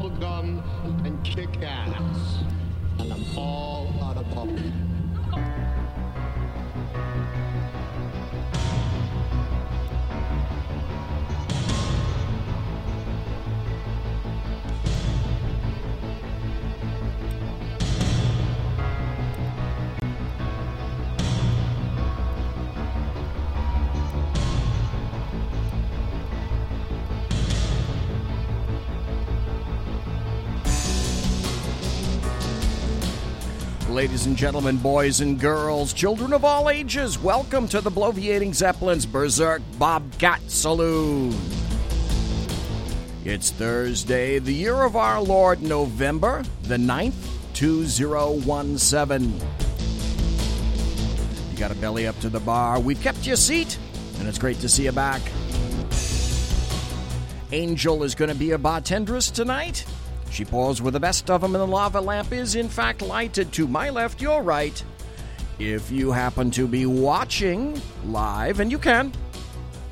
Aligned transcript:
Bubble 0.00 0.29
Ladies 33.90 34.26
and 34.26 34.36
gentlemen, 34.36 34.76
boys 34.76 35.20
and 35.20 35.38
girls, 35.38 35.92
children 35.92 36.32
of 36.32 36.44
all 36.44 36.70
ages, 36.70 37.18
welcome 37.18 37.66
to 37.66 37.80
the 37.80 37.90
Bloviating 37.90 38.54
Zeppelin's 38.54 39.04
Berserk 39.04 39.62
Bobcat 39.80 40.40
Saloon. 40.48 41.34
It's 43.24 43.50
Thursday, 43.50 44.38
the 44.38 44.52
year 44.52 44.84
of 44.84 44.94
our 44.94 45.20
Lord, 45.20 45.60
November 45.60 46.44
the 46.62 46.76
9th, 46.76 47.14
2017. 47.54 49.40
You 51.50 51.58
got 51.58 51.72
a 51.72 51.74
belly 51.74 52.06
up 52.06 52.18
to 52.20 52.28
the 52.28 52.40
bar. 52.40 52.78
We've 52.78 53.02
kept 53.02 53.26
your 53.26 53.36
seat, 53.36 53.76
and 54.20 54.28
it's 54.28 54.38
great 54.38 54.60
to 54.60 54.68
see 54.68 54.84
you 54.84 54.92
back. 54.92 55.20
Angel 57.50 58.04
is 58.04 58.14
going 58.14 58.30
to 58.30 58.36
be 58.36 58.52
a 58.52 58.58
bartendress 58.58 59.32
tonight. 59.32 59.84
She 60.30 60.44
pours 60.44 60.80
with 60.80 60.94
the 60.94 61.00
best 61.00 61.28
of 61.28 61.40
them, 61.40 61.54
and 61.54 61.62
the 61.62 61.66
lava 61.66 62.00
lamp 62.00 62.32
is, 62.32 62.54
in 62.54 62.68
fact, 62.68 63.02
lighted 63.02 63.52
to 63.54 63.66
my 63.66 63.90
left, 63.90 64.20
your 64.22 64.42
right. 64.42 64.82
If 65.58 65.90
you 65.90 66.12
happen 66.12 66.50
to 66.52 66.66
be 66.66 66.86
watching 66.86 67.80
live, 68.04 68.60
and 68.60 68.70
you 68.70 68.78
can, 68.78 69.12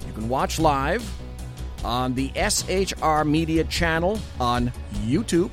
you 0.06 0.12
can 0.12 0.28
watch 0.28 0.58
live 0.58 1.06
on 1.84 2.14
the 2.14 2.30
SHR 2.30 3.26
Media 3.26 3.64
channel 3.64 4.18
on 4.40 4.72
YouTube. 5.04 5.52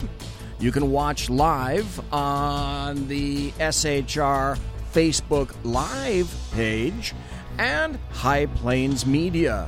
You 0.59 0.71
can 0.71 0.91
watch 0.91 1.29
live 1.29 1.99
on 2.13 3.07
the 3.07 3.51
SHR 3.51 4.57
Facebook 4.93 5.53
Live 5.63 6.33
page 6.53 7.13
and 7.57 7.99
High 8.11 8.45
Plains 8.45 9.05
Media 9.05 9.67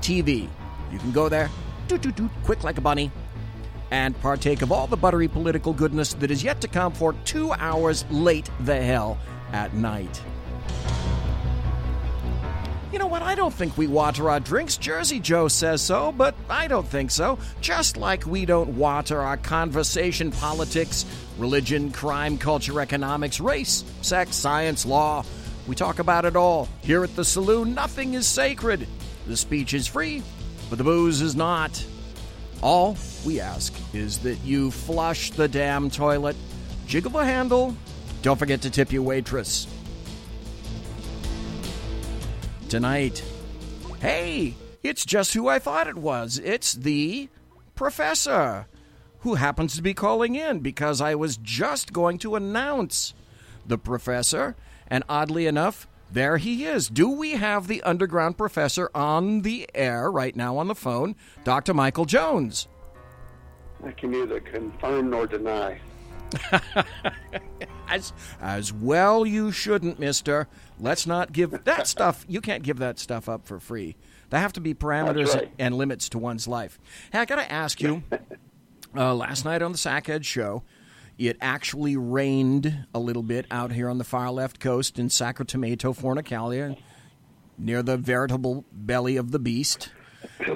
TV. 0.00 0.48
You 0.92 0.98
can 0.98 1.12
go 1.12 1.28
there, 1.28 1.50
quick 2.44 2.64
like 2.64 2.76
a 2.76 2.82
bunny, 2.82 3.10
and 3.90 4.18
partake 4.20 4.62
of 4.62 4.72
all 4.72 4.86
the 4.86 4.96
buttery 4.96 5.28
political 5.28 5.72
goodness 5.72 6.14
that 6.14 6.30
is 6.30 6.42
yet 6.42 6.60
to 6.60 6.68
come 6.68 6.92
for 6.92 7.12
two 7.24 7.52
hours 7.52 8.04
late 8.10 8.50
the 8.60 8.80
hell 8.80 9.18
at 9.52 9.74
night. 9.74 10.22
You 12.92 12.98
know 12.98 13.06
what? 13.06 13.20
I 13.20 13.34
don't 13.34 13.52
think 13.52 13.76
we 13.76 13.86
water 13.86 14.30
our 14.30 14.40
drinks. 14.40 14.78
Jersey 14.78 15.20
Joe 15.20 15.48
says 15.48 15.82
so, 15.82 16.10
but 16.10 16.34
I 16.48 16.68
don't 16.68 16.88
think 16.88 17.10
so. 17.10 17.38
Just 17.60 17.98
like 17.98 18.24
we 18.26 18.46
don't 18.46 18.70
water 18.70 19.20
our 19.20 19.36
conversation, 19.36 20.30
politics, 20.30 21.04
religion, 21.36 21.92
crime, 21.92 22.38
culture, 22.38 22.80
economics, 22.80 23.40
race, 23.40 23.84
sex, 24.00 24.36
science, 24.36 24.86
law. 24.86 25.22
We 25.66 25.74
talk 25.74 25.98
about 25.98 26.24
it 26.24 26.34
all. 26.34 26.66
Here 26.80 27.04
at 27.04 27.14
the 27.14 27.26
saloon, 27.26 27.74
nothing 27.74 28.14
is 28.14 28.26
sacred. 28.26 28.88
The 29.26 29.36
speech 29.36 29.74
is 29.74 29.86
free, 29.86 30.22
but 30.70 30.78
the 30.78 30.84
booze 30.84 31.20
is 31.20 31.36
not. 31.36 31.84
All 32.62 32.96
we 33.24 33.40
ask 33.40 33.72
is 33.94 34.18
that 34.18 34.38
you 34.44 34.70
flush 34.70 35.30
the 35.30 35.46
damn 35.46 35.90
toilet, 35.90 36.36
jiggle 36.86 37.12
the 37.12 37.24
handle, 37.24 37.76
don't 38.22 38.38
forget 38.38 38.62
to 38.62 38.70
tip 38.70 38.92
your 38.92 39.02
waitress. 39.02 39.68
Tonight, 42.68 43.22
hey, 44.00 44.54
it's 44.82 45.06
just 45.06 45.34
who 45.34 45.48
I 45.48 45.58
thought 45.58 45.86
it 45.86 45.96
was. 45.96 46.38
It's 46.38 46.72
the 46.72 47.28
professor 47.76 48.66
who 49.20 49.36
happens 49.36 49.76
to 49.76 49.82
be 49.82 49.94
calling 49.94 50.34
in 50.34 50.58
because 50.58 51.00
I 51.00 51.14
was 51.14 51.36
just 51.36 51.92
going 51.92 52.18
to 52.18 52.34
announce 52.34 53.14
the 53.66 53.78
professor, 53.78 54.56
and 54.88 55.04
oddly 55.08 55.46
enough, 55.46 55.86
there 56.10 56.38
he 56.38 56.64
is. 56.64 56.88
Do 56.88 57.10
we 57.10 57.32
have 57.32 57.66
the 57.66 57.82
underground 57.82 58.38
professor 58.38 58.90
on 58.94 59.42
the 59.42 59.68
air 59.74 60.10
right 60.10 60.34
now 60.34 60.56
on 60.56 60.68
the 60.68 60.74
phone? 60.74 61.16
Dr. 61.44 61.74
Michael 61.74 62.06
Jones. 62.06 62.68
I 63.84 63.92
can 63.92 64.10
neither 64.10 64.40
confirm 64.40 65.10
nor 65.10 65.26
deny. 65.26 65.80
as, 67.88 68.12
as 68.40 68.72
well 68.72 69.26
you 69.26 69.52
shouldn't, 69.52 69.98
mister. 69.98 70.48
Let's 70.78 71.06
not 71.06 71.32
give 71.32 71.64
that 71.64 71.86
stuff, 71.86 72.24
you 72.28 72.40
can't 72.40 72.62
give 72.62 72.78
that 72.78 72.98
stuff 72.98 73.28
up 73.28 73.46
for 73.46 73.60
free. 73.60 73.96
There 74.30 74.40
have 74.40 74.52
to 74.54 74.60
be 74.60 74.74
parameters 74.74 75.34
right. 75.34 75.50
and 75.58 75.74
limits 75.76 76.08
to 76.10 76.18
one's 76.18 76.46
life. 76.46 76.78
Hey, 77.12 77.20
I 77.20 77.24
got 77.24 77.36
to 77.36 77.50
ask 77.50 77.80
you 77.80 78.02
uh, 78.96 79.14
last 79.14 79.44
night 79.44 79.62
on 79.62 79.72
the 79.72 79.78
Sackhead 79.78 80.24
show, 80.24 80.64
it 81.18 81.36
actually 81.40 81.96
rained 81.96 82.86
a 82.94 82.98
little 83.00 83.24
bit 83.24 83.46
out 83.50 83.72
here 83.72 83.88
on 83.88 83.98
the 83.98 84.04
far 84.04 84.30
left 84.30 84.60
coast 84.60 84.98
in 84.98 85.10
Sacramento, 85.10 85.92
Fornicalia, 85.92 86.78
near 87.58 87.82
the 87.82 87.96
veritable 87.96 88.64
belly 88.72 89.16
of 89.16 89.32
the 89.32 89.40
beast. 89.40 89.90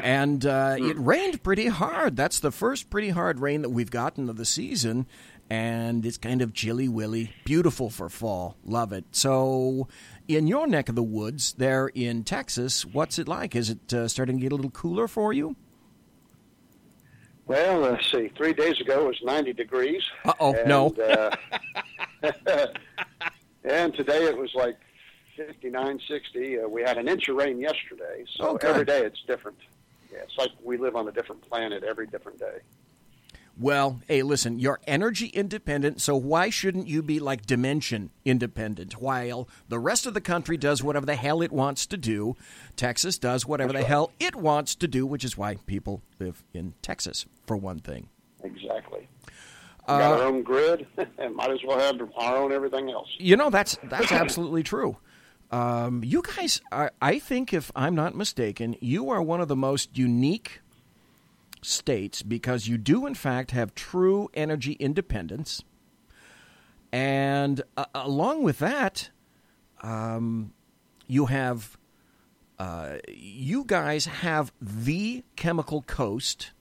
And 0.02 0.46
uh, 0.46 0.76
it 0.78 0.96
rained 0.98 1.42
pretty 1.42 1.66
hard. 1.66 2.16
That's 2.16 2.38
the 2.38 2.52
first 2.52 2.90
pretty 2.90 3.10
hard 3.10 3.40
rain 3.40 3.62
that 3.62 3.70
we've 3.70 3.90
gotten 3.90 4.28
of 4.28 4.36
the 4.36 4.44
season. 4.44 5.06
And 5.50 6.06
it's 6.06 6.16
kind 6.16 6.40
of 6.40 6.54
chilly 6.54 6.88
willy. 6.88 7.32
Beautiful 7.44 7.90
for 7.90 8.08
fall. 8.08 8.56
Love 8.64 8.92
it. 8.92 9.04
So, 9.10 9.88
in 10.26 10.46
your 10.46 10.66
neck 10.66 10.88
of 10.88 10.94
the 10.94 11.02
woods 11.02 11.54
there 11.58 11.88
in 11.88 12.22
Texas, 12.22 12.86
what's 12.86 13.18
it 13.18 13.28
like? 13.28 13.54
Is 13.54 13.68
it 13.68 13.92
uh, 13.92 14.08
starting 14.08 14.38
to 14.38 14.42
get 14.42 14.52
a 14.52 14.56
little 14.56 14.70
cooler 14.70 15.08
for 15.08 15.32
you? 15.32 15.56
Well, 17.46 17.80
let's 17.80 18.10
see. 18.10 18.30
Three 18.36 18.52
days 18.52 18.80
ago 18.80 19.04
it 19.04 19.08
was 19.08 19.20
90 19.22 19.52
degrees. 19.54 20.02
Uh-oh, 20.24 20.54
and, 20.54 20.68
no. 20.68 20.88
uh, 21.02 21.34
and 23.64 23.94
today 23.94 24.24
it 24.24 24.36
was 24.36 24.54
like 24.54 24.78
59, 25.36 26.00
60. 26.08 26.60
Uh, 26.60 26.68
we 26.68 26.82
had 26.82 26.98
an 26.98 27.08
inch 27.08 27.28
of 27.28 27.36
rain 27.36 27.58
yesterday, 27.58 28.24
so 28.36 28.58
Oh, 28.62 28.68
every 28.68 28.84
day 28.84 29.02
it's 29.04 29.22
different. 29.26 29.58
Yeah, 30.12 30.18
it's 30.20 30.36
like 30.38 30.50
we 30.62 30.76
live 30.76 30.94
on 30.94 31.08
a 31.08 31.12
different 31.12 31.42
planet 31.48 31.82
every 31.84 32.06
different 32.06 32.38
day. 32.38 32.58
Well, 33.58 34.00
hey, 34.08 34.22
listen, 34.22 34.58
you're 34.58 34.80
energy 34.86 35.26
independent, 35.26 36.00
so 36.00 36.16
why 36.16 36.48
shouldn't 36.48 36.88
you 36.88 37.02
be 37.02 37.20
like 37.20 37.44
dimension 37.44 38.10
independent? 38.24 39.00
While 39.00 39.46
the 39.68 39.78
rest 39.78 40.06
of 40.06 40.14
the 40.14 40.22
country 40.22 40.56
does 40.56 40.82
whatever 40.82 41.04
the 41.04 41.16
hell 41.16 41.42
it 41.42 41.52
wants 41.52 41.86
to 41.86 41.96
do, 41.98 42.34
Texas 42.76 43.18
does 43.18 43.46
whatever 43.46 43.72
the 43.72 43.84
hell 43.84 44.10
it 44.18 44.34
wants 44.34 44.74
to 44.76 44.88
do, 44.88 45.04
which 45.04 45.22
is 45.22 45.36
why 45.36 45.56
people 45.66 46.02
live 46.18 46.42
in 46.54 46.74
Texas, 46.80 47.26
for 47.46 47.56
one 47.56 47.78
thing. 47.78 48.08
Exactly. 48.42 49.08
Uh, 49.86 49.98
got 49.98 50.20
our 50.20 50.26
own 50.26 50.42
grid, 50.42 50.86
and 51.18 51.36
might 51.36 51.50
as 51.50 51.60
well 51.66 51.78
have 51.78 52.00
our 52.16 52.36
own 52.36 52.52
everything 52.52 52.90
else. 52.90 53.08
You 53.18 53.36
know, 53.36 53.50
that's 53.50 53.78
that's 53.84 54.12
absolutely 54.12 54.62
true. 54.62 54.96
Um, 55.50 56.02
you 56.02 56.22
guys, 56.22 56.62
are, 56.72 56.92
I 57.02 57.18
think, 57.18 57.52
if 57.52 57.70
I'm 57.76 57.94
not 57.94 58.14
mistaken, 58.14 58.74
you 58.80 59.10
are 59.10 59.20
one 59.20 59.42
of 59.42 59.48
the 59.48 59.56
most 59.56 59.98
unique 59.98 60.61
states 61.62 62.22
because 62.22 62.68
you 62.68 62.76
do, 62.76 63.06
in 63.06 63.14
fact, 63.14 63.52
have 63.52 63.74
true 63.74 64.28
energy 64.34 64.72
independence. 64.74 65.62
And 66.92 67.62
uh, 67.76 67.86
along 67.94 68.42
with 68.42 68.58
that, 68.58 69.10
um, 69.82 70.52
you 71.06 71.26
have, 71.26 71.78
uh, 72.58 72.96
you 73.08 73.64
guys 73.66 74.06
have 74.06 74.52
the 74.60 75.24
chemical 75.36 75.82
coast 75.82 76.52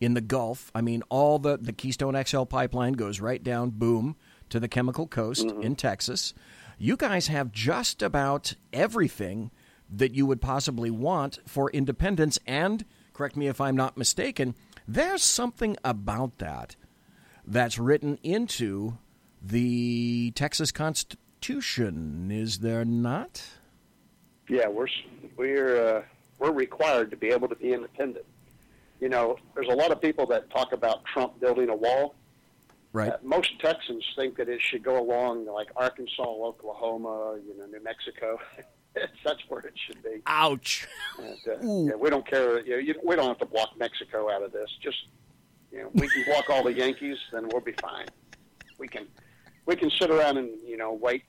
in 0.00 0.14
the 0.14 0.20
Gulf. 0.20 0.70
I 0.74 0.80
mean, 0.80 1.02
all 1.08 1.38
the, 1.38 1.56
the 1.56 1.72
Keystone 1.72 2.20
XL 2.24 2.44
pipeline 2.44 2.94
goes 2.94 3.20
right 3.20 3.42
down, 3.42 3.70
boom, 3.70 4.16
to 4.50 4.60
the 4.60 4.68
Chemical 4.68 5.06
Coast 5.06 5.46
in 5.62 5.76
Texas. 5.76 6.34
You 6.78 6.96
guys 6.96 7.28
have 7.28 7.52
just 7.52 8.02
about 8.02 8.54
everything 8.72 9.50
that 9.88 10.14
you 10.14 10.26
would 10.26 10.40
possibly 10.40 10.90
want 10.90 11.38
for 11.46 11.70
independence. 11.70 12.38
And, 12.46 12.84
correct 13.12 13.36
me 13.36 13.46
if 13.46 13.60
I'm 13.60 13.76
not 13.76 13.96
mistaken, 13.96 14.54
there's 14.86 15.22
something 15.22 15.76
about 15.84 16.38
that 16.38 16.76
that's 17.46 17.78
written 17.78 18.18
into 18.22 18.98
the 19.40 20.32
Texas 20.34 20.70
Constitution, 20.70 22.30
is 22.30 22.60
there 22.60 22.84
not? 22.84 23.42
Yeah, 24.48 24.68
we're 24.68 24.88
we're 25.36 25.96
uh, 25.96 26.02
we're 26.38 26.52
required 26.52 27.10
to 27.10 27.16
be 27.16 27.28
able 27.28 27.48
to 27.48 27.56
be 27.56 27.72
independent. 27.72 28.24
You 29.00 29.08
know, 29.08 29.36
there's 29.54 29.68
a 29.68 29.74
lot 29.74 29.90
of 29.90 30.00
people 30.00 30.26
that 30.26 30.50
talk 30.50 30.72
about 30.72 31.04
Trump 31.04 31.40
building 31.40 31.68
a 31.68 31.76
wall. 31.76 32.14
Right. 32.92 33.10
Uh, 33.10 33.16
most 33.22 33.58
Texans 33.60 34.04
think 34.14 34.36
that 34.36 34.48
it 34.48 34.60
should 34.60 34.82
go 34.82 35.00
along 35.00 35.46
like 35.46 35.68
Arkansas, 35.74 36.22
Oklahoma, 36.22 37.38
you 37.46 37.56
know, 37.58 37.66
New 37.66 37.82
Mexico. 37.82 38.38
That's 39.24 39.40
where 39.48 39.60
it 39.60 39.74
should 39.86 40.02
be. 40.02 40.20
Ouch. 40.26 40.86
And, 41.18 41.38
uh, 41.46 41.90
yeah, 41.90 41.96
we 41.96 42.10
don't 42.10 42.26
care. 42.26 42.60
You 42.60 42.72
know, 42.72 42.78
you, 42.78 42.94
we 43.04 43.16
don't 43.16 43.28
have 43.28 43.38
to 43.38 43.46
block 43.46 43.70
Mexico 43.78 44.30
out 44.30 44.42
of 44.42 44.52
this. 44.52 44.68
Just 44.82 44.98
you 45.70 45.78
know, 45.78 45.90
we 45.94 46.08
can 46.08 46.24
block 46.24 46.50
all 46.50 46.62
the 46.62 46.72
Yankees, 46.72 47.16
then 47.32 47.48
we'll 47.50 47.62
be 47.62 47.74
fine. 47.80 48.06
We 48.78 48.88
can 48.88 49.06
we 49.66 49.76
can 49.76 49.90
sit 49.90 50.10
around 50.10 50.36
and 50.38 50.50
you 50.66 50.76
know 50.76 50.92
wait 50.92 51.24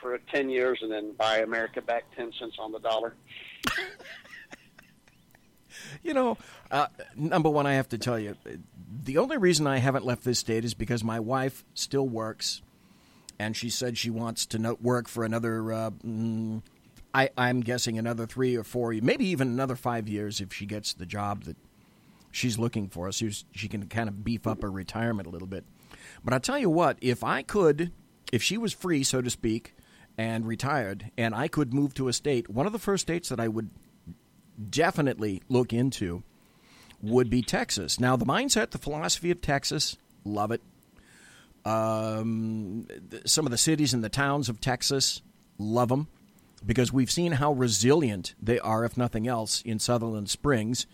for 0.00 0.18
ten 0.32 0.48
years 0.48 0.78
and 0.82 0.90
then 0.90 1.12
buy 1.12 1.38
America 1.38 1.82
back 1.82 2.04
ten 2.16 2.32
cents 2.38 2.56
on 2.58 2.72
the 2.72 2.78
dollar. 2.80 3.14
You 6.02 6.14
know, 6.14 6.38
uh, 6.70 6.86
number 7.16 7.48
one, 7.48 7.66
I 7.66 7.74
have 7.74 7.88
to 7.90 7.98
tell 7.98 8.18
you, 8.18 8.36
the 9.04 9.18
only 9.18 9.36
reason 9.36 9.66
I 9.66 9.78
haven't 9.78 10.04
left 10.04 10.24
this 10.24 10.38
state 10.38 10.64
is 10.64 10.74
because 10.74 11.02
my 11.02 11.20
wife 11.20 11.64
still 11.74 12.06
works, 12.06 12.62
and 13.38 13.56
she 13.56 13.70
said 13.70 13.98
she 13.98 14.10
wants 14.10 14.46
to 14.46 14.58
not 14.58 14.82
work 14.82 15.08
for 15.08 15.24
another. 15.24 15.72
Uh, 15.72 15.90
mm, 16.04 16.62
I, 17.14 17.30
I'm 17.36 17.60
guessing 17.60 17.98
another 17.98 18.26
three 18.26 18.56
or 18.56 18.64
four, 18.64 18.92
maybe 19.02 19.26
even 19.26 19.48
another 19.48 19.76
five 19.76 20.08
years 20.08 20.40
if 20.40 20.52
she 20.52 20.66
gets 20.66 20.94
the 20.94 21.06
job 21.06 21.44
that 21.44 21.56
she's 22.30 22.58
looking 22.58 22.88
for. 22.88 23.12
So 23.12 23.28
she 23.52 23.68
can 23.68 23.86
kind 23.88 24.08
of 24.08 24.24
beef 24.24 24.46
up 24.46 24.62
her 24.62 24.70
retirement 24.70 25.26
a 25.26 25.30
little 25.30 25.48
bit. 25.48 25.64
But 26.24 26.32
I'll 26.32 26.40
tell 26.40 26.58
you 26.58 26.70
what, 26.70 26.98
if 27.00 27.22
I 27.22 27.42
could, 27.42 27.92
if 28.32 28.42
she 28.42 28.56
was 28.56 28.72
free, 28.72 29.04
so 29.04 29.20
to 29.20 29.30
speak, 29.30 29.74
and 30.16 30.46
retired, 30.46 31.10
and 31.18 31.34
I 31.34 31.48
could 31.48 31.74
move 31.74 31.94
to 31.94 32.08
a 32.08 32.12
state, 32.12 32.48
one 32.48 32.66
of 32.66 32.72
the 32.72 32.78
first 32.78 33.02
states 33.02 33.28
that 33.28 33.40
I 33.40 33.48
would 33.48 33.70
definitely 34.70 35.42
look 35.48 35.72
into 35.72 36.22
would 37.02 37.28
be 37.28 37.42
Texas. 37.42 37.98
Now, 37.98 38.16
the 38.16 38.24
mindset, 38.24 38.70
the 38.70 38.78
philosophy 38.78 39.30
of 39.30 39.40
Texas, 39.40 39.96
love 40.24 40.52
it. 40.52 40.62
Um, 41.64 42.86
some 43.24 43.46
of 43.46 43.50
the 43.50 43.58
cities 43.58 43.92
and 43.92 44.02
the 44.02 44.08
towns 44.08 44.48
of 44.48 44.60
Texas, 44.60 45.22
love 45.58 45.88
them 45.88 46.08
because 46.64 46.92
we've 46.92 47.10
seen 47.10 47.32
how 47.32 47.52
resilient 47.52 48.34
they 48.40 48.58
are, 48.58 48.84
if 48.84 48.96
nothing 48.96 49.26
else, 49.26 49.62
in 49.62 49.78
Sutherland 49.78 50.30
Springs. 50.30 50.86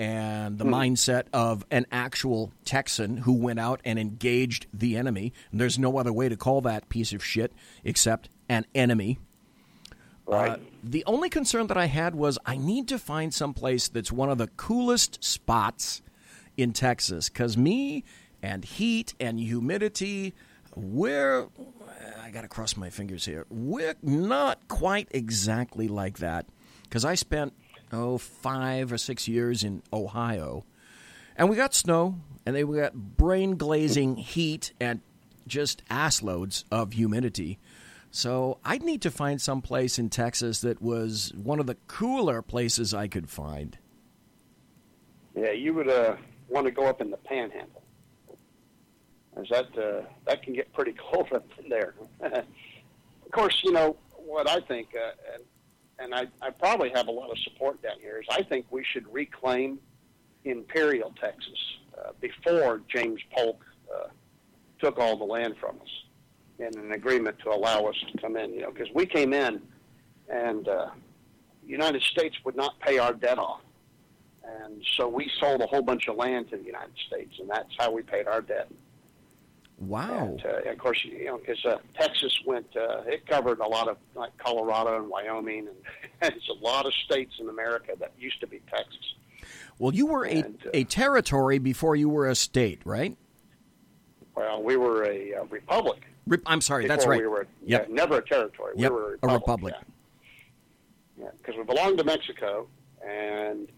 And 0.00 0.58
the 0.58 0.64
mindset 0.64 1.24
of 1.32 1.66
an 1.72 1.86
actual 1.90 2.52
Texan 2.64 3.16
who 3.16 3.32
went 3.32 3.58
out 3.58 3.80
and 3.84 3.98
engaged 3.98 4.66
the 4.72 4.96
enemy. 4.96 5.32
And 5.50 5.60
there's 5.60 5.76
no 5.76 5.98
other 5.98 6.12
way 6.12 6.28
to 6.28 6.36
call 6.36 6.60
that 6.60 6.88
piece 6.88 7.12
of 7.12 7.24
shit 7.24 7.52
except 7.82 8.28
an 8.48 8.64
enemy. 8.76 9.18
Right. 10.24 10.52
Uh, 10.52 10.56
the 10.84 11.04
only 11.06 11.30
concern 11.30 11.66
that 11.68 11.76
I 11.76 11.86
had 11.86 12.14
was 12.14 12.38
I 12.46 12.56
need 12.56 12.86
to 12.88 12.98
find 12.98 13.34
some 13.34 13.54
place 13.54 13.88
that's 13.88 14.12
one 14.12 14.30
of 14.30 14.38
the 14.38 14.46
coolest 14.46 15.24
spots 15.24 16.02
in 16.56 16.72
Texas 16.72 17.28
because 17.28 17.56
me 17.56 18.04
and 18.42 18.64
heat 18.64 19.14
and 19.18 19.40
humidity, 19.40 20.34
we're, 20.74 21.48
I 22.18 22.30
got 22.30 22.42
to 22.42 22.48
cross 22.48 22.76
my 22.76 22.90
fingers 22.90 23.24
here, 23.24 23.46
we're 23.50 23.94
not 24.02 24.68
quite 24.68 25.08
exactly 25.10 25.88
like 25.88 26.18
that 26.18 26.46
because 26.84 27.04
I 27.04 27.14
spent, 27.14 27.52
oh, 27.92 28.18
five 28.18 28.92
or 28.92 28.98
six 28.98 29.28
years 29.28 29.62
in 29.62 29.82
Ohio 29.92 30.64
and 31.36 31.48
we 31.48 31.56
got 31.56 31.72
snow 31.74 32.16
and 32.44 32.54
they 32.54 32.64
got 32.64 32.94
brain 32.94 33.56
glazing 33.56 34.16
heat 34.16 34.72
and 34.80 35.00
just 35.46 35.82
ass 35.88 36.22
loads 36.22 36.64
of 36.70 36.92
humidity. 36.92 37.58
So 38.10 38.58
I'd 38.64 38.82
need 38.82 39.02
to 39.02 39.10
find 39.10 39.40
some 39.40 39.62
place 39.62 39.98
in 39.98 40.08
Texas 40.08 40.60
that 40.62 40.82
was 40.82 41.32
one 41.36 41.60
of 41.60 41.66
the 41.66 41.76
cooler 41.86 42.42
places 42.42 42.92
I 42.92 43.06
could 43.06 43.30
find. 43.30 43.78
Yeah, 45.36 45.52
you 45.52 45.74
would 45.74 45.88
uh, 45.88 46.16
want 46.48 46.66
to 46.66 46.70
go 46.72 46.86
up 46.86 47.00
in 47.00 47.10
the 47.10 47.16
Panhandle, 47.16 47.77
as 49.38 49.48
that 49.50 49.78
uh, 49.78 50.02
that 50.26 50.42
can 50.42 50.52
get 50.52 50.72
pretty 50.72 50.94
cold 51.12 51.32
up 51.32 51.46
in 51.62 51.68
there. 51.68 51.94
of 52.20 52.44
course, 53.32 53.60
you 53.64 53.72
know 53.72 53.96
what 54.16 54.48
I 54.48 54.60
think, 54.60 54.88
uh, 54.94 55.12
and 55.34 55.42
and 56.00 56.14
I, 56.14 56.46
I 56.46 56.50
probably 56.50 56.90
have 56.94 57.08
a 57.08 57.10
lot 57.10 57.30
of 57.30 57.38
support 57.40 57.82
down 57.82 57.98
here. 58.00 58.18
Is 58.18 58.26
I 58.30 58.42
think 58.42 58.66
we 58.70 58.84
should 58.84 59.12
reclaim 59.12 59.78
Imperial 60.44 61.12
Texas 61.20 61.58
uh, 61.98 62.10
before 62.20 62.82
James 62.88 63.20
Polk 63.34 63.64
uh, 63.92 64.08
took 64.80 64.98
all 64.98 65.16
the 65.16 65.24
land 65.24 65.56
from 65.60 65.76
us 65.80 65.88
in 66.58 66.78
an 66.78 66.92
agreement 66.92 67.38
to 67.40 67.50
allow 67.50 67.84
us 67.84 67.96
to 68.12 68.18
come 68.18 68.36
in. 68.36 68.52
You 68.52 68.62
know, 68.62 68.70
because 68.70 68.88
we 68.94 69.06
came 69.06 69.32
in, 69.32 69.60
and 70.28 70.68
uh, 70.68 70.90
United 71.66 72.02
States 72.02 72.36
would 72.44 72.56
not 72.56 72.78
pay 72.80 72.98
our 72.98 73.12
debt 73.12 73.38
off. 73.38 73.60
And 74.44 74.82
so 74.96 75.08
we 75.08 75.30
sold 75.38 75.60
a 75.60 75.66
whole 75.66 75.82
bunch 75.82 76.08
of 76.08 76.16
land 76.16 76.50
to 76.50 76.56
the 76.56 76.64
United 76.64 76.94
States, 77.06 77.34
and 77.38 77.50
that's 77.50 77.74
how 77.78 77.90
we 77.92 78.02
paid 78.02 78.26
our 78.26 78.40
debt. 78.40 78.70
Wow. 79.78 80.36
And, 80.42 80.44
uh, 80.44 80.70
of 80.72 80.78
course, 80.78 81.04
you 81.04 81.26
know, 81.26 81.38
because 81.38 81.64
uh, 81.64 81.76
Texas 81.96 82.36
went, 82.44 82.66
uh, 82.76 83.02
it 83.06 83.26
covered 83.26 83.60
a 83.60 83.66
lot 83.66 83.86
of 83.88 83.96
like 84.16 84.36
Colorado 84.38 84.96
and 85.00 85.08
Wyoming, 85.08 85.68
and 86.20 86.34
it's 86.34 86.48
a 86.48 86.64
lot 86.64 86.84
of 86.86 86.92
states 87.04 87.34
in 87.38 87.48
America 87.48 87.92
that 88.00 88.12
used 88.18 88.40
to 88.40 88.46
be 88.46 88.60
Texas. 88.70 89.14
Well, 89.78 89.94
you 89.94 90.06
were 90.06 90.24
a, 90.24 90.30
And, 90.30 90.58
uh, 90.66 90.70
a 90.74 90.84
territory 90.84 91.58
before 91.58 91.94
you 91.94 92.08
were 92.08 92.26
a 92.28 92.34
state, 92.34 92.80
right? 92.84 93.16
Well, 94.34 94.62
we 94.62 94.76
were 94.76 95.04
a 95.04 95.34
uh, 95.34 95.44
republic. 95.44 96.02
Re- 96.26 96.38
I'm 96.46 96.60
sorry, 96.60 96.86
that's 96.88 97.06
right. 97.06 97.20
We 97.20 97.26
were 97.28 97.46
Yep. 97.64 97.86
yeah, 97.88 97.94
never 97.94 98.18
a 98.18 98.26
territory. 98.26 98.74
Yep, 98.76 98.90
We 98.90 98.96
were 98.96 99.18
a 99.22 99.26
a 99.28 99.32
republic. 99.34 99.74
republic. 99.74 99.74
Yeah, 101.20 101.28
because 101.38 101.56
we 101.56 101.62
belonged 101.64 101.98
to 101.98 102.04
Mexico, 102.04 102.66
and 103.06 103.68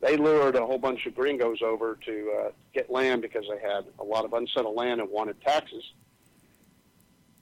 they 0.00 0.16
lured 0.16 0.56
a 0.56 0.64
whole 0.64 0.78
bunch 0.78 1.06
of 1.06 1.14
gringos 1.14 1.62
over 1.62 1.98
to 2.06 2.32
uh, 2.38 2.50
get 2.72 2.90
land 2.90 3.22
because 3.22 3.44
they 3.50 3.60
had 3.60 3.84
a 3.98 4.04
lot 4.04 4.24
of 4.24 4.32
unsettled 4.32 4.74
land 4.76 5.00
and 5.00 5.10
wanted 5.10 5.40
taxes. 5.42 5.84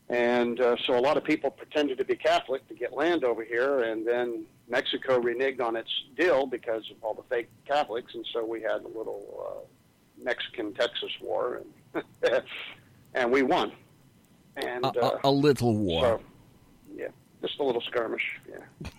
And 0.08 0.60
uh, 0.60 0.76
so 0.84 0.98
a 0.98 1.00
lot 1.00 1.16
of 1.16 1.24
people 1.24 1.50
pretended 1.50 1.98
to 1.98 2.04
be 2.04 2.16
Catholic 2.16 2.66
to 2.68 2.74
get 2.74 2.94
land 2.94 3.24
over 3.24 3.44
here, 3.44 3.80
and 3.80 4.06
then 4.06 4.46
Mexico 4.68 5.20
reneged 5.20 5.60
on 5.60 5.76
its 5.76 5.90
deal 6.16 6.46
because 6.46 6.90
of 6.90 6.96
all 7.02 7.12
the 7.14 7.22
fake 7.24 7.50
Catholics, 7.66 8.14
and 8.14 8.26
so 8.32 8.44
we 8.44 8.62
had 8.62 8.82
a 8.84 8.88
little 8.88 9.46
uh, 9.46 10.24
Mexican-Texas 10.24 11.10
war, 11.20 11.60
and 11.92 12.02
and 13.14 13.30
we 13.30 13.42
won. 13.42 13.72
And 14.56 14.84
A, 14.84 14.98
uh, 14.98 15.18
a 15.24 15.30
little 15.30 15.76
war. 15.76 16.02
so, 16.02 16.20
yeah, 16.96 17.08
just 17.42 17.60
a 17.60 17.62
little 17.62 17.82
skirmish. 17.82 18.40
Yeah, 18.48 18.90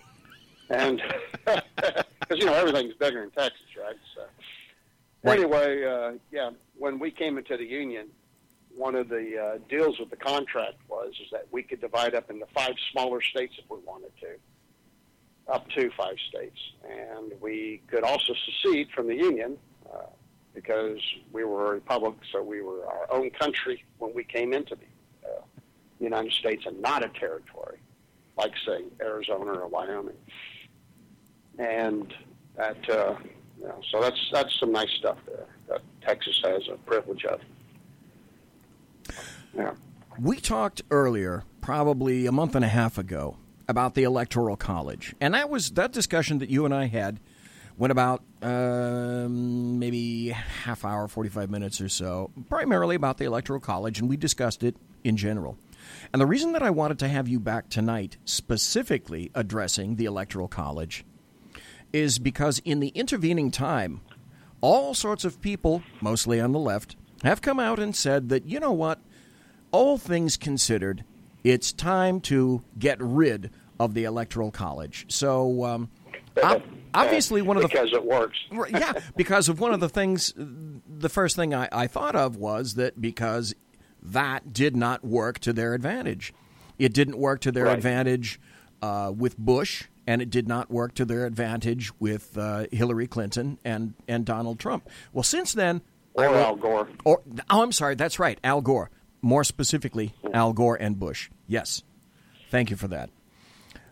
and 0.70 1.02
because 2.30 2.44
you 2.44 2.48
know 2.48 2.56
everything's 2.56 2.94
bigger 2.94 3.24
in 3.24 3.30
Texas, 3.30 3.66
right? 3.78 3.96
So 4.14 4.22
Right. 5.22 5.38
anyway, 5.38 5.84
uh, 5.84 6.12
yeah, 6.32 6.50
when 6.78 6.98
we 6.98 7.10
came 7.10 7.36
into 7.36 7.56
the 7.58 7.64
union, 7.64 8.08
one 8.74 8.94
of 8.94 9.10
the 9.10 9.38
uh, 9.38 9.58
deals 9.68 9.98
with 9.98 10.08
the 10.08 10.16
contract 10.16 10.76
was 10.88 11.12
is 11.22 11.28
that 11.32 11.46
we 11.50 11.62
could 11.62 11.80
divide 11.80 12.14
up 12.14 12.30
into 12.30 12.46
five 12.54 12.72
smaller 12.90 13.20
states 13.20 13.54
if 13.58 13.68
we 13.68 13.78
wanted 13.84 14.12
to, 14.20 15.52
up 15.52 15.68
to 15.70 15.90
five 15.90 16.14
states, 16.30 16.58
and 16.88 17.32
we 17.42 17.82
could 17.88 18.02
also 18.02 18.32
secede 18.46 18.88
from 18.94 19.08
the 19.08 19.16
union. 19.16 19.58
Uh, 19.92 20.06
because 20.52 20.98
we 21.32 21.44
were 21.44 21.66
a 21.66 21.74
republic, 21.74 22.14
so 22.32 22.42
we 22.42 22.60
were 22.60 22.84
our 22.86 23.06
own 23.12 23.30
country 23.30 23.84
when 23.98 24.12
we 24.14 24.24
came 24.24 24.52
into 24.52 24.74
the 24.74 25.28
uh, 25.28 25.40
United 26.00 26.32
States 26.32 26.64
and 26.66 26.80
not 26.80 27.04
a 27.04 27.08
territory, 27.08 27.78
like 28.36 28.52
say 28.66 28.84
Arizona 29.00 29.52
or 29.52 29.68
Wyoming. 29.68 30.16
And 31.60 32.14
that, 32.56 32.88
uh, 32.88 33.16
you 33.60 33.66
know, 33.66 33.78
so 33.92 34.00
that's 34.00 34.18
that's 34.32 34.58
some 34.58 34.72
nice 34.72 34.88
stuff 34.98 35.18
there 35.26 35.46
that 35.68 35.82
Texas 36.00 36.40
has 36.42 36.62
a 36.72 36.76
privilege 36.78 37.26
of. 37.26 37.38
Yeah. 39.54 39.74
We 40.18 40.40
talked 40.40 40.80
earlier, 40.90 41.44
probably 41.60 42.24
a 42.24 42.32
month 42.32 42.54
and 42.54 42.64
a 42.64 42.68
half 42.68 42.96
ago, 42.96 43.36
about 43.68 43.94
the 43.94 44.04
Electoral 44.04 44.56
College, 44.56 45.14
and 45.20 45.34
that 45.34 45.50
was 45.50 45.72
that 45.72 45.92
discussion 45.92 46.38
that 46.38 46.48
you 46.48 46.64
and 46.64 46.74
I 46.74 46.86
had 46.86 47.20
went 47.76 47.90
about 47.90 48.22
um, 48.40 49.78
maybe 49.78 50.28
half 50.30 50.82
hour, 50.82 51.08
forty 51.08 51.28
five 51.28 51.50
minutes 51.50 51.78
or 51.82 51.90
so, 51.90 52.30
primarily 52.48 52.96
about 52.96 53.18
the 53.18 53.26
Electoral 53.26 53.60
College, 53.60 54.00
and 54.00 54.08
we 54.08 54.16
discussed 54.16 54.62
it 54.62 54.76
in 55.04 55.18
general. 55.18 55.58
And 56.12 56.22
the 56.22 56.26
reason 56.26 56.52
that 56.52 56.62
I 56.62 56.70
wanted 56.70 56.98
to 57.00 57.08
have 57.08 57.28
you 57.28 57.38
back 57.38 57.68
tonight, 57.68 58.16
specifically 58.24 59.30
addressing 59.34 59.96
the 59.96 60.06
Electoral 60.06 60.48
College, 60.48 61.04
is 61.92 62.18
because 62.18 62.58
in 62.60 62.80
the 62.80 62.88
intervening 62.88 63.50
time, 63.50 64.00
all 64.60 64.94
sorts 64.94 65.24
of 65.24 65.40
people, 65.40 65.82
mostly 66.00 66.40
on 66.40 66.52
the 66.52 66.58
left, 66.58 66.96
have 67.24 67.42
come 67.42 67.58
out 67.60 67.78
and 67.78 67.94
said 67.94 68.28
that, 68.28 68.46
you 68.46 68.60
know 68.60 68.72
what, 68.72 69.00
all 69.72 69.98
things 69.98 70.36
considered, 70.36 71.04
it's 71.44 71.72
time 71.72 72.20
to 72.20 72.62
get 72.78 72.98
rid 73.00 73.50
of 73.78 73.94
the 73.94 74.04
Electoral 74.04 74.50
College. 74.50 75.06
So, 75.08 75.64
um, 75.64 75.90
obviously, 76.94 77.42
one 77.42 77.56
of 77.56 77.62
the 77.62 77.68
because 77.68 77.92
it 77.92 78.04
works. 78.04 78.38
yeah, 78.70 78.92
because 79.16 79.48
of 79.48 79.60
one 79.60 79.72
of 79.72 79.80
the 79.80 79.88
things, 79.88 80.32
the 80.36 81.08
first 81.08 81.36
thing 81.36 81.54
I, 81.54 81.68
I 81.72 81.86
thought 81.86 82.14
of 82.16 82.36
was 82.36 82.74
that 82.74 83.00
because 83.00 83.54
that 84.02 84.52
did 84.52 84.76
not 84.76 85.04
work 85.04 85.38
to 85.40 85.52
their 85.52 85.74
advantage. 85.74 86.32
It 86.78 86.92
didn't 86.94 87.18
work 87.18 87.40
to 87.42 87.52
their 87.52 87.66
Right. 87.66 87.76
advantage 87.76 88.40
uh, 88.82 89.12
with 89.14 89.36
Bush, 89.38 89.84
and 90.06 90.20
it 90.22 90.30
did 90.30 90.48
not 90.48 90.70
work 90.70 90.94
to 90.94 91.04
their 91.04 91.26
advantage 91.26 91.90
with 92.00 92.36
uh, 92.36 92.66
Hillary 92.72 93.06
Clinton 93.06 93.58
and, 93.64 93.94
and 94.08 94.24
Donald 94.24 94.58
Trump. 94.58 94.88
Well, 95.12 95.22
since 95.22 95.52
then, 95.52 95.82
Or 96.14 96.28
I 96.28 96.42
Al 96.42 96.56
Gore. 96.56 96.88
or 97.04 97.22
oh, 97.50 97.62
I'm 97.62 97.72
sorry, 97.72 97.94
that's 97.94 98.18
right, 98.18 98.38
Al 98.42 98.60
Gore. 98.60 98.90
More 99.22 99.44
specifically, 99.44 100.14
Al 100.32 100.52
Gore 100.52 100.76
and 100.76 100.98
Bush. 100.98 101.30
Yes, 101.46 101.82
thank 102.50 102.70
you 102.70 102.76
for 102.76 102.88
that. 102.88 103.10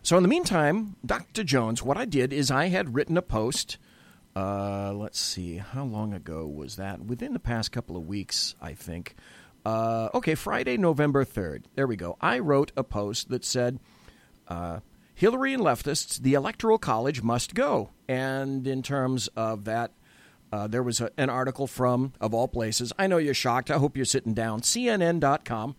So 0.01 0.17
in 0.17 0.23
the 0.23 0.29
meantime, 0.29 0.95
Dr. 1.05 1.43
Jones, 1.43 1.83
what 1.83 1.97
I 1.97 2.05
did 2.05 2.33
is 2.33 2.49
I 2.49 2.67
had 2.69 2.95
written 2.95 3.17
a 3.17 3.21
post. 3.21 3.77
Uh, 4.35 4.93
let's 4.93 5.19
see, 5.19 5.57
how 5.57 5.83
long 5.83 6.13
ago 6.13 6.47
was 6.47 6.77
that? 6.77 7.01
Within 7.03 7.33
the 7.33 7.39
past 7.39 7.71
couple 7.71 7.97
of 7.97 8.07
weeks, 8.07 8.55
I 8.61 8.73
think. 8.73 9.15
Uh, 9.65 10.09
okay, 10.13 10.35
Friday, 10.35 10.77
November 10.77 11.25
3rd. 11.25 11.63
There 11.75 11.85
we 11.85 11.95
go. 11.97 12.17
I 12.21 12.39
wrote 12.39 12.71
a 12.77 12.83
post 12.83 13.29
that 13.29 13.43
said, 13.43 13.79
uh, 14.47 14.79
Hillary 15.19 15.53
and 15.53 15.61
leftists, 15.61 16.17
the 16.21 16.33
Electoral 16.33 16.77
College 16.77 17.21
must 17.21 17.53
go. 17.53 17.89
And 18.07 18.65
in 18.65 18.81
terms 18.81 19.27
of 19.35 19.65
that, 19.65 19.91
uh, 20.49 20.67
there 20.67 20.81
was 20.81 21.01
a, 21.01 21.11
an 21.17 21.29
article 21.29 21.67
from, 21.67 22.13
of 22.21 22.33
all 22.33 22.47
places, 22.47 22.93
I 22.97 23.07
know 23.07 23.17
you're 23.17 23.33
shocked. 23.33 23.69
I 23.69 23.79
hope 23.79 23.97
you're 23.97 24.05
sitting 24.05 24.33
down, 24.33 24.61
CNN.com. 24.61 25.75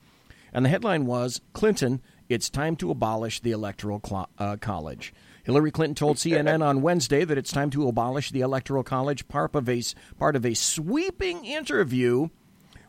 And 0.53 0.67
the 0.67 0.69
headline 0.69 1.07
was 1.07 1.41
Clinton, 1.55 2.03
it's 2.29 2.51
time 2.51 2.77
to 2.77 2.91
abolish 2.91 3.41
the 3.41 3.53
Electoral 3.53 3.99
clo- 3.99 4.29
uh, 4.37 4.59
College. 4.61 5.15
Hillary 5.43 5.71
Clinton 5.71 5.95
told 5.95 6.19
CNN 6.19 6.63
on 6.63 6.83
Wednesday 6.83 7.25
that 7.25 7.39
it's 7.39 7.51
time 7.51 7.71
to 7.71 7.89
abolish 7.89 8.33
the 8.33 8.43
Electoral 8.43 8.83
College, 8.83 9.27
part 9.27 9.55
of 9.57 9.71
a, 9.71 9.83
part 10.19 10.37
of 10.37 10.45
a 10.45 10.53
sweeping 10.53 11.47
interview 11.47 12.29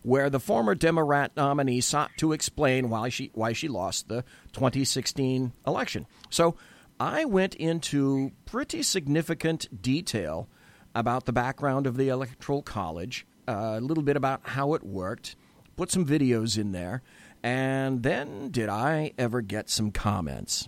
where 0.04 0.30
the 0.30 0.40
former 0.40 0.76
Democrat 0.76 1.32
nominee 1.36 1.82
sought 1.82 2.12
to 2.18 2.32
explain 2.32 2.90
why 2.90 3.10
she 3.10 3.32
why 3.34 3.54
she 3.54 3.68
lost 3.68 4.08
the 4.08 4.24
2016 4.54 5.54
election. 5.66 6.08
So 6.30 6.56
I 7.00 7.26
went 7.26 7.56
into 7.56 8.32
pretty 8.46 8.84
significant 8.84 9.82
detail 9.82 10.48
about 10.94 11.26
the 11.26 11.34
background 11.34 11.88
of 11.88 11.98
the 11.98 12.10
Electoral 12.10 12.62
College, 12.62 13.26
uh, 13.48 13.76
a 13.78 13.82
little 13.82 14.04
bit 14.04 14.18
about 14.18 14.42
how 14.44 14.74
it 14.74 14.84
worked, 14.84 15.36
put 15.78 15.90
some 15.90 16.06
videos 16.06 16.58
in 16.58 16.72
there, 16.72 17.02
and 17.44 18.04
then 18.04 18.50
did 18.50 18.70
I 18.70 19.14
ever 19.18 19.42
get 19.42 19.70
some 19.70 19.92
comments? 19.92 20.68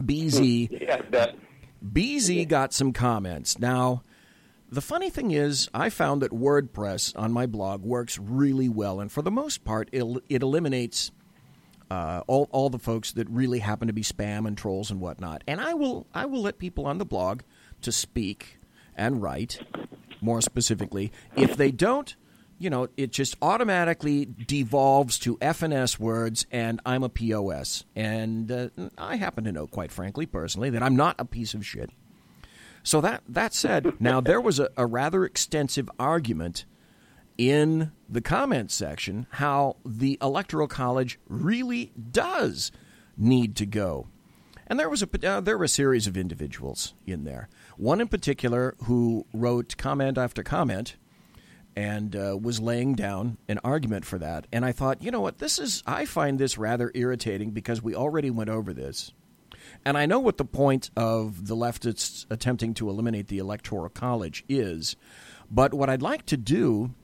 BZ 0.00 0.68
Yeah, 0.70 1.32
BZ 1.84 2.48
got 2.48 2.72
some 2.72 2.92
comments. 2.92 3.58
Now, 3.58 4.02
the 4.74 4.80
funny 4.80 5.10
thing 5.10 5.30
is, 5.30 5.68
I 5.72 5.88
found 5.88 6.22
that 6.22 6.32
WordPress 6.32 7.16
on 7.16 7.32
my 7.32 7.46
blog 7.46 7.82
works 7.82 8.18
really 8.18 8.68
well, 8.68 9.00
and 9.00 9.10
for 9.10 9.22
the 9.22 9.30
most 9.30 9.64
part, 9.64 9.88
it, 9.92 10.04
it 10.28 10.42
eliminates 10.42 11.10
uh, 11.90 12.22
all, 12.26 12.48
all 12.50 12.70
the 12.70 12.78
folks 12.78 13.12
that 13.12 13.28
really 13.30 13.60
happen 13.60 13.86
to 13.86 13.94
be 13.94 14.02
spam 14.02 14.46
and 14.46 14.58
trolls 14.58 14.90
and 14.90 15.00
whatnot. 15.00 15.44
And 15.46 15.60
I 15.60 15.74
will 15.74 16.06
I 16.12 16.26
will 16.26 16.42
let 16.42 16.58
people 16.58 16.86
on 16.86 16.98
the 16.98 17.04
blog 17.04 17.42
to 17.82 17.92
speak 17.92 18.58
and 18.96 19.22
write 19.22 19.60
more 20.20 20.40
specifically. 20.40 21.12
If 21.36 21.56
they 21.56 21.70
don't, 21.70 22.14
you 22.58 22.70
know, 22.70 22.88
it 22.96 23.12
just 23.12 23.36
automatically 23.42 24.24
devolves 24.24 25.18
to 25.20 25.38
F 25.40 25.62
and 25.62 25.72
S 25.72 26.00
words, 26.00 26.46
and 26.50 26.80
I'm 26.84 27.02
a 27.02 27.08
POS. 27.08 27.84
And 27.94 28.50
uh, 28.50 28.68
I 28.96 29.16
happen 29.16 29.44
to 29.44 29.52
know, 29.52 29.66
quite 29.66 29.92
frankly, 29.92 30.26
personally, 30.26 30.70
that 30.70 30.82
I'm 30.82 30.96
not 30.96 31.16
a 31.18 31.24
piece 31.24 31.54
of 31.54 31.64
shit. 31.64 31.90
So 32.84 33.00
that 33.00 33.22
that 33.28 33.54
said, 33.54 34.00
now 34.00 34.20
there 34.20 34.40
was 34.40 34.60
a, 34.60 34.68
a 34.76 34.86
rather 34.86 35.24
extensive 35.24 35.90
argument 35.98 36.66
in 37.36 37.90
the 38.08 38.20
comments 38.20 38.74
section 38.74 39.26
how 39.30 39.76
the 39.84 40.18
electoral 40.22 40.68
college 40.68 41.18
really 41.26 41.92
does 42.12 42.70
need 43.16 43.56
to 43.56 43.66
go. 43.66 44.06
And 44.66 44.78
there 44.78 44.88
was 44.88 45.02
a 45.02 45.28
uh, 45.28 45.40
there 45.40 45.58
were 45.58 45.64
a 45.64 45.68
series 45.68 46.06
of 46.06 46.16
individuals 46.16 46.94
in 47.06 47.24
there. 47.24 47.48
One 47.76 48.00
in 48.00 48.08
particular 48.08 48.76
who 48.84 49.26
wrote 49.32 49.76
comment 49.76 50.18
after 50.18 50.42
comment 50.42 50.96
and 51.74 52.14
uh, 52.14 52.38
was 52.40 52.60
laying 52.60 52.94
down 52.94 53.38
an 53.48 53.58
argument 53.64 54.04
for 54.04 54.18
that. 54.18 54.46
And 54.52 54.64
I 54.64 54.72
thought, 54.72 55.02
you 55.02 55.10
know 55.10 55.20
what, 55.20 55.38
this 55.38 55.58
is 55.58 55.82
I 55.86 56.04
find 56.04 56.38
this 56.38 56.58
rather 56.58 56.92
irritating 56.94 57.50
because 57.50 57.82
we 57.82 57.94
already 57.94 58.30
went 58.30 58.50
over 58.50 58.72
this. 58.74 59.12
And 59.84 59.96
I 59.96 60.06
know 60.06 60.18
what 60.18 60.38
the 60.38 60.44
point 60.44 60.90
of 60.96 61.46
the 61.46 61.56
leftists 61.56 62.26
attempting 62.30 62.74
to 62.74 62.88
eliminate 62.88 63.28
the 63.28 63.38
electoral 63.38 63.88
college 63.88 64.44
is, 64.48 64.96
but 65.50 65.74
what 65.74 65.88
I'd 65.90 66.02
like 66.02 66.26
to 66.26 66.36
do 66.36 66.94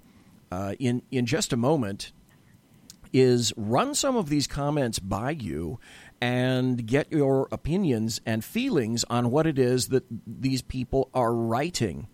uh, 0.51 0.75
in 0.79 1.03
in 1.11 1.27
just 1.27 1.53
a 1.53 1.57
moment 1.57 2.13
is 3.13 3.53
run 3.57 3.95
some 3.95 4.17
of 4.17 4.29
these 4.29 4.47
comments 4.47 4.99
by 4.99 5.31
you 5.31 5.79
and 6.21 6.87
get 6.87 7.11
your 7.11 7.49
opinions 7.51 8.21
and 8.27 8.45
feelings 8.45 9.05
on 9.11 9.31
what 9.31 9.47
it 9.47 9.59
is 9.59 9.89
that 9.89 10.05
these 10.27 10.63
people 10.63 11.09
are 11.15 11.35
writing. 11.35 12.07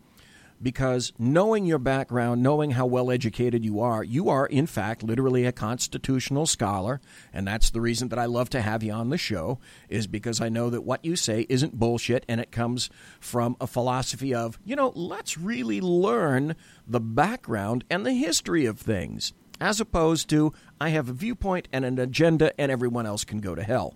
Because 0.63 1.13
knowing 1.19 1.67
your 1.67 1.79
background, 1.79 2.43
knowing 2.43 2.71
how 2.71 2.87
well 2.87 3.11
educated 3.11 3.63
you 3.63 3.79
are, 3.81 4.03
you 4.03 4.31
are, 4.31 4.47
in 4.47 4.67
fact, 4.67 5.03
literally 5.03 5.45
a 5.45 5.53
constitutional 5.53 6.47
scholar. 6.47 7.01
And 7.31 7.47
that's 7.47 7.69
the 7.69 7.81
reason 7.83 8.09
that 8.09 8.19
I 8.19 8.25
love 8.25 8.49
to 8.51 8.63
have 8.63 8.83
you 8.83 8.93
on 8.93 9.11
the 9.11 9.19
show, 9.19 9.59
is 9.91 10.07
because 10.07 10.41
I 10.41 10.49
know 10.49 10.71
that 10.71 10.81
what 10.81 11.05
you 11.05 11.15
say 11.15 11.45
isn't 11.51 11.79
bullshit 11.79 12.25
and 12.27 12.41
it 12.41 12.51
comes 12.51 12.89
from 13.21 13.57
a 13.61 13.67
philosophy 13.67 14.35
of, 14.35 14.59
you 14.65 14.75
know, 14.75 14.93
let's 14.95 15.37
really 15.37 15.81
learn 15.81 16.57
the 16.87 17.01
background 17.01 17.85
and 17.91 18.07
the 18.07 18.15
history 18.15 18.65
of 18.65 18.79
things, 18.79 19.35
as 19.61 19.79
opposed 19.79 20.31
to, 20.31 20.55
I 20.81 20.89
have 20.89 21.11
a 21.11 21.13
viewpoint 21.13 21.69
and 21.71 21.85
an 21.85 21.99
agenda 21.99 22.59
and 22.59 22.73
everyone 22.73 23.05
else 23.05 23.25
can 23.25 23.41
go 23.41 23.55
to 23.55 23.63
hell. 23.63 23.95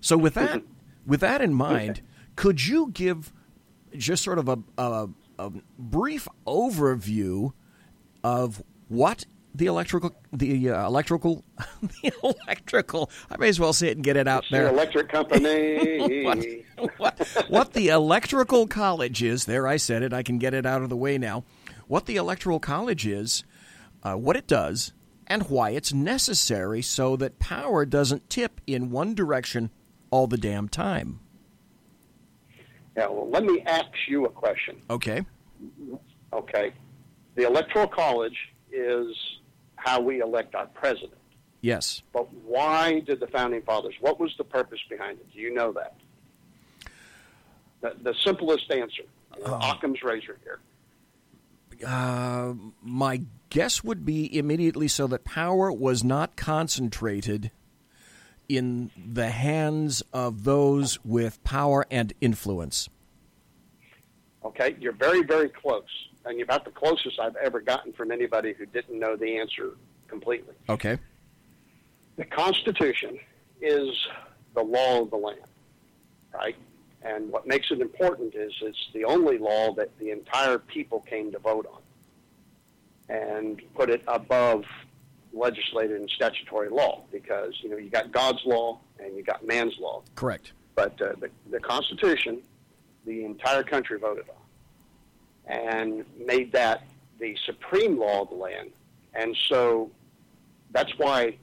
So 0.00 0.16
with 0.16 0.34
that, 0.34 0.62
with 1.04 1.20
that 1.20 1.40
in 1.40 1.52
mind, 1.52 2.00
could 2.36 2.64
you 2.64 2.90
give 2.92 3.32
just 3.96 4.24
sort 4.24 4.38
of 4.38 4.48
a, 4.48 4.58
a, 4.78 5.08
a 5.46 5.52
brief 5.78 6.28
overview 6.46 7.52
of 8.22 8.62
what 8.88 9.24
the 9.54 9.66
electrical 9.66 10.14
the 10.32 10.70
uh, 10.70 10.86
electrical 10.86 11.44
the 12.02 12.12
electrical 12.22 13.10
I 13.30 13.36
may 13.36 13.48
as 13.48 13.60
well 13.60 13.72
say 13.72 13.88
it 13.88 13.96
and 13.96 14.04
get 14.04 14.16
it 14.16 14.26
out 14.26 14.50
Your 14.50 14.64
there. 14.64 14.72
electric 14.72 15.08
company. 15.10 16.22
what, 16.78 16.98
what, 16.98 17.44
what 17.48 17.72
the 17.74 17.88
electrical 17.88 18.66
college 18.66 19.22
is 19.22 19.44
there 19.44 19.66
I 19.66 19.76
said 19.76 20.02
it 20.02 20.12
I 20.12 20.22
can 20.22 20.38
get 20.38 20.54
it 20.54 20.64
out 20.64 20.82
of 20.82 20.88
the 20.88 20.96
way 20.96 21.18
now 21.18 21.44
what 21.86 22.06
the 22.06 22.16
electoral 22.16 22.60
college 22.60 23.06
is 23.06 23.44
uh, 24.02 24.14
what 24.14 24.36
it 24.36 24.46
does 24.46 24.92
and 25.26 25.48
why 25.50 25.70
it's 25.70 25.92
necessary 25.92 26.80
so 26.82 27.16
that 27.16 27.38
power 27.38 27.84
doesn't 27.84 28.30
tip 28.30 28.60
in 28.66 28.90
one 28.90 29.14
direction 29.14 29.70
all 30.10 30.26
the 30.26 30.38
damn 30.38 30.68
time 30.68 31.20
Yeah, 32.96 33.08
well, 33.08 33.28
let 33.30 33.44
me 33.44 33.62
ask 33.66 33.86
you 34.08 34.26
a 34.26 34.30
question. 34.30 34.76
okay 34.90 35.24
Okay. 36.32 36.72
The 37.34 37.46
Electoral 37.46 37.86
College 37.86 38.36
is 38.72 39.14
how 39.76 40.00
we 40.00 40.20
elect 40.20 40.54
our 40.54 40.66
president. 40.66 41.18
yes 41.60 42.02
But 42.12 42.32
why 42.44 43.00
did 43.00 43.20
the 43.20 43.26
founding 43.26 43.62
fathers? 43.62 43.94
What 44.00 44.18
was 44.18 44.34
the 44.38 44.44
purpose 44.44 44.80
behind 44.88 45.18
it? 45.18 45.32
Do 45.32 45.40
you 45.40 45.52
know 45.54 45.72
that? 45.72 45.96
The, 47.80 47.96
the 48.02 48.14
simplest 48.24 48.70
answer. 48.70 49.02
Occam's 49.44 50.02
razor 50.02 50.38
here. 50.42 50.60
Uh, 51.86 52.54
my 52.82 53.22
guess 53.50 53.82
would 53.82 54.04
be 54.04 54.36
immediately 54.36 54.88
so 54.88 55.06
that 55.08 55.24
power 55.24 55.72
was 55.72 56.04
not 56.04 56.36
concentrated 56.36 57.50
in 58.48 58.90
the 58.96 59.30
hands 59.30 60.02
of 60.12 60.44
those 60.44 60.98
with 61.04 61.42
power 61.44 61.86
and 61.90 62.12
influence. 62.20 62.88
Okay, 64.44 64.76
you're 64.80 64.92
very, 64.92 65.22
very 65.22 65.48
close, 65.48 65.84
and 66.24 66.36
you're 66.36 66.44
about 66.44 66.64
the 66.64 66.70
closest 66.70 67.20
I've 67.20 67.36
ever 67.36 67.60
gotten 67.60 67.92
from 67.92 68.10
anybody 68.10 68.52
who 68.52 68.66
didn't 68.66 68.98
know 68.98 69.16
the 69.16 69.38
answer 69.38 69.76
completely. 70.08 70.54
Okay. 70.68 70.98
The 72.16 72.24
Constitution 72.24 73.18
is 73.60 73.88
the 74.54 74.62
law 74.62 75.02
of 75.02 75.10
the 75.10 75.16
land, 75.16 75.40
right? 76.34 76.56
And 77.02 77.30
what 77.30 77.46
makes 77.46 77.70
it 77.70 77.80
important 77.80 78.34
is 78.34 78.52
it's 78.60 78.90
the 78.92 79.04
only 79.04 79.38
law 79.38 79.72
that 79.74 79.96
the 79.98 80.10
entire 80.10 80.58
people 80.58 81.00
came 81.00 81.32
to 81.32 81.38
vote 81.38 81.66
on 81.72 81.80
and 83.08 83.60
put 83.74 83.90
it 83.90 84.02
above 84.06 84.64
legislated 85.32 86.00
in 86.00 86.08
statutory 86.08 86.68
law 86.68 87.02
because, 87.10 87.54
you 87.62 87.70
know, 87.70 87.76
you 87.76 87.90
got 87.90 88.12
God's 88.12 88.40
law 88.44 88.80
and 88.98 89.16
you 89.16 89.22
got 89.22 89.46
man's 89.46 89.78
law. 89.78 90.02
Correct. 90.14 90.52
But 90.74 91.00
uh, 91.00 91.12
the, 91.20 91.30
the 91.50 91.60
Constitution, 91.60 92.42
the 93.06 93.24
entire 93.24 93.62
country 93.62 93.98
voted 93.98 94.24
on 94.28 94.36
and 95.46 96.04
made 96.24 96.52
that 96.52 96.84
the 97.18 97.36
supreme 97.46 97.98
law 97.98 98.22
of 98.22 98.28
the 98.28 98.34
land. 98.34 98.70
And 99.14 99.36
so 99.48 99.90
that's 100.70 100.92
why 100.96 101.36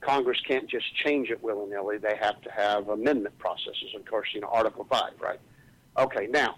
Congress 0.00 0.38
can't 0.46 0.68
just 0.68 0.94
change 0.96 1.30
it 1.30 1.42
willy 1.42 1.68
nilly. 1.70 1.98
They 1.98 2.16
have 2.20 2.40
to 2.42 2.50
have 2.50 2.88
amendment 2.88 3.38
processes. 3.38 3.94
Of 3.96 4.04
course, 4.06 4.28
you 4.34 4.40
know, 4.40 4.48
Article 4.48 4.86
5, 4.88 5.12
right? 5.20 5.40
Okay, 5.98 6.26
now, 6.28 6.56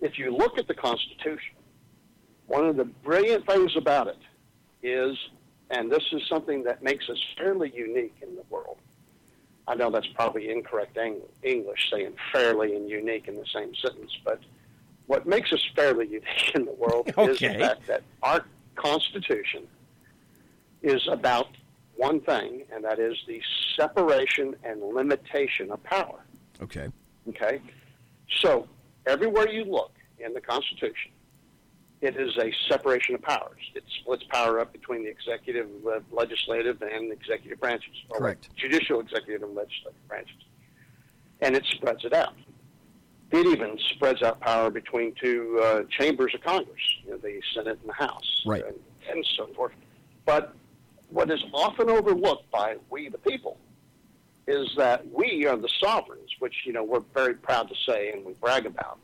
if 0.00 0.18
you 0.18 0.34
look 0.34 0.58
at 0.58 0.66
the 0.66 0.74
Constitution, 0.74 1.54
one 2.46 2.66
of 2.66 2.76
the 2.76 2.84
brilliant 2.84 3.46
things 3.46 3.76
about 3.76 4.08
it 4.08 4.18
is, 4.82 5.16
and 5.70 5.90
this 5.90 6.04
is 6.12 6.22
something 6.28 6.64
that 6.64 6.82
makes 6.82 7.08
us 7.08 7.18
fairly 7.36 7.72
unique 7.74 8.16
in 8.22 8.34
the 8.36 8.44
world. 8.50 8.78
I 9.66 9.74
know 9.74 9.90
that's 9.90 10.06
probably 10.08 10.50
incorrect 10.50 10.98
English, 11.42 11.90
saying 11.90 12.14
fairly 12.32 12.76
and 12.76 12.88
unique 12.88 13.28
in 13.28 13.34
the 13.34 13.46
same 13.46 13.74
sentence, 13.74 14.12
but 14.24 14.40
what 15.06 15.26
makes 15.26 15.52
us 15.52 15.64
fairly 15.74 16.06
unique 16.10 16.52
in 16.54 16.66
the 16.66 16.72
world 16.72 17.10
okay. 17.16 17.30
is 17.30 17.38
the 17.38 17.58
fact 17.58 17.86
that 17.86 18.02
our 18.22 18.44
Constitution 18.76 19.66
is 20.82 21.06
about 21.08 21.48
one 21.96 22.20
thing, 22.20 22.64
and 22.72 22.84
that 22.84 22.98
is 22.98 23.16
the 23.26 23.40
separation 23.76 24.54
and 24.64 24.82
limitation 24.82 25.70
of 25.70 25.82
power. 25.84 26.20
Okay. 26.60 26.88
Okay. 27.28 27.60
So 28.40 28.68
everywhere 29.06 29.48
you 29.48 29.64
look 29.64 29.92
in 30.18 30.34
the 30.34 30.40
Constitution, 30.40 31.12
it 32.04 32.16
is 32.18 32.36
a 32.36 32.52
separation 32.68 33.14
of 33.14 33.22
powers. 33.22 33.60
It 33.74 33.82
splits 34.00 34.24
power 34.28 34.60
up 34.60 34.72
between 34.72 35.04
the 35.04 35.10
executive, 35.10 35.68
uh, 35.86 36.00
legislative, 36.12 36.82
and 36.82 37.10
executive 37.10 37.58
branches. 37.58 37.94
Correct. 38.12 38.50
Judicial, 38.56 39.00
executive, 39.00 39.42
and 39.42 39.54
legislative 39.54 40.06
branches. 40.06 40.36
And 41.40 41.56
it 41.56 41.64
spreads 41.64 42.04
it 42.04 42.12
out. 42.12 42.34
It 43.30 43.46
even 43.46 43.78
spreads 43.94 44.22
out 44.22 44.38
power 44.40 44.70
between 44.70 45.14
two 45.14 45.58
uh, 45.62 45.84
chambers 45.88 46.34
of 46.34 46.42
Congress, 46.42 46.82
you 47.04 47.12
know, 47.12 47.16
the 47.16 47.40
Senate 47.54 47.78
and 47.80 47.88
the 47.88 47.94
House, 47.94 48.42
right. 48.44 48.64
and, 48.64 48.76
and 49.10 49.26
so 49.36 49.46
forth. 49.54 49.72
But 50.26 50.54
what 51.08 51.30
is 51.30 51.42
often 51.54 51.88
overlooked 51.88 52.50
by 52.50 52.76
we 52.90 53.08
the 53.08 53.18
people 53.18 53.56
is 54.46 54.68
that 54.76 55.10
we 55.10 55.46
are 55.46 55.56
the 55.56 55.70
sovereigns, 55.82 56.30
which 56.38 56.54
you 56.66 56.72
know 56.74 56.84
we're 56.84 57.02
very 57.14 57.34
proud 57.34 57.68
to 57.70 57.74
say 57.88 58.12
and 58.12 58.24
we 58.26 58.34
brag 58.34 58.66
about. 58.66 58.98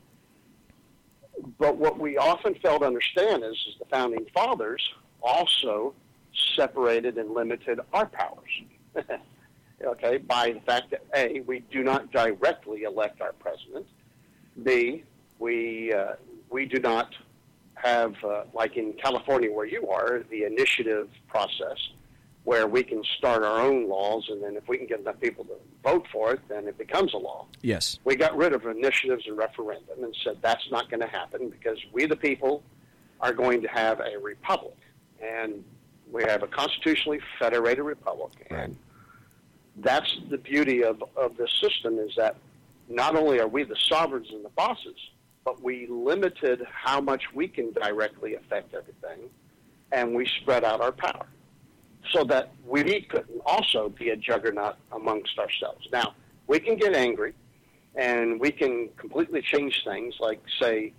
But 1.59 1.77
what 1.77 1.99
we 1.99 2.17
often 2.17 2.55
fail 2.57 2.79
to 2.79 2.87
understand 2.87 3.45
is, 3.45 3.53
is 3.69 3.75
the 3.79 3.85
founding 3.87 4.27
fathers 4.35 4.83
also 5.23 5.95
separated 6.57 7.19
and 7.19 7.33
limited 7.33 7.81
our 7.93 8.07
powers. 8.07 8.63
okay, 9.85 10.19
by 10.19 10.53
the 10.53 10.61
fact 10.61 10.91
that 10.91 11.05
a 11.15 11.41
we 11.41 11.61
do 11.71 11.83
not 11.83 12.11
directly 12.13 12.83
elect 12.83 13.21
our 13.21 13.33
president, 13.33 13.87
b 14.63 15.05
we 15.39 15.93
uh, 15.93 16.15
we 16.51 16.67
do 16.67 16.79
not 16.81 17.15
have 17.75 18.15
uh, 18.25 18.45
like 18.53 18.77
in 18.77 18.93
California 18.95 19.51
where 19.51 19.67
you 19.67 19.89
are 19.89 20.23
the 20.31 20.45
initiative 20.45 21.09
process 21.29 21.79
where 22.45 22.67
we 22.67 22.83
can 22.83 23.03
start 23.19 23.43
our 23.43 23.61
own 23.61 23.89
laws, 23.89 24.29
and 24.31 24.43
then 24.43 24.57
if 24.57 24.67
we 24.67 24.79
can 24.79 24.87
get 24.87 25.01
enough 25.01 25.21
people 25.21 25.45
to 25.45 25.55
vote 25.85 26.07
for 26.11 26.33
it, 26.33 26.41
then 26.49 26.67
it 26.67 26.79
becomes 26.79 27.13
a 27.13 27.17
law. 27.17 27.47
Yes. 27.61 27.99
We 28.05 28.17
got 28.17 28.37
rid 28.37 28.55
of 28.55 28.65
initiatives 28.65 29.27
and 29.27 29.37
referendum 29.37 30.03
and 30.03 30.17
said 30.25 30.39
that's 30.41 30.71
not 30.71 30.91
going 30.91 31.01
to 31.01 31.07
happen 31.07 31.51
because 31.51 31.79
we, 31.93 32.07
the 32.07 32.17
people, 32.17 32.63
are 33.21 33.35
going 33.35 33.61
to 33.63 33.69
have 33.69 34.01
a 34.01 34.19
republic. 34.19 34.77
And 35.23 35.63
we 36.11 36.25
have 36.25 36.43
a 36.43 36.47
constitutionally 36.47 37.21
federated 37.39 37.85
republic. 37.85 38.33
And 38.51 38.77
that's 39.77 40.19
the 40.31 40.39
beauty 40.39 40.83
of, 40.83 41.05
of 41.17 41.37
this 41.37 41.53
system 41.61 41.99
is 41.99 42.13
that 42.17 42.37
not 42.89 43.17
only 43.17 43.39
are 43.39 43.49
we 43.49 43.65
the 43.65 43.77
sovereigns 43.77 44.29
and 44.31 44.43
the 44.43 44.51
bosses, 44.51 44.97
but 45.45 45.63
we 45.63 45.87
limited 45.87 46.67
how 46.73 47.01
much 47.01 47.25
we 47.35 47.49
can 47.49 47.73
directly 47.73 48.35
affect 48.35 48.75
everything, 48.75 49.29
and 49.93 50.15
we 50.15 50.27
spread 50.27 50.65
out 50.65 50.81
our 50.81 50.93
power 50.93 51.27
so 52.13 52.25
that 52.25 52.51
we 52.67 53.03
could 53.03 53.27
also 53.47 53.89
be 53.89 54.11
a 54.11 54.17
juggernaut 54.17 54.77
amongst 54.93 55.39
ourselves. 55.39 55.89
Now, 55.93 56.15
we 56.47 56.59
can 56.59 56.77
get 56.77 56.95
angry 56.95 57.35
and 57.95 58.41
we 58.41 58.51
can 58.51 58.89
completely 58.97 59.43
change 59.43 59.83
things, 59.85 60.15
like, 60.21 60.41
say, 60.61 60.93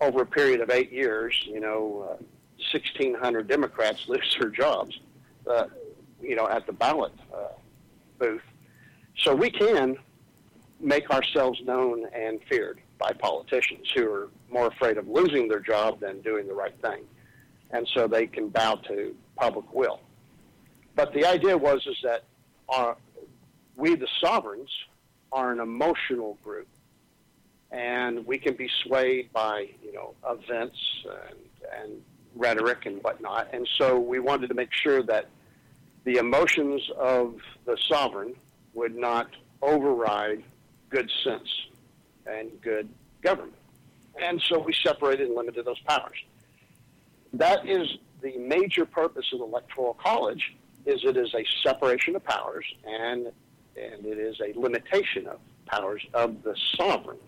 over 0.00 0.22
a 0.22 0.26
period 0.26 0.60
of 0.60 0.70
eight 0.70 0.92
years, 0.92 1.34
you 1.44 1.60
know, 1.60 2.08
uh, 2.10 2.22
1,600 2.72 3.48
Democrats 3.48 4.04
lose 4.08 4.36
their 4.38 4.50
jobs, 4.50 4.98
uh, 5.48 5.66
you 6.20 6.36
know, 6.36 6.48
at 6.48 6.66
the 6.66 6.72
ballot 6.72 7.12
uh, 7.32 7.48
booth. 8.18 8.42
So 9.18 9.34
we 9.34 9.50
can 9.50 9.96
make 10.80 11.10
ourselves 11.10 11.60
known 11.64 12.06
and 12.12 12.40
feared 12.48 12.80
by 12.98 13.12
politicians 13.12 13.90
who 13.94 14.10
are 14.10 14.28
more 14.50 14.66
afraid 14.66 14.98
of 14.98 15.08
losing 15.08 15.48
their 15.48 15.60
job 15.60 16.00
than 16.00 16.20
doing 16.20 16.46
the 16.46 16.54
right 16.54 16.74
thing. 16.82 17.04
And 17.70 17.88
so 17.94 18.06
they 18.06 18.26
can 18.26 18.48
bow 18.48 18.76
to 18.88 19.14
public 19.36 19.72
will. 19.72 20.00
But 20.94 21.12
the 21.12 21.24
idea 21.24 21.56
was 21.56 21.86
is 21.86 21.96
that 22.02 22.24
our, 22.68 22.96
we, 23.76 23.94
the 23.96 24.08
sovereigns, 24.20 24.70
are 25.32 25.50
an 25.50 25.58
emotional 25.58 26.38
group, 26.44 26.68
and 27.72 28.24
we 28.24 28.38
can 28.38 28.54
be 28.54 28.70
swayed 28.84 29.32
by 29.32 29.68
you 29.82 29.92
know 29.92 30.14
events 30.28 30.78
and, 31.28 31.38
and 31.82 32.02
rhetoric 32.36 32.86
and 32.86 33.02
whatnot. 33.02 33.48
And 33.52 33.68
so 33.78 33.98
we 33.98 34.20
wanted 34.20 34.48
to 34.48 34.54
make 34.54 34.72
sure 34.72 35.02
that 35.02 35.28
the 36.04 36.16
emotions 36.16 36.82
of 36.96 37.36
the 37.64 37.76
sovereign 37.88 38.34
would 38.74 38.94
not 38.94 39.28
override 39.62 40.42
good 40.90 41.10
sense 41.24 41.48
and 42.26 42.50
good 42.60 42.88
government. 43.22 43.56
And 44.20 44.40
so 44.48 44.58
we 44.58 44.72
separated 44.72 45.28
and 45.28 45.36
limited 45.36 45.64
those 45.64 45.80
powers. 45.80 46.16
That 47.32 47.66
is 47.68 47.88
the 48.22 48.36
major 48.38 48.84
purpose 48.84 49.26
of 49.32 49.40
the 49.40 49.44
Electoral 49.44 49.94
College 49.94 50.54
is 50.86 51.04
it 51.04 51.16
is 51.16 51.34
a 51.34 51.44
separation 51.62 52.16
of 52.16 52.24
powers 52.24 52.64
and 52.86 53.32
and 53.76 54.06
it 54.06 54.18
is 54.18 54.40
a 54.40 54.58
limitation 54.58 55.26
of 55.26 55.38
powers 55.66 56.02
of 56.14 56.42
the 56.42 56.56
sovereign, 56.76 57.18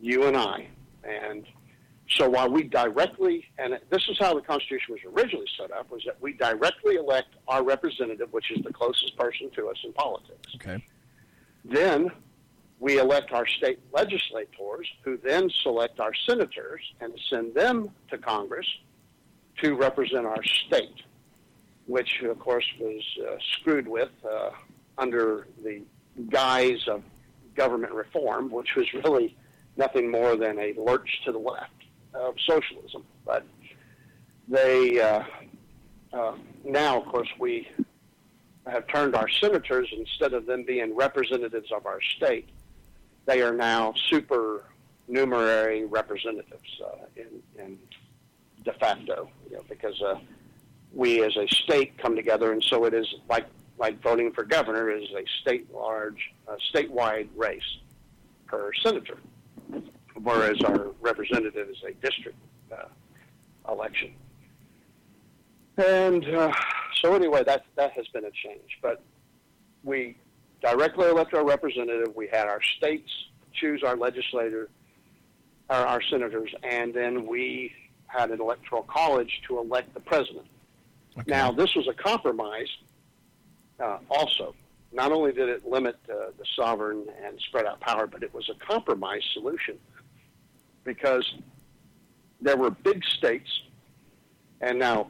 you 0.00 0.26
and 0.26 0.36
I. 0.36 0.68
And 1.02 1.44
so 2.10 2.28
while 2.28 2.48
we 2.48 2.62
directly, 2.62 3.44
and 3.58 3.78
this 3.90 4.08
is 4.08 4.18
how 4.18 4.34
the 4.34 4.40
Constitution 4.40 4.94
was 4.94 5.00
originally 5.04 5.48
set 5.58 5.72
up, 5.72 5.90
was 5.90 6.02
that 6.04 6.20
we 6.20 6.32
directly 6.32 6.94
elect 6.94 7.28
our 7.48 7.64
representative, 7.64 8.32
which 8.32 8.50
is 8.50 8.62
the 8.62 8.72
closest 8.72 9.16
person 9.16 9.50
to 9.56 9.68
us 9.68 9.76
in 9.84 9.92
politics. 9.92 10.54
Okay. 10.56 10.84
Then 11.64 12.10
we 12.80 12.98
elect 12.98 13.32
our 13.32 13.46
state 13.46 13.80
legislators, 13.92 14.88
who 15.02 15.16
then 15.16 15.50
select 15.62 15.98
our 15.98 16.14
senators 16.14 16.80
and 17.00 17.12
send 17.28 17.54
them 17.54 17.90
to 18.10 18.18
Congress 18.18 18.66
to 19.62 19.74
represent 19.74 20.24
our 20.24 20.42
state 20.44 21.02
which 21.88 22.22
of 22.22 22.38
course 22.38 22.66
was 22.78 23.02
uh, 23.26 23.36
screwed 23.54 23.88
with 23.88 24.10
uh, 24.24 24.50
under 24.96 25.48
the 25.64 25.82
guise 26.30 26.86
of 26.86 27.02
government 27.54 27.92
reform, 27.92 28.50
which 28.50 28.76
was 28.76 28.86
really 28.94 29.36
nothing 29.76 30.10
more 30.10 30.36
than 30.36 30.58
a 30.58 30.72
lurch 30.76 31.20
to 31.24 31.32
the 31.32 31.38
left 31.38 31.72
of 32.14 32.34
socialism. 32.46 33.04
But 33.24 33.44
they 34.46 35.00
uh, 35.00 35.24
uh, 36.12 36.34
now, 36.64 37.00
of 37.00 37.06
course, 37.06 37.28
we 37.38 37.68
have 38.66 38.86
turned 38.86 39.14
our 39.14 39.28
senators 39.28 39.88
instead 39.96 40.32
of 40.32 40.46
them 40.46 40.64
being 40.64 40.94
representatives 40.94 41.70
of 41.72 41.86
our 41.86 42.00
state, 42.16 42.48
they 43.26 43.42
are 43.42 43.52
now 43.52 43.94
supernumerary 44.08 45.84
representatives 45.84 46.80
uh, 46.84 47.04
in, 47.16 47.42
in 47.62 47.78
de 48.64 48.72
facto, 48.74 49.28
you 49.50 49.56
know, 49.56 49.64
because 49.68 50.00
uh, 50.02 50.18
we 50.92 51.22
as 51.22 51.36
a 51.36 51.46
state 51.48 51.98
come 51.98 52.16
together, 52.16 52.52
and 52.52 52.62
so 52.62 52.84
it 52.84 52.94
is 52.94 53.06
like 53.28 53.46
like 53.78 54.02
voting 54.02 54.32
for 54.32 54.44
governor 54.44 54.90
is 54.90 55.08
a 55.10 55.24
state 55.40 55.72
large, 55.72 56.32
uh, 56.48 56.56
statewide 56.74 57.28
race 57.36 57.78
per 58.46 58.72
senator, 58.82 59.18
whereas 60.22 60.60
our 60.62 60.88
representative 61.00 61.68
is 61.68 61.76
a 61.86 61.92
district 62.04 62.38
uh, 62.72 62.86
election. 63.70 64.12
And 65.76 66.24
uh, 66.34 66.52
so 67.00 67.14
anyway, 67.14 67.44
that 67.44 67.64
that 67.76 67.92
has 67.92 68.08
been 68.08 68.24
a 68.24 68.30
change. 68.30 68.78
But 68.82 69.02
we 69.84 70.16
directly 70.60 71.08
elect 71.08 71.34
our 71.34 71.44
representative. 71.44 72.14
We 72.16 72.26
had 72.28 72.48
our 72.48 72.60
states 72.78 73.10
choose 73.52 73.82
our 73.84 73.96
legislator, 73.96 74.68
our, 75.70 75.86
our 75.86 76.02
senators, 76.02 76.52
and 76.62 76.92
then 76.92 77.26
we 77.26 77.72
had 78.06 78.30
an 78.30 78.40
electoral 78.40 78.82
college 78.82 79.40
to 79.46 79.58
elect 79.58 79.94
the 79.94 80.00
president. 80.00 80.46
Okay. 81.20 81.30
Now, 81.30 81.50
this 81.50 81.74
was 81.74 81.88
a 81.88 81.94
compromise 81.94 82.68
uh, 83.80 83.98
also. 84.10 84.54
Not 84.92 85.12
only 85.12 85.32
did 85.32 85.48
it 85.48 85.66
limit 85.66 85.96
uh, 86.08 86.30
the 86.38 86.44
sovereign 86.56 87.06
and 87.24 87.38
spread 87.40 87.66
out 87.66 87.80
power, 87.80 88.06
but 88.06 88.22
it 88.22 88.32
was 88.32 88.48
a 88.48 88.54
compromise 88.64 89.22
solution 89.34 89.78
because 90.84 91.34
there 92.40 92.56
were 92.56 92.70
big 92.70 93.04
states. 93.04 93.50
And 94.60 94.78
now, 94.78 95.08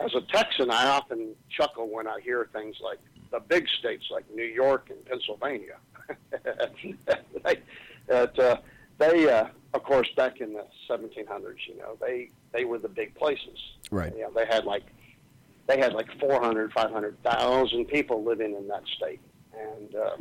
as 0.00 0.14
a 0.14 0.22
Texan, 0.22 0.70
I 0.70 0.86
often 0.88 1.34
chuckle 1.48 1.88
when 1.88 2.06
I 2.06 2.20
hear 2.20 2.48
things 2.52 2.76
like 2.82 2.98
the 3.30 3.40
big 3.40 3.68
states 3.78 4.06
like 4.10 4.24
New 4.34 4.44
York 4.44 4.90
and 4.90 5.04
Pennsylvania. 5.04 5.76
that, 8.08 8.38
uh, 8.38 8.56
they, 8.98 9.30
uh, 9.30 9.46
of 9.74 9.84
course, 9.84 10.08
back 10.16 10.40
in 10.40 10.54
the 10.54 10.64
1700s, 10.88 11.68
you 11.68 11.76
know, 11.78 11.96
they, 12.00 12.30
they 12.52 12.64
were 12.64 12.78
the 12.78 12.88
big 12.88 13.14
places. 13.14 13.58
Right. 13.92 14.12
You 14.16 14.22
know, 14.22 14.30
they 14.34 14.46
had 14.46 14.64
like 14.64 14.84
they 15.70 15.78
had 15.78 15.92
like 15.92 16.08
400, 16.18 16.72
500,000 16.72 17.84
people 17.84 18.24
living 18.24 18.56
in 18.56 18.66
that 18.68 18.82
state, 18.96 19.20
and 19.56 19.94
uh, 19.94 20.16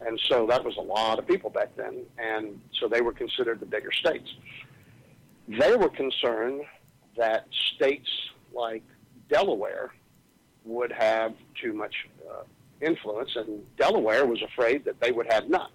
and 0.00 0.20
so 0.28 0.46
that 0.46 0.64
was 0.64 0.76
a 0.76 0.80
lot 0.80 1.18
of 1.20 1.26
people 1.26 1.50
back 1.50 1.74
then, 1.76 2.02
and 2.18 2.60
so 2.72 2.88
they 2.88 3.00
were 3.00 3.12
considered 3.12 3.60
the 3.60 3.66
bigger 3.66 3.92
states. 3.92 4.28
They 5.46 5.76
were 5.76 5.88
concerned 5.88 6.62
that 7.16 7.46
states 7.76 8.08
like 8.52 8.82
Delaware 9.28 9.92
would 10.64 10.90
have 10.92 11.34
too 11.60 11.72
much 11.72 11.94
uh, 12.28 12.42
influence, 12.80 13.30
and 13.36 13.64
Delaware 13.76 14.26
was 14.26 14.42
afraid 14.42 14.84
that 14.84 15.00
they 15.00 15.12
would 15.12 15.32
have 15.32 15.48
none. 15.48 15.70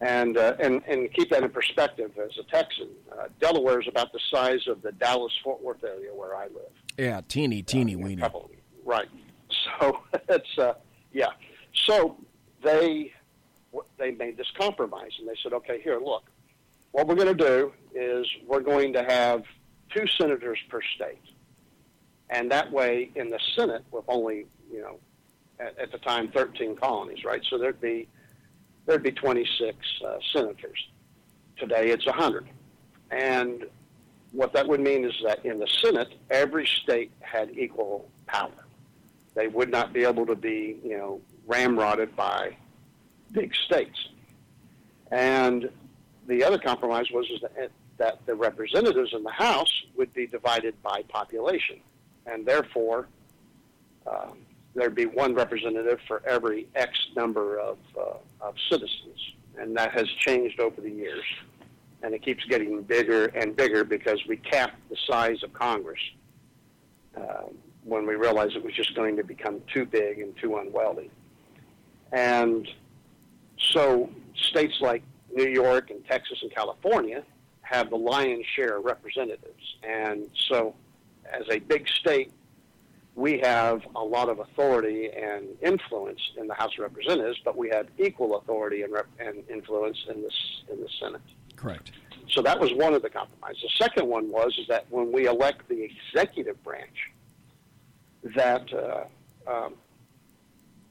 And, 0.00 0.36
uh, 0.36 0.54
and, 0.60 0.80
and 0.86 1.12
keep 1.12 1.30
that 1.30 1.42
in 1.42 1.50
perspective 1.50 2.12
as 2.24 2.30
a 2.38 2.44
Texan. 2.44 2.90
Uh, 3.10 3.26
Delaware 3.40 3.80
is 3.80 3.88
about 3.88 4.12
the 4.12 4.20
size 4.32 4.68
of 4.68 4.80
the 4.82 4.92
Dallas 4.92 5.32
Fort 5.42 5.60
Worth 5.60 5.82
area 5.82 6.14
where 6.14 6.36
I 6.36 6.44
live. 6.44 6.70
Yeah, 6.98 7.20
teeny, 7.28 7.62
teeny, 7.62 7.94
uh, 7.94 7.98
weeny. 7.98 8.22
Couple, 8.22 8.50
right. 8.84 9.08
So 9.80 10.00
it's, 10.28 10.58
uh, 10.58 10.74
yeah. 11.12 11.28
So 11.86 12.16
they, 12.64 13.12
they 13.96 14.10
made 14.10 14.36
this 14.36 14.50
compromise 14.58 15.12
and 15.20 15.28
they 15.28 15.36
said, 15.42 15.52
okay, 15.52 15.80
here, 15.80 16.00
look, 16.00 16.24
what 16.90 17.06
we're 17.06 17.14
going 17.14 17.34
to 17.36 17.46
do 17.46 17.72
is 17.94 18.26
we're 18.46 18.60
going 18.60 18.92
to 18.94 19.04
have 19.04 19.44
two 19.94 20.06
senators 20.18 20.58
per 20.68 20.80
state. 20.96 21.22
And 22.30 22.50
that 22.50 22.72
way, 22.72 23.10
in 23.14 23.30
the 23.30 23.38
Senate, 23.54 23.84
with 23.90 24.04
only, 24.08 24.46
you 24.70 24.80
know, 24.80 24.98
at, 25.60 25.78
at 25.78 25.92
the 25.92 25.98
time, 25.98 26.30
13 26.32 26.76
colonies, 26.76 27.24
right? 27.24 27.42
So 27.48 27.56
there'd 27.56 27.80
be 27.80 28.08
there'd 28.86 29.02
be 29.02 29.12
26 29.12 29.76
uh, 30.04 30.18
senators. 30.32 30.88
Today, 31.56 31.90
it's 31.90 32.06
100. 32.06 32.48
And 33.10 33.64
what 34.32 34.52
that 34.52 34.68
would 34.68 34.80
mean 34.80 35.04
is 35.04 35.14
that 35.24 35.44
in 35.44 35.58
the 35.58 35.68
Senate, 35.82 36.08
every 36.30 36.66
state 36.66 37.10
had 37.20 37.50
equal 37.56 38.10
power. 38.26 38.50
They 39.34 39.48
would 39.48 39.70
not 39.70 39.92
be 39.92 40.04
able 40.04 40.26
to 40.26 40.34
be, 40.34 40.78
you 40.84 40.96
know, 40.96 41.20
ramrodded 41.46 42.14
by 42.14 42.56
big 43.32 43.54
states. 43.54 44.08
And 45.10 45.70
the 46.26 46.44
other 46.44 46.58
compromise 46.58 47.10
was 47.10 47.26
is 47.30 47.40
that, 47.40 47.70
that 47.96 48.26
the 48.26 48.34
representatives 48.34 49.12
in 49.14 49.22
the 49.22 49.30
House 49.30 49.84
would 49.96 50.12
be 50.12 50.26
divided 50.26 50.80
by 50.82 51.02
population, 51.08 51.80
and 52.26 52.44
therefore 52.44 53.08
um, 54.06 54.38
there'd 54.74 54.94
be 54.94 55.06
one 55.06 55.34
representative 55.34 56.00
for 56.06 56.22
every 56.26 56.68
X 56.74 56.90
number 57.16 57.58
of, 57.58 57.78
uh, 57.98 58.14
of 58.40 58.54
citizens, 58.70 59.34
and 59.58 59.76
that 59.76 59.92
has 59.92 60.08
changed 60.18 60.60
over 60.60 60.80
the 60.80 60.90
years, 60.90 61.24
and 62.02 62.14
it 62.14 62.22
keeps 62.22 62.44
getting 62.44 62.82
bigger 62.82 63.26
and 63.26 63.56
bigger 63.56 63.84
because 63.84 64.20
we 64.28 64.36
capped 64.36 64.76
the 64.88 64.96
size 65.06 65.42
of 65.42 65.52
Congress 65.52 66.00
uh, 67.16 67.44
when 67.84 68.06
we 68.06 68.14
realized 68.14 68.56
it 68.56 68.64
was 68.64 68.74
just 68.74 68.94
going 68.94 69.16
to 69.16 69.24
become 69.24 69.60
too 69.72 69.84
big 69.84 70.20
and 70.20 70.36
too 70.36 70.56
unwieldy, 70.56 71.10
and 72.12 72.68
so 73.58 74.10
states 74.34 74.80
like 74.80 75.02
New 75.34 75.48
York 75.48 75.90
and 75.90 76.04
Texas 76.06 76.38
and 76.42 76.54
California 76.54 77.22
have 77.62 77.90
the 77.90 77.96
lion's 77.96 78.46
share 78.56 78.78
of 78.78 78.84
representatives. 78.84 79.76
And 79.82 80.30
so, 80.48 80.74
as 81.30 81.44
a 81.50 81.58
big 81.58 81.86
state, 81.88 82.32
we 83.14 83.38
have 83.40 83.82
a 83.94 84.02
lot 84.02 84.28
of 84.28 84.38
authority 84.38 85.10
and 85.10 85.48
influence 85.60 86.20
in 86.36 86.46
the 86.46 86.54
House 86.54 86.72
of 86.78 86.84
Representatives, 86.84 87.38
but 87.44 87.56
we 87.56 87.68
have 87.68 87.88
equal 87.98 88.38
authority 88.38 88.82
and, 88.82 88.92
rep- 88.92 89.06
and 89.18 89.42
influence 89.50 89.98
in 90.08 90.22
the, 90.22 90.30
in 90.72 90.80
the 90.80 90.88
Senate. 91.00 91.20
Correct. 91.58 91.90
So 92.30 92.42
that 92.42 92.60
was 92.60 92.72
one 92.74 92.94
of 92.94 93.02
the 93.02 93.10
compromises. 93.10 93.62
The 93.62 93.84
second 93.84 94.06
one 94.06 94.30
was 94.30 94.56
is 94.58 94.68
that 94.68 94.86
when 94.90 95.10
we 95.10 95.26
elect 95.26 95.68
the 95.68 95.82
executive 95.82 96.62
branch, 96.62 97.10
that 98.36 98.72
uh, 98.72 99.04
um, 99.50 99.74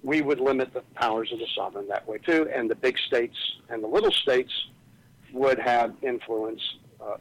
we 0.04 0.22
would 0.22 0.40
limit 0.40 0.74
the 0.74 0.82
powers 0.96 1.32
of 1.32 1.40
the 1.40 1.48
sovereign 1.56 1.88
that 1.88 2.08
way 2.08 2.18
too, 2.18 2.50
and 2.54 2.70
the 2.70 2.76
big 2.76 2.98
states 2.98 3.38
and 3.70 3.84
the 3.84 3.88
little 3.88 4.12
states 4.12 4.52
would 5.32 5.60
have 5.60 5.94
influence 6.02 6.62
uh, 7.00 7.18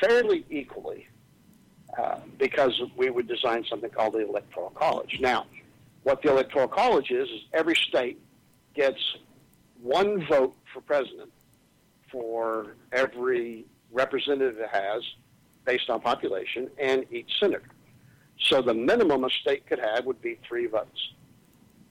fairly 0.00 0.44
equally 0.50 1.06
uh, 1.98 2.18
because 2.38 2.80
we 2.96 3.10
would 3.10 3.28
design 3.28 3.64
something 3.68 3.90
called 3.90 4.14
the 4.14 4.26
Electoral 4.26 4.70
College. 4.70 5.18
Now, 5.20 5.46
what 6.02 6.22
the 6.22 6.30
Electoral 6.30 6.68
College 6.68 7.10
is, 7.10 7.28
is 7.28 7.42
every 7.52 7.76
state 7.76 8.18
gets 8.74 8.98
one 9.80 10.26
vote 10.26 10.54
for 10.72 10.80
president 10.80 11.30
for 12.12 12.76
every 12.92 13.64
representative 13.90 14.58
it 14.58 14.68
has 14.68 15.02
based 15.64 15.90
on 15.90 16.00
population 16.00 16.70
and 16.78 17.04
each 17.10 17.30
senator. 17.40 17.62
So 18.38 18.60
the 18.62 18.74
minimum 18.74 19.24
a 19.24 19.30
state 19.30 19.66
could 19.66 19.78
have 19.78 20.04
would 20.06 20.20
be 20.20 20.38
three 20.46 20.66
votes. 20.66 21.12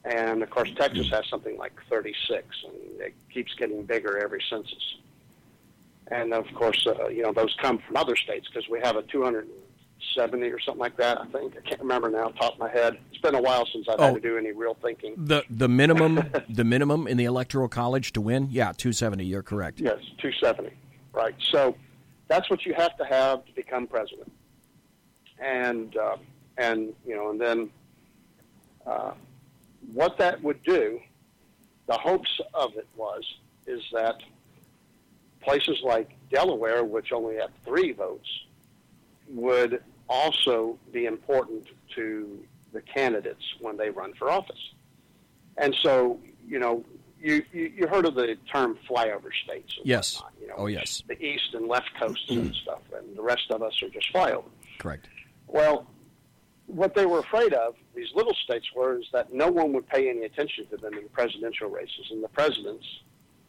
And 0.04 0.42
of 0.42 0.50
course, 0.50 0.70
Texas 0.76 1.08
has 1.10 1.26
something 1.28 1.56
like 1.56 1.72
36, 1.88 2.44
and 2.64 3.00
it 3.00 3.14
keeps 3.32 3.54
getting 3.54 3.84
bigger 3.84 4.18
every 4.18 4.42
census. 4.48 4.96
And 6.08 6.34
of 6.34 6.46
course, 6.54 6.86
uh, 6.86 7.08
you 7.08 7.22
know, 7.22 7.32
those 7.32 7.54
come 7.60 7.78
from 7.78 7.96
other 7.96 8.16
states 8.16 8.48
because 8.48 8.68
we 8.68 8.80
have 8.80 8.96
a 8.96 9.02
270 10.14 10.48
or 10.50 10.60
something 10.60 10.80
like 10.80 10.96
that. 10.96 11.20
I 11.20 11.26
think 11.26 11.54
I 11.56 11.68
can't 11.68 11.80
remember 11.80 12.10
now, 12.10 12.28
top 12.28 12.54
of 12.54 12.58
my 12.58 12.70
head. 12.70 12.98
It's 13.10 13.20
been 13.20 13.34
a 13.34 13.40
while 13.40 13.66
since 13.72 13.88
I've 13.88 13.98
oh, 13.98 14.06
had 14.06 14.14
to 14.14 14.20
do 14.20 14.36
any 14.36 14.52
real 14.52 14.76
thinking. 14.82 15.14
The 15.16 15.42
the 15.50 15.68
minimum 15.68 16.24
the 16.48 16.64
minimum 16.64 17.06
in 17.06 17.16
the 17.16 17.24
electoral 17.24 17.68
college 17.68 18.12
to 18.12 18.20
win, 18.20 18.48
yeah, 18.50 18.72
270. 18.72 19.24
You're 19.24 19.42
correct. 19.42 19.80
Yes, 19.80 19.98
270. 20.18 20.74
Right. 21.12 21.34
So 21.50 21.76
that's 22.28 22.48
what 22.50 22.64
you 22.64 22.74
have 22.74 22.96
to 22.96 23.04
have 23.04 23.44
to 23.46 23.52
become 23.54 23.86
president. 23.86 24.32
And 25.38 25.96
uh, 25.96 26.16
and 26.58 26.92
you 27.06 27.16
know, 27.16 27.30
and 27.30 27.40
then. 27.40 27.70
Uh, 28.84 29.12
what 29.92 30.18
that 30.18 30.42
would 30.42 30.62
do, 30.62 31.00
the 31.86 31.94
hopes 31.94 32.40
of 32.54 32.76
it 32.76 32.86
was, 32.96 33.22
is 33.66 33.82
that 33.92 34.16
places 35.42 35.80
like 35.82 36.10
Delaware, 36.30 36.84
which 36.84 37.12
only 37.12 37.36
have 37.36 37.50
three 37.64 37.92
votes, 37.92 38.28
would 39.28 39.82
also 40.12 40.78
be 40.92 41.06
important 41.06 41.66
to 41.94 42.44
the 42.72 42.82
candidates 42.82 43.42
when 43.60 43.76
they 43.76 43.90
run 43.90 44.12
for 44.14 44.30
office. 44.30 44.72
And 45.56 45.74
so, 45.82 46.20
you 46.46 46.58
know, 46.58 46.84
you, 47.20 47.42
you, 47.52 47.72
you 47.76 47.86
heard 47.86 48.06
of 48.06 48.14
the 48.14 48.36
term 48.52 48.78
flyover 48.88 49.30
states. 49.44 49.78
Yes. 49.84 50.16
Whatnot, 50.16 50.32
you 50.40 50.48
know, 50.48 50.54
oh, 50.58 50.66
yes. 50.66 51.02
The 51.06 51.20
east 51.22 51.54
and 51.54 51.68
left 51.68 51.90
coasts 51.98 52.24
and 52.28 52.44
mm-hmm. 52.44 52.52
stuff, 52.54 52.82
and 52.96 53.16
the 53.16 53.22
rest 53.22 53.50
of 53.50 53.62
us 53.62 53.80
are 53.82 53.88
just 53.88 54.12
flyover. 54.12 54.50
Correct. 54.78 55.08
Well, 55.46 55.86
what 56.66 56.94
they 56.94 57.06
were 57.06 57.20
afraid 57.20 57.52
of, 57.52 57.74
these 57.94 58.08
little 58.14 58.34
states 58.44 58.66
were, 58.74 58.98
is 58.98 59.06
that 59.12 59.32
no 59.32 59.48
one 59.48 59.72
would 59.74 59.86
pay 59.88 60.08
any 60.08 60.24
attention 60.24 60.66
to 60.68 60.76
them 60.76 60.94
in 60.94 61.04
the 61.04 61.10
presidential 61.10 61.68
races, 61.68 62.06
and 62.10 62.22
the 62.22 62.28
presidents 62.28 62.86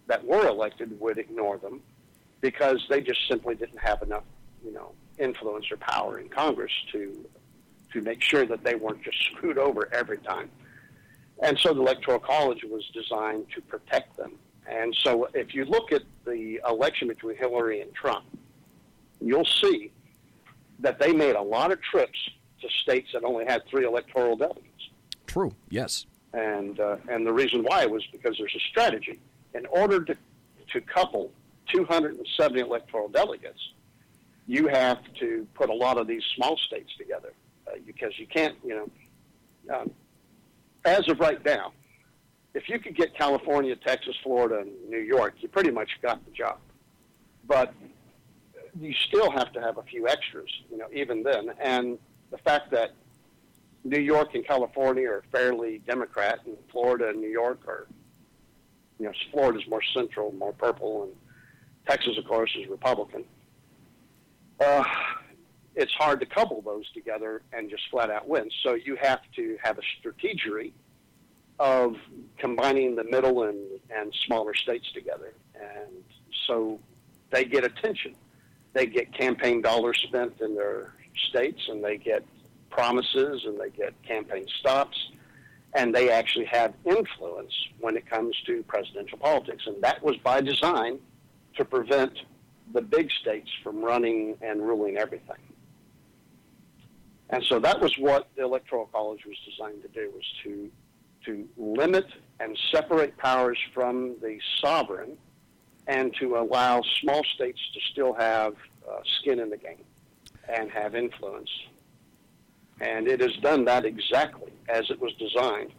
that 0.07 0.23
were 0.25 0.47
elected 0.47 0.99
would 0.99 1.17
ignore 1.17 1.57
them 1.57 1.81
because 2.41 2.85
they 2.89 3.01
just 3.01 3.21
simply 3.29 3.55
didn't 3.55 3.79
have 3.79 4.01
enough, 4.01 4.23
you 4.65 4.73
know, 4.73 4.91
influence 5.19 5.71
or 5.71 5.77
power 5.77 6.19
in 6.19 6.29
Congress 6.29 6.71
to 6.91 7.25
to 7.91 8.01
make 8.01 8.21
sure 8.21 8.45
that 8.45 8.63
they 8.63 8.73
weren't 8.73 9.03
just 9.03 9.23
screwed 9.25 9.57
over 9.57 9.87
every 9.93 10.17
time. 10.17 10.49
And 11.43 11.57
so 11.59 11.73
the 11.73 11.81
Electoral 11.81 12.19
College 12.19 12.63
was 12.63 12.83
designed 12.93 13.45
to 13.53 13.61
protect 13.61 14.17
them. 14.17 14.33
And 14.67 14.95
so 14.95 15.27
if 15.33 15.53
you 15.53 15.65
look 15.65 15.91
at 15.91 16.01
the 16.25 16.59
election 16.67 17.07
between 17.07 17.37
Hillary 17.37 17.81
and 17.81 17.93
Trump, 17.93 18.25
you'll 19.21 19.45
see 19.45 19.91
that 20.79 20.99
they 20.99 21.13
made 21.13 21.35
a 21.35 21.41
lot 21.41 21.71
of 21.71 21.81
trips 21.81 22.17
to 22.61 22.69
states 22.81 23.09
that 23.13 23.23
only 23.23 23.45
had 23.45 23.65
three 23.67 23.85
electoral 23.85 24.35
delegates. 24.35 24.89
True. 25.27 25.53
Yes. 25.69 26.05
And 26.33 26.79
uh, 26.79 26.97
and 27.09 27.27
the 27.27 27.33
reason 27.33 27.63
why 27.63 27.85
was 27.85 28.03
because 28.11 28.37
there's 28.37 28.55
a 28.55 28.63
strategy. 28.69 29.19
In 29.53 29.65
order 29.67 30.03
to 30.03 30.15
to 30.71 30.81
couple 30.81 31.31
270 31.71 32.59
electoral 32.59 33.07
delegates, 33.09 33.59
you 34.47 34.67
have 34.67 34.99
to 35.19 35.47
put 35.53 35.69
a 35.69 35.73
lot 35.73 35.97
of 35.97 36.07
these 36.07 36.23
small 36.35 36.57
states 36.57 36.91
together 36.97 37.33
uh, 37.67 37.71
because 37.85 38.17
you 38.17 38.27
can't, 38.27 38.55
you 38.63 38.75
know, 38.75 39.75
um, 39.75 39.91
as 40.85 41.07
of 41.07 41.19
right 41.19 41.43
now, 41.45 41.71
if 42.53 42.69
you 42.69 42.77
could 42.79 42.95
get 42.95 43.15
California, 43.15 43.75
Texas, 43.75 44.15
Florida, 44.21 44.59
and 44.59 44.71
New 44.89 44.99
York, 44.99 45.35
you 45.39 45.47
pretty 45.47 45.71
much 45.71 45.89
got 46.01 46.23
the 46.25 46.31
job. 46.31 46.57
But 47.47 47.73
you 48.79 48.93
still 48.93 49.31
have 49.31 49.51
to 49.53 49.61
have 49.61 49.77
a 49.77 49.83
few 49.83 50.07
extras, 50.07 50.49
you 50.69 50.77
know, 50.77 50.87
even 50.93 51.23
then. 51.23 51.51
And 51.59 51.97
the 52.31 52.37
fact 52.37 52.71
that 52.71 52.91
New 53.83 53.99
York 53.99 54.35
and 54.35 54.45
California 54.45 55.09
are 55.09 55.23
fairly 55.31 55.79
Democrat, 55.79 56.39
and 56.45 56.57
Florida 56.71 57.09
and 57.09 57.19
New 57.19 57.29
York 57.29 57.59
are, 57.67 57.87
you 58.99 59.05
know, 59.05 59.13
Florida's 59.31 59.67
more 59.67 59.81
central, 59.93 60.31
more 60.33 60.53
purple, 60.53 61.03
and 61.03 61.11
Texas, 61.87 62.17
of 62.17 62.25
course, 62.25 62.55
is 62.55 62.67
Republican. 62.69 63.25
Uh, 64.63 64.83
it's 65.75 65.93
hard 65.93 66.19
to 66.19 66.25
couple 66.25 66.61
those 66.61 66.89
together 66.91 67.41
and 67.51 67.69
just 67.69 67.83
flat 67.89 68.09
out 68.09 68.27
win. 68.27 68.49
So 68.61 68.75
you 68.75 68.95
have 68.97 69.21
to 69.35 69.57
have 69.61 69.77
a 69.77 69.81
strategy 69.99 70.73
of 71.59 71.95
combining 72.37 72.95
the 72.95 73.03
middle 73.03 73.43
and, 73.43 73.57
and 73.89 74.13
smaller 74.25 74.53
states 74.53 74.91
together. 74.91 75.33
And 75.55 76.03
so 76.47 76.79
they 77.31 77.45
get 77.45 77.63
attention. 77.63 78.15
They 78.73 78.85
get 78.85 79.13
campaign 79.13 79.61
dollars 79.61 79.99
spent 80.07 80.41
in 80.41 80.55
their 80.55 80.93
states 81.29 81.61
and 81.67 81.83
they 81.83 81.97
get 81.97 82.23
promises 82.69 83.45
and 83.45 83.59
they 83.59 83.69
get 83.69 83.93
campaign 84.03 84.45
stops, 84.59 85.11
and 85.75 85.93
they 85.93 86.09
actually 86.09 86.45
have 86.45 86.73
influence 86.85 87.53
when 87.79 87.95
it 87.95 88.05
comes 88.09 88.35
to 88.45 88.63
presidential 88.63 89.17
politics. 89.17 89.63
And 89.67 89.81
that 89.83 90.03
was 90.03 90.17
by 90.17 90.41
design 90.41 90.99
to 91.55 91.65
prevent 91.65 92.13
the 92.73 92.81
big 92.81 93.09
states 93.21 93.49
from 93.63 93.81
running 93.83 94.35
and 94.41 94.61
ruling 94.61 94.97
everything. 94.97 95.37
And 97.29 97.43
so 97.49 97.59
that 97.59 97.79
was 97.79 97.97
what 97.97 98.27
the 98.35 98.43
Electoral 98.43 98.87
College 98.87 99.25
was 99.25 99.37
designed 99.49 99.81
to 99.83 99.87
do, 99.89 100.11
was 100.13 100.25
to, 100.43 100.69
to 101.25 101.47
limit 101.57 102.05
and 102.39 102.57
separate 102.71 103.17
powers 103.17 103.57
from 103.73 104.15
the 104.21 104.39
sovereign 104.59 105.17
and 105.87 106.13
to 106.19 106.37
allow 106.37 106.81
small 107.01 107.23
states 107.35 107.59
to 107.73 107.79
still 107.91 108.13
have 108.13 108.53
uh, 108.87 108.99
skin 109.19 109.39
in 109.39 109.49
the 109.49 109.57
game 109.57 109.83
and 110.47 110.69
have 110.71 110.95
influence. 110.95 111.49
And 112.81 113.07
it 113.07 113.19
has 113.21 113.35
done 113.37 113.65
that 113.65 113.85
exactly 113.85 114.51
as 114.69 114.89
it 114.89 114.99
was 114.99 115.13
designed. 115.13 115.71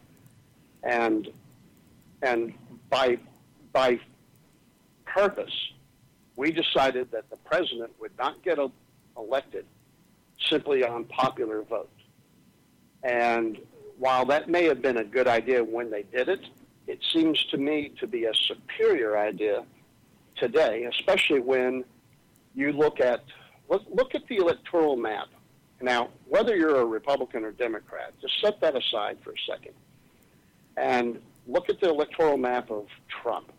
And, 0.83 1.29
and 2.23 2.55
by, 2.91 3.19
by 3.73 3.99
purpose, 5.07 5.53
we 6.37 6.51
decided 6.51 7.11
that 7.13 7.31
the 7.31 7.37
president 7.37 7.93
would 8.01 8.17
not 8.19 8.43
get 8.43 8.59
a, 8.59 8.71
elected 9.17 9.65
simply 10.51 10.85
on 10.85 11.05
popular 11.05 11.63
vote. 11.63 11.91
And 13.03 13.59
while 13.99 14.25
that 14.27 14.49
may 14.49 14.65
have 14.65 14.83
been 14.83 14.97
a 14.97 15.05
good 15.05 15.29
idea 15.29 15.63
when 15.63 15.91
they 15.91 16.03
did 16.03 16.29
it, 16.29 16.41
it 16.87 16.99
seems 17.13 17.43
to 17.51 17.57
me 17.57 17.93
to 18.01 18.07
be 18.07 18.25
a 18.25 18.35
superior 18.35 19.17
idea 19.17 19.65
today, 20.37 20.85
especially 20.85 21.41
when 21.41 21.85
you 22.55 22.73
look 22.73 23.01
at 23.01 23.25
look, 23.69 23.83
look 23.91 24.15
at 24.15 24.27
the 24.29 24.37
electoral 24.37 24.97
map. 24.97 25.29
Now, 25.81 26.11
whether 26.29 26.57
you're 26.57 26.81
a 26.81 26.85
Republican 26.85 27.45
or 27.45 27.53
Democrat, 27.53 28.15
just 28.21 28.41
set 28.41 28.61
that 28.61 28.77
aside 28.77 29.19
for 29.23 29.31
a 29.31 29.41
second, 29.49 29.75
and 30.77 31.21
look 31.47 31.69
at 31.69 31.81
the 31.81 31.91
electoral 31.91 32.37
map 32.37 32.71
of 32.71 32.87
Trump. 33.09 33.53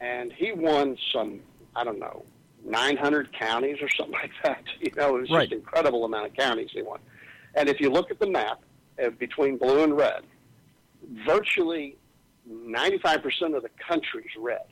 And 0.00 0.32
he 0.32 0.52
won 0.52 0.96
some, 1.12 1.40
I 1.76 1.84
don't 1.84 1.98
know, 1.98 2.24
900 2.64 3.32
counties 3.32 3.78
or 3.80 3.88
something 3.88 4.14
like 4.22 4.32
that. 4.42 4.62
You 4.80 4.90
know, 4.96 5.16
it 5.16 5.20
was 5.22 5.30
right. 5.30 5.42
just 5.42 5.52
an 5.52 5.58
incredible 5.58 6.04
amount 6.04 6.26
of 6.26 6.34
counties 6.34 6.70
they 6.74 6.82
won. 6.82 7.00
And 7.54 7.68
if 7.68 7.80
you 7.80 7.90
look 7.90 8.10
at 8.10 8.18
the 8.18 8.28
map 8.28 8.60
uh, 9.02 9.10
between 9.10 9.56
blue 9.58 9.84
and 9.84 9.96
red, 9.96 10.22
virtually 11.26 11.96
95% 12.50 13.56
of 13.56 13.62
the 13.62 13.70
country's 13.88 14.30
red, 14.38 14.64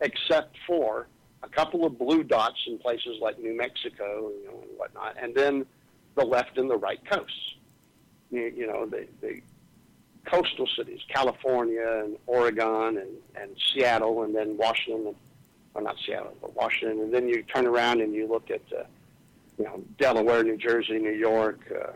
except 0.00 0.56
for 0.66 1.06
a 1.42 1.48
couple 1.48 1.84
of 1.84 1.98
blue 1.98 2.22
dots 2.22 2.58
in 2.66 2.78
places 2.78 3.18
like 3.20 3.38
New 3.38 3.56
Mexico 3.56 4.30
you 4.30 4.46
know, 4.46 4.60
and 4.62 4.78
whatnot, 4.78 5.16
and 5.20 5.34
then 5.34 5.66
the 6.14 6.24
left 6.24 6.58
and 6.58 6.70
the 6.70 6.76
right 6.76 7.00
coasts. 7.10 7.54
You, 8.30 8.52
you 8.56 8.66
know, 8.66 8.86
the, 8.86 9.06
the 9.20 9.40
coastal 10.24 10.66
cities, 10.76 11.00
California 11.08 12.02
and 12.04 12.16
Oregon 12.26 12.98
and, 12.98 13.10
and 13.34 13.56
Seattle, 13.72 14.22
and 14.22 14.34
then 14.34 14.56
Washington, 14.56 15.08
and, 15.08 15.16
or 15.74 15.82
not 15.82 15.96
Seattle, 16.04 16.36
but 16.40 16.54
Washington, 16.54 17.00
and 17.00 17.14
then 17.14 17.28
you 17.28 17.42
turn 17.42 17.66
around 17.66 18.00
and 18.00 18.14
you 18.14 18.26
look 18.26 18.50
at, 18.50 18.62
uh, 18.76 18.84
you 19.58 19.64
know, 19.64 19.82
Delaware, 19.98 20.42
New 20.42 20.56
Jersey, 20.56 20.98
New 20.98 21.12
York, 21.12 21.60
uh, 21.74 21.92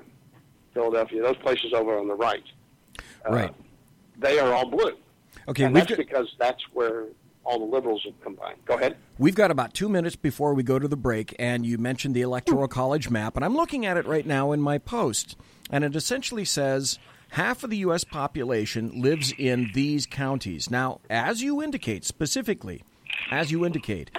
Philadelphia, 0.73 1.23
those 1.23 1.37
places 1.37 1.73
over 1.75 1.99
on 1.99 2.09
the 2.09 2.15
right. 2.15 2.45
Uh, 3.29 3.33
Right. 3.33 3.55
They 4.19 4.39
are 4.39 4.53
all 4.53 4.71
blue. 4.71 4.97
Okay, 5.49 5.65
and 5.65 5.77
that's 5.77 5.91
got, 5.91 5.99
because 5.99 6.35
that's 6.39 6.63
where 6.73 7.05
all 7.45 7.59
the 7.59 7.65
liberals 7.65 8.03
have 8.05 8.19
combined. 8.23 8.59
Go 8.65 8.75
ahead. 8.75 8.97
we've 9.19 9.35
got 9.35 9.51
about 9.51 9.73
two 9.75 9.89
minutes 9.89 10.17
before 10.17 10.55
we 10.55 10.63
go 10.63 10.79
to 10.79 10.89
the 10.89 10.97
break, 10.97 11.35
and 11.39 11.65
you 11.65 11.79
mentioned 11.79 12.15
the 12.15 12.23
Electoral 12.23 12.67
College 12.81 13.11
map, 13.11 13.37
and 13.37 13.45
I'm 13.45 13.55
looking 13.55 13.85
at 13.87 13.97
it 13.97 14.07
right 14.07 14.27
now 14.27 14.53
in 14.53 14.61
my 14.61 14.79
post, 14.79 15.37
and 15.71 15.85
it 15.85 15.95
essentially 15.95 16.45
says 16.45 16.99
half 17.31 17.63
of 17.63 17.71
the 17.71 17.77
U.S. 17.79 18.05
population 18.05 19.01
lives 19.01 19.33
in 19.37 19.71
these 19.75 20.07
counties. 20.07 20.71
Now, 20.71 21.01
as 21.09 21.43
you 21.43 21.63
indicate 21.63 22.05
specifically, 22.05 22.83
as 23.31 23.51
you 23.51 23.65
indicate, 23.65 24.11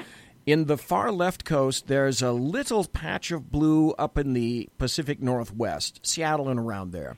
in 0.46 0.66
the 0.66 0.78
far 0.78 1.12
left 1.12 1.44
coast, 1.44 1.88
there's 1.88 2.22
a 2.22 2.32
little 2.32 2.86
patch 2.86 3.32
of 3.32 3.52
blue 3.52 3.92
up 3.92 4.18
in 4.18 4.34
the 4.34 4.70
Pacific 4.78 5.22
Northwest, 5.22 6.00
Seattle 6.04 6.50
and 6.50 6.60
around 6.60 6.92
there. 6.92 7.18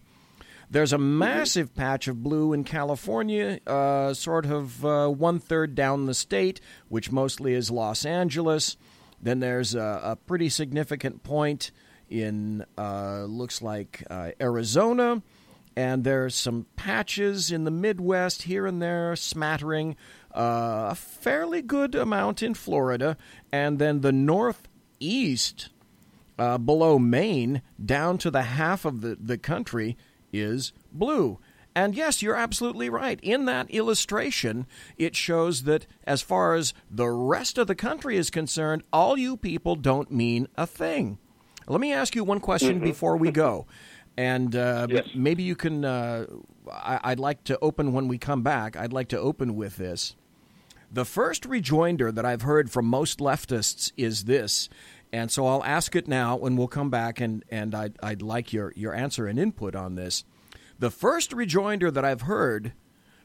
There's 0.72 0.94
a 0.94 1.00
massive 1.00 1.74
patch 1.74 2.08
of 2.08 2.22
blue 2.22 2.54
in 2.54 2.63
California, 2.63 3.60
uh, 3.65 4.13
sort 4.13 4.46
of 4.46 4.86
uh, 4.86 5.08
one 5.08 5.39
third 5.39 5.74
down 5.74 6.06
the 6.06 6.13
state, 6.13 6.62
which 6.89 7.12
mostly 7.12 7.54
is 7.54 7.72
Los 7.72 8.06
Angeles. 8.06 8.78
Then 9.22 9.39
there's 9.39 9.74
a, 9.74 10.02
a 10.04 10.15
pretty 10.15 10.50
significant 10.50 11.24
point 11.24 11.72
in, 12.08 12.65
uh, 12.78 13.24
looks 13.24 13.62
like 13.62 14.04
uh, 14.10 14.32
Arizona. 14.39 15.24
And 15.76 16.04
there's 16.04 16.36
some 16.36 16.65
patches 16.76 17.52
in 17.52 17.63
the 17.63 17.72
Midwest 17.72 18.44
here 18.44 18.65
and 18.65 18.82
there, 18.82 19.15
smattering. 19.15 19.96
Uh, 20.34 20.89
a 20.92 20.96
fairly 20.96 21.62
good 21.62 21.96
amount 21.96 22.44
in 22.44 22.54
Florida. 22.54 23.18
And 23.52 23.80
then 23.80 24.02
the 24.02 24.12
Northeast, 24.12 25.70
uh, 26.38 26.58
below 26.58 27.00
Maine, 27.00 27.62
down 27.84 28.18
to 28.20 28.32
the 28.32 28.44
half 28.44 28.86
of 28.86 29.02
the, 29.02 29.18
the 29.20 29.38
country 29.38 29.98
is 30.32 30.72
blue. 30.92 31.39
And 31.76 31.96
yes, 31.96 32.22
you're 32.22 32.36
absolutely 32.36 32.89
right. 32.89 33.20
In 33.22 33.46
that 33.46 33.70
illustration, 33.72 34.65
it 34.98 35.15
shows 35.15 35.63
that 35.63 35.86
as 36.04 36.22
far 36.22 36.56
as 36.56 36.74
the 36.89 37.10
rest 37.10 37.58
of 37.58 37.68
the 37.68 37.76
country 37.76 38.18
is 38.18 38.30
concerned, 38.30 38.84
all 38.92 39.18
you 39.18 39.38
people 39.38 39.76
don't 39.76 40.12
mean 40.12 40.48
a 40.58 40.65
thing. 40.68 41.20
Let 41.68 41.80
me 41.80 41.94
ask 41.94 42.15
you 42.15 42.24
one 42.24 42.39
question 42.39 42.80
before 42.80 43.18
we 43.18 43.32
go. 43.32 43.68
And 44.18 44.56
uh, 44.56 44.88
Yes. 44.89 45.08
maybe 45.15 45.44
you 45.44 45.56
can. 45.56 45.86
Uh, 45.86 46.26
I, 46.70 47.00
I'd 47.04 47.20
like 47.20 47.44
to 47.46 47.58
open 47.62 47.94
when 47.94 48.08
we 48.08 48.18
come 48.18 48.42
back. 48.42 48.76
I'd 48.76 48.92
like 48.92 49.08
to 49.10 49.20
open 49.20 49.56
with 49.56 49.78
this. 49.78 50.15
The 50.91 51.06
first 51.06 51.45
rejoinder 51.45 52.12
that 52.12 52.25
I've 52.25 52.41
heard 52.41 52.71
from 52.71 52.86
most 52.86 53.19
leftists 53.19 53.91
is 53.95 54.23
this, 54.23 54.69
and 55.13 55.32
so 55.32 55.45
I'll 55.45 55.63
ask 55.63 55.95
it 55.95 56.08
now, 56.08 56.39
and 56.39 56.58
we'll 56.58 56.67
come 56.67 56.89
back, 56.89 57.19
and, 57.19 57.43
and 57.49 57.75
I'd, 57.75 57.97
I'd 58.02 58.21
like 58.21 58.54
your, 58.54 58.73
your 58.75 58.93
answer 58.93 59.28
and 59.28 59.38
input 59.38 59.75
on 59.75 59.95
this. 59.95 60.23
The 60.80 60.89
first 60.89 61.32
rejoinder 61.32 61.91
that 61.91 62.06
I've 62.06 62.21
heard 62.21 62.73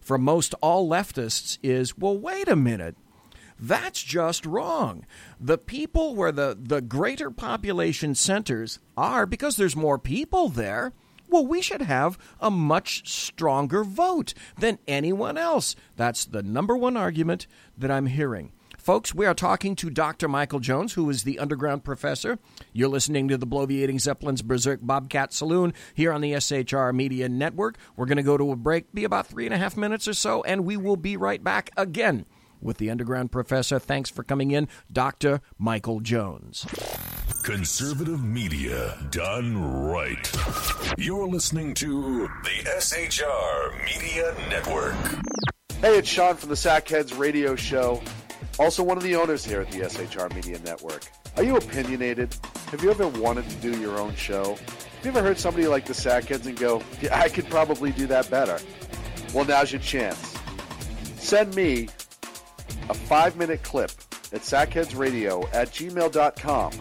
from 0.01 0.23
most 0.23 0.55
all 0.61 0.89
leftists 0.89 1.57
is, 1.63 1.97
well, 1.97 2.19
wait 2.19 2.49
a 2.49 2.57
minute. 2.57 2.97
That's 3.59 4.03
just 4.03 4.45
wrong. 4.45 5.07
The 5.41 5.57
people 5.57 6.15
where 6.15 6.33
the, 6.33 6.59
the 6.61 6.83
greater 6.83 7.31
population 7.31 8.15
centers 8.15 8.79
are, 8.97 9.25
because 9.25 9.57
there's 9.57 9.77
more 9.77 9.99
people 9.99 10.49
there, 10.49 10.93
well, 11.35 11.45
we 11.45 11.61
should 11.61 11.83
have 11.83 12.17
a 12.39 12.49
much 12.49 13.11
stronger 13.11 13.83
vote 13.83 14.35
than 14.57 14.79
anyone 14.87 15.37
else. 15.37 15.75
That's 15.97 16.25
the 16.25 16.45
number 16.45 16.77
one 16.77 16.97
argument 16.97 17.49
that 17.77 17.91
I'm 17.91 18.07
hearing. 18.07 18.53
Folks, 18.79 19.13
we 19.13 19.27
are 19.27 19.35
talking 19.35 19.75
to 19.77 19.91
Dr. 19.91 20.29
Michael 20.29 20.61
Jones, 20.61 20.93
who 20.93 21.11
is 21.11 21.25
the 21.25 21.41
underground 21.41 21.83
professor. 21.83 22.39
You're 22.73 22.89
listening 22.89 23.27
to 23.29 23.37
the 23.37 23.49
Bloviating 23.49 24.01
Zeppelin's 24.01 24.43
Berserk 24.43 24.79
Bobcat 24.81 25.33
Saloon 25.33 25.75
here 25.93 26.13
on 26.13 26.21
the 26.21 26.35
SHR 26.35 26.95
Media 26.95 27.29
Network. 27.29 27.79
We're 27.97 28.07
going 28.07 28.19
to 28.19 28.23
go 28.23 28.39
to 28.39 28.53
a 28.53 28.57
break, 28.57 28.93
be 28.95 29.03
about 29.03 29.27
three 29.27 29.47
and 29.47 29.55
a 29.55 29.59
half 29.59 29.77
minutes 29.77 30.07
or 30.07 30.15
so, 30.15 30.45
and 30.45 30.65
we 30.65 30.77
will 30.77 30.97
be 30.97 31.17
right 31.17 31.43
back 31.43 31.71
again 31.77 32.27
with 32.65 32.79
the 32.79 32.91
underground 32.91 33.31
professor. 33.31 33.79
Thanks 33.79 34.11
for 34.11 34.25
coming 34.25 34.51
in, 34.51 34.69
Dr. 34.91 35.41
Michael 35.59 36.01
Jones. 36.01 36.67
Conservative 37.45 38.25
media 38.25 38.99
done 39.11 39.87
right. 39.87 40.33
You're 40.97 41.29
listening 41.29 41.75
to 41.75 42.23
the 42.43 42.71
SHR 42.81 43.85
Media 43.85 44.35
Network. 44.49 44.95
Hey, 45.81 45.99
it's 45.99 46.09
Sean 46.09 46.37
from 46.37 46.49
the 46.49 46.55
Sackheads 46.55 47.19
Radio 47.19 47.55
Show, 47.55 48.03
also 48.59 48.83
one 48.83 48.97
of 48.97 49.03
the 49.03 49.15
owners 49.17 49.45
here 49.45 49.61
at 49.61 49.71
the 49.71 49.81
SHR 49.81 50.35
Media 50.35 50.59
Network. 50.65 51.05
Are 51.37 51.43
you 51.43 51.57
opinionated? 51.57 52.35
Have 52.71 52.83
you 52.83 52.91
ever 52.91 53.09
wanted 53.09 53.49
to 53.51 53.57
do 53.57 53.79
your 53.79 53.99
own 53.99 54.15
show? 54.15 54.55
Have 54.55 55.05
you 55.05 55.11
ever 55.11 55.21
heard 55.21 55.39
somebody 55.39 55.67
like 55.67 55.85
the 55.85 55.93
Sackheads 55.93 56.47
and 56.47 56.59
go, 56.59 56.83
yeah, 57.03 57.19
I 57.19 57.29
could 57.29 57.51
probably 57.51 57.93
do 57.93 58.07
that 58.07 58.31
better? 58.31 58.59
Well, 59.35 59.45
now's 59.45 59.71
your 59.71 59.83
chance. 59.83 60.35
Send 61.17 61.55
me 61.55 61.89
a 62.89 62.95
five 62.95 63.37
minute 63.37 63.63
clip 63.63 63.91
at 64.33 64.41
sackheadsradio 64.41 65.49
at 65.55 65.69
gmail.com 65.69 66.73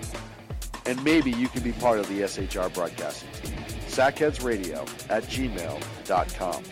and 0.86 1.04
maybe 1.04 1.32
you 1.32 1.48
can 1.48 1.64
be 1.64 1.72
part 1.74 2.00
of 2.00 2.08
the 2.10 2.22
SHR 2.22 2.74
broadcasting 2.74 3.30
team. 3.32 3.58
Sackheadsradio 3.88 4.82
at 5.10 5.24
gmail.com. 5.24 6.64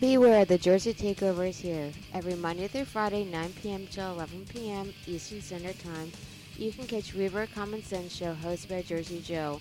Beware, 0.00 0.46
the 0.46 0.56
Jersey 0.56 0.94
Takeover 0.94 1.50
is 1.50 1.58
here. 1.58 1.92
Every 2.14 2.34
Monday 2.34 2.68
through 2.68 2.86
Friday, 2.86 3.24
9 3.26 3.52
p.m. 3.60 3.86
to 3.88 4.00
11 4.00 4.46
p.m. 4.48 4.94
Eastern 5.06 5.42
Standard 5.42 5.78
Time, 5.80 6.10
you 6.56 6.72
can 6.72 6.86
catch 6.86 7.12
Reaver 7.12 7.46
Common 7.54 7.82
Sense 7.82 8.14
Show 8.14 8.34
hosted 8.42 8.70
by 8.70 8.80
Jersey 8.80 9.20
Joe, 9.20 9.60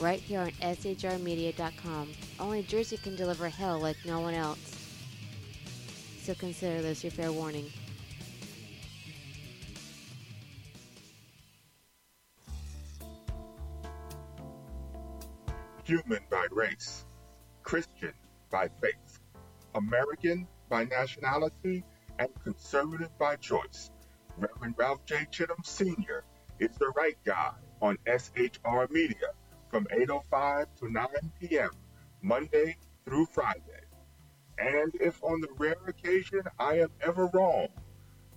right 0.00 0.20
here 0.20 0.40
on 0.40 0.50
SHRmedia.com. 0.62 2.12
Only 2.38 2.62
Jersey 2.62 2.96
can 2.96 3.16
deliver 3.16 3.48
hell 3.48 3.78
like 3.78 3.96
no 4.04 4.20
one 4.20 4.34
else. 4.34 4.58
So 6.22 6.34
consider 6.34 6.82
this 6.82 7.04
your 7.04 7.10
fair 7.10 7.32
warning. 7.32 7.70
Human 15.84 16.20
by 16.30 16.46
race, 16.52 17.04
Christian 17.62 18.12
by 18.50 18.68
faith, 18.80 19.20
American 19.74 20.46
by 20.68 20.84
nationality, 20.84 21.84
and 22.18 22.28
conservative 22.44 23.10
by 23.18 23.34
choice. 23.36 23.90
Reverend 24.38 24.74
Ralph 24.78 25.04
J. 25.04 25.26
Chittum 25.32 25.64
Sr. 25.64 26.22
is 26.60 26.76
the 26.78 26.90
right 26.90 27.18
guy 27.24 27.52
on 27.82 27.98
SHR 28.06 28.90
Media 28.90 29.32
from 29.70 29.86
8.05 29.86 30.66
to 30.80 30.90
9 30.90 31.06
p.m. 31.40 31.70
Monday 32.22 32.76
through 33.04 33.26
Friday. 33.26 33.62
And 34.58 34.92
if 35.00 35.22
on 35.22 35.40
the 35.40 35.48
rare 35.56 35.76
occasion 35.86 36.42
I 36.58 36.80
am 36.80 36.90
ever 37.00 37.30
wrong, 37.32 37.68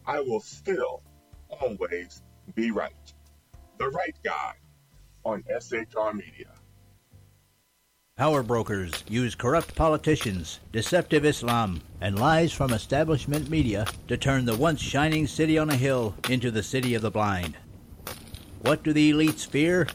I 0.06 0.20
will 0.22 0.40
still 0.40 1.02
always 1.50 2.22
be 2.56 2.72
right. 2.72 3.14
The 3.78 3.90
right 3.90 4.16
guy 4.24 4.54
on 5.26 5.44
SHR 5.44 6.14
Media. 6.14 6.54
Power 8.16 8.44
brokers 8.44 9.04
use 9.10 9.34
corrupt 9.34 9.74
politicians, 9.74 10.60
deceptive 10.72 11.26
Islam, 11.26 11.82
and 12.00 12.20
lies 12.20 12.54
from 12.54 12.72
establishment 12.72 13.50
media 13.50 13.88
to 14.08 14.18
turn 14.18 14.46
the 14.46 14.56
once 14.56 14.80
shining 14.80 15.26
city 15.26 15.58
on 15.58 15.72
a 15.72 15.76
hill 15.76 16.14
into 16.30 16.52
the 16.52 16.62
city 16.62 16.94
of 16.94 17.02
the 17.02 17.10
blind. 17.10 17.58
What 18.62 18.84
do 18.84 18.94
the 18.94 19.12
elites 19.12 19.48
fear? 19.48 19.88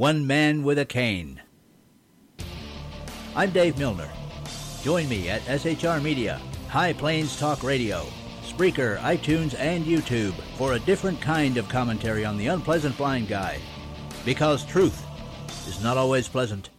One 0.00 0.26
man 0.26 0.62
with 0.62 0.78
a 0.78 0.86
cane. 0.86 1.42
I'm 3.36 3.50
Dave 3.50 3.76
Milner. 3.76 4.08
Join 4.80 5.06
me 5.10 5.28
at 5.28 5.42
SHR 5.42 6.02
Media, 6.02 6.40
High 6.70 6.94
Plains 6.94 7.38
Talk 7.38 7.62
Radio, 7.62 8.06
Spreaker, 8.42 8.96
iTunes, 9.00 9.54
and 9.58 9.84
YouTube 9.84 10.32
for 10.56 10.72
a 10.72 10.78
different 10.78 11.20
kind 11.20 11.58
of 11.58 11.68
commentary 11.68 12.24
on 12.24 12.38
the 12.38 12.46
unpleasant 12.46 12.96
blind 12.96 13.28
guy. 13.28 13.58
Because 14.24 14.64
truth 14.64 15.04
is 15.68 15.82
not 15.82 15.98
always 15.98 16.28
pleasant. 16.28 16.70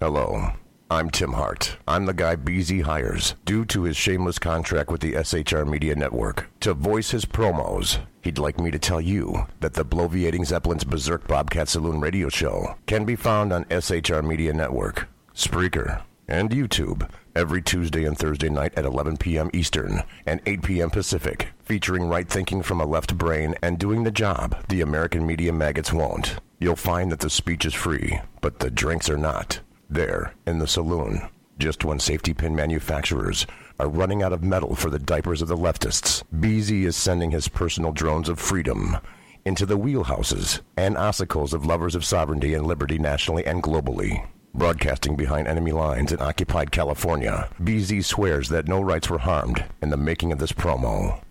Hello. 0.00 0.50
I'm 0.92 1.08
Tim 1.08 1.34
Hart. 1.34 1.76
I'm 1.86 2.06
the 2.06 2.12
guy 2.12 2.34
BZ 2.34 2.82
hires 2.82 3.36
due 3.44 3.64
to 3.66 3.84
his 3.84 3.96
shameless 3.96 4.40
contract 4.40 4.90
with 4.90 5.00
the 5.00 5.12
SHR 5.12 5.64
Media 5.64 5.94
Network 5.94 6.50
to 6.58 6.74
voice 6.74 7.12
his 7.12 7.24
promos. 7.24 8.00
He'd 8.22 8.40
like 8.40 8.58
me 8.58 8.72
to 8.72 8.78
tell 8.80 9.00
you 9.00 9.46
that 9.60 9.74
the 9.74 9.84
Bloviating 9.84 10.44
Zeppelin's 10.44 10.82
Berserk 10.82 11.28
Bobcat 11.28 11.68
Saloon 11.68 12.00
radio 12.00 12.28
show 12.28 12.74
can 12.86 13.04
be 13.04 13.14
found 13.14 13.52
on 13.52 13.66
SHR 13.66 14.24
Media 14.26 14.52
Network, 14.52 15.08
Spreaker, 15.32 16.02
and 16.26 16.50
YouTube 16.50 17.08
every 17.36 17.62
Tuesday 17.62 18.04
and 18.04 18.18
Thursday 18.18 18.48
night 18.48 18.74
at 18.76 18.84
11 18.84 19.18
p.m. 19.18 19.48
Eastern 19.54 20.02
and 20.26 20.40
8 20.44 20.62
p.m. 20.62 20.90
Pacific, 20.90 21.50
featuring 21.62 22.08
right 22.08 22.28
thinking 22.28 22.64
from 22.64 22.80
a 22.80 22.84
left 22.84 23.16
brain 23.16 23.54
and 23.62 23.78
doing 23.78 24.02
the 24.02 24.10
job 24.10 24.66
the 24.68 24.80
American 24.80 25.24
media 25.24 25.52
maggots 25.52 25.92
won't. 25.92 26.40
You'll 26.58 26.74
find 26.74 27.12
that 27.12 27.20
the 27.20 27.30
speech 27.30 27.64
is 27.64 27.74
free, 27.74 28.18
but 28.40 28.58
the 28.58 28.72
drinks 28.72 29.08
are 29.08 29.16
not 29.16 29.60
there 29.90 30.34
in 30.46 30.58
the 30.58 30.66
saloon, 30.66 31.28
just 31.58 31.84
when 31.84 31.98
safety 31.98 32.32
pin 32.32 32.54
manufacturers 32.54 33.46
are 33.78 33.88
running 33.88 34.22
out 34.22 34.32
of 34.32 34.42
metal 34.42 34.74
for 34.74 34.90
the 34.90 34.98
diapers 34.98 35.42
of 35.42 35.48
the 35.48 35.56
leftists. 35.56 36.22
BZ 36.34 36.84
is 36.84 36.96
sending 36.96 37.30
his 37.30 37.48
personal 37.48 37.92
drones 37.92 38.28
of 38.28 38.38
freedom 38.38 38.96
into 39.44 39.66
the 39.66 39.78
wheelhouses 39.78 40.60
and 40.76 40.96
ossicles 40.96 41.52
of 41.52 41.64
lovers 41.64 41.94
of 41.94 42.04
sovereignty 42.04 42.54
and 42.54 42.66
liberty 42.66 42.98
nationally 42.98 43.44
and 43.46 43.62
globally. 43.62 44.26
Broadcasting 44.52 45.16
behind 45.16 45.46
enemy 45.46 45.72
lines 45.72 46.12
in 46.12 46.20
occupied 46.20 46.72
California, 46.72 47.48
BZ 47.62 48.04
swears 48.04 48.48
that 48.48 48.68
no 48.68 48.80
rights 48.80 49.08
were 49.08 49.18
harmed 49.18 49.64
in 49.80 49.90
the 49.90 49.96
making 49.96 50.32
of 50.32 50.38
this 50.38 50.52
promo. 50.52 51.22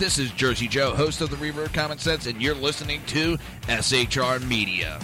This 0.00 0.18
is 0.18 0.30
Jersey 0.30 0.66
Joe, 0.66 0.94
host 0.94 1.20
of 1.20 1.28
the 1.28 1.36
Reverb 1.36 1.74
Common 1.74 1.98
Sense, 1.98 2.24
and 2.24 2.40
you're 2.40 2.54
listening 2.54 3.02
to 3.08 3.36
SHRmedia.com. 3.64 4.98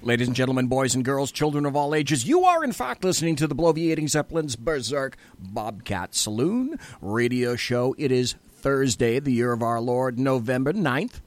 Ladies 0.00 0.28
and 0.28 0.36
gentlemen, 0.36 0.68
boys 0.68 0.94
and 0.94 1.04
girls, 1.04 1.32
children 1.32 1.66
of 1.66 1.74
all 1.74 1.92
ages, 1.92 2.24
you 2.24 2.44
are 2.44 2.62
in 2.62 2.70
fact 2.70 3.02
listening 3.02 3.34
to 3.34 3.48
the 3.48 3.56
Bloviating 3.56 4.08
Zeppelin's 4.08 4.54
Berserk 4.54 5.16
Bobcat 5.40 6.14
Saloon 6.14 6.78
radio 7.00 7.56
show. 7.56 7.96
It 7.98 8.12
is 8.12 8.36
Thursday, 8.52 9.18
the 9.18 9.32
year 9.32 9.52
of 9.52 9.60
our 9.60 9.80
Lord, 9.80 10.20
November 10.20 10.72
9th. 10.72 11.20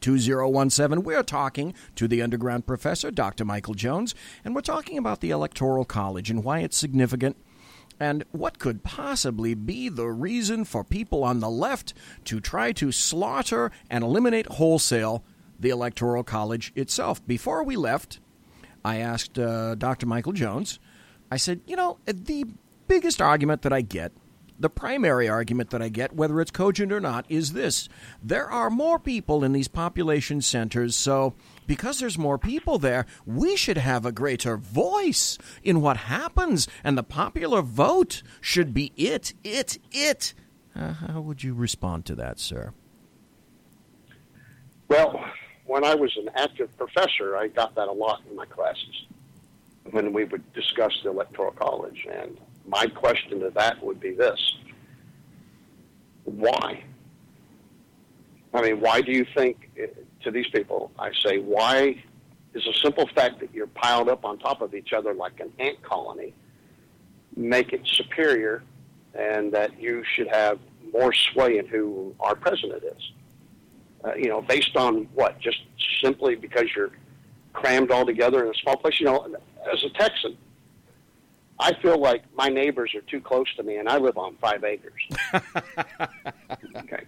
2017. 0.00 1.04
We're 1.04 1.22
talking 1.22 1.74
to 1.94 2.08
the 2.08 2.22
underground 2.22 2.66
professor, 2.66 3.10
Dr. 3.10 3.44
Michael 3.44 3.74
Jones, 3.74 4.14
and 4.44 4.54
we're 4.54 4.62
talking 4.62 4.96
about 4.96 5.20
the 5.20 5.28
Electoral 5.28 5.84
College 5.84 6.30
and 6.30 6.42
why 6.42 6.60
it's 6.60 6.78
significant 6.78 7.36
and 8.00 8.24
what 8.32 8.58
could 8.58 8.82
possibly 8.82 9.54
be 9.54 9.90
the 9.90 10.08
reason 10.08 10.64
for 10.64 10.82
people 10.82 11.22
on 11.22 11.40
the 11.40 11.50
left 11.50 11.92
to 12.24 12.40
try 12.40 12.72
to 12.72 12.90
slaughter 12.90 13.70
and 13.90 14.02
eliminate 14.02 14.46
wholesale 14.46 15.22
the 15.60 15.68
Electoral 15.68 16.24
College 16.24 16.72
itself? 16.74 17.24
Before 17.26 17.62
we 17.62 17.76
left, 17.76 18.18
I 18.82 18.96
asked 18.96 19.38
uh, 19.38 19.74
Dr. 19.74 20.06
Michael 20.06 20.32
Jones, 20.32 20.80
I 21.30 21.36
said, 21.36 21.60
you 21.66 21.76
know, 21.76 21.98
the 22.06 22.46
biggest 22.88 23.20
argument 23.20 23.62
that 23.62 23.72
I 23.72 23.82
get 23.82 24.12
the 24.60 24.68
primary 24.68 25.26
argument 25.26 25.70
that 25.70 25.80
I 25.80 25.88
get, 25.88 26.14
whether 26.14 26.38
it's 26.40 26.50
cogent 26.50 26.92
or 26.92 27.00
not, 27.00 27.24
is 27.30 27.54
this 27.54 27.88
there 28.22 28.48
are 28.50 28.68
more 28.68 28.98
people 28.98 29.42
in 29.42 29.52
these 29.52 29.68
population 29.68 30.42
centers, 30.42 30.94
so 30.94 31.34
because 31.70 32.00
there's 32.00 32.18
more 32.18 32.36
people 32.36 32.80
there, 32.80 33.06
we 33.24 33.54
should 33.54 33.78
have 33.78 34.04
a 34.04 34.10
greater 34.10 34.56
voice 34.56 35.38
in 35.62 35.80
what 35.80 35.96
happens, 35.96 36.66
and 36.82 36.98
the 36.98 37.04
popular 37.04 37.62
vote 37.62 38.24
should 38.40 38.74
be 38.74 38.90
it, 38.96 39.34
it, 39.44 39.78
it. 39.92 40.34
Uh, 40.74 40.94
how 40.94 41.20
would 41.20 41.44
you 41.44 41.54
respond 41.54 42.04
to 42.04 42.16
that, 42.16 42.40
sir? 42.40 42.72
Well, 44.88 45.24
when 45.64 45.84
I 45.84 45.94
was 45.94 46.10
an 46.16 46.30
active 46.34 46.76
professor, 46.76 47.36
I 47.36 47.46
got 47.46 47.76
that 47.76 47.86
a 47.86 47.92
lot 47.92 48.20
in 48.28 48.34
my 48.34 48.46
classes 48.46 49.06
when 49.92 50.12
we 50.12 50.24
would 50.24 50.52
discuss 50.52 50.90
the 51.04 51.10
Electoral 51.10 51.52
College. 51.52 52.04
And 52.10 52.36
my 52.66 52.86
question 52.86 53.38
to 53.38 53.50
that 53.50 53.80
would 53.80 54.00
be 54.00 54.10
this 54.10 54.56
why? 56.24 56.82
I 58.52 58.60
mean, 58.60 58.80
why 58.80 59.02
do 59.02 59.12
you 59.12 59.24
think, 59.36 59.70
to 60.22 60.30
these 60.30 60.48
people, 60.48 60.90
I 60.98 61.10
say, 61.24 61.38
why 61.38 62.02
is 62.54 62.66
a 62.66 62.74
simple 62.74 63.08
fact 63.14 63.40
that 63.40 63.54
you're 63.54 63.66
piled 63.68 64.08
up 64.08 64.24
on 64.24 64.38
top 64.38 64.60
of 64.60 64.74
each 64.74 64.92
other 64.92 65.14
like 65.14 65.40
an 65.40 65.52
ant 65.58 65.82
colony 65.82 66.34
make 67.36 67.72
it 67.72 67.80
superior 67.86 68.62
and 69.14 69.52
that 69.52 69.80
you 69.80 70.02
should 70.14 70.28
have 70.28 70.58
more 70.92 71.12
sway 71.12 71.58
in 71.58 71.66
who 71.66 72.14
our 72.20 72.34
president 72.34 72.82
is? 72.84 73.12
Uh, 74.04 74.14
you 74.14 74.28
know, 74.28 74.40
based 74.40 74.76
on 74.76 75.06
what? 75.14 75.38
Just 75.40 75.58
simply 76.02 76.34
because 76.34 76.66
you're 76.74 76.90
crammed 77.52 77.90
all 77.90 78.06
together 78.06 78.44
in 78.44 78.50
a 78.50 78.54
small 78.54 78.76
place? 78.76 78.98
You 78.98 79.06
know, 79.06 79.26
as 79.72 79.84
a 79.84 79.90
Texan, 79.90 80.36
I 81.58 81.74
feel 81.74 81.98
like 81.98 82.22
my 82.34 82.48
neighbors 82.48 82.94
are 82.94 83.02
too 83.02 83.20
close 83.20 83.46
to 83.56 83.62
me, 83.62 83.76
and 83.76 83.88
I 83.88 83.98
live 83.98 84.16
on 84.16 84.36
five 84.40 84.64
acres. 84.64 85.02
okay, 86.76 87.04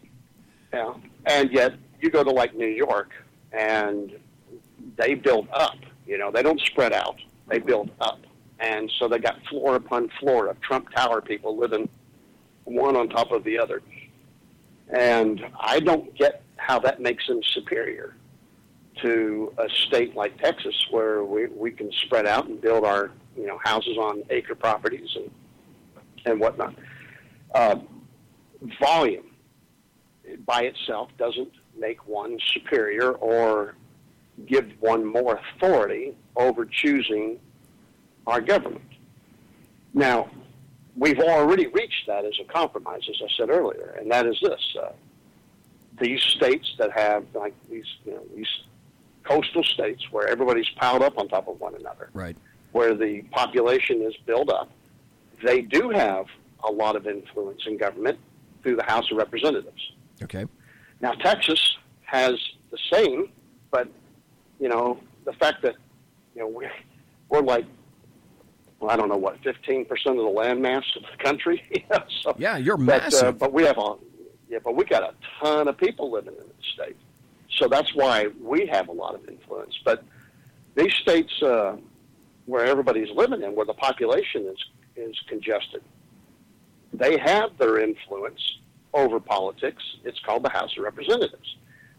yeah, 0.72 0.94
and 1.26 1.50
yet 1.50 1.72
you 2.02 2.10
go 2.10 2.24
to 2.24 2.30
like 2.30 2.54
New 2.54 2.66
York, 2.66 3.10
and 3.52 4.12
they 4.96 5.14
build 5.14 5.48
up. 5.52 5.76
You 6.06 6.18
know, 6.18 6.30
they 6.30 6.42
don't 6.42 6.60
spread 6.60 6.92
out; 6.92 7.16
they 7.48 7.58
build 7.58 7.90
up, 8.00 8.20
and 8.58 8.90
so 8.98 9.08
they 9.08 9.18
got 9.18 9.36
floor 9.48 9.76
upon 9.76 10.10
floor 10.20 10.48
of 10.48 10.60
Trump 10.60 10.90
Tower 10.90 11.20
people 11.20 11.56
living 11.56 11.88
one 12.64 12.96
on 12.96 13.08
top 13.08 13.30
of 13.30 13.44
the 13.44 13.58
other. 13.58 13.80
And 14.88 15.44
I 15.58 15.80
don't 15.80 16.14
get 16.16 16.42
how 16.56 16.78
that 16.80 17.00
makes 17.00 17.26
them 17.26 17.40
superior 17.54 18.14
to 19.00 19.52
a 19.58 19.68
state 19.86 20.14
like 20.14 20.36
Texas, 20.38 20.74
where 20.90 21.24
we 21.24 21.46
we 21.46 21.70
can 21.70 21.90
spread 22.04 22.26
out 22.26 22.46
and 22.48 22.60
build 22.60 22.84
our 22.84 23.12
you 23.36 23.46
know 23.46 23.58
houses 23.62 23.96
on 23.96 24.24
acre 24.30 24.56
properties 24.56 25.08
and 25.14 25.30
and 26.26 26.40
whatnot. 26.40 26.74
Uh, 27.54 27.76
volume 28.80 29.26
by 30.46 30.62
itself 30.62 31.10
doesn't 31.18 31.52
make 31.78 32.06
one 32.06 32.38
superior 32.52 33.12
or 33.12 33.74
give 34.46 34.70
one 34.80 35.04
more 35.04 35.40
authority 35.56 36.16
over 36.36 36.64
choosing 36.64 37.38
our 38.26 38.40
government. 38.40 38.82
Now, 39.94 40.30
we've 40.96 41.20
already 41.20 41.66
reached 41.66 42.06
that 42.06 42.24
as 42.24 42.38
a 42.40 42.44
compromise, 42.44 43.02
as 43.08 43.20
I 43.22 43.28
said 43.36 43.50
earlier, 43.50 43.96
and 44.00 44.10
that 44.10 44.26
is 44.26 44.38
this: 44.42 44.76
uh, 44.80 44.92
these 46.00 46.22
states 46.22 46.74
that 46.78 46.92
have 46.92 47.24
like 47.34 47.54
these, 47.70 47.86
you 48.04 48.12
know, 48.12 48.22
these 48.34 48.48
coastal 49.24 49.62
states 49.62 50.10
where 50.10 50.26
everybody's 50.28 50.68
piled 50.70 51.02
up 51.02 51.18
on 51.18 51.28
top 51.28 51.48
of 51.48 51.60
one 51.60 51.74
another. 51.74 52.10
Right 52.14 52.36
where 52.72 52.94
the 52.94 53.22
population 53.30 54.02
is 54.02 54.16
built 54.26 54.50
up, 54.50 54.70
they 55.42 55.60
do 55.60 55.90
have 55.90 56.26
a 56.64 56.72
lot 56.72 56.96
of 56.96 57.06
influence 57.06 57.62
in 57.66 57.76
government 57.76 58.18
through 58.62 58.76
the 58.76 58.84
House 58.84 59.10
of 59.10 59.18
Representatives. 59.18 59.92
Okay. 60.22 60.46
Now, 61.02 61.12
Texas 61.12 61.60
has 62.02 62.34
the 62.70 62.78
same, 62.90 63.30
but, 63.72 63.88
you 64.60 64.68
know, 64.68 65.00
the 65.24 65.32
fact 65.32 65.62
that, 65.62 65.74
you 66.34 66.42
know, 66.42 66.48
we're, 66.48 66.70
we're 67.28 67.42
like, 67.42 67.66
well, 68.78 68.90
I 68.90 68.96
don't 68.96 69.08
know 69.08 69.16
what, 69.16 69.42
15% 69.42 69.88
of 69.90 70.16
the 70.16 70.22
land 70.22 70.62
mass 70.62 70.84
of 70.96 71.02
the 71.02 71.22
country? 71.22 71.62
so, 72.22 72.34
yeah, 72.38 72.56
you're 72.56 72.76
but, 72.76 73.02
massive. 73.02 73.28
Uh, 73.28 73.32
but 73.32 73.52
we 73.52 73.64
have 73.64 73.78
a, 73.78 73.96
Yeah, 74.48 74.58
but 74.62 74.76
we 74.76 74.84
got 74.84 75.02
a 75.02 75.14
ton 75.40 75.66
of 75.66 75.76
people 75.76 76.10
living 76.10 76.34
in 76.34 76.46
the 76.46 76.54
state, 76.74 76.96
so 77.58 77.66
that's 77.68 77.92
why 77.94 78.28
we 78.40 78.66
have 78.66 78.88
a 78.88 78.92
lot 78.92 79.14
of 79.14 79.28
influence. 79.28 79.76
But 79.84 80.04
these 80.76 80.94
states 80.94 81.32
uh, 81.42 81.76
where 82.46 82.64
everybody's 82.64 83.10
living 83.14 83.42
in, 83.42 83.54
where 83.54 83.66
the 83.66 83.74
population 83.74 84.46
is 84.46 84.58
is 84.94 85.18
congested, 85.26 85.82
they 86.92 87.18
have 87.18 87.56
their 87.58 87.78
influence 87.78 88.40
over 88.94 89.20
politics. 89.20 89.82
It's 90.04 90.18
called 90.20 90.44
the 90.44 90.50
House 90.50 90.76
of 90.76 90.84
Representatives. 90.84 91.56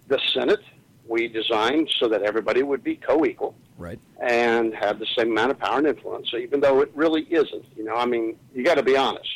The 0.07 0.19
Senate 0.33 0.59
we 1.07 1.27
designed 1.27 1.89
so 1.99 2.07
that 2.07 2.21
everybody 2.21 2.63
would 2.63 2.83
be 2.83 2.95
co-equal 2.95 3.55
Right. 3.77 3.99
and 4.21 4.73
have 4.75 4.99
the 4.99 5.07
same 5.17 5.31
amount 5.31 5.51
of 5.51 5.59
power 5.59 5.79
and 5.79 5.87
influence, 5.87 6.31
even 6.33 6.59
though 6.61 6.81
it 6.81 6.91
really 6.93 7.23
isn't. 7.23 7.65
You 7.75 7.83
know, 7.85 7.95
I 7.95 8.05
mean, 8.05 8.37
you 8.53 8.63
got 8.63 8.75
to 8.75 8.83
be 8.83 8.95
honest. 8.95 9.27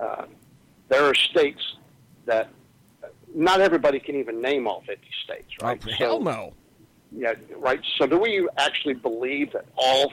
Uh, 0.00 0.24
there 0.88 1.04
are 1.04 1.14
states 1.14 1.60
that 2.26 2.48
not 3.34 3.60
everybody 3.60 3.98
can 4.00 4.16
even 4.16 4.40
name 4.40 4.66
all 4.66 4.82
50 4.86 5.06
states, 5.24 5.52
right? 5.60 5.80
Oh, 5.86 5.90
hell 5.92 6.20
no. 6.20 6.54
Yeah, 7.12 7.34
right. 7.56 7.80
So, 7.98 8.06
do 8.06 8.18
we 8.18 8.48
actually 8.56 8.94
believe 8.94 9.52
that 9.52 9.66
all 9.76 10.12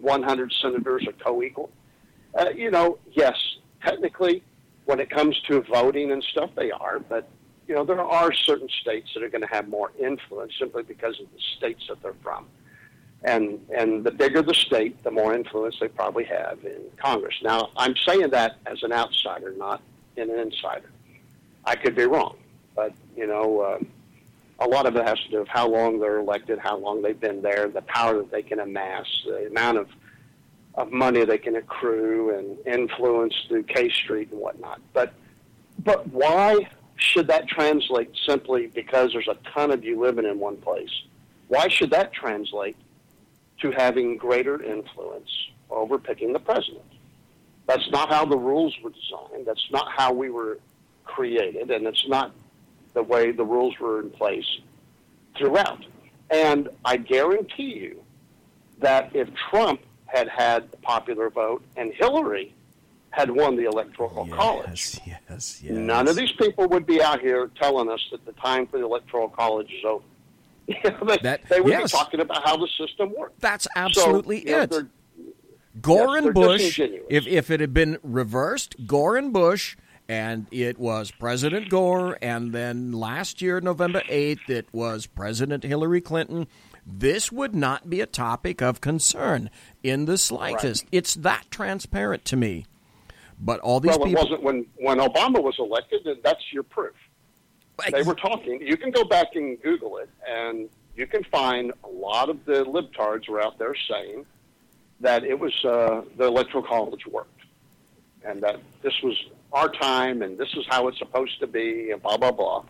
100 0.00 0.52
senators 0.60 1.06
are 1.06 1.12
co-equal? 1.12 1.70
Uh, 2.34 2.48
you 2.56 2.70
know, 2.70 2.98
yes, 3.12 3.36
technically, 3.82 4.42
when 4.90 4.98
it 4.98 5.08
comes 5.08 5.40
to 5.42 5.60
voting 5.62 6.10
and 6.10 6.20
stuff, 6.20 6.50
they 6.56 6.72
are. 6.72 6.98
But 6.98 7.28
you 7.68 7.76
know, 7.76 7.84
there 7.84 8.00
are 8.00 8.32
certain 8.32 8.68
states 8.80 9.10
that 9.14 9.22
are 9.22 9.28
going 9.28 9.42
to 9.42 9.54
have 9.54 9.68
more 9.68 9.92
influence 10.00 10.52
simply 10.58 10.82
because 10.82 11.20
of 11.20 11.26
the 11.32 11.40
states 11.56 11.84
that 11.88 12.02
they're 12.02 12.20
from. 12.24 12.46
And 13.22 13.64
and 13.76 14.02
the 14.02 14.10
bigger 14.10 14.42
the 14.42 14.54
state, 14.54 15.00
the 15.04 15.12
more 15.12 15.32
influence 15.32 15.76
they 15.80 15.86
probably 15.86 16.24
have 16.24 16.58
in 16.64 16.82
Congress. 16.96 17.36
Now, 17.40 17.70
I'm 17.76 17.94
saying 18.04 18.30
that 18.30 18.56
as 18.66 18.82
an 18.82 18.92
outsider, 18.92 19.54
not 19.56 19.80
an 20.16 20.30
insider. 20.30 20.90
I 21.64 21.76
could 21.76 21.94
be 21.94 22.06
wrong, 22.06 22.36
but 22.74 22.92
you 23.16 23.26
know. 23.26 23.60
Uh, 23.60 23.78
a 24.62 24.68
lot 24.68 24.84
of 24.84 24.94
it 24.94 25.08
has 25.08 25.18
to 25.20 25.30
do 25.30 25.38
with 25.38 25.48
how 25.48 25.66
long 25.66 25.98
they're 25.98 26.18
elected, 26.18 26.58
how 26.58 26.76
long 26.76 27.00
they've 27.00 27.18
been 27.18 27.40
there, 27.40 27.68
the 27.68 27.80
power 27.80 28.18
that 28.18 28.30
they 28.30 28.42
can 28.42 28.60
amass, 28.60 29.06
the 29.24 29.46
amount 29.46 29.78
of 29.78 29.88
of 30.74 30.92
money 30.92 31.24
they 31.24 31.38
can 31.38 31.56
accrue 31.56 32.36
and 32.36 32.66
influence 32.66 33.34
through 33.48 33.64
K 33.64 33.90
Street 33.90 34.30
and 34.30 34.40
whatnot. 34.40 34.80
But 34.92 35.12
but 35.84 36.06
why 36.08 36.68
should 36.96 37.26
that 37.28 37.48
translate 37.48 38.10
simply 38.26 38.66
because 38.66 39.12
there's 39.12 39.28
a 39.28 39.36
ton 39.52 39.70
of 39.70 39.84
you 39.84 40.00
living 40.00 40.26
in 40.26 40.38
one 40.38 40.56
place? 40.56 40.90
Why 41.48 41.68
should 41.68 41.90
that 41.90 42.12
translate 42.12 42.76
to 43.60 43.70
having 43.72 44.16
greater 44.16 44.62
influence 44.62 45.30
over 45.70 45.98
picking 45.98 46.32
the 46.32 46.38
president? 46.38 46.84
That's 47.66 47.88
not 47.90 48.10
how 48.10 48.24
the 48.24 48.36
rules 48.36 48.76
were 48.82 48.90
designed. 48.90 49.46
That's 49.46 49.66
not 49.70 49.90
how 49.90 50.12
we 50.12 50.30
were 50.30 50.58
created, 51.04 51.70
and 51.70 51.86
it's 51.86 52.06
not 52.08 52.32
the 52.94 53.02
way 53.02 53.30
the 53.30 53.44
rules 53.44 53.78
were 53.78 54.00
in 54.00 54.10
place 54.10 54.46
throughout. 55.36 55.84
And 56.30 56.68
I 56.84 56.96
guarantee 56.96 57.74
you 57.74 58.02
that 58.78 59.14
if 59.14 59.28
Trump 59.50 59.80
had 60.12 60.28
had 60.28 60.70
the 60.70 60.76
popular 60.78 61.30
vote 61.30 61.62
and 61.76 61.92
Hillary 61.94 62.54
had 63.10 63.30
won 63.30 63.56
the 63.56 63.64
electoral 63.64 64.26
college, 64.28 65.00
yes, 65.04 65.60
yes. 65.62 65.62
none 65.64 66.06
of 66.06 66.14
these 66.14 66.30
people 66.32 66.68
would 66.68 66.86
be 66.86 67.02
out 67.02 67.20
here 67.20 67.50
telling 67.60 67.90
us 67.90 68.00
that 68.12 68.24
the 68.24 68.32
time 68.32 68.66
for 68.68 68.78
the 68.78 68.84
electoral 68.84 69.28
college 69.28 69.70
is 69.72 69.84
over. 69.84 70.04
They, 71.06 71.16
That- 71.22 71.48
they 71.48 71.60
would 71.60 71.70
yes. 71.72 71.90
be 71.90 71.98
talking 71.98 72.20
about 72.20 72.44
how 72.46 72.56
the 72.56 72.68
system 72.78 73.12
works. 73.18 73.32
That's 73.40 73.66
absolutely 73.74 74.44
know, 74.44 74.60
it. 74.62 74.70
they're- 74.70 74.88
Gore 75.80 76.16
Yes, 76.16 76.24
and 76.24 76.34
Bush. 76.34 76.80
If 76.80 77.26
if 77.28 77.50
it 77.50 77.60
had 77.60 77.72
been 77.72 77.98
reversed, 78.02 78.74
Gore 78.86 79.16
and 79.16 79.32
Bush, 79.32 79.76
and 80.08 80.46
it 80.50 80.78
was 80.78 81.12
President 81.12 81.68
Gore, 81.68 82.18
and 82.20 82.52
then 82.52 82.90
last 82.92 83.40
year, 83.40 83.60
November 83.60 84.02
eighth, 84.08 84.50
it 84.50 84.66
was 84.72 85.06
President 85.06 85.62
Hillary 85.62 86.00
Clinton. 86.00 86.48
This 86.92 87.30
would 87.30 87.54
not 87.54 87.88
be 87.88 88.00
a 88.00 88.06
topic 88.06 88.60
of 88.60 88.80
concern 88.80 89.48
in 89.82 90.06
the 90.06 90.18
slightest. 90.18 90.84
It's 90.90 91.14
that 91.14 91.50
transparent 91.50 92.24
to 92.26 92.36
me. 92.36 92.66
But 93.38 93.60
all 93.60 93.80
these 93.80 93.96
well, 93.96 94.06
people. 94.06 94.22
it 94.22 94.24
wasn't 94.24 94.42
when 94.42 94.66
when 94.76 94.98
Obama 94.98 95.42
was 95.42 95.56
elected, 95.58 96.06
and 96.06 96.22
that's 96.22 96.52
your 96.52 96.62
proof. 96.62 96.94
They 97.90 98.02
were 98.02 98.14
talking. 98.14 98.60
You 98.60 98.76
can 98.76 98.90
go 98.90 99.04
back 99.04 99.28
and 99.34 99.60
Google 99.62 99.96
it, 99.98 100.10
and 100.28 100.68
you 100.94 101.06
can 101.06 101.24
find 101.24 101.72
a 101.82 101.88
lot 101.88 102.28
of 102.28 102.44
the 102.44 102.64
libtards 102.64 103.26
were 103.28 103.42
out 103.42 103.58
there 103.58 103.74
saying 103.88 104.26
that 105.00 105.24
it 105.24 105.38
was 105.38 105.64
uh, 105.64 106.02
the 106.18 106.24
electoral 106.24 106.62
college 106.62 107.06
worked, 107.06 107.40
and 108.22 108.42
that 108.42 108.60
this 108.82 108.92
was 109.02 109.16
our 109.54 109.70
time, 109.70 110.20
and 110.20 110.36
this 110.36 110.52
is 110.54 110.66
how 110.68 110.88
it's 110.88 110.98
supposed 110.98 111.40
to 111.40 111.46
be, 111.46 111.90
and 111.92 112.02
blah 112.02 112.18
blah 112.18 112.32
blah, 112.32 112.64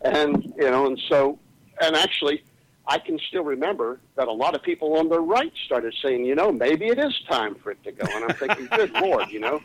and 0.00 0.54
you 0.56 0.70
know, 0.70 0.86
and 0.86 0.98
so, 1.08 1.38
and 1.82 1.94
actually, 1.94 2.42
I 2.86 2.98
can 2.98 3.18
still 3.28 3.44
remember 3.44 3.98
that 4.16 4.28
a 4.28 4.32
lot 4.32 4.54
of 4.54 4.62
people 4.62 4.98
on 4.98 5.08
the 5.08 5.20
right 5.20 5.52
started 5.64 5.94
saying, 6.02 6.24
you 6.26 6.34
know, 6.34 6.52
maybe 6.52 6.86
it 6.86 6.98
is 6.98 7.18
time 7.30 7.54
for 7.54 7.70
it 7.70 7.82
to 7.84 7.92
go, 7.92 8.04
and 8.14 8.24
I'm 8.24 8.36
thinking, 8.36 8.66
good 8.66 8.92
lord, 9.00 9.30
you 9.30 9.40
know, 9.40 9.60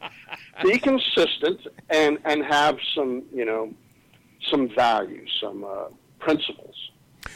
be 0.63 0.79
consistent 0.79 1.67
and 1.89 2.17
and 2.23 2.43
have 2.45 2.77
some, 2.95 3.23
you 3.33 3.43
know, 3.43 3.73
some 4.49 4.69
values, 4.73 5.37
some 5.41 5.65
uh, 5.65 5.85
principles, 6.19 6.75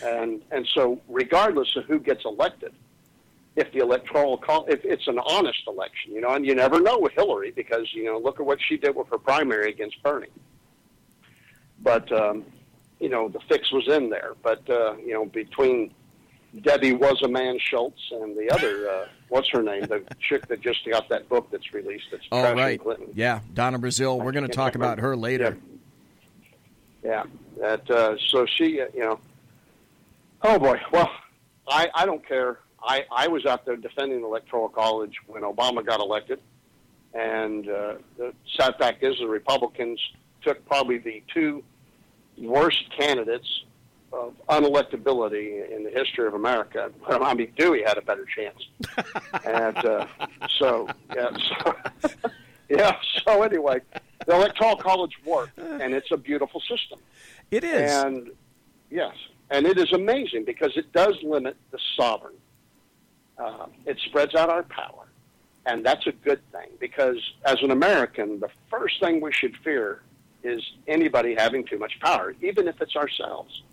and 0.02 0.42
and 0.52 0.66
so 0.74 1.02
regardless 1.10 1.76
of 1.76 1.84
who 1.86 2.00
gets 2.00 2.24
elected, 2.24 2.74
if 3.58 3.72
the 3.74 3.80
electoral 3.80 4.38
call, 4.38 4.66
if 4.68 4.86
it's 4.86 5.08
an 5.08 5.20
honest 5.20 5.64
election, 5.68 6.14
you 6.14 6.22
know, 6.22 6.30
and 6.30 6.46
you 6.46 6.56
never 6.56 6.80
know 6.80 6.98
with 6.98 7.12
Hillary 7.12 7.52
because 7.52 7.94
you 7.94 8.06
know 8.06 8.18
look 8.18 8.40
at 8.40 8.46
what 8.46 8.60
she 8.62 8.78
did 8.78 8.96
with 8.96 9.10
her 9.10 9.18
primary 9.18 9.70
against 9.70 10.02
Bernie. 10.02 10.28
But 11.82 12.10
um, 12.14 12.46
you 13.04 13.10
know 13.10 13.28
the 13.28 13.42
fix 13.50 13.70
was 13.72 13.86
in 13.90 14.10
there. 14.10 14.32
But 14.42 14.68
uh, 14.70 14.96
you 15.06 15.14
know 15.14 15.26
between 15.26 15.94
Debbie 16.62 16.94
was 16.94 17.22
a 17.22 17.28
man 17.28 17.60
Schultz 17.60 18.00
and 18.12 18.38
the 18.38 18.50
other 18.50 18.90
uh, 18.90 19.08
what's 19.28 19.50
her 19.50 19.62
name, 19.62 19.82
the 19.88 20.04
chick 20.22 20.48
that 20.48 20.62
just 20.62 20.88
got 20.90 21.10
that 21.10 21.28
book 21.28 21.52
that's 21.52 21.74
released 21.74 22.06
that's 22.12 22.24
Oh 22.32 22.38
trashing 22.38 22.56
right, 22.56 22.80
Clinton. 22.82 23.10
yeah, 23.14 23.42
Donna 23.54 23.78
Brazile. 23.78 24.24
We're 24.24 24.32
going 24.32 24.48
to 24.48 24.54
talk 24.54 24.76
about 24.76 25.00
her 25.00 25.18
later. 25.18 25.58
Yeah, 27.04 27.24
that 27.60 27.90
uh, 27.92 28.16
so 28.30 28.46
she, 28.46 28.80
uh, 28.80 28.86
you 28.94 29.02
know, 29.02 29.20
oh 30.44 30.58
boy. 30.58 30.80
Well, 30.94 31.12
I 31.68 31.90
I 31.94 32.06
don't 32.06 32.26
care. 32.26 32.60
I 32.82 33.04
I 33.12 33.28
was 33.28 33.46
out 33.46 33.66
there 33.66 33.76
defending 33.76 34.22
the 34.22 34.28
electoral 34.28 34.70
college 34.70 35.16
when 35.28 35.44
Obama 35.44 35.86
got 35.86 36.00
elected, 36.00 36.40
and 37.14 37.68
uh, 37.68 37.96
the 38.18 38.34
sad 38.58 38.76
fact 38.78 39.04
is 39.04 39.18
the 39.20 39.28
Republicans 39.28 40.00
took 40.42 40.66
probably 40.66 41.00
the 41.00 41.22
two 41.34 41.64
worst 42.38 42.84
candidates 42.98 43.64
of 44.14 44.36
unelectability 44.50 45.70
in 45.72 45.84
the 45.84 45.90
history 45.90 46.28
of 46.28 46.34
America. 46.34 46.92
I 47.08 47.34
mean, 47.34 47.52
Dewey 47.58 47.84
had 47.84 47.98
a 47.98 48.02
better 48.02 48.26
chance, 48.26 48.68
and 49.46 49.78
uh, 49.78 50.06
so 50.60 50.88
yeah, 51.16 51.30
so 51.50 51.76
yeah. 52.70 52.96
So 53.26 53.42
anyway, 53.42 53.82
the 54.26 54.36
electoral 54.36 54.78
college 54.78 55.14
worked, 55.26 55.58
and 55.58 55.94
it's 55.94 56.12
a 56.12 56.18
beautiful 56.18 56.62
system. 56.62 57.00
It 57.50 57.64
is. 57.64 57.92
And 57.92 58.32
yes, 58.90 59.16
and 59.50 59.66
it 59.66 59.78
is 59.78 59.92
amazing 59.94 60.46
because 60.46 60.78
it 60.78 60.92
does 60.94 61.16
limit 61.24 61.58
the 61.72 61.80
sovereign. 61.98 62.36
Uh, 63.38 63.66
it 63.88 63.98
spreads 64.06 64.36
out 64.36 64.50
our 64.50 64.64
power, 64.64 65.08
and 65.66 65.84
that's 65.84 66.06
a 66.06 66.12
good 66.12 66.40
thing 66.52 66.70
because 66.80 67.18
as 67.46 67.58
an 67.64 67.72
American, 67.72 68.40
the 68.40 68.50
first 68.70 69.00
thing 69.00 69.22
we 69.22 69.32
should 69.32 69.58
fear 69.58 70.04
is 70.44 70.62
anybody 70.88 71.36
having 71.36 71.66
too 71.66 71.78
much 71.78 72.00
power, 72.00 72.36
even 72.42 72.68
if 72.68 72.82
it's 72.82 72.96
ourselves. 72.96 73.64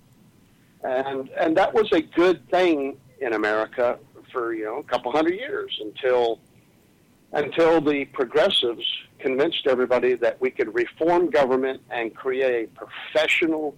And 0.82 1.28
and 1.30 1.56
that 1.56 1.74
was 1.74 1.92
a 1.92 2.00
good 2.00 2.48
thing 2.50 2.96
in 3.20 3.34
America 3.34 3.98
for 4.32 4.54
you 4.54 4.64
know 4.64 4.78
a 4.78 4.84
couple 4.84 5.12
hundred 5.12 5.34
years 5.34 5.78
until 5.82 6.40
until 7.32 7.80
the 7.80 8.06
progressives 8.06 8.84
convinced 9.18 9.66
everybody 9.66 10.14
that 10.14 10.40
we 10.40 10.50
could 10.50 10.74
reform 10.74 11.30
government 11.30 11.80
and 11.90 12.14
create 12.14 12.64
a 12.64 12.84
professional 12.84 13.76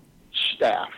staff 0.54 0.90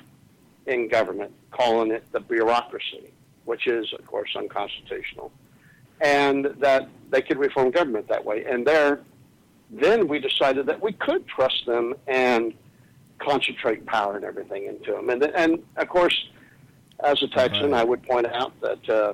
in 0.67 0.89
government, 0.89 1.33
calling 1.51 1.91
it 1.91 2.05
the 2.13 2.21
bureaucracy, 2.21 3.11
which 3.45 3.67
is, 3.67 3.93
of 3.93 4.07
course, 4.07 4.31
unconstitutional, 4.37 5.33
and 6.01 6.47
that 6.59 6.89
they 7.11 7.23
could 7.23 7.39
reform 7.39 7.71
government 7.71 8.07
that 8.09 8.25
way. 8.25 8.45
And 8.45 8.67
there, 8.67 9.01
then 9.71 10.09
we 10.09 10.19
decided 10.19 10.67
that 10.67 10.81
we 10.83 10.93
could 10.93 11.27
trust 11.27 11.67
them 11.67 11.95
and 12.07 12.55
concentrate 13.19 13.87
power 13.87 14.17
and 14.17 14.25
everything 14.25 14.67
into 14.67 14.93
them. 14.93 15.11
And, 15.11 15.23
and 15.23 15.63
of 15.77 15.89
course, 15.89 16.29
as 17.03 17.23
a 17.23 17.29
Texan, 17.29 17.75
I 17.75 17.85
would 17.85 18.03
point 18.03 18.27
out 18.27 18.53
that 18.61 18.89
uh, 18.89 19.13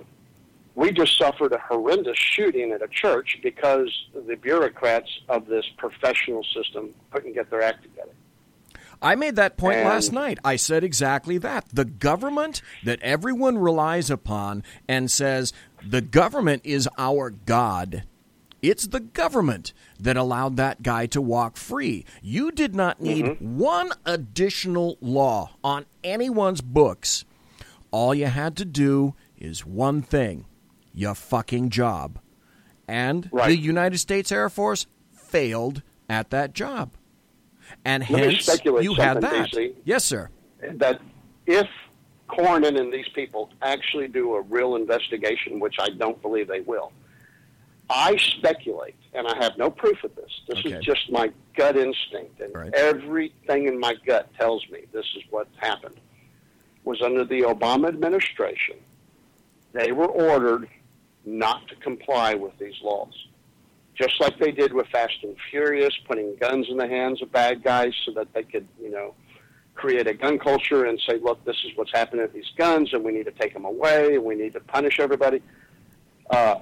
we 0.75 0.93
just 0.93 1.17
suffered 1.19 1.53
a 1.53 1.59
horrendous 1.59 2.19
shooting 2.19 2.73
at 2.73 2.83
a 2.83 2.89
church 2.89 3.39
because 3.43 3.91
the 4.27 4.37
bureaucrats 4.37 5.11
of 5.29 5.47
this 5.47 5.65
professional 5.77 6.45
system 6.55 6.91
couldn't 7.11 7.35
get 7.35 7.51
their 7.51 7.63
act 7.63 7.83
together. 7.83 8.13
I 9.03 9.15
made 9.15 9.37
that 9.37 9.57
point 9.57 9.79
And- 9.79 9.89
last 9.89 10.13
night. 10.13 10.39
I 10.45 10.57
said 10.57 10.85
exactly 10.85 11.39
that. 11.39 11.67
The 11.73 11.87
government 11.87 12.61
that 12.85 13.01
everyone 13.01 13.57
relies 13.59 14.11
upon 14.11 14.63
and 14.87 15.11
says 15.11 15.53
the 15.83 16.03
government 16.03 16.63
is 16.65 16.89
our 16.99 17.31
God 17.31 18.05
It's 18.63 18.87
the 18.87 19.01
government 19.01 19.73
that 19.99 20.17
allowed 20.17 20.57
that 20.57 20.83
guy 20.83 21.07
to 21.07 21.21
walk 21.21 21.57
free. 21.57 22.05
You 22.23 22.51
did 22.51 22.75
not 22.75 23.01
need 23.01 23.25
Mm-hmm. 23.25 23.59
one 23.59 23.93
additional 24.05 24.99
law 25.01 25.53
on 25.65 25.87
anyone's 26.05 26.61
books. 26.61 27.25
All 27.91 28.15
you 28.15 28.27
had 28.27 28.57
to 28.59 28.65
do 28.65 29.15
is 29.39 29.65
one 29.67 30.03
thing 30.03 30.45
your 30.93 31.15
fucking 31.15 31.71
job. 31.71 32.19
And 32.87 33.31
the 33.33 33.57
United 33.57 33.99
States 33.99 34.31
Air 34.33 34.49
Force 34.51 34.87
failed 35.13 35.83
at 36.09 36.31
that 36.31 36.53
job. 36.55 36.91
And 37.85 38.09
Let 38.11 38.33
hence, 38.33 38.65
you 38.65 38.95
had 38.95 39.21
that. 39.21 39.51
DC. 39.53 39.75
Yes, 39.85 40.05
sir. 40.05 40.29
that 40.61 41.01
if 41.47 41.69
Cornyn 42.29 42.79
and 42.79 42.93
these 42.93 43.09
people 43.15 43.51
actually 43.63 44.09
do 44.09 44.35
a 44.35 44.41
real 44.43 44.75
investigation, 44.75 45.61
which 45.61 45.77
I 45.79 45.89
don't 45.91 46.21
believe 46.21 46.49
they 46.49 46.61
will, 46.61 46.93
I 47.91 48.17
speculate, 48.19 48.95
and 49.15 49.27
I 49.27 49.37
have 49.43 49.59
no 49.59 49.69
proof 49.69 50.03
of 50.05 50.15
this. 50.15 50.31
This 50.47 50.59
Okay. 50.61 50.71
is 50.77 50.85
just 50.85 51.11
my 51.11 51.33
gut 51.57 51.77
instinct, 51.77 52.41
and 52.41 52.55
Right. 52.55 52.73
everything 52.73 53.67
in 53.67 53.79
my 53.79 53.95
gut 54.07 54.33
tells 54.39 54.67
me 54.71 54.85
this 54.93 55.07
is 55.17 55.25
what 55.31 55.49
happened. 55.57 56.01
Was 56.85 57.03
under 57.03 57.25
the 57.25 57.43
Obama 57.43 57.89
administration, 57.89 58.77
they 59.73 59.93
were 59.93 60.07
ordered 60.07 60.69
not 61.25 61.67
to 61.69 61.75
comply 61.77 62.35
with 62.35 62.57
these 62.59 62.81
laws. 62.81 63.27
Just 63.95 64.19
like 64.21 64.39
they 64.39 64.53
did 64.53 64.73
with 64.73 64.87
Fast 64.87 65.23
and 65.25 65.37
Furious, 65.51 65.95
putting 66.07 66.37
guns 66.37 66.69
in 66.71 66.77
the 66.77 66.89
hands 66.89 67.21
of 67.21 67.31
bad 67.33 67.63
guys 67.63 67.93
so 68.07 68.13
that 68.13 68.33
they 68.33 68.45
could, 68.45 68.67
you 68.81 68.91
know, 68.91 69.15
create 69.75 70.07
a 70.07 70.15
gun 70.15 70.39
culture 70.39 70.85
and 70.85 70.99
say, 71.01 71.19
look, 71.19 71.45
this 71.45 71.57
is 71.65 71.73
what's 71.77 71.93
happening 71.93 72.23
with 72.23 72.33
these 72.33 72.51
guns, 72.57 72.93
and 72.95 73.05
we 73.05 73.13
need 73.13 73.25
to 73.25 73.33
take 73.33 73.53
them 73.53 73.65
away, 73.65 74.15
and 74.15 74.25
we 74.25 74.35
need 74.37 74.53
to 74.53 74.61
punish 74.61 75.01
everybody. 75.01 75.43
Uh, 76.31 76.61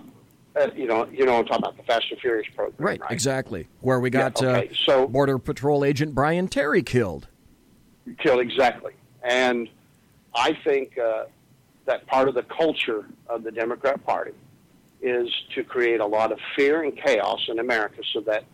uh, 0.60 0.68
you 0.74 0.86
know, 0.86 1.06
you 1.12 1.24
know, 1.26 1.38
I'm 1.38 1.44
talking 1.46 1.58
about 1.64 1.76
the 1.76 1.82
Fast 1.84 2.06
and 2.10 2.20
Furious 2.20 2.46
program, 2.54 2.74
Right, 2.78 3.00
right? 3.00 3.10
exactly. 3.10 3.68
Where 3.80 4.00
we 4.00 4.10
Yeah, 4.10 4.30
got 4.30 4.42
okay, 4.42 4.68
uh, 4.68 4.74
so- 4.86 5.06
Border 5.08 5.38
Patrol 5.38 5.84
agent 5.84 6.14
Brian 6.14 6.48
Terry 6.48 6.82
killed. 6.82 7.28
Killed 8.18 8.40
exactly, 8.40 8.92
and 9.22 9.68
I 10.34 10.56
think 10.64 10.96
uh, 10.98 11.24
that 11.84 12.06
part 12.06 12.28
of 12.28 12.34
the 12.34 12.42
culture 12.44 13.04
of 13.26 13.42
the 13.42 13.50
Democrat 13.50 14.02
Party 14.04 14.32
is 15.02 15.28
to 15.54 15.62
create 15.62 16.00
a 16.00 16.06
lot 16.06 16.32
of 16.32 16.38
fear 16.56 16.82
and 16.82 16.96
chaos 16.96 17.44
in 17.48 17.58
America, 17.58 18.00
so 18.12 18.20
that 18.22 18.44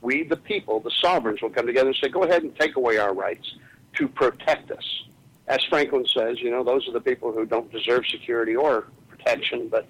we, 0.00 0.22
the 0.24 0.36
people, 0.36 0.80
the 0.80 0.90
sovereigns, 1.02 1.42
will 1.42 1.50
come 1.50 1.66
together 1.66 1.88
and 1.88 1.96
say, 2.02 2.08
"Go 2.08 2.22
ahead 2.24 2.42
and 2.42 2.58
take 2.58 2.76
away 2.76 2.96
our 2.96 3.12
rights 3.14 3.54
to 3.98 4.08
protect 4.08 4.70
us." 4.70 5.04
As 5.46 5.62
Franklin 5.68 6.06
says, 6.06 6.40
you 6.40 6.50
know, 6.50 6.64
those 6.64 6.88
are 6.88 6.92
the 6.92 7.00
people 7.00 7.32
who 7.32 7.44
don't 7.44 7.70
deserve 7.70 8.06
security 8.06 8.56
or 8.56 8.86
protection, 9.10 9.68
but 9.68 9.86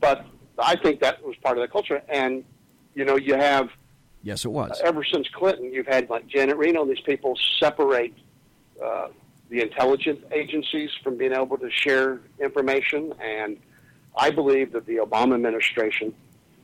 but 0.00 0.24
I 0.58 0.76
think 0.76 1.00
that 1.00 1.24
was 1.24 1.36
part 1.36 1.58
of 1.58 1.62
the 1.62 1.68
culture, 1.68 2.02
and 2.08 2.44
you 2.94 3.04
know, 3.04 3.16
you 3.16 3.34
have 3.34 3.70
Yes, 4.22 4.44
it 4.44 4.48
was. 4.48 4.80
ever 4.82 5.04
since 5.04 5.28
Clinton, 5.28 5.72
you've 5.72 5.86
had 5.86 6.10
like 6.10 6.26
Janet 6.26 6.56
Reno, 6.56 6.84
these 6.84 7.00
people 7.00 7.38
separate 7.60 8.14
uh, 8.82 9.08
the 9.48 9.60
intelligence 9.60 10.20
agencies 10.32 10.90
from 11.02 11.16
being 11.16 11.32
able 11.32 11.56
to 11.58 11.70
share 11.70 12.20
information. 12.40 13.12
And 13.20 13.56
I 14.16 14.30
believe 14.30 14.72
that 14.72 14.86
the 14.86 14.96
Obama 14.96 15.34
administration 15.34 16.12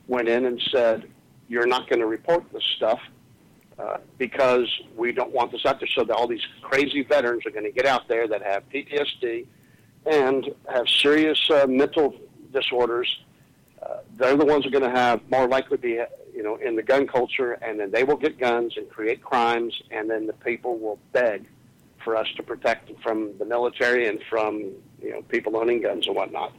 went 0.07 0.27
in 0.27 0.45
and 0.45 0.61
said, 0.71 1.09
you're 1.47 1.67
not 1.67 1.87
going 1.87 1.99
to 1.99 2.05
report 2.05 2.43
this 2.51 2.63
stuff 2.75 2.99
uh, 3.79 3.97
because 4.17 4.67
we 4.97 5.11
don't 5.11 5.31
want 5.31 5.51
this 5.51 5.65
out 5.65 5.79
there. 5.79 5.87
So 5.87 6.03
that 6.03 6.13
all 6.13 6.27
these 6.27 6.45
crazy 6.61 7.03
veterans 7.03 7.45
are 7.45 7.51
going 7.51 7.65
to 7.65 7.71
get 7.71 7.85
out 7.85 8.07
there 8.07 8.27
that 8.27 8.41
have 8.41 8.67
PTSD 8.69 9.45
and 10.05 10.53
have 10.67 10.89
serious 10.89 11.39
uh, 11.49 11.65
mental 11.67 12.15
disorders 12.51 13.23
uh, 13.85 13.97
they're 14.15 14.37
the 14.37 14.45
ones 14.45 14.63
who 14.63 14.69
are 14.69 14.79
going 14.79 14.89
to 14.93 14.97
have 14.99 15.19
more 15.29 15.47
likely 15.47 15.77
to 15.77 15.81
be 15.81 15.99
you 16.33 16.43
know 16.43 16.55
in 16.57 16.75
the 16.75 16.83
gun 16.83 17.05
culture 17.07 17.53
and 17.61 17.79
then 17.79 17.91
they 17.91 18.03
will 18.03 18.15
get 18.17 18.37
guns 18.39 18.73
and 18.77 18.89
create 18.89 19.21
crimes 19.21 19.73
and 19.91 20.09
then 20.09 20.25
the 20.27 20.33
people 20.33 20.77
will 20.77 20.99
beg 21.11 21.45
for 22.03 22.15
us 22.15 22.27
to 22.37 22.43
protect 22.43 22.87
them 22.87 22.97
from 23.03 23.37
the 23.37 23.45
military 23.45 24.07
and 24.07 24.19
from 24.29 24.59
you 25.01 25.11
know 25.11 25.21
people 25.23 25.55
owning 25.57 25.81
guns 25.81 26.07
and 26.07 26.15
whatnot 26.15 26.51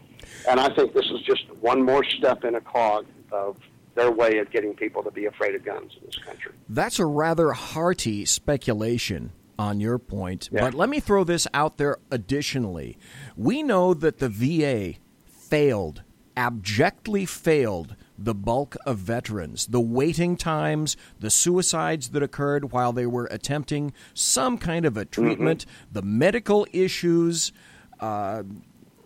and 0.49 0.61
i 0.61 0.68
think 0.75 0.93
this 0.95 1.07
is 1.07 1.20
just 1.22 1.45
one 1.61 1.83
more 1.83 2.05
step 2.05 2.45
in 2.45 2.55
a 2.55 2.61
cog 2.61 3.07
of 3.33 3.57
their 3.95 4.11
way 4.11 4.39
of 4.39 4.51
getting 4.51 4.75
people 4.75 5.03
to 5.03 5.11
be 5.11 5.27
afraid 5.27 5.55
of 5.55 5.64
guns 5.64 5.93
in 6.01 6.07
this 6.07 6.16
country 6.16 6.53
That's 6.68 6.99
a 6.99 7.07
rather 7.07 7.53
hearty 7.53 8.25
speculation 8.25 9.33
on 9.57 9.79
your 9.81 9.99
point, 10.01 10.49
Yeah. 10.51 10.62
but 10.62 10.75
let 10.75 10.89
me 10.89 10.99
throw 10.99 11.22
this 11.22 11.47
out 11.55 11.77
there 11.77 11.99
additionally. 12.11 12.99
We 13.37 13.62
know 13.62 13.95
that 13.95 14.18
the 14.18 14.29
VA 14.29 14.99
failed, 15.29 16.03
abjectly 16.37 17.24
failed 17.26 17.97
the 18.18 18.35
bulk 18.35 18.76
of 18.87 18.99
veterans. 18.99 19.66
The 19.66 19.80
waiting 19.80 20.37
times, 20.37 20.97
the 21.18 21.30
suicides 21.30 22.11
that 22.11 22.22
occurred 22.22 22.72
while 22.72 22.93
they 22.93 23.07
were 23.07 23.26
attempting 23.30 23.93
some 24.14 24.59
kind 24.59 24.85
of 24.87 24.97
a 24.97 25.05
treatment, 25.05 25.66
the 25.93 26.03
medical 26.03 26.66
issues. 26.72 27.53
Uh, 28.01 28.43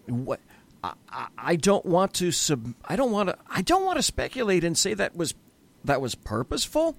what 0.07 0.41
I, 0.85 0.93
I- 1.39 1.57
don't 1.57 1.85
want 1.87 2.15
to 2.15 2.31
sub. 2.33 2.75
I 2.85 2.97
don't 2.97 3.13
want 3.13 3.29
to. 3.31 3.37
I 3.49 3.63
don't 3.63 3.85
want 3.85 3.97
to 3.99 4.03
speculate 4.03 4.65
and 4.65 4.77
say 4.77 4.95
that 4.95 5.17
was 5.17 5.35
that 5.85 6.01
was 6.01 6.15
purposeful. 6.15 6.97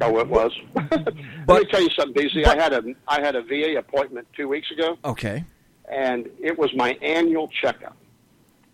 oh 0.00 0.18
it 0.18 0.28
was 0.28 0.52
let 0.74 1.62
me 1.62 1.64
tell 1.70 1.80
you 1.82 1.90
something 1.98 2.22
bc 2.22 2.44
i 2.46 2.54
had 2.56 2.72
a 2.72 2.82
i 3.08 3.20
had 3.20 3.34
a 3.36 3.42
va 3.42 3.76
appointment 3.78 4.26
two 4.36 4.46
weeks 4.48 4.70
ago 4.70 4.96
Okay. 5.04 5.44
and 5.90 6.28
it 6.40 6.58
was 6.58 6.70
my 6.74 6.92
annual 7.02 7.48
checkup. 7.60 7.96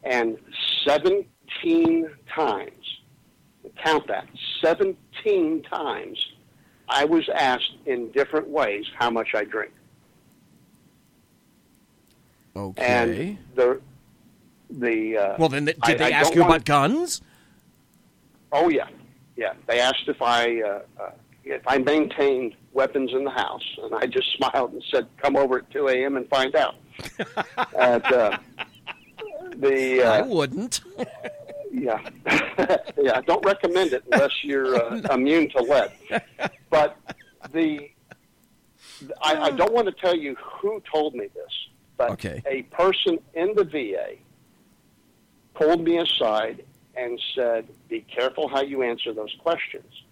And 0.05 0.39
17 0.85 2.11
times, 2.35 3.01
count 3.83 4.07
that, 4.09 4.27
17 4.61 5.63
times, 5.63 6.33
I 6.89 7.05
was 7.05 7.29
asked 7.29 7.75
in 7.87 8.11
different 8.13 8.49
ways 8.49 8.85
how 8.99 9.11
much 9.11 9.29
I 9.35 9.45
drink. 9.45 9.73
Okay. 12.55 12.83
And 12.85 13.39
the 13.55 13.81
the 14.71 15.17
uh, 15.17 15.37
well, 15.39 15.49
then, 15.49 15.67
th- 15.67 15.79
I- 15.83 15.91
did 15.91 15.99
they 15.99 16.13
I 16.13 16.21
ask 16.21 16.35
you 16.35 16.45
about 16.45 16.65
guns? 16.65 17.23
Oh 18.51 18.69
yeah, 18.69 18.89
yeah. 19.37 19.55
They 19.67 19.81
asked 19.81 20.07
if 20.07 20.21
I 20.21 20.61
uh, 20.61 20.81
uh, 21.01 21.11
if 21.45 21.63
I 21.67 21.79
maintained 21.79 22.55
weapons 22.75 23.13
in 23.15 23.25
the 23.25 23.31
house, 23.31 23.65
and 23.83 23.95
I 23.95 24.07
just 24.07 24.31
smiled 24.37 24.73
and 24.75 24.83
said, 24.91 25.07
"Come 25.17 25.37
over 25.37 25.59
at 25.59 25.71
2 25.71 25.89
a.m. 25.89 26.17
and 26.17 26.29
find 26.29 26.55
out." 26.55 26.75
at, 27.79 28.13
uh, 28.13 28.37
the 29.57 30.03
uh, 30.03 30.13
I 30.13 30.23
wouldn't. 30.23 30.81
Yeah, 31.75 32.01
yeah. 33.01 33.17
I 33.17 33.23
don't 33.23 33.43
recommend 33.47 33.95
it 33.95 34.05
unless 34.13 34.45
you're 34.45 34.77
uh, 35.07 35.15
immune 35.15 35.49
to 35.51 35.63
lead. 35.63 35.91
But 36.69 36.99
the 37.51 37.89
I, 39.23 39.37
I 39.37 39.51
don't 39.53 39.73
want 39.73 39.87
to 39.87 39.93
tell 39.93 40.15
you 40.15 40.37
who 40.37 40.83
told 40.93 41.15
me 41.15 41.29
this, 41.35 41.53
but 41.97 42.11
Okay. 42.11 42.43
a 42.47 42.63
person 42.65 43.19
in 43.35 43.55
the 43.55 43.65
VA 43.65 44.17
pulled 45.55 45.83
me 45.83 45.97
aside 45.99 46.63
and 46.95 47.19
said, 47.35 47.67
"Be 47.89 48.03
careful 48.03 48.49
how 48.49 48.61
you 48.61 48.83
answer 48.83 49.15
those 49.15 49.35
questions." 49.39 50.03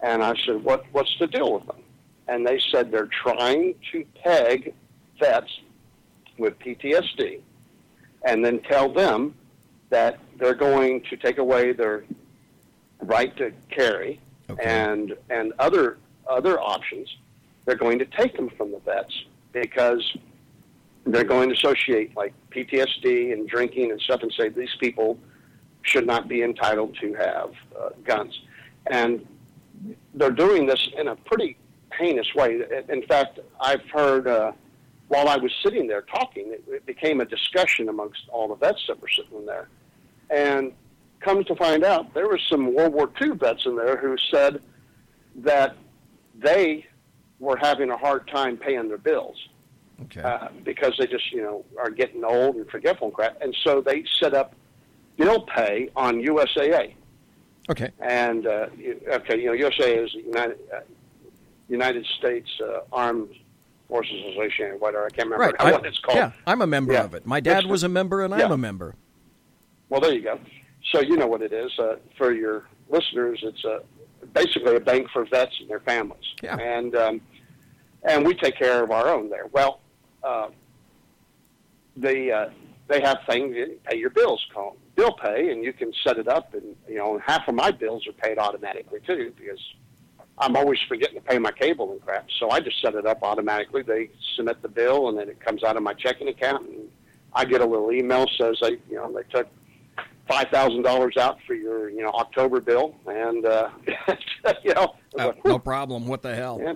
And 0.00 0.22
I 0.22 0.34
said, 0.44 0.62
"What 0.62 0.84
what's 0.92 1.16
the 1.18 1.26
deal 1.26 1.54
with 1.54 1.66
them?" 1.66 1.82
And 2.28 2.46
they 2.46 2.60
said 2.70 2.92
they're 2.92 3.08
trying 3.22 3.76
to 3.92 4.04
peg 4.22 4.74
vets 5.18 5.58
with 6.38 6.58
PTSD, 6.58 7.40
and 8.24 8.44
then 8.44 8.60
tell 8.60 8.92
them 8.92 9.34
that 9.88 10.18
they're 10.38 10.54
going 10.54 11.02
to 11.02 11.16
take 11.16 11.38
away 11.38 11.72
their 11.72 12.04
right 13.00 13.34
to 13.36 13.52
carry 13.70 14.20
and 14.62 15.16
and 15.30 15.52
other 15.58 15.98
other 16.28 16.60
options. 16.60 17.08
They're 17.64 17.76
going 17.76 17.98
to 17.98 18.04
take 18.04 18.36
them 18.36 18.50
from 18.50 18.72
the 18.72 18.78
vets 18.80 19.24
because 19.52 20.16
they're 21.06 21.24
going 21.24 21.48
to 21.48 21.54
associate 21.54 22.16
like 22.16 22.32
PTSD 22.50 23.32
and 23.32 23.48
drinking 23.48 23.90
and 23.90 24.00
stuff 24.00 24.22
and 24.22 24.32
say 24.32 24.48
these 24.48 24.74
people 24.78 25.18
should 25.82 26.06
not 26.06 26.28
be 26.28 26.42
entitled 26.42 26.96
to 27.00 27.14
have 27.14 27.52
uh, 27.78 27.90
guns. 28.04 28.40
And 28.86 29.26
they're 30.14 30.30
doing 30.30 30.66
this 30.66 30.88
in 30.96 31.08
a 31.08 31.16
pretty 31.16 31.56
heinous 31.98 32.34
way. 32.34 32.60
In 32.88 33.02
fact, 33.06 33.40
I've 33.60 33.82
heard 33.90 34.26
uh, 34.26 34.52
while 35.10 35.28
I 35.28 35.36
was 35.36 35.52
sitting 35.64 35.88
there 35.88 36.02
talking, 36.02 36.52
it, 36.52 36.62
it 36.68 36.86
became 36.86 37.20
a 37.20 37.24
discussion 37.24 37.88
amongst 37.88 38.22
all 38.28 38.46
the 38.46 38.54
vets 38.54 38.84
that 38.86 39.02
were 39.02 39.08
sitting 39.08 39.44
there. 39.44 39.68
And 40.30 40.72
comes 41.18 41.46
to 41.46 41.56
find 41.56 41.82
out, 41.82 42.14
there 42.14 42.28
were 42.28 42.38
some 42.48 42.72
World 42.72 42.92
War 42.94 43.10
II 43.20 43.30
vets 43.30 43.66
in 43.66 43.74
there 43.74 43.96
who 43.96 44.16
said 44.30 44.62
that 45.34 45.74
they 46.36 46.86
were 47.40 47.56
having 47.56 47.90
a 47.90 47.96
hard 47.96 48.28
time 48.28 48.56
paying 48.56 48.86
their 48.86 48.98
bills 48.98 49.36
Okay. 50.02 50.22
uh, 50.22 50.48
because 50.64 50.94
they 50.98 51.06
just 51.08 51.30
you 51.32 51.42
know 51.42 51.64
are 51.76 51.90
getting 51.90 52.24
old 52.24 52.54
and 52.54 52.70
forgetful 52.70 53.08
and 53.08 53.14
crap, 53.14 53.42
and 53.42 53.54
so 53.64 53.80
they 53.80 54.04
set 54.20 54.32
up 54.32 54.54
bill 55.16 55.42
pay 55.42 55.90
on 55.96 56.22
USAA. 56.22 56.94
Okay. 57.68 57.90
And 58.00 58.46
uh, 58.46 58.68
okay, 59.08 59.40
you 59.40 59.46
know 59.46 59.68
USAA 59.68 60.04
is 60.04 60.12
the 60.12 60.22
United 60.22 60.58
uh, 60.72 60.80
United 61.68 62.06
States 62.18 62.48
uh, 62.64 62.80
Armed 62.92 63.34
Forces 63.90 64.14
Association, 64.30 64.78
whatever. 64.78 65.04
I 65.04 65.10
can't 65.10 65.28
remember 65.28 65.44
Right. 65.46 65.54
I- 65.58 65.72
what 65.72 65.84
it's 65.84 65.98
called. 65.98 66.16
Yeah, 66.16 66.32
I'm 66.46 66.62
a 66.62 66.66
member 66.66 66.92
Yeah. 66.94 67.04
of 67.04 67.12
it. 67.14 67.26
My 67.26 67.40
dad 67.40 67.66
was 67.66 67.82
a 67.82 67.88
member, 67.88 68.22
and 68.22 68.32
I'm 68.32 68.52
a 68.52 68.56
member. 68.56 68.94
Well, 69.90 70.00
there 70.00 70.14
you 70.14 70.22
go. 70.22 70.38
so 70.92 71.00
you 71.00 71.16
know 71.16 71.26
what 71.26 71.42
it 71.42 71.52
is 71.52 71.70
uh, 71.78 71.96
for 72.16 72.32
your 72.32 72.64
listeners. 72.88 73.38
It's 73.42 73.62
a 73.64 73.82
basically 74.32 74.76
a 74.76 74.80
bank 74.80 75.08
for 75.12 75.24
vets 75.26 75.52
and 75.60 75.68
their 75.68 75.80
families, 75.80 76.24
Yeah. 76.42 76.56
and 76.56 76.94
um, 76.96 77.20
and 78.04 78.24
we 78.26 78.34
take 78.34 78.56
care 78.56 78.82
of 78.82 78.90
our 78.90 79.08
own 79.08 79.28
there. 79.28 79.46
Well, 79.52 79.80
uh, 80.22 80.48
they 81.96 82.30
uh, 82.30 82.48
they 82.88 83.00
have 83.02 83.18
things 83.28 83.54
you 83.54 83.78
pay 83.84 83.98
your 83.98 84.10
bills 84.10 84.44
call 84.54 84.76
bill 84.96 85.12
pay, 85.12 85.50
and 85.50 85.64
you 85.64 85.72
can 85.72 85.92
set 86.04 86.18
it 86.18 86.28
up, 86.28 86.54
and 86.54 86.76
you 86.88 86.96
know 86.96 87.18
half 87.18 87.46
of 87.48 87.54
my 87.54 87.70
bills 87.70 88.06
are 88.06 88.12
paid 88.12 88.38
automatically 88.38 89.00
too 89.06 89.32
because 89.38 89.60
I'm 90.40 90.56
always 90.56 90.78
forgetting 90.88 91.16
to 91.16 91.20
pay 91.20 91.38
my 91.38 91.52
cable 91.52 91.92
and 91.92 92.00
crap. 92.00 92.26
So 92.38 92.50
I 92.50 92.60
just 92.60 92.80
set 92.80 92.94
it 92.94 93.06
up 93.06 93.22
automatically. 93.22 93.82
They 93.82 94.10
submit 94.36 94.62
the 94.62 94.68
bill, 94.68 95.08
and 95.10 95.18
then 95.18 95.28
it 95.28 95.38
comes 95.40 95.62
out 95.62 95.76
of 95.76 95.82
my 95.82 95.92
checking 95.92 96.28
account, 96.28 96.66
and 96.68 96.88
I 97.34 97.44
get 97.44 97.60
a 97.60 97.66
little 97.66 97.92
email 97.92 98.26
says 98.38 98.58
they 98.62 98.78
you 98.88 98.96
know 98.96 99.12
they 99.12 99.22
took 99.30 99.46
five 100.26 100.48
thousand 100.48 100.82
dollars 100.82 101.16
out 101.18 101.38
for 101.46 101.54
your 101.54 101.90
you 101.90 102.02
know 102.02 102.10
October 102.10 102.60
bill, 102.60 102.94
and 103.06 103.44
uh, 103.44 103.68
you 104.64 104.74
know 104.74 104.94
Uh, 105.18 105.26
like, 105.26 105.44
no 105.44 105.58
problem. 105.58 106.06
What 106.06 106.22
the 106.22 106.34
hell? 106.34 106.58
yeah, 106.62 106.74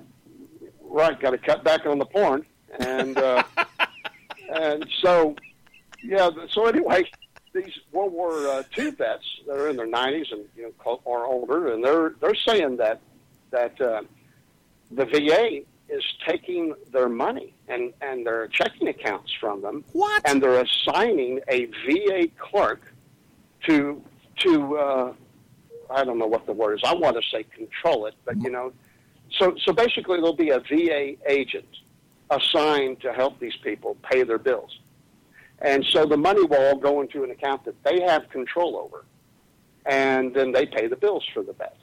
right. 0.83 1.19
Got 1.19 1.31
to 1.31 1.39
cut 1.39 1.65
back 1.65 1.87
on 1.87 1.99
the 1.99 2.07
porn, 2.07 2.45
and 2.81 3.17
uh, 3.17 3.43
and 4.55 4.87
so 5.01 5.35
yeah. 6.03 6.29
So 6.51 6.67
anyway, 6.67 7.05
these 7.55 7.73
World 7.93 8.12
War 8.12 8.33
uh, 8.47 8.62
II 8.77 8.91
vets 8.91 9.25
that 9.47 9.57
are 9.57 9.71
in 9.71 9.77
their 9.77 9.87
nineties 9.87 10.27
and 10.33 10.45
you 10.55 10.75
know 10.85 11.01
or 11.07 11.25
older, 11.25 11.73
and 11.73 11.83
they're 11.83 12.15
they're 12.21 12.35
saying 12.35 12.77
that 12.77 13.01
that 13.55 13.81
uh, 13.81 14.03
the 14.91 15.07
VA 15.07 15.61
is 15.89 16.05
taking 16.27 16.75
their 16.93 17.09
money 17.09 17.55
and 17.69 17.93
and 18.01 18.27
their 18.27 18.49
checking 18.49 18.89
accounts 18.89 19.33
from 19.41 19.63
them. 19.63 19.85
What? 19.93 20.29
And 20.29 20.43
they're 20.43 20.61
assigning 20.61 21.41
a 21.49 21.67
VA 21.87 22.29
clerk 22.39 22.93
to 23.67 24.03
to 24.39 24.77
uh, 24.77 25.13
I 25.91 26.05
don't 26.05 26.19
know 26.19 26.27
what 26.27 26.47
the 26.47 26.53
word 26.53 26.75
is. 26.75 26.81
I 26.85 26.95
want 26.95 27.17
to 27.17 27.23
say 27.31 27.45
control 27.45 28.07
it, 28.07 28.15
but 28.25 28.37
you 28.43 28.51
know, 28.51 28.73
so 29.39 29.55
so 29.65 29.73
basically 29.73 30.17
there'll 30.17 30.35
be 30.35 30.51
a 30.51 30.61
VA 30.61 31.15
agent 31.29 31.69
assigned 32.31 33.01
to 33.03 33.13
help 33.13 33.39
these 33.39 33.57
people 33.63 33.97
pay 34.11 34.25
their 34.25 34.39
bills, 34.39 34.81
and 35.61 35.85
so 35.93 36.07
the 36.07 36.17
money 36.17 36.45
will 36.45 36.61
all 36.61 36.77
go 36.77 37.03
into 37.03 37.23
an 37.23 37.31
account 37.31 37.65
that 37.67 37.81
they 37.85 38.01
have 38.01 38.29
control 38.31 38.77
over, 38.77 39.05
and 39.87 40.35
then 40.35 40.51
they 40.51 40.67
pay 40.67 40.89
the 40.89 40.97
bills 40.97 41.25
for 41.33 41.45
the 41.45 41.53
vet. 41.53 41.77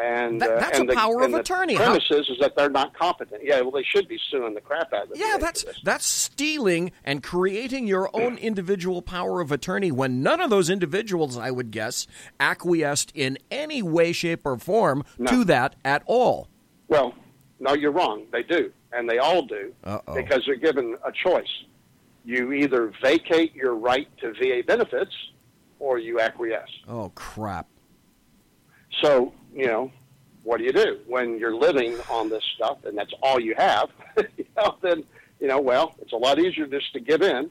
And 0.00 0.40
That- 0.40 0.50
uh, 0.50 0.60
that's 0.60 0.78
and 0.78 0.88
a 0.88 0.92
the, 0.92 0.96
power 0.96 1.22
of 1.22 1.32
the 1.32 1.38
attorney. 1.38 1.74
How- 1.74 1.84
Premise 1.86 2.10
is, 2.10 2.28
is 2.28 2.38
that 2.40 2.54
they're 2.56 2.70
not 2.70 2.96
competent. 2.96 3.42
Yeah, 3.44 3.60
well, 3.62 3.72
they 3.72 3.82
should 3.82 4.06
be 4.06 4.18
suing 4.30 4.54
the 4.54 4.60
crap 4.60 4.92
out 4.92 5.04
of 5.04 5.08
the 5.10 5.18
Yeah, 5.18 5.38
that's 5.40 5.64
that's 5.82 6.06
stealing 6.06 6.92
and 7.04 7.22
creating 7.22 7.86
your 7.88 8.08
own 8.14 8.38
individual 8.50 9.02
power 9.02 9.40
of 9.40 9.50
attorney 9.50 9.90
when 9.90 10.22
none 10.22 10.40
of 10.40 10.50
those 10.50 10.70
individuals, 10.70 11.36
I 11.36 11.50
would 11.50 11.70
guess, 11.72 12.06
acquiesced 12.38 13.10
in 13.14 13.38
any 13.50 13.82
way, 13.82 14.12
shape, 14.12 14.42
or 14.46 14.56
form 14.58 15.04
to 15.26 15.44
that 15.44 15.74
at 15.84 16.02
all. 16.06 16.48
Well, 16.86 17.14
no, 17.58 17.74
you're 17.74 17.90
wrong. 17.90 18.26
They 18.30 18.44
do, 18.44 18.70
and 18.92 19.08
they 19.10 19.18
all 19.18 19.42
do, 19.42 19.72
Uh-oh. 19.82 20.14
because 20.14 20.44
they're 20.46 20.54
given 20.56 20.96
a 21.04 21.10
choice. 21.10 21.64
You 22.24 22.52
either 22.52 22.92
vacate 23.02 23.54
your 23.54 23.74
right 23.74 24.06
to 24.20 24.32
VA 24.34 24.62
benefits, 24.64 25.12
or 25.80 25.98
you 25.98 26.20
acquiesce. 26.20 26.70
Oh 26.86 27.10
crap! 27.14 27.66
So, 29.02 29.32
you 29.54 29.66
know, 29.66 29.92
what 30.44 30.58
do 30.58 30.64
you 30.64 30.72
do 30.72 30.98
when 31.06 31.38
you're 31.38 31.54
living 31.54 31.96
on 32.10 32.28
this 32.28 32.42
stuff 32.56 32.78
and 32.84 32.96
that's 32.96 33.12
all 33.22 33.38
you 33.40 33.54
have? 33.56 33.90
you 34.36 34.44
know, 34.56 34.76
then, 34.82 35.04
you 35.40 35.46
know, 35.46 35.60
well, 35.60 35.94
it's 36.00 36.12
a 36.12 36.16
lot 36.16 36.38
easier 36.38 36.66
just 36.66 36.92
to 36.94 37.00
give 37.00 37.22
in. 37.22 37.50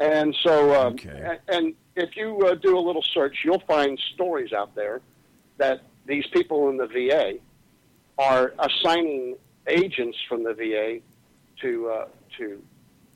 And 0.00 0.36
so, 0.42 0.80
um, 0.80 0.92
Okay. 0.94 1.08
a- 1.48 1.52
and 1.52 1.74
if 1.96 2.16
you 2.16 2.46
uh, 2.46 2.54
do 2.54 2.78
a 2.78 2.80
little 2.80 3.02
search, 3.02 3.38
you'll 3.44 3.62
find 3.66 3.98
stories 4.14 4.52
out 4.52 4.74
there 4.74 5.00
that 5.58 5.82
these 6.06 6.26
people 6.28 6.68
in 6.70 6.76
the 6.76 6.86
VA 6.86 7.38
are 8.18 8.54
assigning 8.58 9.36
agents 9.66 10.16
from 10.28 10.44
the 10.44 10.54
VA 10.54 11.00
to 11.62 11.88
uh, 11.90 12.06
to 12.38 12.62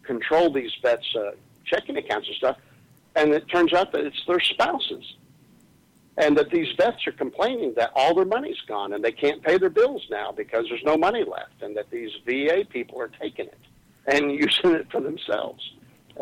control 0.02 0.52
these 0.52 0.72
vets' 0.82 1.14
uh, 1.16 1.30
checking 1.64 1.96
accounts 1.96 2.26
and 2.26 2.36
stuff, 2.36 2.58
and 3.14 3.32
it 3.32 3.46
turns 3.48 3.72
out 3.72 3.92
that 3.92 4.04
it's 4.04 4.22
their 4.26 4.40
spouses 4.40 5.14
and 6.16 6.36
that 6.38 6.50
these 6.50 6.68
vets 6.76 7.06
are 7.06 7.12
complaining 7.12 7.74
that 7.76 7.90
all 7.94 8.14
their 8.14 8.24
money's 8.24 8.60
gone 8.68 8.92
and 8.92 9.04
they 9.04 9.12
can't 9.12 9.42
pay 9.42 9.58
their 9.58 9.70
bills 9.70 10.06
now 10.10 10.30
because 10.30 10.66
there's 10.68 10.84
no 10.84 10.96
money 10.96 11.24
left, 11.24 11.62
and 11.62 11.76
that 11.76 11.90
these 11.90 12.10
VA 12.26 12.64
people 12.68 13.00
are 13.00 13.10
taking 13.20 13.46
it 13.46 13.58
and 14.06 14.30
using 14.40 14.72
it 14.72 14.90
for 14.90 15.00
themselves. 15.00 15.62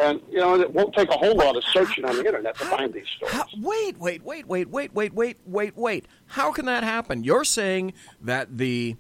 And 0.01 0.23
you 0.31 0.39
know, 0.39 0.59
it 0.59 0.73
won't 0.73 0.95
take 0.95 1.11
a 1.11 1.17
whole 1.19 1.37
lot 1.37 1.55
of 1.55 1.63
searching 1.65 2.07
on 2.07 2.17
the 2.17 2.25
internet 2.25 2.57
to 2.59 2.65
find 2.65 2.95
these 2.95 3.05
stories. 3.17 3.35
How, 3.35 3.45
wait, 3.59 3.99
wait, 3.99 4.25
wait, 4.25 4.47
wait, 4.47 4.71
wait, 4.71 4.95
wait, 4.95 5.13
wait, 5.13 5.37
wait, 5.45 5.77
wait. 5.77 6.07
How 6.29 6.51
can 6.51 6.65
that 6.65 6.83
happen? 6.83 7.25
You're 7.25 7.45
saying 7.45 7.93
that 8.23 8.57
the 8.57 8.97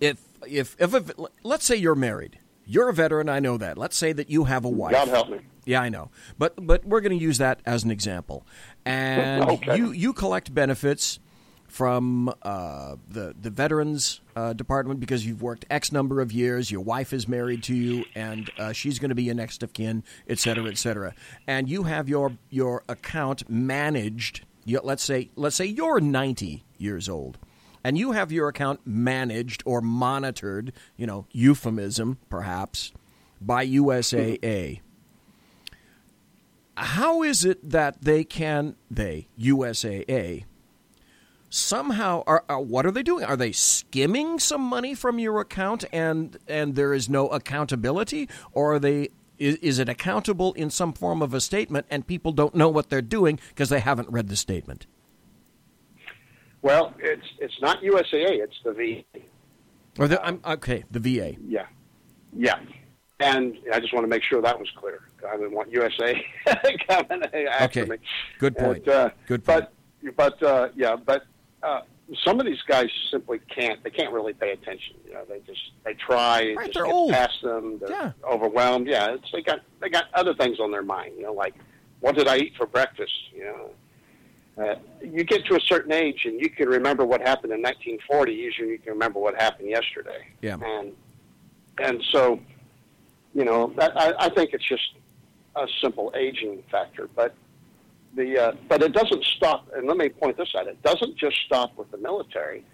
if 0.00 0.22
if 0.46 0.76
if, 0.78 0.94
if 0.94 1.10
let's 1.42 1.64
say 1.64 1.74
you're 1.74 1.96
married, 1.96 2.38
you're 2.64 2.88
a 2.88 2.94
veteran. 2.94 3.28
I 3.28 3.40
know 3.40 3.56
that. 3.56 3.76
Let's 3.76 3.96
say 3.96 4.12
that 4.12 4.30
you 4.30 4.44
have 4.44 4.64
a 4.64 4.68
wife. 4.68 4.92
God 4.92 5.08
help 5.08 5.28
me. 5.28 5.40
Yeah, 5.64 5.80
I 5.80 5.88
know. 5.88 6.10
But 6.38 6.64
but 6.64 6.84
we're 6.84 7.00
going 7.00 7.16
to 7.18 7.22
use 7.22 7.38
that 7.38 7.60
as 7.66 7.82
an 7.82 7.90
example. 7.90 8.46
And 8.86 9.42
Okay. 9.50 9.76
you 9.76 9.90
you 9.92 10.12
collect 10.12 10.54
benefits 10.54 11.18
from 11.68 12.32
uh, 12.42 12.96
the 13.08 13.34
the 13.40 13.50
veterans 13.50 14.20
uh, 14.36 14.52
department 14.52 15.00
because 15.00 15.26
you've 15.26 15.42
worked 15.42 15.64
X 15.68 15.92
number 15.92 16.20
of 16.20 16.32
years. 16.32 16.70
Your 16.70 16.80
wife 16.80 17.12
is 17.12 17.26
married 17.28 17.62
to 17.64 17.74
you, 17.74 18.08
and 18.14 18.50
uh, 18.56 18.72
she's 18.72 18.98
going 18.98 19.08
to 19.10 19.14
be 19.14 19.24
your 19.24 19.34
next 19.34 19.62
of 19.62 19.72
kin, 19.72 20.04
et 20.28 20.38
cetera, 20.38 20.68
et 20.70 20.78
cetera. 20.78 21.14
And 21.46 21.68
you 21.68 21.82
have 21.82 22.08
your 22.08 22.38
your 22.48 22.84
account 22.88 23.50
managed. 23.50 24.44
You, 24.64 24.80
let's 24.82 25.02
say 25.02 25.30
let's 25.36 25.56
say 25.56 25.66
you're 25.66 26.00
ninety 26.00 26.64
years 26.78 27.08
old. 27.08 27.38
And 27.84 27.96
you 27.96 28.12
have 28.12 28.32
your 28.32 28.48
account 28.48 28.80
managed 28.84 29.62
or 29.64 29.80
monitored, 29.80 30.72
you 30.96 31.06
know, 31.06 31.26
euphemism 31.30 32.18
perhaps, 32.28 32.92
by 33.40 33.64
USAA 33.64 34.80
how 36.76 37.22
is 37.22 37.44
it 37.44 37.70
that 37.70 38.02
they 38.02 38.24
can 38.24 38.76
they 38.90 39.28
USAA 39.38 40.44
somehow 41.48 42.22
are, 42.26 42.44
are 42.48 42.60
what 42.60 42.86
are 42.86 42.90
they 42.90 43.02
doing? 43.02 43.24
Are 43.24 43.36
they 43.36 43.52
skimming 43.52 44.38
some 44.38 44.60
money 44.60 44.94
from 44.94 45.18
your 45.18 45.40
account 45.40 45.84
and 45.92 46.36
and 46.46 46.74
there 46.74 46.92
is 46.92 47.08
no 47.08 47.28
accountability, 47.28 48.28
or 48.52 48.74
are 48.74 48.78
they? 48.78 49.10
Is, 49.38 49.56
is 49.56 49.78
it 49.78 49.88
accountable 49.88 50.54
in 50.54 50.70
some 50.70 50.94
form 50.94 51.20
of 51.20 51.34
a 51.34 51.42
statement 51.42 51.84
and 51.90 52.06
people 52.06 52.32
don't 52.32 52.54
know 52.54 52.70
what 52.70 52.88
they're 52.88 53.02
doing 53.02 53.38
because 53.48 53.68
they 53.68 53.80
haven't 53.80 54.08
read 54.08 54.28
the 54.28 54.36
statement? 54.36 54.86
Well, 56.62 56.94
it's 56.98 57.26
it's 57.38 57.60
not 57.60 57.82
USAA, 57.82 58.42
it's 58.42 58.56
the 58.64 58.72
VA. 58.72 59.20
Or 59.98 60.08
the, 60.08 60.24
I'm 60.24 60.40
okay, 60.44 60.84
the 60.90 61.00
VA. 61.00 61.36
Yeah, 61.46 61.66
yeah. 62.34 62.58
And 63.20 63.56
I 63.72 63.80
just 63.80 63.94
want 63.94 64.04
to 64.04 64.08
make 64.08 64.22
sure 64.22 64.42
that 64.42 64.58
was 64.58 64.70
clear. 64.76 65.05
I 65.28 65.36
didn't 65.36 65.52
want 65.52 65.70
USA 65.72 66.24
coming 66.88 67.22
after 67.48 67.80
Okay. 67.82 67.90
me. 67.90 67.96
Good 68.38 68.56
point. 68.56 68.78
And, 68.78 68.88
uh, 68.88 69.10
Good 69.26 69.44
point. 69.44 69.66
But 70.14 70.36
but 70.40 70.42
uh, 70.42 70.68
yeah, 70.76 70.96
but 70.96 71.22
uh, 71.62 71.80
some 72.24 72.38
of 72.38 72.46
these 72.46 72.60
guys 72.68 72.86
simply 73.10 73.40
can't. 73.54 73.82
They 73.82 73.90
can't 73.90 74.12
really 74.12 74.32
pay 74.32 74.52
attention. 74.52 74.96
You 75.06 75.14
know, 75.14 75.24
they 75.28 75.40
just 75.40 75.60
they 75.84 75.94
try. 75.94 76.54
Right, 76.56 76.66
just 76.66 76.74
they're 76.74 76.86
old. 76.86 77.12
Past 77.12 77.40
them. 77.42 77.78
They're 77.80 77.90
Yeah. 77.90 78.12
overwhelmed. 78.28 78.86
Yeah, 78.88 79.14
it's, 79.14 79.30
they 79.32 79.42
got 79.42 79.60
they 79.80 79.88
got 79.88 80.04
other 80.14 80.34
things 80.34 80.60
on 80.60 80.70
their 80.70 80.82
mind. 80.82 81.14
You 81.16 81.22
know, 81.24 81.32
like 81.32 81.54
what 82.00 82.14
did 82.16 82.28
I 82.28 82.36
eat 82.38 82.52
for 82.56 82.66
breakfast? 82.66 83.12
You 83.34 83.44
know. 83.44 83.70
Uh, 84.58 84.74
you 85.02 85.22
get 85.22 85.44
to 85.44 85.54
a 85.54 85.60
certain 85.60 85.92
age 85.92 86.22
and 86.24 86.40
you 86.40 86.48
can 86.48 86.66
remember 86.66 87.04
what 87.04 87.20
happened 87.20 87.52
in 87.52 87.60
1940 87.60 88.32
usually 88.32 88.70
you 88.70 88.78
can 88.78 88.94
remember 88.94 89.20
what 89.20 89.34
happened 89.38 89.68
yesterday 89.68 90.26
Yeah. 90.40 90.56
and 90.64 90.92
and 91.76 92.02
so 92.10 92.40
you 93.34 93.44
know 93.44 93.74
that, 93.76 93.92
I, 93.94 94.14
I 94.18 94.28
think 94.30 94.54
it's 94.54 94.66
just 94.66 94.94
a 95.56 95.66
simple 95.80 96.12
aging 96.16 96.62
factor 96.70 97.08
but 97.14 97.34
the 98.14 98.38
uh, 98.38 98.52
but 98.68 98.82
it 98.82 98.92
doesn't 98.92 99.24
stop 99.24 99.68
and 99.74 99.86
let 99.86 99.96
me 99.96 100.08
point 100.08 100.36
this 100.36 100.54
out 100.56 100.66
it 100.66 100.82
doesn't 100.82 101.16
just 101.16 101.36
stop 101.46 101.76
with 101.76 101.90
the 101.90 101.98
military 101.98 102.64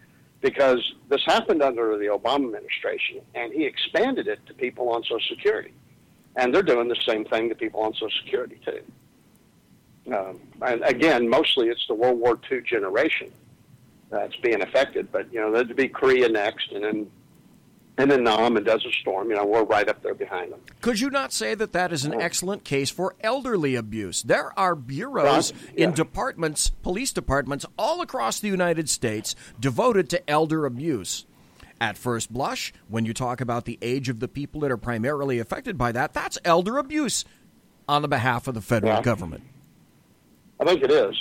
because 0.41 0.95
this 1.09 1.22
happened 1.24 1.62
under 1.62 1.97
the 1.97 2.07
Obama 2.07 2.47
administration 2.47 3.20
and 3.35 3.53
he 3.53 3.64
expanded 3.64 4.26
it 4.26 4.45
to 4.47 4.55
people 4.55 4.89
on 4.91 5.03
Social 5.05 5.20
Security 5.28 5.72
and 6.37 6.55
they're 6.55 6.62
doing 6.62 6.89
the 6.89 7.01
same 7.07 7.24
thing 7.24 7.49
to 7.49 7.55
people 7.55 7.80
on 7.80 7.93
Social 7.95 8.11
Security 8.24 8.59
too 8.64 8.83
um, 10.11 10.41
and 10.62 10.83
again, 10.85 11.28
mostly 11.28 11.68
it's 11.68 11.87
the 11.87 11.95
World 11.95 12.18
War 12.18 12.39
II 12.51 12.62
generation 12.62 13.30
that's 14.11 14.37
being 14.37 14.62
affected. 14.62 15.12
But 15.12 15.33
you 15.33 15.41
know, 15.41 15.53
there'd 15.53 15.76
be 15.76 15.89
Korea 15.89 16.28
next, 16.28 16.72
and 16.72 16.83
then 16.83 17.11
and 17.99 18.11
then 18.11 18.24
Nam 18.24 18.57
and 18.57 18.64
Desert 18.64 18.93
Storm. 19.01 19.30
You 19.30 19.36
know, 19.36 19.45
we're 19.45 19.64
right 19.64 19.88
up 19.88 20.03
there 20.03 20.14
behind 20.14 20.53
them. 20.53 20.61
Could 20.80 21.01
you 21.01 21.11
not 21.11 21.32
say 21.32 21.55
that 21.55 21.72
that 21.72 21.93
is 21.93 22.05
an 22.05 22.14
oh. 22.14 22.18
excellent 22.18 22.64
case 22.64 22.90
for 22.90 23.14
elderly 23.20 23.74
abuse? 23.74 24.22
There 24.22 24.59
are 24.59 24.74
bureaus 24.74 25.53
Right, 25.53 25.74
in 25.76 25.90
yeah. 25.90 25.95
departments, 25.97 26.70
police 26.82 27.12
departments 27.12 27.66
all 27.78 28.01
across 28.01 28.40
the 28.40 28.49
United 28.49 28.88
States 28.88 29.34
devoted 29.61 30.09
to 30.11 30.30
elder 30.30 30.64
abuse. 30.66 31.26
At 31.80 31.99
first 31.99 32.32
blush, 32.32 32.72
when 32.88 33.05
you 33.05 33.12
talk 33.12 33.40
about 33.40 33.64
the 33.64 33.76
age 33.82 34.09
of 34.09 34.20
the 34.20 34.28
people 34.28 34.61
that 34.61 34.70
are 34.70 34.76
primarily 34.76 35.38
affected 35.40 35.76
by 35.76 35.90
that, 35.93 36.12
that's 36.14 36.38
elder 36.45 36.78
abuse 36.78 37.24
on 37.88 38.03
the 38.03 38.09
behalf 38.09 38.47
of 38.47 38.55
the 38.55 38.61
federal 38.61 38.93
Yeah. 38.95 39.03
government. 39.03 39.43
I 40.61 40.64
think 40.64 40.82
it 40.82 40.93
is. 40.93 41.14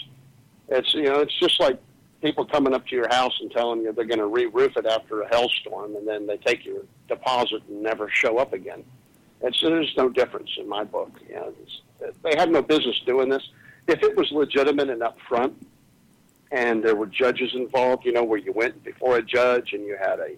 It's 0.69 0.93
you 0.93 1.03
know, 1.03 1.19
it's 1.19 1.33
just 1.39 1.59
like 1.59 1.79
people 2.21 2.45
coming 2.45 2.73
up 2.73 2.85
to 2.87 2.95
your 2.95 3.07
house 3.09 3.37
and 3.41 3.51
telling 3.51 3.81
you 3.81 3.91
they're 3.91 4.05
going 4.05 4.19
to 4.19 4.27
re-roof 4.27 4.77
it 4.77 4.85
after 4.85 5.21
a 5.21 5.27
hailstorm, 5.29 5.95
and 5.95 6.07
then 6.07 6.27
they 6.27 6.37
take 6.37 6.65
your 6.65 6.83
deposit 7.07 7.61
and 7.67 7.81
never 7.81 8.09
show 8.09 8.37
up 8.37 8.53
again. 8.53 8.83
It's 9.41 9.59
there's 9.61 9.93
no 9.97 10.09
difference 10.09 10.51
in 10.57 10.69
my 10.69 10.83
book. 10.83 11.11
You 11.27 11.35
know, 11.35 11.53
it's, 11.61 12.17
they 12.23 12.35
had 12.35 12.51
no 12.51 12.61
business 12.61 12.99
doing 13.05 13.29
this. 13.29 13.43
If 13.87 14.03
it 14.03 14.15
was 14.15 14.31
legitimate 14.31 14.89
and 14.89 15.01
upfront, 15.01 15.53
and 16.51 16.83
there 16.83 16.95
were 16.95 17.07
judges 17.07 17.51
involved, 17.55 18.05
you 18.05 18.11
know, 18.11 18.23
where 18.23 18.37
you 18.37 18.51
went 18.51 18.83
before 18.83 19.17
a 19.17 19.21
judge 19.21 19.73
and 19.73 19.85
you 19.85 19.97
had 19.99 20.19
a 20.19 20.35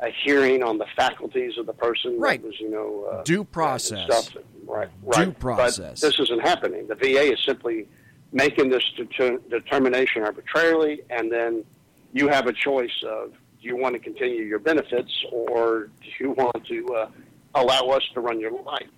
a 0.00 0.10
hearing 0.24 0.62
on 0.62 0.78
the 0.78 0.86
faculties 0.96 1.56
of 1.56 1.66
the 1.66 1.72
person. 1.72 2.18
Right. 2.18 2.40
That 2.40 2.48
was, 2.48 2.60
you 2.60 2.70
know, 2.70 3.04
uh, 3.04 3.22
Due 3.22 3.44
process. 3.44 4.04
Stuff. 4.04 4.42
Right. 4.66 4.88
Right. 5.02 5.26
Due 5.26 5.32
process. 5.32 6.00
But 6.00 6.08
this 6.08 6.18
isn't 6.20 6.40
happening. 6.40 6.86
The 6.88 6.96
VA 6.96 7.32
is 7.32 7.38
simply 7.44 7.86
making 8.34 8.68
this 8.68 8.84
deter- 8.96 9.38
determination 9.48 10.22
arbitrarily, 10.22 11.00
and 11.08 11.32
then 11.32 11.64
you 12.12 12.28
have 12.28 12.46
a 12.46 12.52
choice 12.52 13.02
of 13.06 13.30
do 13.62 13.68
you 13.68 13.76
want 13.76 13.94
to 13.94 13.98
continue 13.98 14.42
your 14.42 14.58
benefits 14.58 15.24
or 15.32 15.88
do 16.02 16.10
you 16.20 16.32
want 16.32 16.66
to 16.66 16.86
uh, 16.94 17.08
allow 17.54 17.88
us 17.88 18.02
to 18.12 18.20
run 18.20 18.38
your 18.38 18.50
life? 18.62 18.88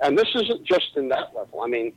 And 0.00 0.16
this 0.16 0.28
isn't 0.34 0.64
just 0.64 0.96
in 0.96 1.08
that 1.08 1.34
level. 1.34 1.60
I 1.60 1.66
mean, 1.66 1.92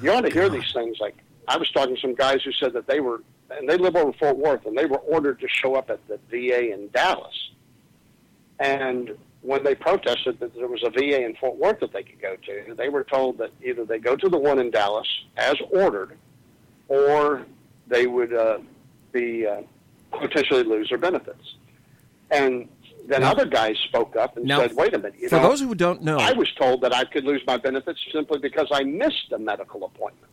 you 0.00 0.12
ought 0.12 0.20
to 0.20 0.30
hear 0.30 0.48
these 0.48 0.70
things. 0.72 0.98
Like 1.00 1.16
I 1.48 1.56
was 1.56 1.70
talking 1.70 1.96
to 1.96 2.00
some 2.00 2.14
guys 2.14 2.42
who 2.44 2.52
said 2.52 2.74
that 2.74 2.86
they 2.86 3.00
were, 3.00 3.22
and 3.50 3.68
they 3.68 3.78
live 3.78 3.96
over 3.96 4.12
Fort 4.12 4.36
Worth, 4.36 4.66
and 4.66 4.76
they 4.76 4.86
were 4.86 4.98
ordered 4.98 5.40
to 5.40 5.48
show 5.48 5.74
up 5.74 5.90
at 5.90 6.00
the 6.06 6.18
VA 6.30 6.72
in 6.72 6.88
Dallas. 6.90 7.50
And 8.60 9.16
when 9.40 9.64
they 9.64 9.74
protested 9.74 10.38
that 10.40 10.54
there 10.54 10.68
was 10.68 10.82
a 10.82 10.90
VA 10.90 11.24
in 11.24 11.34
Fort 11.36 11.56
Worth 11.56 11.80
that 11.80 11.92
they 11.92 12.02
could 12.02 12.20
go 12.20 12.36
to, 12.36 12.74
they 12.74 12.90
were 12.90 13.04
told 13.04 13.38
that 13.38 13.50
either 13.64 13.84
they 13.84 13.98
go 13.98 14.16
to 14.16 14.28
the 14.28 14.38
one 14.38 14.58
in 14.58 14.70
Dallas 14.70 15.08
as 15.36 15.56
ordered, 15.70 16.18
or 16.88 17.46
they 17.88 18.06
would 18.06 18.32
uh, 18.34 18.58
be 19.12 19.46
uh, 19.46 19.62
potentially 20.12 20.62
lose 20.62 20.88
their 20.88 20.98
benefits. 20.98 21.54
And 22.30 22.68
then 23.08 23.20
Now- 23.20 23.32
other 23.32 23.46
guys 23.46 23.76
spoke 23.88 24.16
up 24.16 24.36
and 24.36 24.46
Now, 24.46 24.58
said, 24.60 24.74
"Wait 24.74 24.94
a 24.94 24.98
minute, 24.98 25.14
you 25.20 25.28
for 25.28 25.36
know, 25.36 25.42
those 25.48 25.60
who 25.60 25.74
don't 25.74 26.02
know- 26.02 26.18
I 26.18 26.32
was 26.32 26.50
told 26.58 26.80
that 26.80 26.92
I 26.94 27.04
could 27.04 27.24
lose 27.24 27.42
my 27.46 27.56
benefits 27.56 28.00
simply 28.12 28.38
because 28.38 28.66
I 28.72 28.82
missed 28.82 29.30
a 29.32 29.38
medical 29.38 29.84
appointment." 29.84 30.32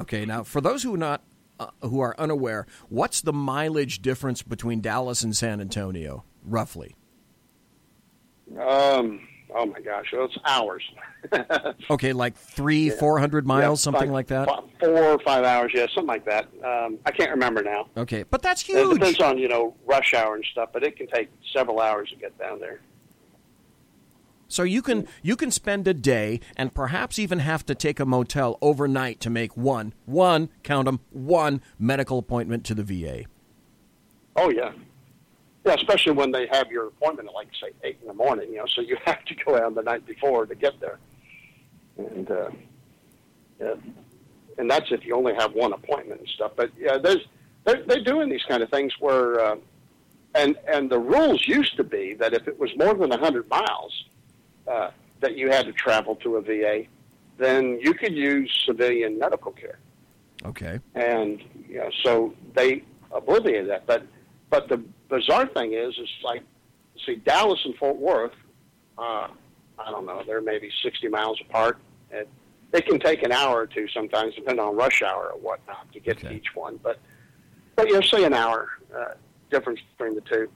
Okay, 0.00 0.24
now 0.24 0.42
for 0.42 0.60
those 0.60 0.82
who 0.82 0.94
are 0.94 0.98
not 0.98 1.22
uh, 1.60 1.66
who 1.82 1.98
are 2.00 2.14
unaware, 2.18 2.66
what's 2.88 3.20
the 3.20 3.32
mileage 3.32 4.00
difference 4.00 4.42
between 4.42 4.80
Dallas 4.80 5.22
and 5.22 5.36
San 5.36 5.60
Antonio, 5.60 6.24
roughly? 6.44 6.94
Um, 8.60 9.26
oh 9.54 9.66
my 9.66 9.80
gosh, 9.80 10.06
it's 10.12 10.38
hours. 10.44 10.82
Okay, 11.90 12.12
like 12.12 12.36
three, 12.36 12.90
four 12.90 13.18
hundred 13.18 13.46
miles, 13.46 13.80
Yeah, 13.80 13.84
something 13.84 14.08
five- 14.08 14.10
like 14.10 14.26
that. 14.28 14.48
Four 14.80 15.04
or 15.04 15.18
five 15.20 15.44
hours, 15.44 15.72
yeah, 15.74 15.86
something 15.94 16.06
like 16.06 16.24
that. 16.26 16.44
Um, 16.64 16.98
I 17.06 17.10
can't 17.10 17.30
remember 17.30 17.62
now. 17.62 17.88
Okay, 17.96 18.22
but 18.22 18.42
that's 18.42 18.60
huge. 18.62 18.78
It 18.78 18.94
depends 18.94 19.20
on 19.20 19.38
you 19.38 19.48
know 19.48 19.74
rush 19.86 20.14
hour 20.14 20.34
and 20.36 20.44
stuff, 20.52 20.70
but 20.72 20.84
it 20.84 20.96
can 20.96 21.06
take 21.08 21.30
several 21.52 21.80
hours 21.80 22.10
to 22.10 22.16
get 22.16 22.38
down 22.38 22.60
there. 22.60 22.80
So 24.48 24.62
you 24.62 24.80
can 24.80 25.06
you 25.22 25.36
can 25.36 25.50
spend 25.50 25.86
a 25.88 25.94
day 25.94 26.40
and 26.56 26.74
perhaps 26.74 27.18
even 27.18 27.40
have 27.40 27.66
to 27.66 27.74
take 27.74 28.00
a 28.00 28.06
motel 28.06 28.58
overnight 28.62 29.20
to 29.20 29.30
make 29.30 29.56
one 29.56 29.92
one 30.06 30.48
count 30.62 30.86
them 30.86 31.00
one 31.10 31.60
medical 31.78 32.18
appointment 32.18 32.64
to 32.66 32.74
the 32.74 32.82
VA. 32.82 33.24
Oh 34.36 34.50
yeah, 34.50 34.72
yeah, 35.68 35.74
especially 35.74 36.12
when 36.12 36.32
they 36.32 36.46
have 36.50 36.70
your 36.70 36.86
appointment 36.86 37.28
at 37.28 37.34
like 37.34 37.48
say 37.60 37.70
eight 37.84 37.98
in 38.00 38.08
the 38.08 38.14
morning. 38.14 38.48
You 38.50 38.58
know, 38.58 38.66
so 38.66 38.80
you 38.80 38.96
have 39.04 39.22
to 39.26 39.34
go 39.34 39.56
out 39.56 39.74
the 39.74 39.82
night 39.82 40.06
before 40.06 40.46
to 40.46 40.54
get 40.54 40.80
there, 40.80 40.98
and 41.98 42.30
uh, 42.30 42.50
yeah, 43.60 43.74
and 44.56 44.70
that's 44.70 44.90
if 44.90 45.04
you 45.04 45.14
only 45.14 45.34
have 45.34 45.52
one 45.52 45.72
appointment 45.74 46.20
and 46.20 46.28
stuff. 46.30 46.52
But 46.56 46.70
yeah, 46.78 46.96
there's 46.96 47.26
they're, 47.64 47.82
they're 47.86 48.04
doing 48.04 48.30
these 48.30 48.44
kind 48.48 48.62
of 48.62 48.70
things 48.70 48.94
where, 48.98 49.40
uh, 49.40 49.56
and 50.34 50.56
and 50.66 50.88
the 50.90 50.98
rules 50.98 51.46
used 51.46 51.76
to 51.76 51.84
be 51.84 52.14
that 52.14 52.32
if 52.32 52.48
it 52.48 52.58
was 52.58 52.70
more 52.76 52.94
than 52.94 53.12
a 53.12 53.18
hundred 53.18 53.48
miles 53.50 54.04
uh, 54.66 54.90
that 55.20 55.36
you 55.36 55.50
had 55.50 55.66
to 55.66 55.72
travel 55.72 56.16
to 56.16 56.36
a 56.36 56.40
VA, 56.40 56.84
then 57.36 57.78
you 57.82 57.92
could 57.92 58.14
use 58.14 58.50
civilian 58.64 59.18
medical 59.18 59.52
care 59.52 59.78
Okay. 60.46 60.80
and 60.94 61.42
you 61.68 61.76
know, 61.76 61.90
so 62.02 62.32
they 62.54 62.84
obliviated 63.10 63.68
that. 63.68 63.86
But 63.86 64.04
but 64.48 64.68
the 64.70 64.82
bizarre 65.08 65.46
thing 65.46 65.72
is, 65.72 65.96
is 65.98 66.08
like, 66.22 66.42
see, 67.04 67.16
Dallas 67.16 67.60
and 67.64 67.74
Fort 67.76 67.96
Worth, 67.96 68.32
uh, 68.96 69.28
I 69.78 69.90
don't 69.90 70.06
know, 70.06 70.22
they're 70.26 70.40
maybe 70.40 70.70
sixty 70.82 71.08
miles 71.08 71.40
apart. 71.40 71.78
It, 72.10 72.28
it 72.72 72.86
can 72.86 72.98
take 72.98 73.22
an 73.22 73.32
hour 73.32 73.60
or 73.62 73.66
two 73.66 73.88
sometimes, 73.88 74.34
depending 74.34 74.64
on 74.64 74.76
rush 74.76 75.02
hour 75.02 75.32
or 75.32 75.38
whatnot, 75.38 75.90
to 75.92 76.00
get 76.00 76.18
to 76.18 76.32
each 76.32 76.54
one. 76.54 76.78
But 76.82 76.98
but 77.76 77.88
you 77.88 77.94
know, 77.94 78.00
say 78.00 78.24
an 78.24 78.34
hour 78.34 78.68
uh, 78.94 79.14
difference 79.50 79.80
between 79.96 80.14
the 80.14 80.20
two. 80.22 80.48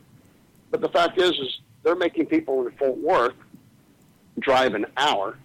But 0.71 0.81
the 0.81 0.89
fact 0.89 1.19
is, 1.21 1.31
is 1.31 1.61
they're 1.83 1.97
making 1.97 2.27
people 2.27 2.67
in 2.67 2.73
Fort 2.73 2.99
Worth 2.99 3.35
drive 4.39 4.75
an 4.75 4.87
hour 4.97 5.39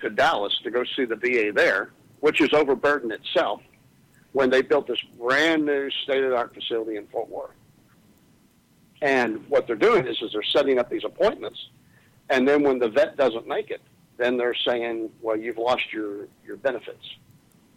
to 0.00 0.10
Dallas 0.10 0.56
to 0.62 0.70
go 0.70 0.84
see 0.96 1.04
the 1.04 1.16
VA 1.16 1.50
there, 1.54 1.90
which 2.20 2.40
is 2.40 2.50
overburdened 2.52 3.12
itself 3.12 3.60
when 4.32 4.50
they 4.50 4.62
built 4.62 4.86
this 4.86 5.00
brand 5.18 5.64
new 5.64 5.90
state 6.04 6.22
of 6.22 6.30
the 6.30 6.36
art 6.36 6.54
facility 6.54 6.96
in 6.96 7.06
Fort 7.08 7.28
Worth. 7.28 7.50
And 9.00 9.48
what 9.48 9.66
they're 9.66 9.76
doing 9.76 10.06
is, 10.06 10.20
is 10.22 10.32
they're 10.32 10.42
setting 10.42 10.78
up 10.78 10.90
these 10.90 11.04
appointments, 11.04 11.58
and 12.30 12.46
then 12.46 12.62
when 12.62 12.78
the 12.78 12.88
vet 12.88 13.16
doesn't 13.16 13.46
make 13.46 13.70
it, 13.70 13.80
then 14.16 14.36
they're 14.36 14.54
saying, 14.66 15.10
well, 15.22 15.36
you've 15.36 15.58
lost 15.58 15.92
your, 15.92 16.26
your 16.44 16.56
benefits 16.56 17.04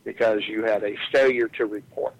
because 0.04 0.42
you 0.48 0.64
had 0.64 0.84
a 0.84 0.96
failure 1.12 1.48
to 1.50 1.68
report. 1.68 2.16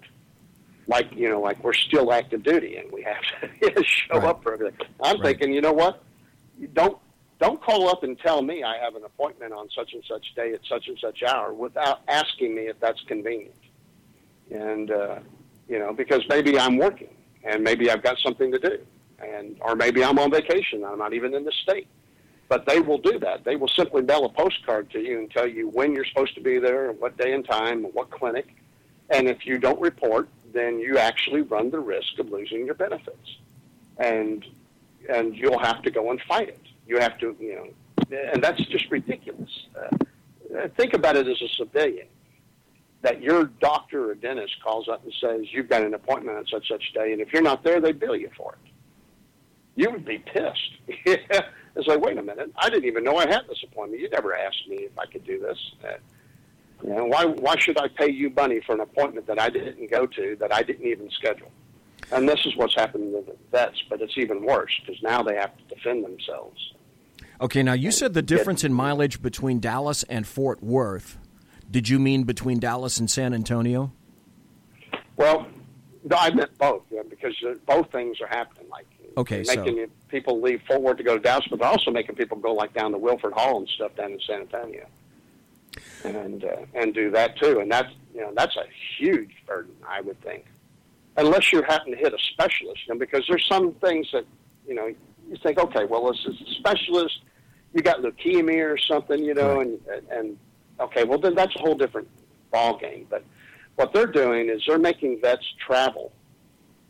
Like, 0.86 1.08
you 1.12 1.28
know, 1.28 1.40
like 1.40 1.62
we're 1.64 1.72
still 1.72 2.12
active 2.12 2.42
duty 2.44 2.76
and 2.76 2.90
we 2.92 3.02
have 3.02 3.22
to 3.60 3.82
show 3.84 4.18
up 4.20 4.42
for 4.42 4.54
everything. 4.54 4.86
I'm 5.02 5.16
Right. 5.20 5.36
thinking, 5.38 5.52
you 5.52 5.60
know 5.60 5.72
what? 5.72 6.02
You 6.58 6.68
don't 6.68 6.98
don't 7.40 7.60
call 7.60 7.88
up 7.88 8.04
and 8.04 8.16
tell 8.20 8.40
me 8.40 8.62
I 8.62 8.78
have 8.78 8.94
an 8.94 9.02
appointment 9.04 9.52
on 9.52 9.68
such 9.74 9.94
and 9.94 10.02
such 10.08 10.24
day 10.36 10.52
at 10.52 10.60
such 10.68 10.86
and 10.86 10.96
such 11.00 11.24
hour 11.24 11.52
without 11.52 12.02
asking 12.06 12.54
me 12.54 12.62
if 12.68 12.78
that's 12.78 13.00
convenient. 13.08 13.54
And 14.52 14.90
uh, 14.92 15.18
you 15.68 15.80
know, 15.80 15.92
because 15.92 16.22
maybe 16.28 16.56
I'm 16.58 16.76
working 16.76 17.08
and 17.42 17.64
maybe 17.64 17.90
I've 17.90 18.02
got 18.04 18.18
something 18.18 18.52
to 18.52 18.58
do, 18.60 18.78
and 19.22 19.56
or 19.60 19.74
maybe 19.74 20.04
I'm 20.04 20.18
on 20.18 20.30
vacation. 20.30 20.84
I'm 20.84 20.98
not 20.98 21.14
even 21.14 21.34
in 21.34 21.44
the 21.44 21.52
state. 21.52 21.86
But 22.48 22.66
they 22.66 22.80
will 22.80 22.98
do 22.98 23.18
that. 23.20 23.44
They 23.44 23.56
will 23.56 23.68
simply 23.68 24.02
mail 24.02 24.26
a 24.26 24.28
postcard 24.28 24.90
to 24.90 25.00
you 25.00 25.18
and 25.18 25.30
tell 25.30 25.46
you 25.46 25.68
when 25.68 25.94
you're 25.94 26.04
supposed 26.04 26.34
to 26.34 26.42
be 26.42 26.58
there, 26.58 26.90
and 26.90 27.00
what 27.00 27.16
day 27.16 27.32
and 27.32 27.44
time, 27.46 27.84
and 27.84 27.94
what 27.94 28.10
clinic. 28.10 28.54
And 29.08 29.26
if 29.26 29.46
you 29.46 29.58
don't 29.58 29.80
report, 29.80 30.28
then 30.52 30.78
you 30.78 30.98
actually 30.98 31.42
run 31.42 31.70
the 31.70 31.80
risk 31.80 32.18
of 32.18 32.30
losing 32.30 32.66
your 32.66 32.74
benefits. 32.74 33.36
And 33.98 34.44
and 35.08 35.36
you'll 35.36 35.58
have 35.58 35.82
to 35.82 35.90
go 35.90 36.10
and 36.10 36.20
fight 36.22 36.48
it. 36.48 36.60
You 36.86 36.98
have 36.98 37.18
to, 37.18 37.36
you 37.40 37.54
know, 37.54 37.68
and 38.32 38.42
that's 38.42 38.62
just 38.66 38.90
ridiculous. 38.90 39.50
Uh, 39.74 40.68
think 40.76 40.94
about 40.94 41.16
it 41.16 41.26
as 41.26 41.40
a 41.40 41.48
civilian. 41.48 42.06
That 43.00 43.20
your 43.20 43.44
doctor 43.44 44.10
or 44.10 44.14
dentist 44.14 44.62
calls 44.62 44.88
up 44.88 45.02
and 45.04 45.12
says 45.20 45.46
you've 45.50 45.68
got 45.68 45.82
an 45.82 45.94
appointment 45.94 46.38
on 46.38 46.46
such 46.46 46.68
such 46.68 46.92
day, 46.92 47.12
and 47.12 47.20
if 47.20 47.32
you're 47.32 47.42
not 47.42 47.64
there, 47.64 47.80
they 47.80 47.92
bill 47.92 48.14
you 48.14 48.30
for 48.36 48.52
it. 48.52 48.71
You 49.74 49.90
would 49.90 50.04
be 50.04 50.18
pissed. 50.18 50.72
it's 50.86 51.88
like, 51.88 52.00
wait 52.00 52.18
a 52.18 52.22
minute, 52.22 52.52
I 52.56 52.68
didn't 52.68 52.84
even 52.84 53.04
know 53.04 53.16
I 53.16 53.26
had 53.26 53.42
this 53.48 53.62
appointment. 53.64 54.02
You 54.02 54.10
never 54.10 54.34
asked 54.34 54.68
me 54.68 54.76
if 54.76 54.98
I 54.98 55.06
could 55.06 55.24
do 55.24 55.40
this. 55.40 55.58
Uh, 55.82 55.92
you 56.84 56.94
know, 56.94 57.04
why 57.04 57.24
why 57.24 57.56
should 57.58 57.78
I 57.78 57.88
pay 57.88 58.10
you 58.10 58.30
money 58.30 58.60
for 58.60 58.74
an 58.74 58.80
appointment 58.80 59.26
that 59.28 59.40
I 59.40 59.48
didn't 59.48 59.90
go 59.90 60.06
to, 60.06 60.36
that 60.40 60.52
I 60.52 60.62
didn't 60.62 60.86
even 60.86 61.10
schedule? 61.10 61.50
And 62.10 62.28
this 62.28 62.44
is 62.44 62.56
what's 62.56 62.74
happening 62.74 63.12
to 63.12 63.22
the 63.24 63.36
vets, 63.50 63.82
but 63.88 64.02
it's 64.02 64.18
even 64.18 64.44
worse 64.44 64.72
because 64.80 65.02
now 65.02 65.22
they 65.22 65.36
have 65.36 65.56
to 65.56 65.74
defend 65.74 66.04
themselves. 66.04 66.74
Okay, 67.40 67.62
now 67.62 67.72
you 67.72 67.90
said 67.90 68.14
the 68.14 68.22
difference 68.22 68.64
in 68.64 68.72
mileage 68.72 69.22
between 69.22 69.60
Dallas 69.60 70.02
and 70.04 70.26
Fort 70.26 70.62
Worth. 70.62 71.18
Did 71.70 71.88
you 71.88 71.98
mean 71.98 72.24
between 72.24 72.58
Dallas 72.58 72.98
and 72.98 73.10
San 73.10 73.32
Antonio? 73.32 73.92
Well, 75.16 75.46
no, 76.04 76.16
I 76.16 76.30
meant 76.30 76.56
both 76.58 76.82
yeah, 76.90 77.02
because 77.08 77.34
uh, 77.46 77.54
both 77.66 77.90
things 77.90 78.20
are 78.20 78.26
happening. 78.26 78.68
Like 78.68 78.86
Okay, 79.16 79.42
they're 79.42 79.54
so- 79.54 79.64
making 79.64 79.86
people 80.08 80.40
leave 80.40 80.62
Fort 80.66 80.82
Worth 80.82 80.96
to 80.98 81.02
go 81.02 81.16
to 81.16 81.22
Dallas, 81.22 81.46
but 81.48 81.58
they're 81.58 81.68
also 81.68 81.90
making 81.90 82.16
people 82.16 82.36
go 82.36 82.52
like 82.52 82.72
down 82.74 82.92
to 82.92 82.98
Wilford 82.98 83.32
Hall 83.32 83.58
and 83.58 83.68
stuff 83.68 83.94
down 83.96 84.12
in 84.12 84.20
San 84.20 84.40
Antonio, 84.42 84.86
and 86.04 86.44
uh, 86.44 86.56
and 86.74 86.94
do 86.94 87.10
that 87.10 87.36
too. 87.38 87.60
And 87.60 87.70
that's 87.70 87.92
you 88.14 88.20
know 88.20 88.32
that's 88.34 88.56
a 88.56 88.64
huge 88.98 89.32
burden, 89.46 89.74
I 89.86 90.00
would 90.00 90.20
think, 90.22 90.46
unless 91.16 91.52
you 91.52 91.62
happen 91.62 91.92
to 91.92 91.96
hit 91.96 92.12
a 92.12 92.18
specialist. 92.32 92.82
And 92.88 92.98
because 92.98 93.24
there's 93.28 93.46
some 93.46 93.72
things 93.74 94.08
that 94.12 94.24
you 94.66 94.74
know 94.74 94.86
you 94.86 95.36
think, 95.42 95.58
okay, 95.58 95.84
well, 95.84 96.10
this 96.10 96.24
is 96.26 96.40
a 96.40 96.54
specialist. 96.54 97.20
You 97.74 97.82
got 97.82 98.02
leukemia 98.02 98.70
or 98.70 98.78
something, 98.78 99.22
you 99.22 99.34
know, 99.34 99.60
and 99.60 99.78
and 100.10 100.38
okay, 100.80 101.04
well 101.04 101.18
then 101.18 101.34
that's 101.34 101.54
a 101.56 101.58
whole 101.58 101.74
different 101.74 102.08
ball 102.50 102.78
game. 102.78 103.06
But 103.08 103.24
what 103.76 103.92
they're 103.92 104.06
doing 104.06 104.48
is 104.48 104.62
they're 104.66 104.78
making 104.78 105.20
vets 105.20 105.46
travel 105.66 106.12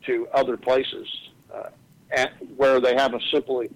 to 0.07 0.27
other 0.33 0.57
places 0.57 1.07
uh, 1.55 1.69
at, 2.13 2.33
where 2.57 2.81
they 2.81 2.95
have 2.95 3.15
a 3.15 3.21
simply 3.33 3.71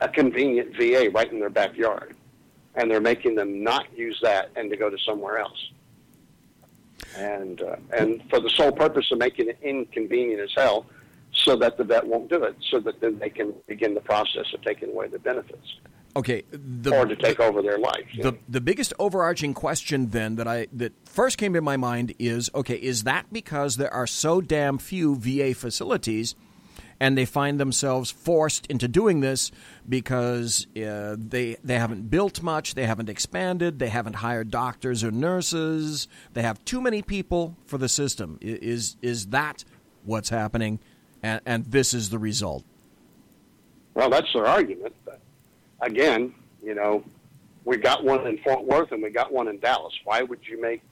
a 0.00 0.08
convenient 0.08 0.76
VA 0.76 1.10
right 1.14 1.30
in 1.30 1.40
their 1.40 1.50
backyard, 1.50 2.14
and 2.74 2.90
they're 2.90 3.00
making 3.00 3.34
them 3.34 3.62
not 3.62 3.86
use 3.96 4.18
that 4.22 4.50
and 4.56 4.70
to 4.70 4.76
go 4.76 4.88
to 4.90 4.96
somewhere 5.06 5.38
else. 5.38 5.70
and 7.16 7.60
uh, 7.62 7.76
and 7.96 8.22
for 8.30 8.40
the 8.40 8.50
sole 8.50 8.72
purpose 8.72 9.10
of 9.12 9.18
making 9.18 9.48
it 9.48 9.58
inconvenient 9.62 10.40
as 10.40 10.50
hell, 10.56 10.86
so 11.32 11.56
that 11.56 11.76
the 11.76 11.84
vet 11.84 12.06
won't 12.06 12.28
do 12.28 12.42
it, 12.44 12.56
so 12.70 12.80
that 12.80 13.00
then 13.00 13.18
they 13.18 13.30
can 13.30 13.52
begin 13.66 13.94
the 13.94 14.00
process 14.00 14.46
of 14.54 14.62
taking 14.62 14.90
away 14.90 15.08
the 15.08 15.18
benefits. 15.18 15.76
Okay, 16.16 16.42
the, 16.50 16.92
or 16.96 17.06
to 17.06 17.14
take 17.14 17.36
the, 17.36 17.44
over 17.44 17.62
their 17.62 17.78
life. 17.78 18.06
The 18.20 18.36
the 18.48 18.60
biggest 18.60 18.92
overarching 18.98 19.54
question 19.54 20.10
then 20.10 20.36
that 20.36 20.48
I 20.48 20.66
that 20.72 20.92
first 21.08 21.38
came 21.38 21.54
to 21.54 21.60
my 21.60 21.76
mind 21.76 22.14
is 22.18 22.50
okay, 22.54 22.74
is 22.74 23.04
that 23.04 23.32
because 23.32 23.76
there 23.76 23.92
are 23.92 24.06
so 24.06 24.40
damn 24.40 24.78
few 24.78 25.16
VA 25.16 25.54
facilities? 25.54 26.34
And 27.00 27.16
they 27.16 27.24
find 27.24 27.58
themselves 27.58 28.10
forced 28.10 28.66
into 28.66 28.86
doing 28.86 29.20
this 29.20 29.50
because 29.88 30.66
uh, 30.76 31.16
they 31.18 31.56
they 31.64 31.78
haven't 31.78 32.10
built 32.10 32.42
much, 32.42 32.74
they 32.74 32.86
haven't 32.86 33.08
expanded, 33.08 33.78
they 33.78 33.88
haven't 33.88 34.16
hired 34.16 34.50
doctors 34.50 35.02
or 35.02 35.10
nurses, 35.10 36.06
they 36.34 36.42
have 36.42 36.62
too 36.66 36.80
many 36.80 37.00
people 37.00 37.56
for 37.64 37.78
the 37.78 37.88
system. 37.88 38.38
Is 38.42 38.96
is 39.00 39.28
that 39.28 39.64
what's 40.04 40.28
happening, 40.28 40.78
and, 41.22 41.40
and 41.46 41.64
this 41.64 41.94
is 41.94 42.10
the 42.10 42.18
result? 42.18 42.64
Well, 43.94 44.10
that's 44.10 44.32
their 44.34 44.46
argument. 44.46 44.94
But 45.04 45.20
again, 45.80 46.34
you 46.62 46.74
know, 46.74 47.02
we 47.64 47.78
got 47.78 48.04
one 48.04 48.26
in 48.26 48.38
Fort 48.38 48.64
Worth 48.64 48.92
and 48.92 49.02
we 49.02 49.10
got 49.10 49.32
one 49.32 49.48
in 49.48 49.58
Dallas. 49.58 49.94
Why 50.04 50.22
would 50.22 50.46
you 50.46 50.60
make 50.60 50.82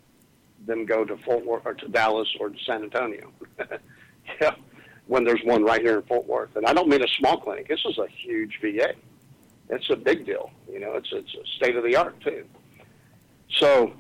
them 0.67 0.87
go 0.87 1.05
to 1.05 1.17
Fort 1.19 1.45
Worth 1.45 1.63
or 1.67 1.75
to 1.75 1.89
Dallas 1.89 2.29
or 2.41 2.49
to 2.49 2.59
San 2.65 2.83
Antonio? 2.83 3.31
yeah 4.41 4.55
when 5.09 5.25
there's 5.25 5.41
one 5.43 5.65
right 5.65 5.81
here 5.81 5.97
in 5.97 6.03
Fort 6.03 6.27
Worth. 6.27 6.55
And 6.55 6.67
I 6.67 6.73
don't 6.73 6.89
mean 6.89 7.03
a 7.03 7.09
small 7.19 7.39
clinic. 7.39 7.67
This 7.67 7.81
is 7.87 7.99
a 7.99 8.07
huge 8.07 8.59
VA. 8.61 8.93
It's 9.71 9.91
a 9.91 9.97
big 9.97 10.25
deal. 10.25 10.51
You 10.71 10.81
know, 10.81 10.93
it's 10.95 11.09
it's 11.13 11.35
state 11.57 11.77
of 11.77 11.83
the 11.83 11.97
art 11.97 12.21
too. 12.21 12.45
So, 13.59 13.93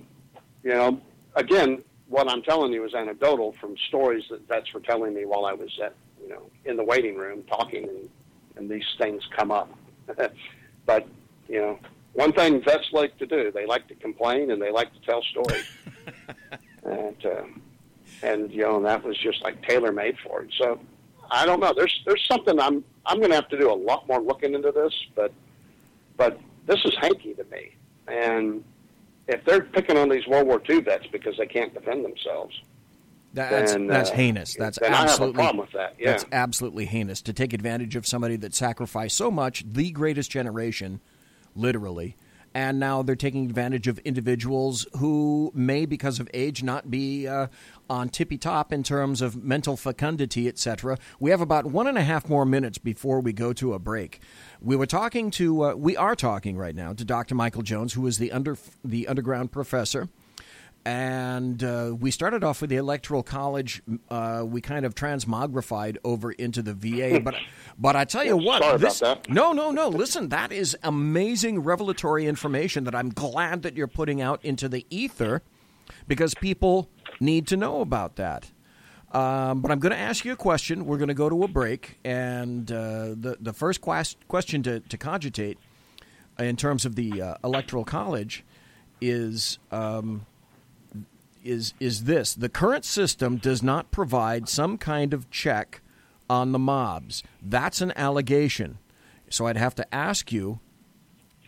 you 0.62 0.70
know, 0.70 1.00
again, 1.34 1.82
what 2.08 2.30
I'm 2.30 2.42
telling 2.42 2.72
you 2.72 2.84
is 2.84 2.94
anecdotal 2.94 3.54
from 3.60 3.76
stories 3.88 4.24
that 4.30 4.46
vets 4.46 4.72
were 4.72 4.80
telling 4.80 5.14
me 5.14 5.24
while 5.24 5.44
I 5.44 5.52
was 5.52 5.70
at 5.82 5.94
you 6.22 6.28
know 6.28 6.50
in 6.64 6.76
the 6.76 6.84
waiting 6.84 7.16
room 7.16 7.42
talking, 7.44 7.84
and, 7.84 8.08
and 8.56 8.70
these 8.70 8.86
things 8.98 9.22
come 9.36 9.50
up. 9.50 9.70
but 10.86 11.06
you 11.48 11.60
know, 11.60 11.78
one 12.12 12.32
thing 12.32 12.62
vets 12.62 12.88
like 12.92 13.16
to 13.18 13.26
do, 13.26 13.50
they 13.50 13.64
like 13.64 13.88
to 13.88 13.94
complain 13.94 14.50
and 14.50 14.60
they 14.60 14.70
like 14.70 14.92
to 14.92 15.00
tell 15.00 15.22
stories. 15.22 15.70
and 16.84 17.26
uh, 17.26 17.44
and 18.22 18.50
you 18.52 18.62
know, 18.62 18.82
that 18.82 19.02
was 19.02 19.16
just 19.16 19.42
like 19.42 19.62
tailor 19.66 19.92
made 19.92 20.16
for 20.18 20.42
it. 20.42 20.50
So 20.58 20.78
I 21.30 21.46
don't 21.46 21.60
know. 21.60 21.72
There's 21.76 22.02
there's 22.06 22.24
something 22.26 22.58
I'm 22.58 22.84
I'm 23.06 23.18
going 23.18 23.30
to 23.30 23.36
have 23.36 23.48
to 23.48 23.58
do 23.58 23.70
a 23.70 23.74
lot 23.74 24.06
more 24.08 24.20
looking 24.20 24.54
into 24.54 24.72
this, 24.72 24.92
but 25.14 25.32
but 26.16 26.40
this 26.66 26.78
is 26.84 26.94
hanky 27.00 27.34
to 27.34 27.44
me. 27.44 27.74
And 28.06 28.64
if 29.26 29.44
they're 29.44 29.62
picking 29.62 29.98
on 29.98 30.08
these 30.08 30.26
World 30.26 30.46
War 30.46 30.62
II 30.68 30.80
vets 30.80 31.06
because 31.12 31.36
they 31.36 31.46
can't 31.46 31.72
defend 31.74 32.04
themselves, 32.04 32.60
that's 33.34 33.72
then, 33.72 33.86
that's 33.86 34.10
uh, 34.10 34.14
heinous. 34.14 34.54
That's 34.54 34.78
absolutely 34.78 34.96
I 34.96 35.10
have 35.10 35.20
a 35.20 35.32
problem 35.32 35.56
with 35.58 35.72
that. 35.72 35.94
Yeah. 35.98 36.12
That's 36.12 36.24
absolutely 36.32 36.86
heinous 36.86 37.22
to 37.22 37.32
take 37.32 37.52
advantage 37.52 37.94
of 37.96 38.06
somebody 38.06 38.36
that 38.36 38.54
sacrificed 38.54 39.16
so 39.16 39.30
much, 39.30 39.64
the 39.70 39.90
greatest 39.90 40.30
generation, 40.30 41.00
literally, 41.54 42.16
and 42.58 42.80
now 42.80 43.02
they're 43.02 43.14
taking 43.14 43.44
advantage 43.44 43.86
of 43.86 44.00
individuals 44.00 44.84
who 44.96 45.52
may, 45.54 45.86
because 45.86 46.18
of 46.18 46.28
age, 46.34 46.64
not 46.64 46.90
be 46.90 47.24
uh, 47.24 47.46
on 47.88 48.08
tippy 48.08 48.36
top 48.36 48.72
in 48.72 48.82
terms 48.82 49.22
of 49.22 49.44
mental 49.44 49.76
fecundity, 49.76 50.48
etc. 50.48 50.98
We 51.20 51.30
have 51.30 51.40
about 51.40 51.66
one 51.66 51.86
and 51.86 51.96
a 51.96 52.02
half 52.02 52.28
more 52.28 52.44
minutes 52.44 52.76
before 52.76 53.20
we 53.20 53.32
go 53.32 53.52
to 53.52 53.74
a 53.74 53.78
break. 53.78 54.20
We 54.60 54.74
were 54.74 54.86
talking 54.86 55.30
to, 55.30 55.66
uh, 55.66 55.74
we 55.76 55.96
are 55.96 56.16
talking 56.16 56.56
right 56.56 56.74
now 56.74 56.92
to 56.94 57.04
Dr. 57.04 57.36
Michael 57.36 57.62
Jones, 57.62 57.92
who 57.92 58.04
is 58.08 58.18
the 58.18 58.32
under 58.32 58.58
the 58.84 59.06
underground 59.06 59.52
professor 59.52 60.08
and 60.88 61.62
uh, 61.62 61.94
we 62.00 62.10
started 62.10 62.42
off 62.42 62.62
with 62.62 62.70
the 62.70 62.76
electoral 62.76 63.22
college. 63.22 63.82
Uh, 64.08 64.42
we 64.46 64.62
kind 64.62 64.86
of 64.86 64.94
transmogrified 64.94 65.98
over 66.02 66.32
into 66.32 66.62
the 66.62 66.72
VA, 66.72 67.20
but 67.24 67.34
but 67.78 67.94
I 67.94 68.06
tell 68.06 68.24
you 68.24 68.38
what, 68.38 68.80
this, 68.80 69.02
no, 69.28 69.52
no, 69.52 69.70
no. 69.70 69.88
Listen, 69.88 70.30
that 70.30 70.50
is 70.50 70.74
amazing 70.82 71.60
revelatory 71.60 72.26
information 72.26 72.84
that 72.84 72.94
I'm 72.94 73.10
glad 73.10 73.62
that 73.64 73.76
you're 73.76 73.86
putting 73.86 74.22
out 74.22 74.42
into 74.42 74.66
the 74.66 74.86
ether, 74.88 75.42
because 76.06 76.32
people 76.34 76.88
need 77.20 77.46
to 77.48 77.58
know 77.58 77.82
about 77.82 78.16
that. 78.16 78.50
Um, 79.12 79.60
but 79.60 79.70
I'm 79.70 79.80
going 79.80 79.92
to 79.92 79.98
ask 79.98 80.24
you 80.24 80.32
a 80.32 80.36
question. 80.36 80.86
We're 80.86 80.96
going 80.96 81.08
to 81.08 81.14
go 81.14 81.28
to 81.28 81.42
a 81.42 81.48
break, 81.48 81.98
and 82.02 82.72
uh, 82.72 83.08
the 83.08 83.36
the 83.38 83.52
first 83.52 83.82
quest- 83.82 84.26
question 84.26 84.62
to, 84.62 84.80
to 84.80 84.96
cogitate 84.96 85.58
in 86.38 86.56
terms 86.56 86.86
of 86.86 86.94
the 86.94 87.20
uh, 87.20 87.34
electoral 87.44 87.84
college 87.84 88.42
is. 89.02 89.58
Um, 89.70 90.24
is 91.44 91.74
is 91.80 92.04
this 92.04 92.34
the 92.34 92.48
current 92.48 92.84
system 92.84 93.36
does 93.36 93.62
not 93.62 93.90
provide 93.90 94.48
some 94.48 94.78
kind 94.78 95.14
of 95.14 95.30
check 95.30 95.80
on 96.28 96.52
the 96.52 96.58
mobs. 96.58 97.22
That's 97.42 97.80
an 97.80 97.92
allegation. 97.96 98.78
So 99.30 99.46
I'd 99.46 99.56
have 99.56 99.74
to 99.76 99.94
ask 99.94 100.32
you 100.32 100.60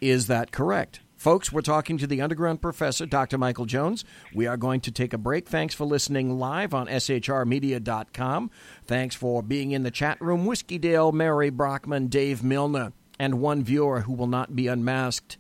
is 0.01 0.29
that 0.29 0.51
correct? 0.51 1.01
Folks, 1.21 1.53
we're 1.53 1.61
talking 1.61 1.99
to 1.99 2.07
the 2.07 2.23
underground 2.23 2.63
professor, 2.63 3.05
Dr. 3.05 3.37
Michael 3.37 3.67
Jones. 3.67 4.07
We 4.35 4.47
are 4.47 4.57
going 4.57 4.81
to 4.81 4.91
take 4.91 5.13
a 5.13 5.19
break. 5.19 5.47
Thanks 5.47 5.75
for 5.75 5.85
listening 5.85 6.39
live 6.39 6.73
on 6.73 6.87
shrmedia.com. 6.87 8.51
Thanks 8.87 9.15
for 9.15 9.43
being 9.43 9.73
in 9.73 9.83
the 9.83 9.91
chat 9.91 10.19
room. 10.23 10.47
Whiskey 10.47 10.79
Dale, 10.79 11.13
Mary 11.13 11.51
Brockman, 11.51 12.07
Dave 12.07 12.43
Milner, 12.43 12.95
and 13.19 13.39
one 13.39 13.63
viewer 13.63 14.01
who 14.01 14.15
will 14.15 14.27
not 14.27 14.57
be 14.57 14.67
unmasked. 14.67 15.37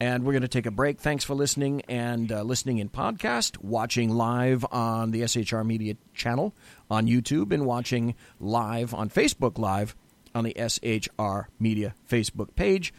And 0.00 0.24
we're 0.24 0.32
going 0.32 0.42
to 0.42 0.48
take 0.48 0.66
a 0.66 0.70
break. 0.70 0.98
Thanks 0.98 1.24
for 1.24 1.34
listening 1.34 1.82
and 1.88 2.30
uh, 2.30 2.42
listening 2.42 2.78
in 2.78 2.88
podcast, 2.88 3.58
watching 3.62 4.10
live 4.10 4.64
on 4.72 5.12
the 5.12 5.22
SHR 5.22 5.64
Media 5.64 5.94
channel 6.14 6.54
on 6.90 7.06
YouTube, 7.06 7.52
and 7.52 7.64
watching 7.64 8.14
live 8.40 8.92
on 8.92 9.08
Facebook 9.08 9.58
Live 9.58 9.94
on 10.34 10.44
the 10.44 10.54
SHR 10.54 11.46
Media 11.60 11.94
Facebook 12.10 12.54
page. 12.56 12.92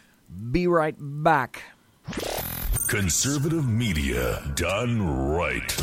Be 0.51 0.67
right 0.67 0.95
back. 0.97 1.63
Conservative 2.87 3.67
media 3.67 4.41
done 4.55 5.31
right. 5.31 5.75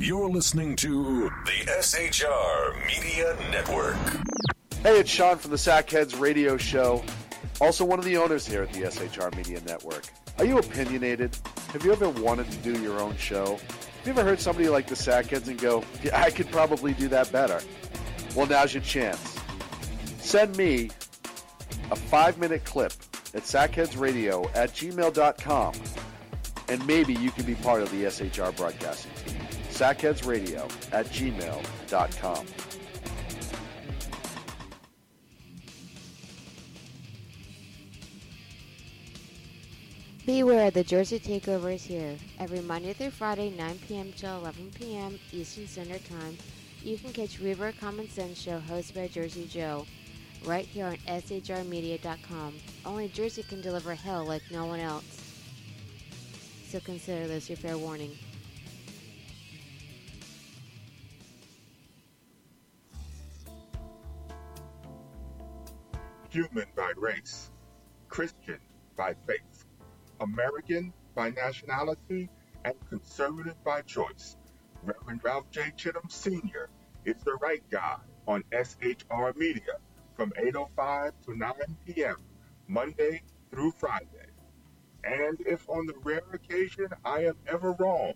You're 0.00 0.28
listening 0.28 0.76
to 0.76 1.30
the 1.44 1.70
SHR 1.80 2.86
Media 2.86 3.36
Network. 3.50 3.96
Hey, 4.82 4.98
it's 4.98 5.10
Sean 5.10 5.38
from 5.38 5.52
the 5.52 5.56
Sackheads 5.56 6.18
Radio 6.18 6.56
Show, 6.56 7.04
also 7.60 7.84
one 7.84 8.00
of 8.00 8.04
the 8.04 8.16
owners 8.16 8.44
here 8.44 8.64
at 8.64 8.72
the 8.72 8.82
SHR 8.82 9.34
Media 9.36 9.60
Network. 9.64 10.04
Are 10.38 10.44
you 10.44 10.58
opinionated? 10.58 11.36
Have 11.72 11.84
you 11.84 11.92
ever 11.92 12.08
wanted 12.08 12.50
to 12.50 12.58
do 12.58 12.80
your 12.82 13.00
own 13.00 13.16
show? 13.16 13.56
Have 13.56 14.06
you 14.06 14.12
ever 14.12 14.24
heard 14.24 14.40
somebody 14.40 14.68
like 14.68 14.86
the 14.86 14.94
Sackheads 14.94 15.48
and 15.48 15.60
go, 15.60 15.84
yeah, 16.02 16.20
I 16.20 16.30
could 16.30 16.50
probably 16.50 16.92
do 16.94 17.08
that 17.08 17.30
better? 17.30 17.60
Well, 18.34 18.46
now's 18.46 18.74
your 18.74 18.82
chance. 18.82 19.38
Send 20.18 20.56
me 20.56 20.90
a 21.90 21.96
five 21.96 22.38
minute 22.38 22.64
clip 22.64 22.92
at 23.34 23.42
sackheadsradio 23.42 24.50
at 24.54 24.70
gmail.com 24.70 25.74
and 26.68 26.86
maybe 26.86 27.12
you 27.14 27.30
can 27.30 27.44
be 27.44 27.54
part 27.56 27.82
of 27.82 27.90
the 27.90 28.04
SHR 28.04 28.56
broadcasting 28.56 29.12
team. 29.26 29.40
Sackheadsradio 29.70 30.64
at 30.92 31.06
gmail.com. 31.06 32.46
Beware, 40.24 40.70
the 40.70 40.84
Jersey 40.84 41.18
Takeover 41.18 41.74
is 41.74 41.82
here. 41.82 42.16
Every 42.38 42.60
Monday 42.60 42.92
through 42.92 43.10
Friday, 43.10 43.50
9 43.50 43.78
p.m. 43.88 44.12
till 44.16 44.38
11 44.38 44.70
p.m. 44.74 45.18
Eastern 45.32 45.66
Standard 45.66 46.04
Time, 46.04 46.38
you 46.82 46.96
can 46.96 47.12
catch 47.12 47.40
Reaver 47.40 47.72
Common 47.72 48.08
Sense 48.08 48.40
Show 48.40 48.60
hosted 48.60 48.94
by 48.94 49.08
Jersey 49.08 49.48
Joe, 49.50 49.84
right 50.44 50.64
here 50.64 50.86
on 50.86 50.96
shrmedia.com. 50.96 52.54
Only 52.84 53.08
Jersey 53.08 53.42
can 53.42 53.60
deliver 53.60 53.94
hell 53.94 54.24
like 54.24 54.42
no 54.52 54.66
one 54.66 54.78
else. 54.78 55.04
So 56.68 56.78
consider 56.78 57.26
this 57.26 57.48
your 57.48 57.56
fair 57.56 57.76
warning. 57.76 58.16
human 66.32 66.64
by 66.74 66.90
race, 66.96 67.50
Christian 68.08 68.58
by 68.96 69.14
faith, 69.26 69.51
American 70.22 70.92
by 71.16 71.30
nationality, 71.30 72.30
and 72.64 72.74
conservative 72.88 73.62
by 73.64 73.82
choice. 73.82 74.36
Reverend 74.84 75.20
Ralph 75.24 75.50
J. 75.50 75.72
Chittum 75.76 76.10
Sr. 76.10 76.70
is 77.04 77.16
the 77.24 77.34
right 77.34 77.62
guy 77.70 77.96
on 78.28 78.44
SHR 78.52 79.36
Media 79.36 79.78
from 80.14 80.32
8.05 80.38 81.12
to 81.26 81.36
9 81.36 81.52
p.m., 81.86 82.16
Monday 82.68 83.22
through 83.50 83.72
Friday. 83.72 84.30
And 85.04 85.40
if 85.40 85.68
on 85.68 85.86
the 85.86 85.94
rare 86.04 86.22
occasion 86.32 86.88
I 87.04 87.24
am 87.24 87.36
ever 87.48 87.72
wrong, 87.72 88.14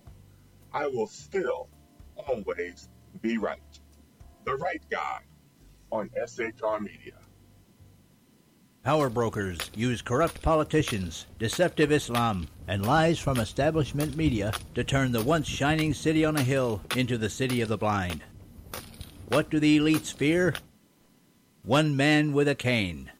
I 0.73 0.87
will 0.87 1.09
still 1.09 1.69
always 2.17 2.89
be 3.21 3.39
right. 3.39 3.81
The 4.45 4.55
right 4.55 4.83
guy 4.89 5.23
on 5.91 6.11
SHR 6.11 6.81
Media. 6.81 7.19
Power 8.87 9.11
brokers 9.11 9.59
use 9.75 10.01
corrupt 10.01 10.41
politicians, 10.43 11.27
deceptive 11.41 11.91
Islam, 11.91 12.47
and 12.69 12.87
lies 12.87 13.19
from 13.19 13.41
establishment 13.41 14.17
media 14.17 14.53
to 14.77 14.85
turn 14.85 15.11
the 15.11 15.25
once 15.25 15.49
shining 15.49 15.93
city 15.93 16.25
on 16.25 16.37
a 16.37 16.43
hill 16.43 16.81
into 16.95 17.19
the 17.19 17.29
city 17.29 17.61
of 17.61 17.69
the 17.69 17.77
blind. 17.77 18.23
What 19.27 19.51
do 19.51 19.59
the 19.59 19.81
elites 19.81 20.15
fear? 20.15 20.55
One 21.65 21.97
man 21.97 22.33
with 22.33 22.47
a 22.47 22.55
cane. 22.55 23.11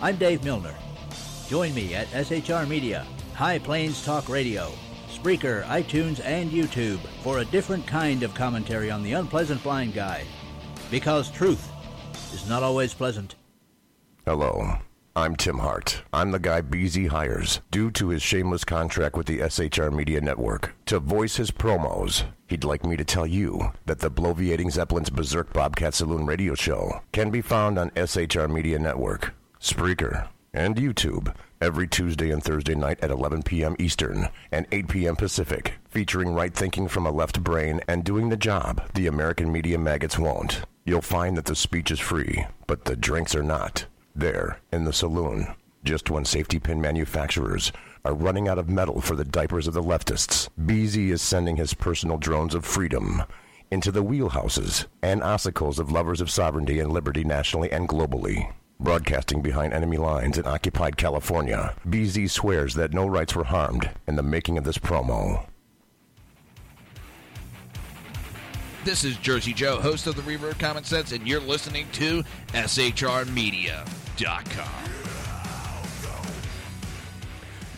I'm 0.00 0.14
Dave 0.14 0.44
Milner. 0.44 0.76
Join 1.48 1.74
me 1.74 1.92
at 1.96 2.06
SHR 2.10 2.68
Media, 2.68 3.04
High 3.34 3.58
Plains 3.58 4.04
Talk 4.04 4.28
Radio, 4.28 4.70
Spreaker, 5.10 5.64
iTunes, 5.64 6.24
and 6.24 6.52
YouTube 6.52 7.00
for 7.24 7.40
a 7.40 7.44
different 7.46 7.84
kind 7.88 8.22
of 8.22 8.32
commentary 8.32 8.92
on 8.92 9.02
the 9.02 9.14
unpleasant 9.14 9.60
blind 9.64 9.92
guy. 9.92 10.22
Because 10.88 11.32
truth 11.32 11.68
is 12.32 12.48
not 12.48 12.62
always 12.62 12.94
pleasant. 12.94 13.34
Hello. 14.24 14.74
I'm 15.16 15.34
Tim 15.34 15.58
Hart. 15.58 16.04
I'm 16.12 16.30
the 16.30 16.38
guy 16.38 16.62
BZ 16.62 17.08
hires 17.08 17.60
due 17.72 17.90
to 17.90 18.10
his 18.10 18.22
shameless 18.22 18.64
contract 18.64 19.16
with 19.16 19.26
the 19.26 19.40
SHR 19.40 19.92
Media 19.92 20.20
Network 20.20 20.76
to 20.86 21.00
voice 21.00 21.38
his 21.38 21.50
promos. 21.50 22.22
He'd 22.46 22.62
like 22.62 22.86
me 22.86 22.96
to 22.96 23.04
tell 23.04 23.26
you 23.26 23.72
that 23.86 23.98
the 23.98 24.12
Bloviating 24.12 24.70
Zeppelin's 24.70 25.10
Berserk 25.10 25.52
Bobcat 25.52 25.94
Saloon 25.94 26.24
radio 26.24 26.54
show 26.54 27.00
can 27.10 27.30
be 27.30 27.42
found 27.42 27.80
on 27.80 27.90
SHR 27.90 28.48
Media 28.48 28.78
Network, 28.78 29.34
Spreaker, 29.60 30.28
and 30.54 30.76
YouTube 30.76 31.34
every 31.60 31.88
Tuesday 31.88 32.30
and 32.30 32.44
Thursday 32.44 32.76
night 32.76 33.00
at 33.02 33.10
11 33.10 33.42
p.m. 33.42 33.74
Eastern 33.80 34.28
and 34.52 34.68
8 34.70 34.86
p.m. 34.86 35.16
Pacific, 35.16 35.74
featuring 35.90 36.32
right 36.32 36.54
thinking 36.54 36.86
from 36.86 37.06
a 37.06 37.10
left 37.10 37.42
brain 37.42 37.80
and 37.88 38.04
doing 38.04 38.28
the 38.28 38.36
job 38.36 38.88
the 38.94 39.08
American 39.08 39.50
media 39.50 39.78
maggots 39.78 40.16
won't. 40.16 40.62
You'll 40.84 41.02
find 41.02 41.36
that 41.36 41.46
the 41.46 41.56
speech 41.56 41.90
is 41.90 41.98
free, 41.98 42.46
but 42.68 42.84
the 42.84 42.94
drinks 42.94 43.34
are 43.34 43.42
not. 43.42 43.86
There, 44.14 44.60
in 44.72 44.84
the 44.84 44.92
saloon, 44.92 45.54
just 45.84 46.10
when 46.10 46.24
safety 46.24 46.58
pin 46.58 46.80
manufacturers 46.80 47.72
are 48.04 48.14
running 48.14 48.46
out 48.46 48.58
of 48.58 48.68
metal 48.68 49.00
for 49.00 49.16
the 49.16 49.24
diapers 49.24 49.66
of 49.66 49.74
the 49.74 49.82
leftists, 49.82 50.48
BZ 50.60 51.10
is 51.10 51.22
sending 51.22 51.56
his 51.56 51.74
personal 51.74 52.18
drones 52.18 52.54
of 52.54 52.64
freedom 52.64 53.22
into 53.70 53.90
the 53.90 54.04
wheelhouses 54.04 54.86
and 55.02 55.22
ossicles 55.22 55.78
of 55.78 55.90
lovers 55.90 56.20
of 56.20 56.30
sovereignty 56.30 56.78
and 56.78 56.92
liberty 56.92 57.24
nationally 57.24 57.72
and 57.72 57.88
globally. 57.88 58.52
Broadcasting 58.78 59.40
behind 59.40 59.72
enemy 59.72 59.96
lines 59.96 60.36
in 60.36 60.46
occupied 60.46 60.96
California, 60.96 61.74
BZ 61.86 62.28
swears 62.28 62.74
that 62.74 62.92
no 62.92 63.06
rights 63.06 63.34
were 63.34 63.44
harmed 63.44 63.90
in 64.06 64.16
the 64.16 64.22
making 64.22 64.58
of 64.58 64.64
this 64.64 64.78
promo. 64.78 65.46
This 68.84 69.04
is 69.04 69.16
Jersey 69.18 69.52
Joe, 69.52 69.80
host 69.80 70.08
of 70.08 70.16
the 70.16 70.22
Reverb 70.22 70.58
Common 70.58 70.82
Sense, 70.82 71.12
and 71.12 71.24
you're 71.26 71.38
listening 71.38 71.86
to 71.92 72.24
SHRmedia.com. 72.48 73.82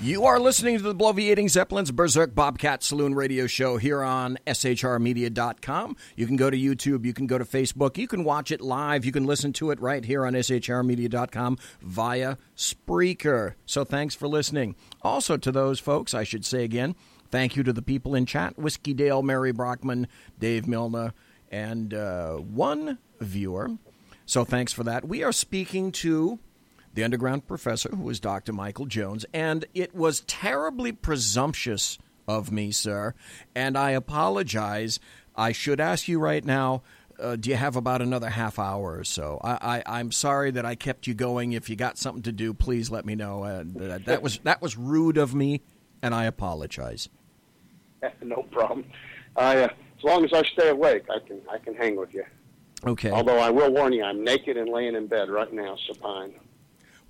You 0.00 0.24
are 0.24 0.40
listening 0.40 0.78
to 0.78 0.82
the 0.82 0.94
Bloviating 0.94 1.50
Zeppelin's 1.50 1.90
Berserk 1.90 2.34
Bobcat 2.34 2.82
Saloon 2.82 3.14
radio 3.14 3.46
show 3.46 3.76
here 3.76 4.02
on 4.02 4.38
SHRmedia.com. 4.46 5.96
You 6.16 6.26
can 6.26 6.36
go 6.36 6.48
to 6.48 6.56
YouTube, 6.56 7.04
you 7.04 7.12
can 7.12 7.26
go 7.26 7.36
to 7.36 7.44
Facebook, 7.44 7.98
you 7.98 8.08
can 8.08 8.24
watch 8.24 8.50
it 8.50 8.62
live, 8.62 9.04
you 9.04 9.12
can 9.12 9.24
listen 9.24 9.52
to 9.54 9.70
it 9.72 9.80
right 9.80 10.04
here 10.04 10.24
on 10.24 10.32
SHRmedia.com 10.32 11.58
via 11.82 12.36
Spreaker. 12.56 13.54
So 13.66 13.84
thanks 13.84 14.14
for 14.14 14.26
listening. 14.26 14.74
Also, 15.02 15.36
to 15.36 15.52
those 15.52 15.80
folks, 15.80 16.14
I 16.14 16.24
should 16.24 16.46
say 16.46 16.64
again, 16.64 16.94
thank 17.30 17.56
you 17.56 17.62
to 17.62 17.72
the 17.72 17.82
people 17.82 18.14
in 18.14 18.26
chat 18.26 18.58
Whiskey 18.58 18.94
Dale, 18.94 19.22
Mary 19.22 19.52
Brockman, 19.52 20.08
Dave 20.38 20.66
Milner, 20.66 21.12
and 21.50 21.94
uh, 21.94 22.34
one 22.34 22.98
viewer. 23.20 23.70
So 24.26 24.44
thanks 24.44 24.72
for 24.72 24.84
that. 24.84 25.06
We 25.06 25.22
are 25.22 25.32
speaking 25.32 25.92
to 25.92 26.38
the 26.94 27.04
underground 27.04 27.46
professor, 27.46 27.90
who 27.90 28.08
is 28.08 28.20
Dr. 28.20 28.52
Michael 28.52 28.86
Jones, 28.86 29.26
and 29.34 29.64
it 29.74 29.94
was 29.94 30.20
terribly 30.22 30.92
presumptuous 30.92 31.98
of 32.26 32.50
me, 32.50 32.70
sir, 32.70 33.14
and 33.54 33.76
I 33.76 33.90
apologize. 33.90 35.00
I 35.36 35.52
should 35.52 35.80
ask 35.80 36.08
you 36.08 36.18
right 36.18 36.44
now. 36.44 36.82
Uh, 37.20 37.36
do 37.36 37.48
you 37.50 37.54
have 37.54 37.76
about 37.76 38.02
another 38.02 38.28
half 38.28 38.58
hour 38.58 38.98
or 38.98 39.04
so? 39.04 39.40
I, 39.44 39.82
I, 39.86 40.00
am 40.00 40.10
sorry 40.10 40.50
that 40.50 40.66
I 40.66 40.74
kept 40.74 41.06
you 41.06 41.14
going. 41.14 41.52
If 41.52 41.70
you 41.70 41.76
got 41.76 41.96
something 41.96 42.24
to 42.24 42.32
do, 42.32 42.52
please 42.52 42.90
let 42.90 43.06
me 43.06 43.14
know. 43.14 43.44
Uh, 43.44 43.62
that, 43.66 44.06
that 44.06 44.22
was 44.22 44.38
that 44.38 44.60
was 44.60 44.76
rude 44.76 45.16
of 45.16 45.32
me, 45.32 45.62
and 46.02 46.14
I 46.14 46.24
apologize. 46.24 47.08
no 48.22 48.42
problem. 48.50 48.84
I, 49.36 49.62
uh, 49.62 49.68
as 49.98 50.04
long 50.04 50.24
as 50.24 50.32
I 50.32 50.42
stay 50.44 50.68
awake, 50.68 51.04
I 51.10 51.18
can 51.26 51.40
I 51.50 51.58
can 51.58 51.74
hang 51.74 51.96
with 51.96 52.14
you. 52.14 52.24
Okay. 52.86 53.10
Although 53.10 53.38
I 53.38 53.50
will 53.50 53.72
warn 53.72 53.92
you, 53.92 54.04
I'm 54.04 54.22
naked 54.22 54.56
and 54.56 54.68
laying 54.68 54.94
in 54.94 55.06
bed 55.06 55.30
right 55.30 55.52
now, 55.52 55.76
supine. 55.86 56.34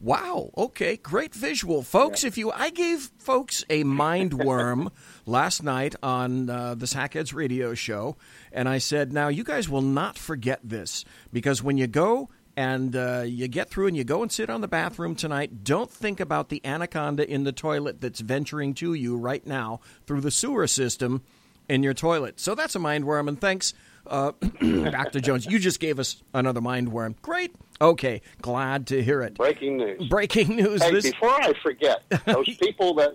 Wow. 0.00 0.50
Okay. 0.56 0.96
Great 0.96 1.34
visual, 1.34 1.82
folks. 1.82 2.22
Yeah. 2.22 2.28
If 2.28 2.38
you, 2.38 2.52
I 2.52 2.70
gave 2.70 3.10
folks 3.18 3.64
a 3.70 3.84
mind 3.84 4.34
worm 4.34 4.90
last 5.26 5.62
night 5.62 5.94
on 6.02 6.50
uh, 6.50 6.74
the 6.74 6.86
Sackheads 6.86 7.32
radio 7.32 7.74
show, 7.74 8.16
and 8.52 8.68
I 8.68 8.78
said, 8.78 9.12
"Now 9.12 9.28
you 9.28 9.44
guys 9.44 9.68
will 9.68 9.82
not 9.82 10.18
forget 10.18 10.60
this 10.62 11.04
because 11.32 11.62
when 11.62 11.78
you 11.78 11.86
go." 11.86 12.28
And 12.56 12.94
uh, 12.94 13.24
you 13.26 13.48
get 13.48 13.68
through 13.68 13.88
and 13.88 13.96
you 13.96 14.04
go 14.04 14.22
and 14.22 14.30
sit 14.30 14.48
on 14.48 14.60
the 14.60 14.68
bathroom 14.68 15.16
tonight. 15.16 15.64
Don't 15.64 15.90
think 15.90 16.20
about 16.20 16.50
the 16.50 16.64
anaconda 16.64 17.28
in 17.28 17.44
the 17.44 17.52
toilet 17.52 18.00
that's 18.00 18.20
venturing 18.20 18.74
to 18.74 18.94
you 18.94 19.16
right 19.16 19.44
now 19.44 19.80
through 20.06 20.20
the 20.20 20.30
sewer 20.30 20.66
system 20.68 21.22
in 21.68 21.82
your 21.82 21.94
toilet. 21.94 22.38
So 22.38 22.54
that's 22.54 22.76
a 22.76 22.78
mind 22.78 23.06
worm. 23.06 23.26
And 23.26 23.40
thanks 23.40 23.74
uh, 24.06 24.32
Dr. 24.60 25.20
Jones, 25.20 25.46
you 25.46 25.58
just 25.58 25.80
gave 25.80 25.98
us 25.98 26.22
another 26.32 26.60
mind 26.60 26.90
worm. 26.90 27.16
Great. 27.22 27.54
Okay, 27.80 28.22
glad 28.40 28.86
to 28.88 29.02
hear 29.02 29.22
it. 29.22 29.34
Breaking 29.34 29.78
news. 29.78 30.08
Breaking 30.08 30.56
news. 30.56 30.82
Hey, 30.82 30.92
this... 30.92 31.10
before 31.10 31.30
I 31.30 31.52
forget, 31.62 32.02
those 32.26 32.48
people 32.56 32.94
that 32.94 33.14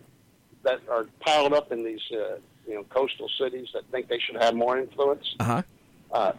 that 0.64 0.82
are 0.90 1.08
piled 1.22 1.54
up 1.54 1.72
in 1.72 1.84
these 1.84 2.02
uh, 2.12 2.38
you 2.68 2.76
know 2.76 2.84
coastal 2.90 3.30
cities 3.40 3.68
that 3.74 3.86
think 3.92 4.08
they 4.08 4.20
should 4.20 4.42
have 4.42 4.56
more 4.56 4.78
influence. 4.78 5.36
Uh-huh. 5.40 5.62
Uh, 6.12 6.34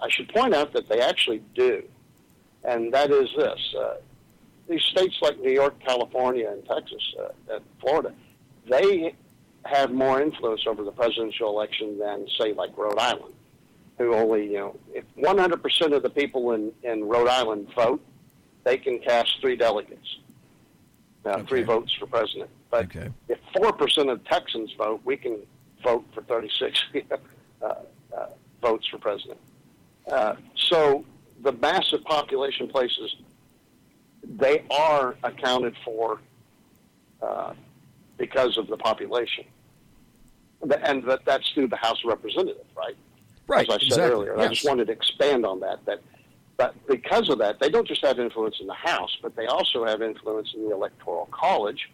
I 0.00 0.08
should 0.08 0.28
point 0.28 0.54
out 0.54 0.72
that 0.72 0.88
they 0.88 1.00
actually 1.00 1.42
do, 1.54 1.82
and 2.66 2.92
that 2.92 3.10
is 3.10 3.28
this: 3.36 3.74
uh, 3.78 3.94
these 4.68 4.82
states 4.82 5.16
like 5.22 5.38
New 5.40 5.52
York, 5.52 5.74
California, 5.84 6.50
and 6.50 6.64
Texas, 6.66 7.02
uh, 7.20 7.54
and 7.54 7.64
Florida, 7.80 8.12
they 8.68 9.14
have 9.64 9.92
more 9.92 10.20
influence 10.20 10.62
over 10.66 10.84
the 10.84 10.92
presidential 10.92 11.48
election 11.48 11.98
than, 11.98 12.26
say, 12.38 12.52
like 12.52 12.76
Rhode 12.76 12.98
Island 12.98 13.34
who 13.98 14.14
only, 14.14 14.46
you 14.46 14.58
know, 14.58 14.76
if 14.92 15.04
100% 15.16 15.94
of 15.94 16.02
the 16.02 16.10
people 16.10 16.52
in, 16.52 16.72
in 16.82 17.04
Rhode 17.04 17.28
Island 17.28 17.68
vote, 17.74 18.04
they 18.64 18.76
can 18.76 18.98
cast 18.98 19.40
three 19.40 19.56
delegates, 19.56 20.18
uh, 21.24 21.30
okay. 21.30 21.46
three 21.46 21.62
votes 21.62 21.94
for 21.94 22.06
president. 22.06 22.50
But 22.70 22.86
okay. 22.86 23.08
if 23.28 23.38
4% 23.56 24.12
of 24.12 24.22
Texans 24.24 24.72
vote, 24.76 25.00
we 25.04 25.16
can 25.16 25.38
vote 25.82 26.04
for 26.14 26.22
36 26.22 26.84
uh, 27.62 27.66
uh, 27.66 28.26
votes 28.60 28.86
for 28.88 28.98
president. 28.98 29.38
Uh, 30.10 30.34
so 30.56 31.04
the 31.42 31.52
massive 31.52 32.02
population 32.04 32.68
places, 32.68 33.14
they 34.24 34.64
are 34.70 35.16
accounted 35.22 35.76
for 35.84 36.20
uh, 37.22 37.52
because 38.18 38.56
of 38.58 38.66
the 38.66 38.76
population. 38.76 39.44
And 40.62 41.04
that, 41.04 41.24
that's 41.24 41.48
through 41.52 41.68
the 41.68 41.76
House 41.76 41.98
of 42.04 42.08
Representatives, 42.08 42.68
right? 42.76 42.96
Right, 43.46 43.68
as 43.68 43.74
I 43.74 43.78
said 43.78 43.86
exactly. 43.86 44.10
earlier. 44.12 44.34
Yes. 44.36 44.46
I 44.46 44.48
just 44.48 44.66
wanted 44.66 44.86
to 44.86 44.92
expand 44.92 45.46
on 45.46 45.60
that. 45.60 45.84
That, 45.84 46.00
but 46.56 46.74
because 46.88 47.28
of 47.28 47.38
that, 47.38 47.60
they 47.60 47.68
don't 47.68 47.86
just 47.86 48.04
have 48.04 48.18
influence 48.18 48.56
in 48.60 48.66
the 48.66 48.74
House, 48.74 49.16
but 49.22 49.36
they 49.36 49.46
also 49.46 49.84
have 49.84 50.02
influence 50.02 50.52
in 50.54 50.64
the 50.64 50.74
Electoral 50.74 51.28
College 51.30 51.90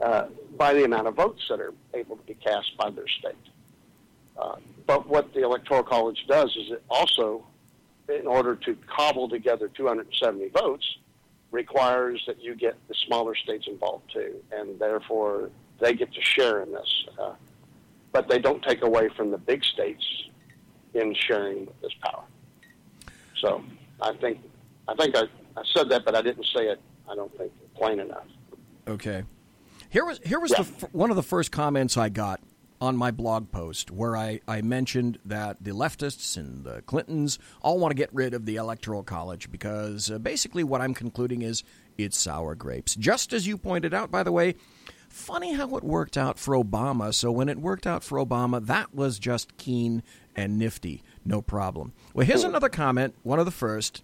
uh, 0.00 0.26
by 0.58 0.74
the 0.74 0.84
amount 0.84 1.06
of 1.06 1.14
votes 1.14 1.42
that 1.48 1.60
are 1.60 1.72
able 1.94 2.16
to 2.16 2.22
be 2.24 2.34
cast 2.34 2.76
by 2.76 2.90
their 2.90 3.08
state. 3.08 3.34
Uh, 4.36 4.56
but 4.86 5.06
what 5.08 5.32
the 5.32 5.42
Electoral 5.42 5.84
College 5.84 6.26
does 6.28 6.50
is 6.56 6.72
it 6.72 6.82
also, 6.90 7.46
in 8.08 8.26
order 8.26 8.54
to 8.56 8.76
cobble 8.86 9.28
together 9.28 9.68
270 9.68 10.48
votes, 10.50 10.84
requires 11.50 12.22
that 12.26 12.42
you 12.42 12.54
get 12.54 12.74
the 12.88 12.94
smaller 13.06 13.34
states 13.34 13.66
involved 13.68 14.10
too, 14.12 14.34
and 14.52 14.78
therefore 14.78 15.50
they 15.80 15.94
get 15.94 16.12
to 16.12 16.20
share 16.20 16.62
in 16.62 16.72
this. 16.72 17.04
Uh, 17.18 17.32
but 18.12 18.28
they 18.28 18.38
don't 18.38 18.62
take 18.62 18.82
away 18.82 19.08
from 19.16 19.30
the 19.30 19.38
big 19.38 19.64
states 19.64 20.04
in 20.94 21.14
sharing 21.14 21.66
this 21.82 21.92
power. 22.02 22.24
So 23.40 23.62
I 24.00 24.12
think 24.14 24.38
I 24.88 24.94
think 24.94 25.16
I, 25.16 25.22
I 25.56 25.62
said 25.74 25.88
that, 25.90 26.04
but 26.04 26.14
I 26.14 26.22
didn't 26.22 26.46
say 26.54 26.64
it. 26.66 26.80
I 27.10 27.14
don't 27.14 27.36
think 27.36 27.52
plain 27.76 28.00
enough. 28.00 28.26
Okay. 28.86 29.24
Here 29.90 30.04
was 30.04 30.20
here 30.24 30.40
was 30.40 30.52
Yeah. 30.52 30.62
the, 30.62 30.86
one 30.92 31.10
of 31.10 31.16
the 31.16 31.22
first 31.22 31.50
comments 31.52 31.96
I 31.96 32.08
got 32.08 32.40
on 32.84 32.96
my 32.96 33.10
blog 33.10 33.50
post 33.50 33.90
where 33.90 34.14
I, 34.14 34.40
I 34.46 34.60
mentioned 34.60 35.18
that 35.24 35.56
the 35.58 35.70
leftists 35.70 36.36
and 36.36 36.64
the 36.64 36.82
Clintons 36.82 37.38
all 37.62 37.78
want 37.78 37.92
to 37.92 37.96
get 37.96 38.12
rid 38.12 38.34
of 38.34 38.44
the 38.44 38.56
Electoral 38.56 39.02
College 39.02 39.50
because 39.50 40.10
uh, 40.10 40.18
basically 40.18 40.62
what 40.62 40.82
I'm 40.82 40.92
concluding 40.92 41.40
is 41.40 41.62
it's 41.96 42.18
sour 42.18 42.54
grapes. 42.54 42.94
Just 42.94 43.32
as 43.32 43.46
you 43.46 43.56
pointed 43.56 43.94
out, 43.94 44.10
by 44.10 44.22
the 44.22 44.32
way, 44.32 44.56
funny 45.08 45.54
how 45.54 45.76
it 45.76 45.82
worked 45.82 46.18
out 46.18 46.38
for 46.38 46.54
Obama. 46.54 47.14
So 47.14 47.32
when 47.32 47.48
it 47.48 47.58
worked 47.58 47.86
out 47.86 48.04
for 48.04 48.18
Obama, 48.18 48.64
that 48.66 48.94
was 48.94 49.18
just 49.18 49.56
keen 49.56 50.02
and 50.36 50.58
nifty, 50.58 51.02
no 51.24 51.40
problem. 51.40 51.94
Well, 52.12 52.26
here's 52.26 52.44
another 52.44 52.68
comment, 52.68 53.14
one 53.22 53.38
of 53.38 53.46
the 53.46 53.50
first, 53.50 54.02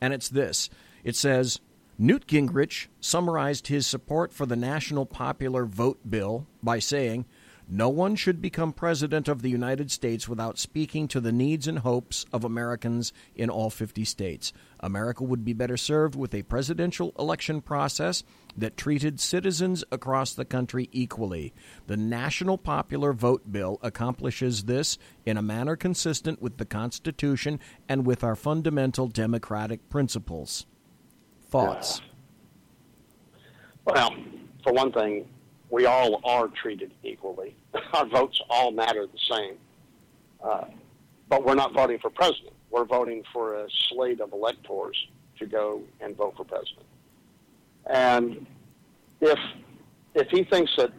and 0.00 0.12
it's 0.12 0.28
this. 0.28 0.68
It 1.04 1.14
says, 1.14 1.60
Newt 1.96 2.26
Gingrich 2.26 2.88
summarized 3.00 3.68
his 3.68 3.86
support 3.86 4.32
for 4.32 4.46
the 4.46 4.56
National 4.56 5.06
Popular 5.06 5.64
Vote 5.64 6.00
Bill 6.08 6.46
by 6.62 6.80
saying, 6.80 7.24
No 7.68 7.88
one 7.88 8.14
should 8.14 8.40
become 8.40 8.72
president 8.72 9.26
of 9.26 9.42
the 9.42 9.50
United 9.50 9.90
States 9.90 10.28
without 10.28 10.56
speaking 10.56 11.08
to 11.08 11.20
the 11.20 11.32
needs 11.32 11.66
and 11.66 11.80
hopes 11.80 12.24
of 12.32 12.44
Americans 12.44 13.12
in 13.34 13.50
all 13.50 13.70
50 13.70 14.04
states. 14.04 14.52
America 14.78 15.24
would 15.24 15.44
be 15.44 15.52
better 15.52 15.76
served 15.76 16.14
with 16.14 16.32
a 16.32 16.42
presidential 16.42 17.12
election 17.18 17.60
process 17.60 18.22
that 18.56 18.76
treated 18.76 19.18
citizens 19.18 19.82
across 19.90 20.32
the 20.32 20.44
country 20.44 20.88
equally. 20.92 21.52
The 21.88 21.96
National 21.96 22.56
Popular 22.56 23.12
Vote 23.12 23.50
Bill 23.50 23.80
accomplishes 23.82 24.64
this 24.64 24.96
in 25.24 25.36
a 25.36 25.42
manner 25.42 25.74
consistent 25.74 26.40
with 26.40 26.58
the 26.58 26.66
Constitution 26.66 27.58
and 27.88 28.06
with 28.06 28.22
our 28.22 28.36
fundamental 28.36 29.08
democratic 29.08 29.88
principles. 29.88 30.66
Thoughts? 31.48 32.00
Well, 33.84 34.14
for 34.62 34.72
one 34.72 34.92
thing, 34.92 35.28
we 35.70 35.86
all 35.86 36.20
are 36.24 36.48
treated 36.48 36.92
equally. 37.02 37.54
Our 37.92 38.06
votes 38.06 38.40
all 38.48 38.70
matter 38.70 39.06
the 39.06 39.36
same. 39.36 39.56
Uh, 40.42 40.64
but 41.28 41.44
we're 41.44 41.54
not 41.54 41.72
voting 41.72 41.98
for 41.98 42.10
president. 42.10 42.54
We're 42.70 42.84
voting 42.84 43.24
for 43.32 43.54
a 43.54 43.68
slate 43.88 44.20
of 44.20 44.32
electors 44.32 44.96
to 45.38 45.46
go 45.46 45.82
and 46.00 46.16
vote 46.16 46.34
for 46.36 46.44
president. 46.44 46.86
And 47.86 48.46
if 49.20 49.38
if 50.14 50.28
he 50.30 50.44
thinks 50.44 50.72
that 50.76 50.92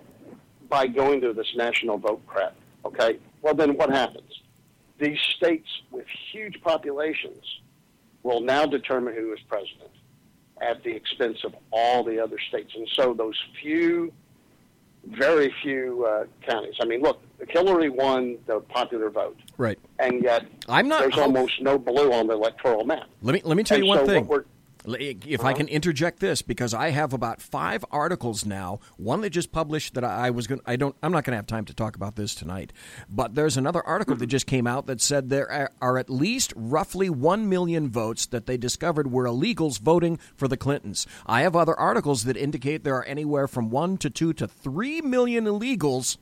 by 0.70 0.88
going 0.88 1.22
to 1.22 1.34
this 1.34 1.48
national 1.56 1.98
vote 1.98 2.26
crap, 2.28 2.56
okay, 2.86 3.20
well 3.42 3.54
then 3.54 3.78
what 3.78 3.90
happens? 3.90 4.32
These 5.00 5.20
states 5.36 5.68
with 5.92 6.06
huge 6.32 6.60
populations 6.62 7.44
will 8.24 8.42
now 8.42 8.66
determine 8.66 9.16
who 9.16 9.34
is 9.34 9.40
president 9.48 9.92
at 10.62 10.84
the 10.84 10.92
expense 10.92 11.44
of 11.44 11.56
all 11.72 12.04
the 12.04 12.20
other 12.20 12.38
states. 12.50 12.74
And 12.76 12.88
so 12.94 13.14
those 13.14 13.38
few, 13.62 14.12
very 15.10 15.54
few 15.62 16.06
uh, 16.06 16.26
counties. 16.48 16.76
I 16.82 16.86
mean, 16.86 17.02
look, 17.02 17.22
Hillary 17.50 17.90
won 17.90 18.38
the 18.48 18.60
popular 18.62 19.10
vote, 19.10 19.38
Right. 19.58 19.78
and 20.00 20.24
yet 20.24 20.46
I'm 20.68 20.88
not- 20.88 21.02
there's 21.02 21.18
almost 21.18 21.62
no 21.62 21.78
blue 21.78 22.12
on 22.14 22.28
the 22.28 22.34
electoral 22.34 22.84
map. 22.86 23.08
Let 23.22 23.34
me 23.34 23.42
let 23.44 23.58
me 23.58 23.64
tell 23.64 23.76
And 23.78 23.86
you 23.86 23.90
one 23.90 24.00
so 24.00 24.06
what 24.06 24.12
thing. 24.14 24.26
If 24.88 25.44
I 25.44 25.54
can 25.54 25.68
interject 25.68 26.20
this, 26.20 26.42
because 26.42 26.74
I 26.74 26.92
have 26.92 27.12
about 27.12 27.42
five 27.42 27.84
articles 27.92 28.46
now. 28.46 28.80
One 28.96 29.22
that 29.22 29.32
just 29.32 29.52
published 29.52 29.96
that 29.96 30.04
I 30.04 30.30
was 30.30 30.48
going. 30.48 30.62
I 30.66 30.78
don't. 30.78 30.96
I'm 31.04 31.12
not 31.12 31.26
going 31.26 31.34
to 31.34 31.38
have 31.38 31.48
time 31.48 31.66
to 31.66 31.74
talk 31.74 31.96
about 31.96 32.16
this 32.16 32.34
tonight. 32.34 32.72
But 33.10 33.36
there's 33.36 33.58
another 33.58 33.86
article 33.86 34.16
that 34.16 34.26
mm-hmm. 34.26 34.32
just 34.32 34.48
came 34.48 34.66
out 34.66 34.86
that 34.88 35.02
said 35.02 35.30
there 35.30 35.52
are- 35.52 35.72
are 35.82 35.98
at 35.98 36.10
least 36.10 36.54
roughly 36.56 37.10
one 37.10 37.50
million 37.50 37.90
votes 37.90 38.26
that 38.28 38.46
they 38.46 38.58
discovered 38.58 39.12
were 39.12 39.26
illegals 39.26 39.80
voting 39.80 40.18
for 40.36 40.48
the 40.48 40.58
Clintons. 40.58 41.06
I 41.26 41.42
have 41.42 41.56
other 41.56 41.78
articles 41.78 42.24
that 42.24 42.38
indicate 42.38 42.84
there 42.84 42.96
are 42.96 43.06
anywhere 43.06 43.48
from 43.48 43.70
one 43.70 43.98
to 43.98 44.10
two 44.10 44.34
to 44.34 44.48
three 44.48 45.02
million 45.02 45.46
illegals 45.46 46.18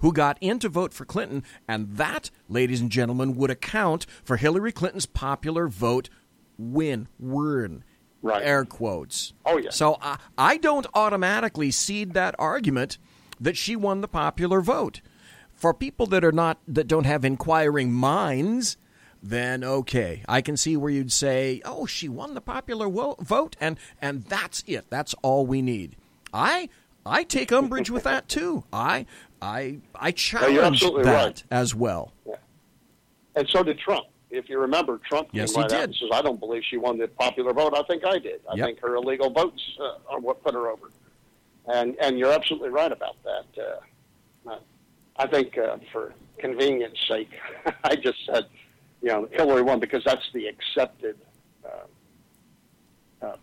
who 0.00 0.12
got 0.12 0.36
in 0.40 0.58
to 0.58 0.68
vote 0.68 0.92
for 0.92 1.04
Clinton, 1.04 1.44
and 1.68 1.96
that, 1.96 2.30
ladies 2.48 2.80
and 2.80 2.90
gentlemen, 2.90 3.36
would 3.36 3.50
account 3.50 4.04
for 4.24 4.36
Hillary 4.36 4.72
Clinton's 4.72 5.06
popular 5.06 5.68
vote 5.68 6.10
win. 6.58 7.08
Win. 7.18 7.84
Right. 8.22 8.42
Air 8.42 8.64
quotes. 8.64 9.32
Oh, 9.46 9.56
yeah. 9.56 9.70
So 9.70 9.96
I, 10.02 10.18
I 10.36 10.56
don't 10.58 10.86
automatically 10.94 11.70
cede 11.70 12.12
that 12.14 12.34
argument 12.38 12.98
that 13.40 13.56
she 13.56 13.76
won 13.76 14.02
the 14.02 14.08
popular 14.08 14.60
vote. 14.60 15.00
For 15.54 15.72
people 15.74 16.06
that 16.06 16.24
are 16.24 16.32
not 16.32 16.58
that 16.68 16.86
don't 16.86 17.04
have 17.04 17.24
inquiring 17.24 17.92
minds, 17.92 18.76
then 19.22 19.62
okay, 19.62 20.22
I 20.26 20.40
can 20.40 20.56
see 20.56 20.76
where 20.76 20.90
you'd 20.90 21.12
say, 21.12 21.60
"Oh, 21.66 21.84
she 21.84 22.08
won 22.08 22.32
the 22.32 22.40
popular 22.40 22.88
wo- 22.88 23.16
vote," 23.20 23.56
and 23.60 23.78
and 24.00 24.24
that's 24.24 24.64
it. 24.66 24.86
That's 24.88 25.14
all 25.22 25.44
we 25.44 25.60
need. 25.60 25.96
I 26.32 26.70
I 27.04 27.24
take 27.24 27.52
umbrage 27.52 27.90
with 27.90 28.04
that 28.04 28.28
too. 28.28 28.64
I 28.72 29.04
I 29.42 29.80
I 29.94 30.12
challenge 30.12 30.58
absolutely 30.58 31.04
that 31.04 31.24
right. 31.24 31.44
as 31.50 31.74
well. 31.74 32.12
And 33.36 33.48
so 33.48 33.62
did 33.62 33.78
Trump. 33.78 34.06
If 34.30 34.48
you 34.48 34.58
remember, 34.60 34.98
Trump 34.98 35.28
Yes, 35.32 35.52
came 35.52 35.62
right 35.62 35.72
out 35.72 35.84
and 35.84 35.94
says, 35.94 36.08
"I 36.12 36.22
don't 36.22 36.38
believe 36.38 36.62
she 36.64 36.76
won 36.76 36.98
the 36.98 37.08
popular 37.08 37.52
vote. 37.52 37.74
I 37.76 37.82
think 37.82 38.04
I 38.04 38.18
did. 38.18 38.40
I 38.48 38.54
Yep. 38.54 38.66
think 38.66 38.80
her 38.80 38.94
illegal 38.94 39.30
votes 39.30 39.60
uh, 39.80 39.98
are 40.08 40.20
what 40.20 40.42
put 40.42 40.54
her 40.54 40.68
over." 40.68 40.90
And 41.66 41.96
and 42.00 42.18
you're 42.18 42.32
absolutely 42.32 42.70
right 42.70 42.92
about 42.92 43.16
that. 43.24 43.62
Uh, 43.62 44.56
I 45.16 45.26
think 45.26 45.58
uh, 45.58 45.76
for 45.92 46.14
convenience 46.38 46.98
sake, 47.06 47.28
I 47.84 47.94
just 47.96 48.24
said, 48.24 48.46
you 49.02 49.08
know, 49.08 49.28
Hillary 49.30 49.60
won 49.62 49.78
because 49.80 50.02
that's 50.04 50.24
the 50.32 50.46
accepted 50.46 51.18
uh, 51.62 53.26
uh, 53.26 53.36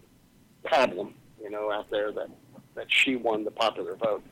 problem, 0.63 1.13
you 1.39 1.51
know, 1.51 1.71
out 1.71 1.89
there 1.91 2.11
that 2.13 2.29
that 2.75 2.87
she 2.89 3.15
won 3.15 3.43
the 3.43 3.51
popular 3.51 3.95
vote. 3.95 4.23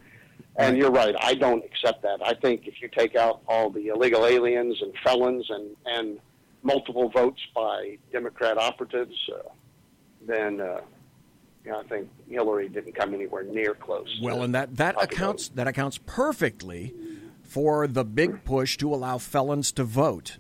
And 0.58 0.78
you're 0.78 0.90
right. 0.92 1.14
I 1.20 1.36
don't 1.36 1.64
accept 1.66 2.02
that. 2.04 2.20
I 2.26 2.34
think 2.34 2.66
if 2.66 2.82
you 2.82 2.88
take 2.88 3.16
out 3.18 3.42
all 3.48 3.70
the 3.70 3.88
illegal 3.88 4.26
aliens 4.26 4.82
and 4.82 4.94
felons 5.04 5.46
and 5.50 5.76
and 5.86 6.20
multiple 6.66 7.08
votes 7.10 7.40
by 7.56 7.98
Democrat 8.12 8.58
operatives, 8.58 9.16
uh, 9.34 9.48
then 10.28 10.60
uh, 10.60 10.82
you 11.64 11.72
know, 11.72 11.80
I 11.80 11.84
think 11.84 12.10
Hillary 12.30 12.68
didn't 12.68 12.94
come 12.96 13.14
anywhere 13.14 13.44
near 13.44 13.74
close. 13.76 14.20
Well, 14.22 14.44
and 14.44 14.54
that 14.54 14.76
that 14.78 15.02
accounts 15.02 15.48
that 15.50 15.68
accounts 15.68 16.00
perfectly 16.06 16.94
for 17.44 17.88
the 17.88 18.04
big 18.04 18.44
push 18.44 18.76
to 18.78 18.94
allow 18.94 19.18
felons 19.20 19.72
to 19.74 19.84
vote. 19.84 20.38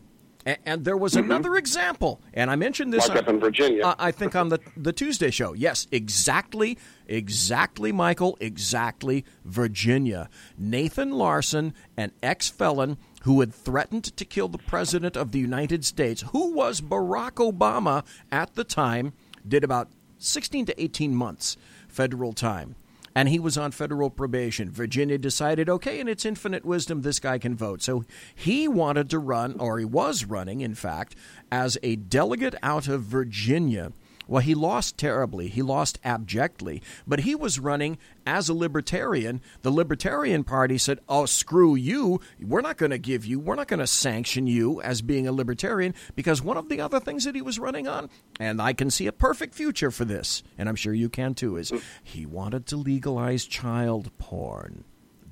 A- 0.47 0.57
And 0.67 0.86
there 0.86 0.97
was 0.97 1.15
another 1.15 1.55
example, 1.55 2.21
and 2.34 2.51
I 2.51 2.55
mentioned 2.55 2.91
this 2.93 3.05
Mm-hmm. 3.05 3.15
Like 3.15 3.23
up 3.23 3.30
in 3.30 3.39
Virginia. 3.39 3.84
uh, 3.86 3.95
I 3.97 4.11
think 4.11 4.36
on 4.36 4.49
the 4.49 4.59
the 4.78 4.93
Tuesday 4.93 5.32
show. 5.32 5.53
Yes, 5.53 5.88
exactly, 5.91 6.78
exactly, 7.07 7.91
Michael, 7.91 8.38
exactly. 8.41 9.26
Virginia, 9.43 10.30
Nathan 10.57 11.11
Larson, 11.11 11.73
an 11.97 12.11
ex 12.21 12.49
felon 12.49 12.97
who 13.26 13.41
had 13.41 13.53
threatened 13.53 14.05
to 14.05 14.26
kill 14.26 14.47
the 14.47 14.57
president 14.57 15.15
of 15.15 15.32
the 15.32 15.39
United 15.39 15.84
States, 15.84 16.23
who 16.32 16.53
was 16.53 16.82
Barack 16.82 17.34
Obama 17.34 18.05
at 18.32 18.55
the 18.55 18.63
time, 18.63 19.13
did 19.47 19.63
about 19.63 19.89
sixteen 20.17 20.65
to 20.65 20.82
eighteen 20.82 21.13
months 21.13 21.57
federal 21.88 22.34
time 22.34 22.76
and 23.15 23.30
he 23.30 23.39
was 23.39 23.57
on 23.57 23.71
federal 23.71 24.09
probation. 24.09 24.69
Virginia 24.69 25.17
decided, 25.17 25.69
okay, 25.69 26.01
in 26.01 26.07
its 26.09 26.26
infinite 26.26 26.65
wisdom, 26.65 27.01
this 27.01 27.19
guy 27.19 27.38
can 27.38 27.55
vote. 27.55 27.82
So 27.82 28.03
he 28.36 28.67
wanted 28.67 29.09
to 29.11 29.19
run, 29.19 29.57
or 29.57 29.80
he 29.80 29.86
was 29.86 30.26
running, 30.26 30.59
in 30.59 30.76
fact, 30.76 31.15
as 31.49 31.78
a 31.82 31.95
delegate 31.95 32.55
out 32.61 32.89
of 32.89 33.03
Virginia. 33.03 33.93
Well, 34.28 34.41
he 34.41 34.55
lost 34.55 34.97
terribly. 34.97 35.47
He 35.47 35.61
lost 35.61 35.99
abjectly. 36.03 36.81
But 37.07 37.22
he 37.22 37.35
was 37.35 37.60
running 37.60 37.97
as 38.26 38.49
a 38.49 38.53
libertarian. 38.53 39.41
The 39.61 39.72
Libertarian 39.72 40.43
Party 40.43 40.77
said, 40.77 40.99
oh, 41.07 41.26
screw 41.26 41.76
you. 41.76 42.19
We're 42.41 42.61
not 42.61 42.77
going 42.77 42.91
to 42.91 42.97
give 42.97 43.26
you, 43.26 43.39
we're 43.39 43.56
not 43.56 43.68
going 43.68 43.80
to 43.80 43.88
sanction 43.88 44.47
you 44.47 44.81
as 44.81 45.02
being 45.02 45.27
a 45.27 45.31
libertarian 45.31 45.93
because 46.15 46.41
one 46.41 46.57
of 46.57 46.69
the 46.69 46.81
other 46.81 46.99
things 46.99 47.26
that 47.26 47.35
he 47.35 47.41
was 47.41 47.60
running 47.60 47.88
on, 47.88 48.10
and 48.39 48.61
I 48.61 48.73
can 48.73 48.89
see 48.89 49.07
a 49.07 49.11
perfect 49.11 49.53
future 49.53 49.91
for 49.91 50.06
this, 50.06 50.43
and 50.57 50.68
I'm 50.68 50.76
sure 50.76 50.93
you 50.93 51.10
can 51.10 51.34
too, 51.34 51.57
is 51.57 51.72
he 52.03 52.26
wanted 52.26 52.65
to 52.68 52.77
legalize 52.77 53.45
child 53.45 54.11
porn. 54.18 54.84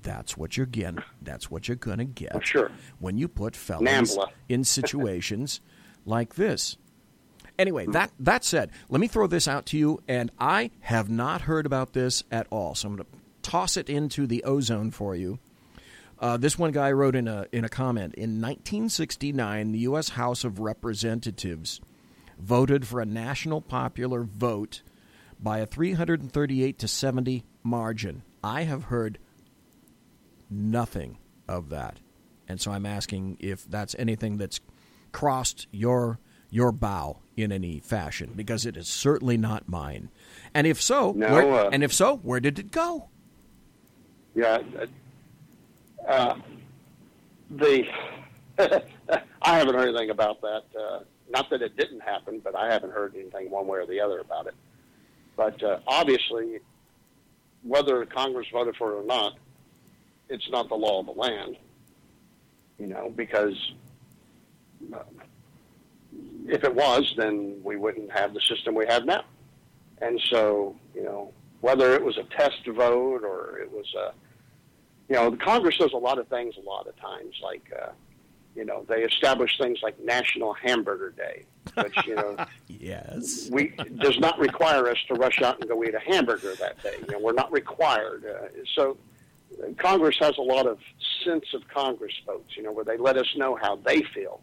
That's 0.02 0.36
what 0.38 0.57
you're 0.57 0.65
getting. 0.65 1.02
That's 1.22 1.49
what 1.49 1.68
you're 1.68 1.78
going 1.78 1.99
to 1.99 2.06
get. 2.06 2.45
sure. 2.45 2.72
When 2.99 3.18
you 3.18 3.28
put 3.28 3.56
felons 3.56 4.18
NAMBLA. 4.18 4.28
in 4.49 4.64
situations 4.65 5.61
like 6.06 6.36
this. 6.36 6.78
Anyway, 7.60 7.86
that 7.88 8.12
that 8.20 8.44
said, 8.44 8.72
let 8.90 9.00
me 9.00 9.08
throw 9.08 9.28
this 9.28 9.48
out 9.48 9.66
to 9.68 9.78
you, 9.78 10.02
and 10.08 10.32
I 10.40 10.72
have 10.82 11.10
not 11.10 11.42
heard 11.42 11.66
about 11.66 11.94
this 11.94 12.24
at 12.32 12.48
all. 12.50 12.74
So 12.74 12.88
I'm 12.88 12.96
going 12.96 13.06
to 13.06 13.50
toss 13.50 13.78
it 13.78 13.90
into 13.90 14.26
the 14.26 14.44
ozone 14.44 14.90
for 14.90 15.16
you. 15.16 15.40
Uh, 16.20 16.38
this 16.38 16.58
one 16.58 16.72
guy 16.72 16.92
wrote 16.92 17.16
in 17.16 17.28
a 17.28 17.46
in 17.52 17.64
a 17.64 17.70
comment 17.70 18.16
in 18.16 18.42
1969, 18.42 19.72
the 19.72 19.80
U.S. 19.80 20.10
House 20.10 20.44
of 20.44 20.60
Representatives 20.60 21.80
voted 22.40 22.88
for 22.88 23.00
a 23.00 23.06
national 23.06 23.62
popular 23.62 24.24
vote 24.24 24.82
by 25.40 25.60
a 25.60 25.66
338 25.66 26.80
to 26.80 26.88
70 26.88 27.44
margin. 27.62 28.24
I 28.44 28.64
have 28.64 28.86
heard 28.86 29.20
nothing 30.50 31.18
of 31.48 31.70
that, 31.70 32.00
and 32.48 32.60
so 32.60 32.72
I'm 32.72 32.86
asking 32.86 33.38
if 33.40 33.66
that's 33.66 33.96
anything 34.00 34.38
that's 34.38 34.60
crossed 35.12 35.68
your 35.72 36.20
your 36.50 36.72
bow 36.72 37.20
in 37.36 37.52
any 37.52 37.80
fashion 37.80 38.32
because 38.36 38.66
it 38.66 38.78
is 38.78 38.88
certainly 38.88 39.38
not 39.38 39.68
mine. 39.68 40.10
And 40.54 40.68
if 40.68 40.82
so, 40.82 41.14
No, 41.14 41.32
where, 41.32 41.66
uh, 41.66 41.70
and 41.72 41.84
if 41.84 41.94
so, 41.94 42.18
where 42.18 42.40
did 42.40 42.60
it 42.60 42.72
go? 42.72 43.10
Yeah. 44.36 44.60
Uh, 46.08 46.36
the 47.50 47.86
I 48.60 49.58
haven't 49.58 49.76
heard 49.76 49.90
anything 49.90 50.10
about 50.12 50.42
that. 50.42 50.64
Uh, 50.80 51.00
not 51.30 51.50
that 51.50 51.62
it 51.62 51.76
didn't 51.76 52.02
happen, 52.02 52.40
but 52.44 52.56
I 52.56 52.72
haven't 52.72 52.92
heard 52.92 53.16
anything 53.16 53.50
one 53.50 53.68
way 53.68 53.80
or 53.80 53.86
the 53.88 54.00
other 54.00 54.20
about 54.20 54.48
it. 54.48 54.54
But 55.36 55.62
uh, 55.64 55.80
obviously, 55.88 56.60
whether 57.64 58.06
Congress 58.06 58.48
voted 58.52 58.76
for 58.76 58.92
it 58.92 58.96
or 59.02 59.06
not, 59.06 59.34
it's 60.30 60.48
not 60.52 60.70
the 60.70 60.76
law 60.76 61.00
of 61.00 61.08
the 61.08 61.14
land. 61.14 61.58
You 62.78 62.88
know, 62.88 63.12
because 63.16 63.56
uh, 64.94 65.00
if 66.48 66.64
it 66.64 66.74
was, 66.74 67.14
then 67.18 67.60
we 67.64 67.78
wouldn't 67.78 68.11
have 68.11 68.34
the 68.34 68.41
system 68.41 68.76
we 68.76 68.86
have 68.88 69.06
now. 69.06 69.24
And 70.02 70.20
so, 70.30 70.76
you 70.94 71.03
know, 71.03 71.32
whether 71.61 71.94
it 71.94 72.03
was 72.03 72.18
a 72.18 72.24
test 72.24 72.65
vote 72.68 73.24
or 73.24 73.60
it 73.60 73.72
was 73.72 73.86
a, 73.95 74.14
you 75.10 75.15
know, 75.15 75.30
the 75.30 75.38
Congress 75.38 75.78
does 75.78 75.94
a 75.94 75.98
lot 75.98 76.18
of 76.18 76.28
things 76.28 76.56
a 76.57 76.61
lot 76.61 76.88
of 76.88 76.95
times, 76.99 77.36
like, 77.41 77.72
uh, 77.82 77.91
you 78.56 78.65
know, 78.65 78.86
they 78.88 79.03
establish 79.03 79.57
things 79.57 79.80
like 79.82 79.99
National 79.99 80.53
Hamburger 80.53 81.11
Day, 81.11 81.45
which 81.76 81.95
you 82.06 82.15
know, 82.15 82.38
yes, 82.68 83.49
we 83.52 83.70
does 83.98 84.20
not 84.20 84.38
require 84.38 84.88
us 84.90 84.98
to 85.07 85.15
rush 85.15 85.41
out 85.41 85.60
and 85.60 85.70
go 85.70 85.84
eat 85.84 85.95
a 85.95 85.99
hamburger 85.99 86.53
that 86.56 86.82
day. 86.84 86.95
You 87.02 87.14
know, 87.14 87.20
we're 87.20 87.34
not 87.34 87.52
required. 87.52 88.26
Uh, 88.26 88.48
so, 88.76 88.98
Congress 89.78 90.18
has 90.20 90.38
a 90.38 90.41
lot 90.41 90.68
of 90.68 90.80
sense 91.24 91.45
of 91.53 91.68
Congress 91.68 92.14
votes. 92.26 92.56
You 92.56 92.64
know, 92.64 92.72
where 92.72 92.86
they 92.86 92.98
let 92.98 93.18
us 93.18 93.28
know 93.36 93.57
how 93.60 93.78
they 93.78 94.03
feel, 94.14 94.41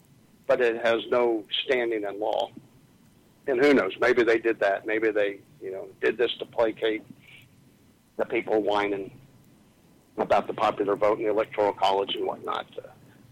but 0.50 0.60
it 0.60 0.84
has 0.84 1.00
no 1.10 1.44
standing 1.64 2.02
in 2.02 2.18
law. 2.18 2.50
And 3.46 3.64
who 3.64 3.72
knows? 3.72 3.92
Maybe 4.00 4.24
they 4.24 4.38
did 4.38 4.58
that. 4.58 4.84
Maybe 4.84 5.12
they, 5.12 5.38
you 5.62 5.70
know, 5.70 5.86
did 6.00 6.18
this 6.18 6.32
to 6.40 6.44
placate 6.44 7.04
the 8.16 8.24
people 8.24 8.60
whining 8.60 9.12
about 10.18 10.48
the 10.48 10.52
popular 10.52 10.96
vote 10.96 11.18
in 11.18 11.24
the 11.24 11.30
electoral 11.30 11.72
college 11.72 12.16
and 12.16 12.26
whatnot. 12.26 12.66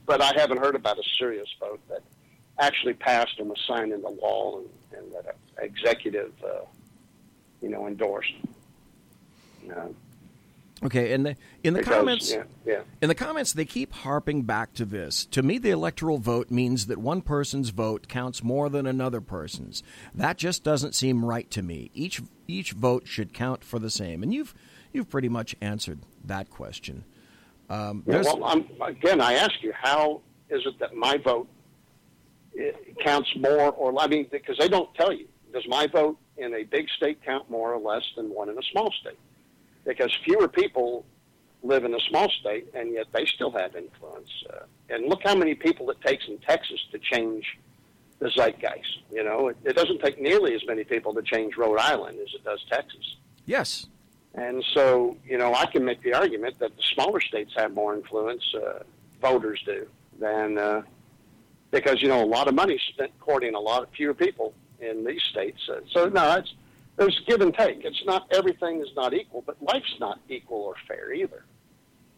But 0.07 0.23
I 0.23 0.33
haven't 0.37 0.59
heard 0.59 0.77
about 0.77 0.97
a 0.97 1.03
serious 1.19 1.49
vote 1.59 1.81
that 1.89 2.03
actually 2.61 2.95
passed 2.95 3.41
and 3.41 3.49
was 3.49 3.59
signed 3.67 3.93
into 3.93 4.11
law 4.11 4.59
and, 4.59 4.69
and 4.97 5.13
that 5.13 5.35
executive, 5.61 6.33
uh, 6.45 6.61
you 7.61 7.69
know, 7.69 7.89
endorsed. 7.89 8.33
Uh, 9.69 9.89
Okay, 10.85 11.13
and 11.13 11.27
the, 11.27 11.37
in 11.65 11.75
the 11.75 11.81
Because, 11.81 11.95
comments, 11.97 12.33
yeah, 12.33 12.45
yeah. 12.65 12.81
in 13.03 13.09
the 13.09 13.15
comments, 13.15 13.53
they 13.53 13.65
keep 13.65 13.93
harping 13.93 14.43
back 14.43 14.75
to 14.75 14.85
this. 14.85 15.27
To 15.27 15.43
me, 15.43 15.59
the 15.59 15.71
electoral 15.71 16.19
vote 16.19 16.51
means 16.51 16.87
that 16.87 16.99
one 16.99 17.21
person's 17.21 17.71
vote 17.71 18.07
counts 18.07 18.45
more 18.45 18.69
than 18.69 18.87
another 18.87 19.21
person's. 19.21 19.83
That 20.15 20.39
just 20.39 20.63
doesn't 20.63 20.95
seem 20.95 21.25
right 21.25 21.51
to 21.51 21.63
me. 21.63 21.91
Each 21.95 22.21
each 22.47 22.73
vote 22.73 23.07
should 23.07 23.35
count 23.35 23.65
for 23.65 23.79
the 23.79 23.91
same, 23.91 24.23
and 24.23 24.33
you've 24.33 24.55
you've 24.93 25.11
pretty 25.11 25.29
much 25.29 25.57
answered 25.61 26.01
that 26.25 26.49
question. 26.49 27.05
Um, 27.69 28.05
Yeah, 28.07 28.23
well, 28.23 28.45
I'm, 28.45 28.65
again, 28.81 29.21
I 29.21 29.35
ask 29.35 29.53
you, 29.63 29.73
how 29.75 30.23
is 30.49 30.63
it 30.65 30.79
that 30.79 30.95
my 30.95 31.19
vote 31.19 31.49
eh, 32.59 32.71
counts 33.05 33.29
more 33.37 33.73
or 33.73 34.01
I 34.01 34.07
mean, 34.07 34.29
because 34.31 34.57
they 34.59 34.69
don't 34.69 34.95
tell 34.95 35.13
you. 35.13 35.27
Does 35.53 35.67
my 35.69 35.87
vote 35.87 36.19
in 36.37 36.55
a 36.55 36.63
big 36.63 36.89
state 36.97 37.23
count 37.25 37.51
more 37.51 37.73
or 37.73 37.81
less 37.81 38.05
than 38.17 38.27
one 38.27 38.49
in 38.49 38.59
a 38.59 38.63
small 38.71 38.93
state? 39.01 39.19
Because 39.89 40.15
fewer 40.23 40.49
people 40.49 41.07
live 41.63 41.85
in 41.85 41.95
a 41.95 42.01
small 42.01 42.29
state, 42.41 42.69
and 42.75 42.93
yet 42.93 43.07
they 43.13 43.25
still 43.25 43.51
have 43.51 43.75
influence. 43.75 44.31
Uh, 44.53 44.65
and 44.91 45.09
look 45.09 45.21
how 45.25 45.35
many 45.35 45.55
people 45.55 45.91
it 45.91 46.01
takes 46.03 46.29
in 46.29 46.39
Texas 46.39 46.79
to 46.93 46.99
change 46.99 47.59
the 48.19 48.31
zeitgeist. 48.37 49.01
You 49.11 49.25
know, 49.25 49.49
it, 49.49 49.57
it 49.65 49.75
doesn't 49.75 50.01
take 50.01 50.21
nearly 50.21 50.55
as 50.55 50.61
many 50.67 50.85
people 50.85 51.15
to 51.15 51.23
change 51.23 51.57
Rhode 51.57 51.79
Island 51.79 52.19
as 52.21 52.29
it 52.35 52.45
does 52.45 52.65
Texas. 52.71 53.17
yes, 53.47 53.87
And 54.35 54.63
so, 54.75 55.17
you 55.27 55.39
know, 55.39 55.55
I 55.55 55.65
can 55.67 55.85
make 55.85 56.03
the 56.03 56.13
argument 56.13 56.59
that 56.59 56.77
the 56.77 56.83
smaller 56.95 57.21
states 57.21 57.53
have 57.57 57.73
more 57.73 57.95
influence, 57.95 58.45
uh, 58.55 58.83
voters 59.23 59.61
do, 59.65 59.87
than 60.21 60.59
uh, 60.59 60.83
because 61.71 62.03
you 62.03 62.09
know 62.09 62.23
a 62.23 62.27
lot 62.27 62.49
of 62.49 62.55
money 62.55 62.75
is 62.75 62.83
spent 62.89 63.11
courting 63.21 63.55
a 63.55 63.61
lot 63.61 63.83
of 63.83 63.89
fewer 63.91 64.15
people 64.15 64.55
in 64.81 65.05
these 65.05 65.23
states. 65.23 65.61
Uh, 65.69 65.81
so 65.93 66.09
no, 66.09 66.37
it's 66.37 66.55
there's 66.99 67.21
give 67.27 67.41
and 67.41 67.55
take. 67.55 67.85
It's 67.85 68.03
not 68.05 68.27
everything 68.33 68.81
is 68.81 68.89
not 68.95 69.15
equal, 69.15 69.43
but 69.47 69.57
life's 69.63 69.95
not 69.99 70.21
equal 70.29 70.59
or 70.59 70.75
fair 70.87 71.13
either. 71.13 71.45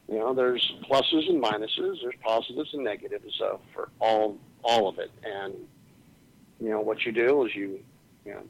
You 0.08 0.18
know, 0.18 0.34
there's 0.34 0.72
pluses 0.90 1.28
and 1.28 1.40
minuses, 1.42 1.98
there's 2.02 2.16
positives 2.20 2.74
and 2.74 2.82
negatives 2.82 3.40
uh, 3.40 3.58
for 3.72 3.90
all 4.00 4.36
all 4.64 4.88
of 4.88 4.98
it, 4.98 5.10
and 5.22 5.54
you 6.60 6.70
know 6.70 6.80
what 6.80 7.06
you 7.06 7.12
do 7.12 7.46
is 7.46 7.54
you 7.54 7.78
you 8.24 8.34
know 8.34 8.42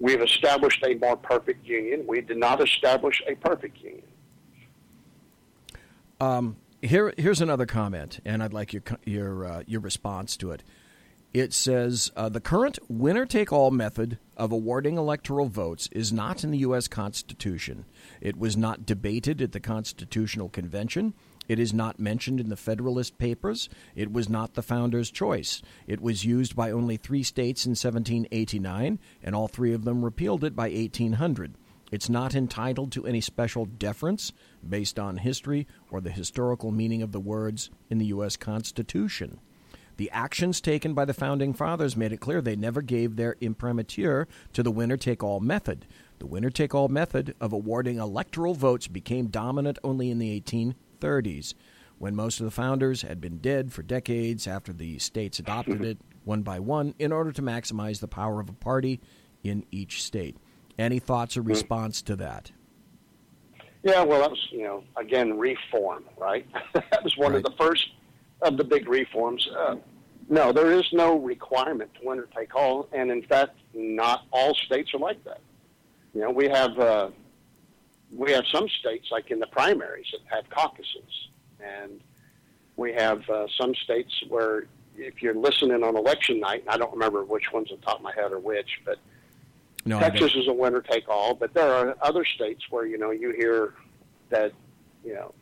We've 0.00 0.22
established 0.22 0.84
a 0.84 0.94
more 0.94 1.16
perfect 1.16 1.66
union. 1.66 2.04
We 2.06 2.20
did 2.20 2.36
not 2.36 2.62
establish 2.62 3.20
a 3.26 3.34
perfect 3.34 3.78
union. 3.82 4.06
Um, 6.20 6.56
here, 6.82 7.12
here's 7.16 7.40
another 7.40 7.66
comment, 7.66 8.20
and 8.24 8.42
I'd 8.42 8.52
like 8.52 8.72
your 8.72 8.82
your 9.04 9.44
uh, 9.44 9.62
your 9.66 9.80
response 9.80 10.36
to 10.38 10.52
it. 10.52 10.62
It 11.34 11.52
says 11.52 12.10
uh, 12.16 12.30
the 12.30 12.40
current 12.40 12.78
winner-take-all 12.88 13.70
method 13.70 14.18
of 14.38 14.50
awarding 14.50 14.96
electoral 14.96 15.48
votes 15.48 15.86
is 15.92 16.10
not 16.10 16.42
in 16.42 16.50
the 16.50 16.58
U.S. 16.58 16.88
Constitution. 16.88 17.84
It 18.22 18.38
was 18.38 18.56
not 18.56 18.86
debated 18.86 19.42
at 19.42 19.52
the 19.52 19.60
Constitutional 19.60 20.48
Convention. 20.48 21.12
It 21.46 21.58
is 21.58 21.74
not 21.74 22.00
mentioned 22.00 22.40
in 22.40 22.48
the 22.48 22.56
Federalist 22.56 23.18
Papers. 23.18 23.68
It 23.94 24.10
was 24.10 24.30
not 24.30 24.54
the 24.54 24.62
founders' 24.62 25.10
choice. 25.10 25.60
It 25.86 26.00
was 26.00 26.24
used 26.24 26.56
by 26.56 26.70
only 26.70 26.96
three 26.96 27.22
states 27.22 27.66
in 27.66 27.70
1789, 27.72 28.98
and 29.22 29.34
all 29.34 29.48
three 29.48 29.74
of 29.74 29.84
them 29.84 30.06
repealed 30.06 30.44
it 30.44 30.56
by 30.56 30.70
1800. 30.70 31.56
It's 31.92 32.08
not 32.08 32.34
entitled 32.34 32.90
to 32.92 33.06
any 33.06 33.20
special 33.20 33.66
deference 33.66 34.32
based 34.66 34.98
on 34.98 35.18
history 35.18 35.66
or 35.90 36.00
the 36.00 36.10
historical 36.10 36.70
meaning 36.70 37.02
of 37.02 37.12
the 37.12 37.20
words 37.20 37.70
in 37.90 37.98
the 37.98 38.06
U.S. 38.06 38.36
Constitution. 38.36 39.40
The 39.98 40.10
actions 40.12 40.60
taken 40.60 40.94
by 40.94 41.04
the 41.04 41.12
Founding 41.12 41.52
Fathers 41.52 41.96
made 41.96 42.12
it 42.12 42.20
clear 42.20 42.40
they 42.40 42.54
never 42.54 42.82
gave 42.82 43.16
their 43.16 43.36
imprimatur 43.40 44.28
to 44.52 44.62
the 44.62 44.70
winner 44.70 44.96
take 44.96 45.24
all 45.24 45.40
method. 45.40 45.86
The 46.20 46.26
winner 46.26 46.50
take 46.50 46.72
all 46.72 46.86
method 46.86 47.34
of 47.40 47.52
awarding 47.52 47.98
electoral 47.98 48.54
votes 48.54 48.86
became 48.86 49.26
dominant 49.26 49.76
only 49.82 50.12
in 50.12 50.20
the 50.20 50.40
1830s, 50.40 51.54
when 51.98 52.14
most 52.14 52.38
of 52.38 52.44
the 52.44 52.52
founders 52.52 53.02
had 53.02 53.20
been 53.20 53.38
dead 53.38 53.72
for 53.72 53.82
decades 53.82 54.46
after 54.46 54.72
the 54.72 55.00
states 55.00 55.40
adopted 55.40 55.84
it 55.84 55.98
one 56.24 56.42
by 56.42 56.60
one 56.60 56.94
in 57.00 57.10
order 57.10 57.32
to 57.32 57.42
maximize 57.42 57.98
the 57.98 58.06
power 58.06 58.38
of 58.38 58.48
a 58.48 58.52
party 58.52 59.00
in 59.42 59.66
each 59.72 60.04
state. 60.04 60.36
Any 60.78 61.00
thoughts 61.00 61.36
or 61.36 61.42
hmm. 61.42 61.48
response 61.48 62.02
to 62.02 62.14
that? 62.16 62.52
Yeah, 63.82 64.04
well, 64.04 64.20
that 64.20 64.30
was, 64.30 64.48
you 64.52 64.62
know, 64.62 64.84
again, 64.96 65.36
reform, 65.36 66.04
right? 66.16 66.46
that 66.72 67.02
was 67.02 67.16
one 67.16 67.34
of 67.34 67.42
the 67.42 67.52
first 67.58 67.88
of 68.42 68.56
the 68.56 68.64
big 68.64 68.88
reforms. 68.88 69.48
Uh, 69.56 69.76
no, 70.28 70.52
there 70.52 70.72
is 70.72 70.84
no 70.92 71.18
requirement 71.18 71.92
to 71.94 72.06
winner 72.06 72.28
take 72.36 72.54
all, 72.54 72.88
and 72.92 73.10
in 73.10 73.22
fact, 73.22 73.56
not 73.74 74.26
all 74.30 74.54
states 74.54 74.92
are 74.94 74.98
like 74.98 75.22
that. 75.24 75.40
You 76.14 76.20
know, 76.22 76.30
we 76.30 76.48
have 76.48 76.78
uh, 76.78 77.10
we 78.14 78.32
have 78.32 78.44
some 78.52 78.68
states 78.68 79.08
like 79.10 79.30
in 79.30 79.38
the 79.38 79.46
primaries 79.46 80.06
that 80.12 80.20
have 80.34 80.48
caucuses, 80.50 81.28
and 81.60 82.00
we 82.76 82.92
have 82.92 83.28
uh, 83.30 83.46
some 83.58 83.74
states 83.74 84.12
where 84.28 84.66
if 84.96 85.22
you're 85.22 85.34
listening 85.34 85.82
on 85.82 85.96
election 85.96 86.40
night, 86.40 86.62
and 86.62 86.70
I 86.70 86.76
don't 86.76 86.92
remember 86.92 87.24
which 87.24 87.52
ones 87.52 87.70
on 87.70 87.78
top 87.78 87.96
of 87.96 88.02
my 88.02 88.12
head 88.14 88.32
or 88.32 88.38
which, 88.38 88.80
but 88.84 88.98
No, 89.84 89.98
Texas 89.98 90.34
is 90.34 90.48
a 90.48 90.52
winner 90.52 90.82
take 90.82 91.08
all, 91.08 91.34
but 91.34 91.54
there 91.54 91.72
are 91.72 91.96
other 92.02 92.24
states 92.24 92.64
where 92.70 92.84
you 92.86 92.98
know 92.98 93.10
you 93.10 93.30
hear 93.30 93.74
that 94.30 94.52
you 95.04 95.14
know 95.14 95.32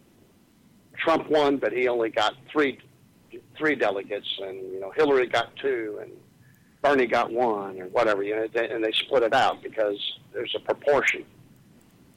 Trump 0.99 1.29
won, 1.31 1.57
but 1.57 1.73
he 1.73 1.89
only 1.89 2.11
got 2.11 2.35
three 2.51 2.79
three 3.57 3.75
delegates, 3.75 4.29
and 4.41 4.57
you 4.73 4.81
know 4.81 4.91
Hillary 4.91 5.27
got 5.27 5.55
two, 5.57 5.99
and 6.03 6.11
Bernie 6.83 7.07
got 7.07 7.33
one, 7.33 7.81
or 7.81 7.87
whatever. 7.87 8.23
You 8.23 8.37
know, 8.37 8.47
they, 8.53 8.69
and 8.69 8.85
they 8.85 8.93
split 8.93 9.23
it 9.23 9.35
out 9.35 9.63
because 9.63 9.99
there's 10.33 10.55
a 10.55 10.61
proportion, 10.61 11.25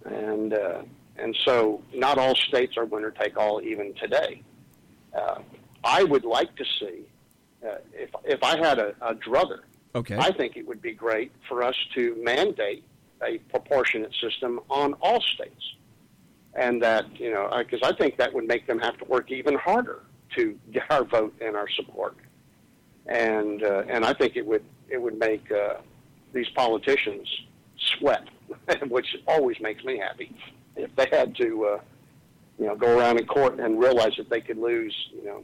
and 0.05 0.53
uh, 0.53 0.81
and 1.17 1.35
so 1.45 1.81
not 1.93 2.17
all 2.17 2.35
states 2.35 2.77
are 2.77 2.85
winner 2.85 3.11
take 3.11 3.37
all 3.37 3.61
even 3.61 3.93
today. 3.95 4.41
Uh, 5.13 5.39
I 5.83 6.03
would 6.03 6.25
like 6.25 6.55
to 6.55 6.65
see 6.79 7.05
uh, 7.65 7.77
if 7.93 8.09
if 8.23 8.43
I 8.43 8.57
had 8.57 8.79
a, 8.79 8.95
a 9.01 9.15
druther. 9.15 9.61
Okay. 9.95 10.17
I 10.17 10.31
think 10.31 10.55
it 10.55 10.67
would 10.67 10.81
be 10.81 10.91
great 10.91 11.31
for 11.47 11.63
us 11.63 11.75
to 11.95 12.15
mandate 12.23 12.83
a 13.23 13.39
proportionate 13.49 14.13
system 14.21 14.59
on 14.69 14.93
all 15.01 15.19
states, 15.19 15.75
and 16.55 16.81
that 16.81 17.05
you 17.19 17.31
know 17.31 17.49
because 17.57 17.81
I 17.83 17.95
think 17.95 18.17
that 18.17 18.33
would 18.33 18.47
make 18.47 18.67
them 18.67 18.79
have 18.79 18.97
to 18.97 19.05
work 19.05 19.31
even 19.31 19.55
harder 19.55 20.01
to 20.35 20.57
get 20.71 20.83
our 20.89 21.03
vote 21.03 21.33
and 21.41 21.55
our 21.55 21.69
support, 21.69 22.15
and 23.07 23.63
uh, 23.63 23.83
and 23.89 24.05
I 24.05 24.13
think 24.13 24.35
it 24.35 24.45
would 24.45 24.63
it 24.89 25.01
would 25.01 25.17
make 25.17 25.51
uh, 25.51 25.75
these 26.33 26.49
politicians 26.49 27.27
sweat, 27.77 28.27
which 28.87 29.15
always 29.27 29.59
makes 29.61 29.83
me 29.83 29.97
happy. 29.97 30.35
If 30.75 30.95
they 30.95 31.07
had 31.11 31.35
to 31.37 31.65
uh, 31.65 31.79
you 32.57 32.65
know 32.65 32.75
go 32.75 32.97
around 32.97 33.19
in 33.19 33.25
court 33.25 33.59
and 33.59 33.79
realize 33.79 34.15
that 34.17 34.29
they 34.29 34.41
could 34.41 34.57
lose 34.57 34.95
you 35.13 35.25
know 35.25 35.43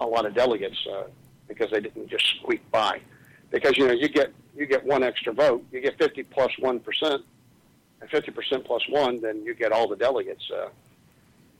a 0.00 0.06
lot 0.06 0.24
of 0.24 0.34
delegates 0.34 0.78
uh, 0.90 1.04
because 1.46 1.70
they 1.70 1.80
didn't 1.80 2.08
just 2.08 2.26
squeak 2.40 2.68
by. 2.70 3.00
Because 3.50 3.76
you 3.76 3.86
know 3.86 3.92
you 3.92 4.08
get 4.08 4.32
you 4.56 4.66
get 4.66 4.84
one 4.84 5.02
extra 5.02 5.32
vote, 5.32 5.64
you 5.72 5.80
get 5.80 5.98
50 5.98 6.22
plus 6.24 6.50
one 6.58 6.80
percent, 6.80 7.22
50 8.08 8.30
percent 8.32 8.64
plus 8.64 8.82
one, 8.88 9.20
then 9.20 9.44
you 9.44 9.54
get 9.54 9.72
all 9.72 9.88
the 9.88 9.96
delegates. 9.96 10.50
Uh, 10.50 10.68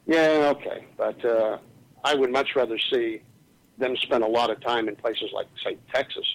yeah, 0.07 0.53
okay, 0.57 0.87
but 0.97 1.25
uh, 1.25 1.59
I 2.05 2.15
would 2.15 2.31
much 2.31 2.57
rather 2.57 2.79
see 2.79 3.23
them 3.79 3.97
spend 3.97 4.23
a 4.23 4.27
lot 4.27 4.51
of 4.51 4.61
time 4.61 4.89
in 4.89 4.97
places 4.97 5.31
like 5.33 5.47
say 5.65 5.77
Texas, 5.93 6.27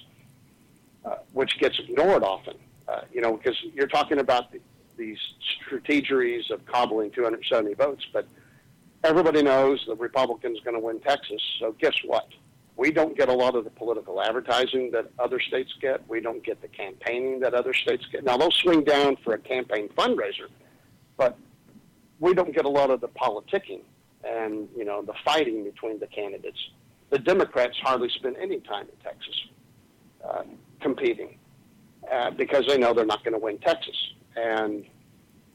uh, 1.05 1.17
which 1.33 1.59
gets 1.59 1.79
ignored 1.79 2.23
often. 2.23 2.55
Uh, 2.87 3.01
you 3.11 3.21
know, 3.21 3.35
because 3.37 3.57
you're 3.73 3.87
talking 3.87 4.19
about 4.19 4.51
the, 4.51 4.59
these 4.97 5.17
strategies 5.65 6.51
of 6.51 6.65
cobbling 6.65 7.11
270 7.11 7.73
votes, 7.73 8.05
but 8.13 8.27
everybody 9.03 9.41
knows 9.41 9.83
the 9.87 9.95
Republicans 9.95 10.59
going 10.61 10.75
to 10.75 10.79
win 10.79 10.99
Texas. 10.99 11.41
So 11.59 11.75
guess 11.79 11.95
what? 12.05 12.27
We 12.77 12.91
don't 12.91 13.17
get 13.17 13.29
a 13.29 13.33
lot 13.33 13.55
of 13.55 13.63
the 13.63 13.69
political 13.69 14.21
advertising 14.21 14.91
that 14.91 15.09
other 15.17 15.39
states 15.39 15.73
get. 15.81 16.07
We 16.09 16.19
don't 16.19 16.43
get 16.43 16.61
the 16.61 16.67
campaigning 16.67 17.39
that 17.39 17.53
other 17.53 17.73
states 17.73 18.05
get. 18.11 18.23
Now, 18.23 18.37
they'll 18.37 18.51
swing 18.51 18.83
down 18.83 19.17
for 19.23 19.33
a 19.33 19.39
campaign 19.39 19.87
fundraiser, 19.97 20.49
but 21.15 21.37
we 22.19 22.33
don't 22.33 22.53
get 22.53 22.65
a 22.65 22.69
lot 22.69 22.89
of 22.89 22.99
the 22.99 23.07
politicking 23.07 23.81
and, 24.23 24.67
you 24.75 24.83
know, 24.83 25.01
the 25.01 25.13
fighting 25.23 25.63
between 25.63 25.99
the 25.99 26.07
candidates. 26.07 26.59
The 27.11 27.19
Democrats 27.19 27.77
hardly 27.81 28.09
spend 28.09 28.35
any 28.37 28.59
time 28.59 28.87
in 28.89 28.95
Texas 29.03 29.41
uh, 30.27 30.43
competing 30.81 31.37
uh, 32.11 32.31
because 32.31 32.65
they 32.67 32.77
know 32.77 32.93
they're 32.93 33.05
not 33.05 33.23
going 33.23 33.33
to 33.33 33.39
win 33.39 33.57
Texas. 33.59 33.95
And, 34.35 34.85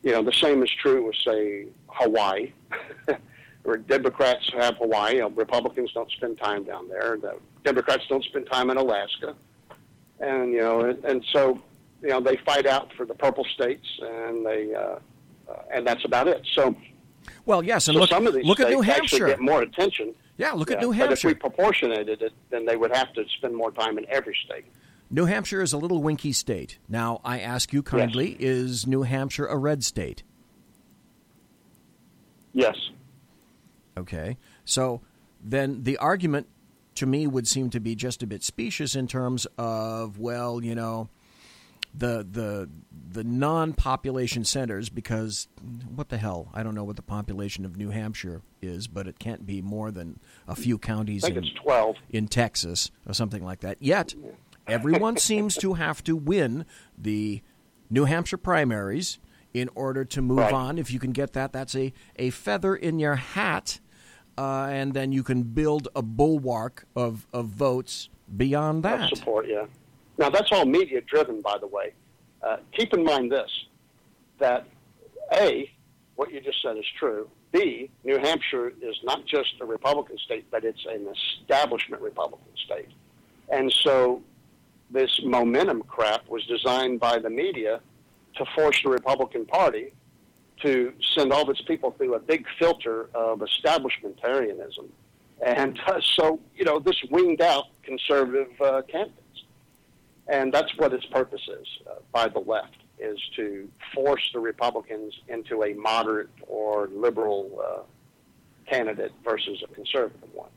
you 0.02 0.12
know, 0.12 0.22
the 0.22 0.32
same 0.32 0.62
is 0.62 0.70
true 0.80 1.06
with, 1.06 1.16
say, 1.16 1.66
Hawaii. 1.88 2.52
or 3.64 3.76
Democrats 3.76 4.50
have 4.56 4.76
Hawaii. 4.78 5.20
Republicans 5.34 5.92
don't 5.92 6.10
spend 6.10 6.38
time 6.38 6.64
down 6.64 6.88
there. 6.88 7.18
The 7.20 7.38
Democrats 7.64 8.04
don't 8.08 8.24
spend 8.24 8.48
time 8.50 8.70
in 8.70 8.76
Alaska, 8.76 9.34
and 10.20 10.52
you 10.52 10.60
know, 10.60 10.80
and, 10.80 11.04
and 11.04 11.24
so 11.32 11.60
you 12.02 12.08
know 12.08 12.20
they 12.20 12.36
fight 12.38 12.66
out 12.66 12.92
for 12.94 13.04
the 13.04 13.14
purple 13.14 13.44
states, 13.54 13.86
and 14.02 14.44
they 14.44 14.74
uh, 14.74 14.98
uh, 15.48 15.62
and 15.72 15.86
that's 15.86 16.04
about 16.04 16.28
it. 16.28 16.46
So, 16.54 16.74
well, 17.44 17.62
yes, 17.62 17.88
and 17.88 17.96
so 17.96 18.00
look, 18.00 18.10
some 18.10 18.26
of 18.26 18.34
these 18.34 18.44
look 18.44 18.60
at 18.60 18.70
New 18.70 18.80
Hampshire. 18.80 19.26
Get 19.26 19.40
more 19.40 19.62
attention. 19.62 20.14
Yeah, 20.36 20.52
look 20.52 20.70
at 20.70 20.80
Yeah, 20.80 20.88
New 20.88 20.98
But 20.98 21.12
if 21.12 21.22
we 21.22 21.34
proportionated 21.34 22.22
it, 22.22 22.32
then 22.48 22.64
they 22.64 22.76
would 22.76 22.96
have 22.96 23.12
to 23.12 23.24
spend 23.36 23.54
more 23.54 23.70
time 23.70 23.98
in 23.98 24.06
every 24.08 24.34
state. 24.46 24.64
New 25.10 25.26
Hampshire 25.26 25.60
is 25.60 25.72
a 25.72 25.76
little 25.76 26.02
winky 26.02 26.32
state. 26.32 26.78
Now, 26.88 27.20
I 27.24 27.40
ask 27.40 27.72
you 27.72 27.82
kindly, 27.82 28.36
is 28.38 28.86
New 28.86 29.02
Hampshire 29.02 29.46
a 29.46 29.56
red 29.56 29.84
state? 29.84 30.22
Yes. 32.52 32.76
Okay. 33.96 34.38
So 34.64 35.00
then 35.42 35.82
the 35.82 35.96
argument 35.98 36.46
to 36.96 37.06
me 37.06 37.26
would 37.26 37.46
seem 37.46 37.70
to 37.70 37.80
be 37.80 37.94
just 37.94 38.22
a 38.22 38.26
bit 38.26 38.42
specious 38.42 38.94
in 38.94 39.06
terms 39.06 39.46
of, 39.56 40.18
well, 40.18 40.62
you 40.62 40.74
know, 40.74 41.08
the 41.94 42.26
the 42.30 42.68
the 43.12 43.24
non-population 43.24 44.44
centers 44.44 44.88
because 44.88 45.48
what 45.94 46.08
the 46.08 46.18
hell 46.18 46.48
I 46.54 46.62
don't 46.62 46.74
know 46.74 46.84
what 46.84 46.96
the 46.96 47.02
population 47.02 47.64
of 47.64 47.76
New 47.76 47.90
Hampshire 47.90 48.42
is 48.62 48.86
but 48.86 49.08
it 49.08 49.18
can't 49.18 49.44
be 49.44 49.60
more 49.60 49.90
than 49.90 50.20
a 50.46 50.54
few 50.54 50.78
counties 50.78 51.24
in, 51.24 51.36
it's 51.36 51.50
12. 51.54 51.96
in 52.10 52.28
Texas 52.28 52.92
or 53.08 53.14
something 53.14 53.44
like 53.44 53.60
that 53.60 53.78
yet 53.80 54.14
everyone 54.68 55.16
seems 55.16 55.56
to 55.56 55.74
have 55.74 56.04
to 56.04 56.14
win 56.14 56.64
the 56.96 57.42
New 57.90 58.04
Hampshire 58.04 58.36
primaries 58.36 59.18
in 59.52 59.68
order 59.74 60.04
to 60.04 60.22
move 60.22 60.38
Right. 60.38 60.52
on 60.52 60.78
if 60.78 60.92
you 60.92 60.98
can 61.00 61.12
get 61.12 61.32
that 61.32 61.52
that's 61.52 61.74
a, 61.74 61.92
a 62.16 62.30
feather 62.30 62.74
in 62.76 62.98
your 62.98 63.16
hat 63.16 63.80
uh, 64.38 64.68
and 64.70 64.94
then 64.94 65.12
you 65.12 65.22
can 65.22 65.42
build 65.42 65.88
a 65.94 66.02
bulwark 66.02 66.86
of, 66.96 67.26
of 67.32 67.46
votes 67.46 68.08
beyond 68.36 68.82
that 68.84 69.10
support. 69.14 69.46
Yeah. 69.48 69.66
Now 70.18 70.30
that's 70.30 70.50
all 70.52 70.64
media 70.64 71.00
driven, 71.02 71.42
by 71.42 71.58
the 71.58 71.66
way. 71.66 71.92
Uh, 72.42 72.56
keep 72.72 72.94
in 72.94 73.04
mind 73.04 73.30
this: 73.30 73.50
that 74.38 74.66
a, 75.32 75.70
what 76.14 76.32
you 76.32 76.40
just 76.40 76.62
said 76.62 76.76
is 76.78 76.84
true. 76.98 77.28
B, 77.52 77.90
New 78.04 78.18
Hampshire 78.18 78.68
is 78.80 78.96
not 79.02 79.26
just 79.26 79.54
a 79.60 79.64
Republican 79.66 80.16
state, 80.18 80.46
but 80.50 80.64
it's 80.64 80.86
an 80.88 81.06
establishment 81.42 82.00
Republican 82.00 82.52
state, 82.64 82.88
and 83.50 83.70
so 83.82 84.22
this 84.90 85.20
momentum 85.24 85.82
crap 85.82 86.26
was 86.28 86.44
designed 86.46 87.00
by 87.00 87.18
the 87.18 87.28
media 87.30 87.80
to 88.36 88.44
force 88.54 88.80
the 88.82 88.90
Republican 88.90 89.46
Party 89.46 89.92
to 90.62 90.92
send 91.14 91.32
all 91.32 91.42
of 91.42 91.48
its 91.48 91.62
people 91.62 91.92
through 91.92 92.14
a 92.14 92.18
big 92.18 92.46
filter 92.58 93.08
of 93.14 93.40
establishmentarianism. 93.40 94.88
And 95.44 95.80
uh, 95.86 96.00
so, 96.16 96.38
you 96.54 96.64
know, 96.64 96.78
this 96.78 96.96
winged 97.10 97.40
out 97.40 97.66
conservative 97.82 98.48
uh, 98.60 98.82
candidates. 98.82 99.16
And 100.28 100.52
that's 100.52 100.70
what 100.76 100.92
its 100.92 101.06
purpose 101.06 101.40
is 101.48 101.66
uh, 101.88 101.94
by 102.12 102.28
the 102.28 102.40
left, 102.40 102.76
is 102.98 103.18
to 103.36 103.68
force 103.94 104.22
the 104.32 104.38
Republicans 104.38 105.14
into 105.28 105.64
a 105.64 105.72
moderate 105.72 106.28
or 106.46 106.88
liberal 106.92 107.58
uh, 107.64 108.70
candidate 108.70 109.12
versus 109.24 109.62
a 109.68 109.74
conservative 109.74 110.28
one. 110.32 110.50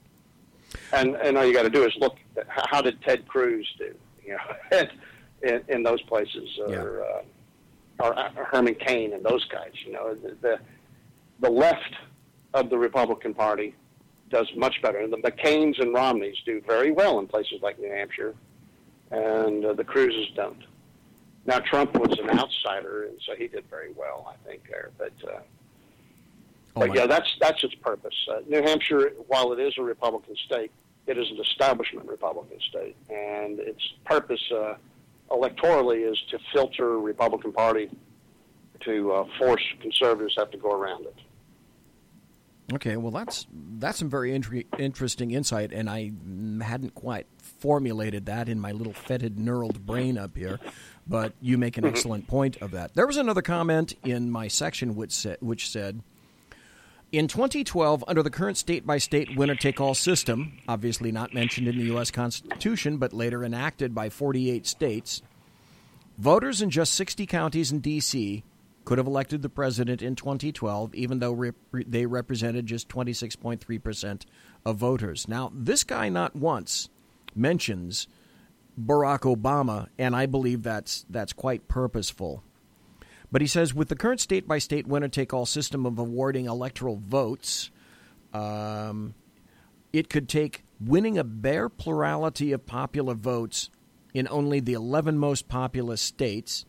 And, 0.91 1.15
and 1.15 1.37
all 1.37 1.45
you 1.45 1.53
got 1.53 1.63
to 1.63 1.69
do 1.69 1.85
is 1.85 1.93
look 1.97 2.17
at 2.37 2.45
how 2.47 2.81
did 2.81 3.01
Ted 3.01 3.27
Cruz 3.27 3.67
do, 3.77 3.95
you 4.25 4.37
know, 4.37 4.83
in, 5.43 5.61
in 5.69 5.83
those 5.83 6.01
places, 6.03 6.49
or, 6.59 7.03
uh, 7.03 7.21
or 7.99 8.17
uh, 8.17 8.31
Herman 8.31 8.75
Cain 8.75 9.13
and 9.13 9.23
those 9.23 9.45
guys. 9.45 9.71
You 9.85 9.93
know, 9.93 10.15
the, 10.41 10.59
the 11.39 11.49
left 11.49 11.95
of 12.53 12.69
the 12.69 12.77
Republican 12.77 13.33
Party 13.33 13.75
does 14.29 14.47
much 14.55 14.81
better, 14.81 14.99
and 14.99 15.11
the 15.13 15.17
McCains 15.17 15.79
and 15.79 15.93
Romneys 15.93 16.37
do 16.45 16.61
very 16.65 16.91
well 16.91 17.19
in 17.19 17.27
places 17.27 17.61
like 17.61 17.79
New 17.79 17.91
Hampshire, 17.91 18.33
and 19.11 19.63
uh, 19.63 19.73
the 19.73 19.83
Cruzes 19.83 20.33
don't. 20.35 20.63
Now 21.45 21.59
Trump 21.59 21.93
was 21.97 22.17
an 22.19 22.29
outsider, 22.39 23.03
and 23.03 23.19
so 23.25 23.35
he 23.35 23.47
did 23.47 23.65
very 23.69 23.91
well, 23.91 24.33
I 24.33 24.47
think, 24.47 24.63
there. 24.69 24.91
But 24.97 25.13
uh, 25.27 25.39
Oh, 26.75 26.87
but 26.87 26.95
yeah, 26.95 27.05
that's 27.05 27.29
that's 27.39 27.63
its 27.63 27.75
purpose. 27.75 28.15
Uh, 28.29 28.39
New 28.47 28.61
Hampshire, 28.63 29.11
while 29.27 29.53
it 29.53 29.59
is 29.59 29.73
a 29.77 29.83
Republican 29.83 30.35
state, 30.45 30.71
it 31.05 31.17
is 31.17 31.29
an 31.29 31.39
establishment 31.39 32.07
Republican 32.07 32.59
state, 32.69 32.95
and 33.09 33.59
its 33.59 33.93
purpose 34.05 34.41
uh, 34.51 34.75
electorally 35.29 36.09
is 36.09 36.17
to 36.31 36.39
filter 36.53 36.99
Republican 36.99 37.51
Party 37.51 37.89
to 38.81 39.11
uh, 39.11 39.25
force 39.37 39.61
conservatives 39.81 40.35
have 40.37 40.51
to 40.51 40.57
go 40.57 40.71
around 40.71 41.05
it. 41.05 41.15
Okay, 42.73 42.95
well 42.95 43.11
that's 43.11 43.45
that's 43.77 43.99
some 43.99 44.09
very 44.09 44.33
inter- 44.33 44.63
interesting 44.79 45.31
insight, 45.31 45.73
and 45.73 45.89
I 45.89 46.11
hadn't 46.63 46.95
quite 46.95 47.27
formulated 47.37 48.25
that 48.27 48.47
in 48.47 48.59
my 48.59 48.71
little 48.71 48.93
fetid 48.93 49.35
knurled 49.37 49.79
brain 49.81 50.17
up 50.17 50.35
here. 50.37 50.59
But 51.05 51.33
you 51.41 51.57
make 51.57 51.77
an 51.77 51.83
Mhm. 51.83 51.89
excellent 51.89 52.27
point 52.27 52.61
of 52.61 52.71
that. 52.71 52.93
There 52.93 53.05
was 53.05 53.17
another 53.17 53.41
comment 53.41 53.93
in 54.05 54.31
my 54.31 54.47
section 54.47 54.95
which 54.95 55.11
said, 55.11 55.37
which 55.41 55.69
said, 55.69 56.01
in 57.13 57.27
2012, 57.27 58.03
under 58.07 58.23
the 58.23 58.31
current 58.31 58.57
state-by-state 58.57 59.37
winner-take-all 59.37 59.93
system, 59.93 60.57
obviously 60.67 61.11
not 61.11 61.31
mentioned 61.31 61.67
in 61.67 61.77
the 61.77 61.85
U.S. 61.85 62.09
Constitution, 62.09 62.97
but 62.97 63.13
later 63.13 63.45
enacted 63.45 63.93
by 63.93 64.09
48 64.09 64.65
states, 64.65 65.21
voters 66.17 66.59
in 66.59 66.71
just 66.71 66.93
60 66.95 67.27
counties 67.27 67.71
in 67.71 67.81
D.C. 67.81 68.43
could 68.83 68.97
have 68.97 69.05
elected 69.05 69.43
the 69.43 69.49
president 69.49 70.01
in 70.01 70.15
2012, 70.15 70.95
even 70.95 71.19
though 71.19 71.51
they 71.71 72.07
represented 72.07 72.65
just 72.65 72.89
26.3% 72.89 74.23
of 74.65 74.77
voters. 74.77 75.27
Now, 75.27 75.51
this 75.53 75.83
guy 75.83 76.09
not 76.09 76.35
once 76.35 76.89
mentions 77.35 78.07
Barack 78.79 79.19
Obama, 79.19 79.87
and 79.99 80.15
I 80.15 80.25
believe 80.25 80.63
that's 80.63 81.05
that's 81.11 81.31
quite 81.31 81.67
purposeful. 81.67 82.43
But 83.33 83.41
he 83.41 83.47
says 83.47 83.73
with 83.73 83.89
the 83.89 83.95
current 83.95 84.21
state 84.21 84.47
by 84.47 84.59
state 84.59 84.85
winner 84.85 85.07
take 85.07 85.33
all 85.33 85.47
system 85.47 85.87
of 85.87 85.97
awarding 85.97 86.45
electoral 86.45 86.97
votes, 86.97 87.71
um, 88.31 89.15
it 89.91 90.07
could 90.07 90.29
take 90.29 90.63
winning 90.79 91.17
a 91.17 91.23
bare 91.23 91.67
plurality 91.67 92.51
of 92.51 92.67
popular 92.67 93.15
votes 93.15 93.71
in 94.13 94.27
only 94.29 94.59
the 94.59 94.73
11 94.73 95.17
most 95.17 95.47
populous 95.47 95.99
states, 95.99 96.67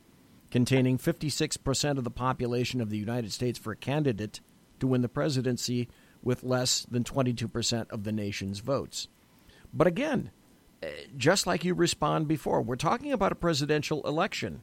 containing 0.50 0.96
56% 0.96 1.98
of 1.98 2.04
the 2.04 2.10
population 2.10 2.80
of 2.80 2.88
the 2.88 2.96
United 2.96 3.30
States 3.30 3.58
for 3.58 3.72
a 3.72 3.76
candidate 3.76 4.40
to 4.80 4.86
win 4.86 5.02
the 5.02 5.08
presidency 5.10 5.86
with 6.22 6.42
less 6.42 6.86
than 6.90 7.04
22% 7.04 7.90
of 7.90 8.04
the 8.04 8.12
nation's 8.12 8.60
votes. 8.60 9.08
But 9.74 9.86
again, 9.86 10.30
eh, 10.82 10.88
just 11.14 11.46
like 11.46 11.62
you 11.62 11.74
respond 11.74 12.26
before, 12.26 12.62
we're 12.62 12.76
talking 12.76 13.12
about 13.12 13.32
a 13.32 13.34
presidential 13.34 14.00
election. 14.06 14.62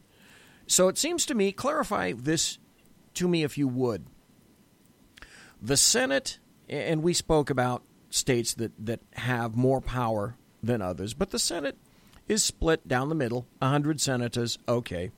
So 0.68 0.88
it 0.88 0.98
seems 0.98 1.26
to 1.26 1.36
me, 1.36 1.52
clarify 1.52 2.14
this 2.14 2.58
to 3.16 3.28
me 3.28 3.44
if 3.44 3.58
you 3.58 3.68
would. 3.68 4.06
The 5.62 5.78
Senate, 5.78 6.40
and 6.70 7.04
we 7.04 7.14
spoke 7.14 7.50
about 7.50 7.84
states 8.10 8.54
that, 8.56 8.72
that 8.86 9.02
have 9.14 9.56
more 9.56 9.82
power 9.82 10.36
than 10.64 10.82
others, 10.82 11.14
but 11.14 11.32
the 11.32 11.40
Senate 11.40 11.78
is 12.28 12.44
split 12.44 12.88
down 12.88 13.10
the 13.10 13.16
middle 13.16 13.46
100 13.60 14.00
senators, 14.00 14.58
okay. 14.68 15.12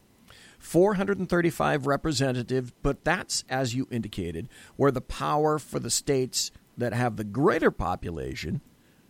435 0.59 1.87
representatives, 1.87 2.71
but 2.81 3.03
that's, 3.03 3.43
as 3.49 3.75
you 3.75 3.87
indicated, 3.91 4.47
where 4.77 4.91
the 4.91 5.01
power 5.01 5.59
for 5.59 5.77
the 5.77 5.89
states 5.89 6.51
that 6.77 6.93
have 6.93 7.17
the 7.17 7.23
greater 7.25 7.69
population, 7.69 8.61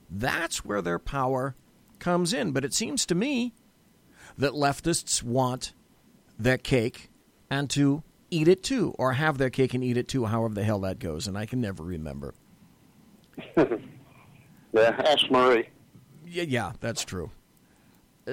that's 0.10 0.66
where 0.66 0.82
their 0.82 1.00
power 1.00 1.56
comes 2.00 2.34
in. 2.34 2.52
But 2.52 2.66
it 2.66 2.74
seems 2.74 3.06
to 3.06 3.16
me 3.16 3.54
that 4.38 4.54
leftists 4.54 5.22
want 5.22 5.74
their 6.38 6.58
cake 6.58 7.10
and 7.50 7.70
to 7.72 8.04
eat 8.30 8.48
it 8.48 8.64
too, 8.64 8.96
or 8.98 9.14
have 9.14 9.38
their 9.38 9.50
cake 9.50 9.74
and 9.74 9.84
eat 9.84 9.98
it 9.98 10.08
too, 10.08 10.26
however 10.26 10.54
the 10.54 10.64
hell 10.64 10.80
that 10.80 11.00
goes, 11.00 11.28
and 11.28 11.38
I 11.38 11.46
can 11.46 11.62
never 11.62 11.84
remember. 11.84 12.34
Yeah, 14.74 15.00
ask 15.06 15.30
Murray. 15.30 15.70
Yeah, 16.26 16.44
yeah, 16.44 16.72
that's 16.80 17.06
true. 17.06 17.30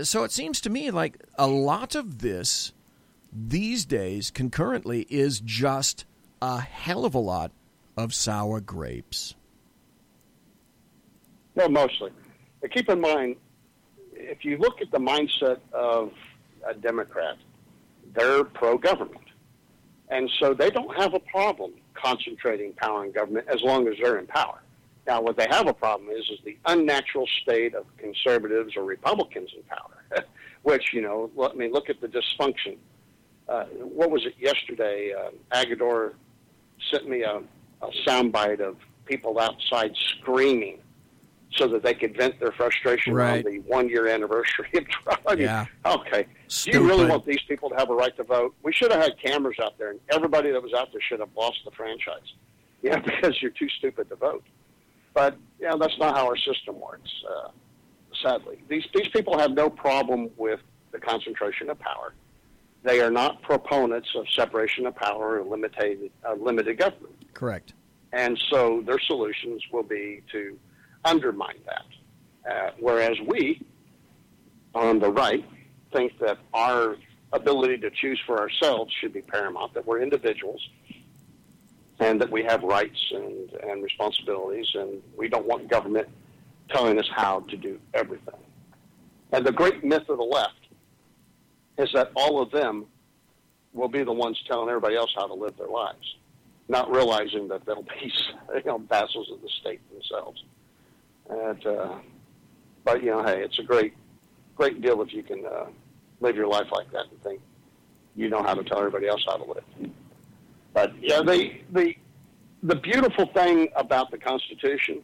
So 0.02 0.24
it 0.24 0.32
seems 0.32 0.60
to 0.62 0.70
me 0.70 0.90
like 0.90 1.18
a 1.39 1.47
lot 1.47 1.94
of 1.94 2.20
this 2.20 2.72
these 3.32 3.85
days 3.85 4.31
concurrently 4.31 5.06
is 5.10 5.40
just 5.40 6.06
a 6.40 6.60
hell 6.60 7.05
of 7.05 7.14
a 7.14 7.18
lot 7.18 7.52
of 7.97 8.14
sour 8.14 8.60
grapes. 8.60 9.35
Well, 11.55 11.68
mostly. 11.68 12.10
But 12.62 12.72
keep 12.72 12.89
in 12.89 13.01
mind, 13.01 13.36
if 14.14 14.44
you 14.44 14.56
look 14.56 14.81
at 14.81 14.90
the 14.90 14.98
mindset 14.98 15.59
of 15.72 16.12
a 16.66 16.72
Democrat, 16.72 17.36
they're 18.15 18.45
pro-government, 18.45 19.24
and 20.09 20.31
so 20.39 20.55
they 20.55 20.70
don't 20.70 20.95
have 20.97 21.15
a 21.15 21.20
problem 21.20 21.73
concentrating 21.95 22.73
power 22.74 23.05
in 23.05 23.12
government 23.12 23.47
as 23.53 23.62
long 23.62 23.87
as 23.89 23.95
they're 24.03 24.19
in 24.19 24.27
power. 24.27 24.61
Now, 25.07 25.20
what 25.20 25.37
they 25.37 25.47
have 25.51 25.66
a 25.66 25.74
problem 25.74 26.11
is 26.11 26.24
is 26.31 26.39
the 26.45 26.57
unnatural 26.66 27.27
state 27.43 27.74
of 27.74 27.85
conservatives 27.99 28.77
or 28.77 28.85
Republicans 28.85 29.51
in 29.57 29.62
power, 29.65 30.24
which 30.62 30.93
you 30.93 31.01
know. 31.03 31.31
Let 31.35 31.57
me 31.57 31.69
look 31.70 31.89
at 31.91 32.01
the 32.01 32.09
dysfunction. 32.09 32.77
Uh, 33.49 33.65
what 33.65 34.11
was 34.11 34.24
it 34.27 34.35
yesterday? 34.39 35.12
Uh, 35.12 35.31
Agador 35.53 36.15
sent 36.91 37.09
me 37.09 37.23
a, 37.23 37.43
a 37.82 37.91
soundbite 38.07 38.61
of 38.61 38.77
people 39.07 39.41
outside 39.41 39.93
screaming 39.97 40.78
so 41.57 41.66
that 41.66 41.82
they 41.82 41.95
could 41.95 42.16
vent 42.16 42.39
their 42.39 42.53
frustration 42.53 43.12
Right. 43.12 43.45
on 43.45 43.51
the 43.53 43.59
one 43.61 43.89
year 43.89 44.07
anniversary 44.07 44.69
of 44.74 44.87
Trump. 44.89 45.20
Yeah. 45.39 45.66
Okay. 45.85 46.27
Do 46.51 46.72
you 46.72 46.86
really 46.86 47.06
want 47.06 47.24
these 47.24 47.40
people 47.47 47.70
to 47.70 47.77
have 47.77 47.90
a 47.90 47.94
right 47.94 48.14
to 48.16 48.24
vote? 48.24 48.55
We 48.64 48.72
should 48.72 48.90
have 48.90 49.01
had 49.01 49.12
cameras 49.20 49.56
out 49.62 49.78
there, 49.78 49.90
and 49.90 50.01
everybody 50.10 50.51
that 50.51 50.60
was 50.60 50.72
out 50.72 50.90
there 50.93 51.01
should 51.01 51.20
have 51.20 51.31
lost 51.36 51.59
the 51.64 51.70
franchise. 51.72 52.20
Yeah, 52.82 52.98
because 52.98 53.43
you're 53.43 53.51
too 53.51 53.68
stupid 53.68 54.09
to 54.09 54.16
vote. 54.16 54.43
But 55.12 55.36
yeah, 55.60 55.74
that's 55.78 55.98
not 55.98 56.16
how 56.16 56.27
our 56.27 56.36
system 56.39 56.81
works. 56.81 57.10
Uh, 57.28 57.51
sadly, 58.22 58.62
these 58.68 58.86
these 58.94 59.09
people 59.09 59.39
have 59.39 59.51
no 59.51 59.68
problem 59.68 60.31
with 60.39 60.60
the 60.90 60.98
concentration 60.98 61.68
of 61.68 61.78
power. 61.78 62.14
They 62.82 63.02
are 63.02 63.10
not 63.10 63.43
proponents 63.43 64.09
of 64.16 64.24
separation 64.31 64.86
of 64.86 64.94
power 64.97 65.40
or 65.40 65.44
limited 65.44 66.10
uh, 66.27 66.36
limited 66.36 66.78
government. 66.78 67.16
Correct. 67.35 67.74
And 68.14 68.40
so 68.48 68.82
their 68.86 68.98
solutions 68.98 69.62
will 69.70 69.82
be 69.82 70.22
to 70.32 70.59
undermine 71.05 71.60
that. 71.66 72.51
Uh, 72.51 72.70
whereas 72.78 73.18
we, 73.27 73.62
on 74.74 75.01
the 75.01 75.12
right, 75.12 75.44
think 75.93 76.19
that 76.19 76.39
our 76.53 76.97
ability 77.33 77.79
to 77.79 77.91
choose 77.91 78.21
for 78.27 78.39
ourselves 78.39 78.93
should 79.01 79.12
be 79.12 79.23
paramount, 79.23 79.75
that 79.75 79.87
we're 79.87 80.01
individuals 80.01 80.69
and 82.01 82.21
that 82.21 82.31
we 82.31 82.43
have 82.43 82.62
rights 82.62 83.12
and, 83.12 83.53
and 83.69 83.83
responsibilities, 83.83 84.67
and 84.75 85.03
we 85.17 85.29
don't 85.29 85.47
want 85.47 85.69
government 85.69 86.09
telling 86.71 86.99
us 86.99 87.09
how 87.15 87.41
to 87.41 87.57
do 87.57 87.79
everything. 87.93 88.41
And 89.33 89.45
the 89.45 89.53
great 89.53 89.85
myth 89.85 90.09
of 90.09 90.17
the 90.17 90.25
left 90.25 90.67
is 91.77 91.91
that 91.93 92.11
all 92.15 92.41
of 92.41 92.51
them 92.51 92.87
will 93.75 93.89
be 93.89 94.03
the 94.03 94.12
ones 94.12 94.43
telling 94.47 94.69
everybody 94.69 94.97
else 94.97 95.12
how 95.15 95.27
to 95.27 95.35
live 95.35 95.57
their 95.59 95.69
lives 95.69 96.17
not 96.71 96.89
realizing 96.91 97.49
that 97.49 97.67
they'll 97.67 97.83
be 97.83 98.12
you 98.55 98.62
know, 98.65 98.79
vassals 98.79 99.31
of 99.31 99.43
the 99.43 99.49
state 99.61 99.81
themselves. 99.93 100.45
And, 101.29 101.67
uh, 101.67 101.95
but 102.85 103.03
you 103.03 103.11
know, 103.11 103.23
hey, 103.25 103.43
it's 103.43 103.59
a 103.59 103.62
great, 103.62 103.95
great 104.61 104.82
deal 104.82 105.01
if 105.01 105.15
you 105.15 105.23
can 105.23 105.43
uh, 105.47 105.65
live 106.20 106.37
your 106.37 106.47
life 106.47 106.66
like 106.70 106.91
that 106.93 107.07
and 107.11 107.23
think 107.23 107.41
you 108.15 108.28
know 108.28 108.43
how 108.43 108.53
to 108.53 108.62
tell 108.62 108.77
everybody 108.77 109.09
else 109.09 109.24
how 109.27 109.39
to 109.39 109.45
live. 109.45 109.65
But 110.74 110.93
yeah, 111.01 111.23
the 111.23 111.53
the 111.73 111.97
the 112.62 112.74
beautiful 112.74 113.24
thing 113.32 113.69
about 113.74 114.11
the 114.11 114.19
Constitution 114.19 115.03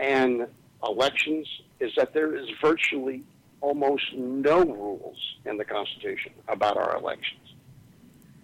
and 0.00 0.48
elections 0.82 1.46
is 1.78 1.92
that 1.96 2.12
there 2.12 2.34
is 2.34 2.48
virtually 2.60 3.22
almost 3.60 4.06
no 4.14 4.64
rules 4.64 5.18
in 5.44 5.56
the 5.56 5.64
Constitution 5.64 6.32
about 6.48 6.76
our 6.76 6.96
elections. 6.96 7.46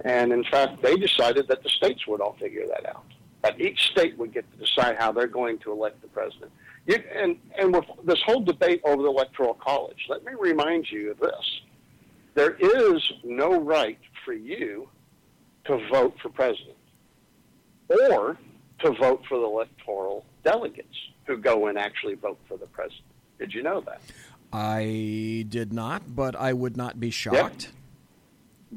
And 0.04 0.32
in 0.32 0.44
fact, 0.44 0.80
they 0.80 0.94
decided 0.94 1.48
that 1.48 1.64
the 1.64 1.68
states 1.70 2.06
would 2.06 2.20
all 2.20 2.36
figure 2.38 2.66
that 2.68 2.86
out. 2.86 3.04
That 3.42 3.60
each 3.60 3.80
state 3.90 4.16
would 4.18 4.32
get 4.32 4.44
to 4.52 4.58
decide 4.64 4.96
how 4.96 5.10
they're 5.10 5.26
going 5.26 5.58
to 5.58 5.72
elect 5.72 6.00
the 6.02 6.08
president. 6.08 6.52
You, 6.86 6.96
and 7.14 7.36
and 7.58 7.74
with 7.74 7.84
this 8.04 8.20
whole 8.22 8.40
debate 8.40 8.82
over 8.84 9.02
the 9.02 9.08
electoral 9.08 9.54
college, 9.54 10.06
let 10.08 10.24
me 10.24 10.32
remind 10.38 10.90
you 10.90 11.12
of 11.12 11.18
this: 11.18 11.60
there 12.34 12.56
is 12.60 13.02
no 13.22 13.60
right 13.60 13.98
for 14.24 14.34
you 14.34 14.88
to 15.64 15.78
vote 15.90 16.14
for 16.20 16.28
president 16.28 16.76
or 17.88 18.36
to 18.80 18.90
vote 18.92 19.22
for 19.28 19.38
the 19.38 19.44
electoral 19.44 20.24
delegates 20.42 20.96
who 21.26 21.36
go 21.38 21.66
and 21.68 21.78
actually 21.78 22.14
vote 22.14 22.38
for 22.46 22.56
the 22.56 22.66
president. 22.66 23.04
Did 23.38 23.54
you 23.54 23.62
know 23.62 23.80
that? 23.82 24.00
I 24.52 25.46
did 25.48 25.72
not, 25.72 26.14
but 26.14 26.36
I 26.36 26.52
would 26.52 26.76
not 26.76 27.00
be 27.00 27.10
shocked. 27.10 27.72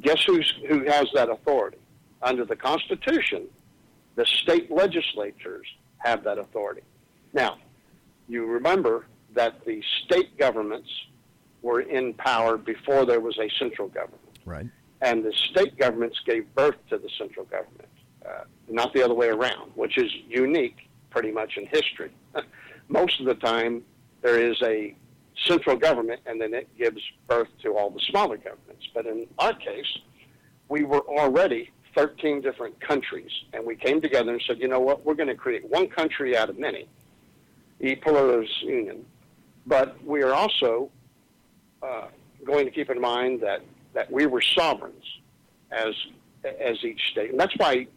Guess 0.02 0.24
who's, 0.26 0.54
who 0.68 0.86
has 0.86 1.08
that 1.14 1.30
authority? 1.30 1.78
Under 2.22 2.46
the 2.46 2.56
Constitution, 2.56 3.48
the 4.16 4.26
state 4.26 4.72
legislatures 4.72 5.68
have 6.00 6.24
that 6.24 6.38
authority. 6.38 6.82
Now, 7.34 7.58
you 8.28 8.46
remember 8.46 9.06
that 9.34 9.64
the 9.66 9.82
state 10.06 10.38
governments 10.38 10.90
were 11.62 11.82
in 11.82 12.14
power 12.14 12.58
before 12.58 13.06
there 13.06 13.20
was 13.20 13.38
a 13.38 13.50
central 13.60 13.88
government. 13.88 14.22
Right. 14.46 14.68
And 15.02 15.24
the 15.24 15.34
state 15.52 15.78
governments 15.78 16.20
gave 16.26 16.54
birth 16.56 16.76
to 16.90 16.98
the 16.98 17.10
central 17.18 17.46
government, 17.46 17.90
uh, 18.26 18.44
not 18.68 18.94
the 18.94 19.04
other 19.04 19.14
way 19.14 19.28
around, 19.28 19.72
which 19.76 19.98
is 19.98 20.12
unique 20.28 20.90
pretty 21.10 21.32
much 21.32 21.58
in 21.58 21.68
history. 21.68 22.12
Most 22.88 23.20
of 23.20 23.26
the 23.26 23.36
time, 23.36 23.84
there 24.22 24.40
is 24.40 24.58
a 24.64 24.96
central 25.46 25.76
government, 25.76 26.22
and 26.26 26.42
then 26.42 26.54
it 26.54 26.68
gives 26.78 27.02
birth 27.28 27.50
to 27.62 27.78
all 27.78 27.90
the 27.90 28.00
smaller 28.00 28.38
governments. 28.38 28.88
But 28.94 29.06
in 29.06 29.28
our 29.38 29.54
case, 29.54 30.00
we 30.70 30.84
were 30.84 31.02
already 31.02 31.72
13 31.96 32.42
different 32.42 32.80
countries, 32.80 33.32
and 33.54 33.66
we 33.66 33.76
came 33.76 34.02
together 34.02 34.32
and 34.32 34.42
said, 34.46 34.60
you 34.60 34.68
know 34.68 34.80
what, 34.80 35.06
we're 35.06 35.16
going 35.16 35.30
to 35.30 35.36
create 35.36 35.68
one 35.70 35.88
country 35.88 36.36
out 36.36 36.50
of 36.50 36.58
many, 36.58 36.88
e 37.80 37.96
pluribus 37.96 38.50
unum. 38.64 39.06
But 39.66 40.04
we 40.04 40.24
are 40.24 40.34
also 40.34 40.90
uh, 41.82 42.08
going 42.46 42.66
to 42.66 42.72
keep 42.72 42.90
in 42.90 43.00
mind 43.00 43.42
that, 43.42 43.62
that 43.94 44.12
we 44.12 44.26
were 44.26 44.42
sovereigns 44.42 45.04
as, 45.72 45.94
as 46.44 46.84
each 46.84 47.02
state. 47.12 47.32
And 47.32 47.40
that's 47.40 47.56
why 47.58 47.88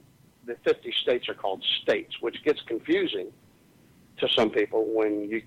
the 0.46 0.56
50 0.64 0.92
states 1.02 1.28
are 1.28 1.34
called 1.34 1.62
states, 1.82 2.20
which 2.20 2.42
gets 2.44 2.60
confusing 2.62 3.28
to 4.18 4.28
some 4.36 4.50
people 4.50 4.84
when 4.92 5.28
you 5.28 5.42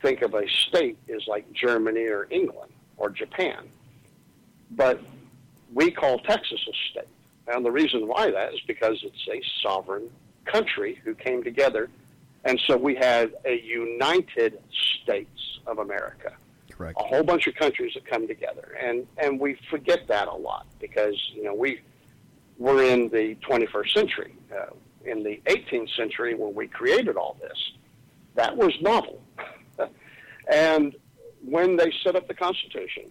think 0.00 0.22
of 0.22 0.34
a 0.34 0.48
state 0.48 0.98
as 1.14 1.26
like 1.26 1.50
Germany 1.52 2.06
or 2.06 2.26
England 2.30 2.72
or 2.96 3.10
Japan. 3.10 3.68
But 4.70 5.00
we 5.72 5.90
call 5.90 6.18
Texas 6.18 6.60
a 6.68 6.90
state. 6.90 7.08
And 7.48 7.64
the 7.64 7.70
reason 7.70 8.06
why 8.06 8.30
that 8.30 8.54
is 8.54 8.60
because 8.66 9.02
it's 9.02 9.28
a 9.28 9.42
sovereign 9.62 10.08
country 10.44 11.00
who 11.04 11.14
came 11.14 11.42
together. 11.42 11.90
And 12.44 12.60
so 12.66 12.76
we 12.76 12.94
had 12.94 13.32
a 13.44 13.60
United 13.60 14.60
States 15.02 15.60
of 15.66 15.78
America. 15.78 16.32
Correct. 16.70 16.98
A 17.00 17.04
whole 17.04 17.22
bunch 17.22 17.46
of 17.46 17.54
countries 17.54 17.92
that 17.94 18.04
come 18.04 18.26
together. 18.26 18.76
And, 18.82 19.06
and 19.18 19.40
we 19.40 19.56
forget 19.70 20.06
that 20.08 20.28
a 20.28 20.34
lot 20.34 20.66
because, 20.80 21.14
you 21.34 21.44
know, 21.44 21.54
we, 21.54 21.80
we're 22.58 22.84
in 22.84 23.08
the 23.08 23.36
21st 23.48 23.94
century. 23.94 24.34
Uh, 24.54 24.66
in 25.04 25.22
the 25.22 25.40
18th 25.46 25.94
century, 25.96 26.34
when 26.34 26.54
we 26.54 26.66
created 26.66 27.16
all 27.16 27.36
this, 27.40 27.72
that 28.34 28.56
was 28.56 28.72
novel. 28.80 29.22
and 30.50 30.96
when 31.44 31.76
they 31.76 31.92
set 32.02 32.16
up 32.16 32.26
the 32.26 32.34
Constitution, 32.34 33.10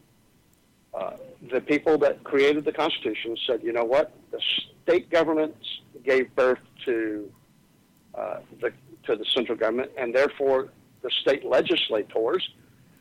uh, 0.93 1.13
the 1.51 1.61
people 1.61 1.97
that 1.99 2.23
created 2.23 2.65
the 2.65 2.71
Constitution 2.71 3.37
said, 3.47 3.61
you 3.63 3.73
know 3.73 3.83
what? 3.83 4.11
The 4.31 4.39
state 4.83 5.09
governments 5.09 5.81
gave 6.03 6.33
birth 6.35 6.59
to 6.85 7.31
uh, 8.15 8.37
the 8.59 8.71
to 9.05 9.15
the 9.15 9.25
central 9.25 9.57
government, 9.57 9.91
and 9.97 10.13
therefore 10.13 10.69
the 11.01 11.11
state 11.21 11.45
legislators 11.45 12.47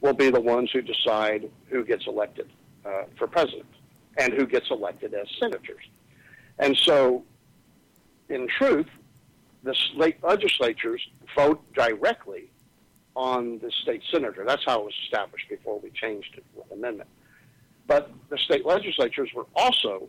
will 0.00 0.12
be 0.14 0.30
the 0.30 0.40
ones 0.40 0.70
who 0.72 0.82
decide 0.82 1.48
who 1.68 1.84
gets 1.84 2.06
elected 2.06 2.48
uh, 2.84 3.04
for 3.16 3.26
president 3.26 3.66
and 4.18 4.32
who 4.32 4.46
gets 4.46 4.70
elected 4.70 5.14
as 5.14 5.26
senators. 5.38 5.84
And 6.58 6.76
so, 6.76 7.24
in 8.28 8.46
truth, 8.58 8.88
the 9.62 9.74
state 9.74 10.16
legislatures 10.22 11.00
vote 11.36 11.62
directly 11.72 12.50
on 13.14 13.58
the 13.60 13.70
state 13.82 14.02
senator. 14.10 14.44
That's 14.46 14.64
how 14.64 14.80
it 14.80 14.84
was 14.86 14.94
established 15.04 15.48
before 15.48 15.78
we 15.78 15.90
changed 15.90 16.34
it 16.36 16.44
with 16.54 16.70
amendment. 16.72 17.08
But 17.86 18.10
the 18.28 18.38
state 18.38 18.64
legislatures 18.66 19.30
were 19.34 19.46
also 19.54 20.08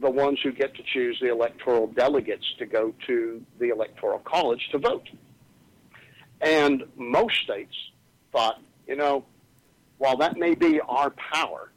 the 0.00 0.10
ones 0.10 0.38
who 0.42 0.52
get 0.52 0.74
to 0.74 0.82
choose 0.82 1.18
the 1.20 1.30
electoral 1.30 1.86
delegates 1.88 2.44
to 2.58 2.66
go 2.66 2.94
to 3.06 3.42
the 3.58 3.68
electoral 3.68 4.18
college 4.20 4.68
to 4.72 4.78
vote. 4.78 5.08
And 6.40 6.84
most 6.96 7.42
states 7.42 7.74
thought, 8.32 8.60
you 8.86 8.96
know, 8.96 9.24
while 9.98 10.16
that 10.16 10.36
may 10.36 10.54
be 10.54 10.80
our 10.80 11.10
power, 11.10 11.70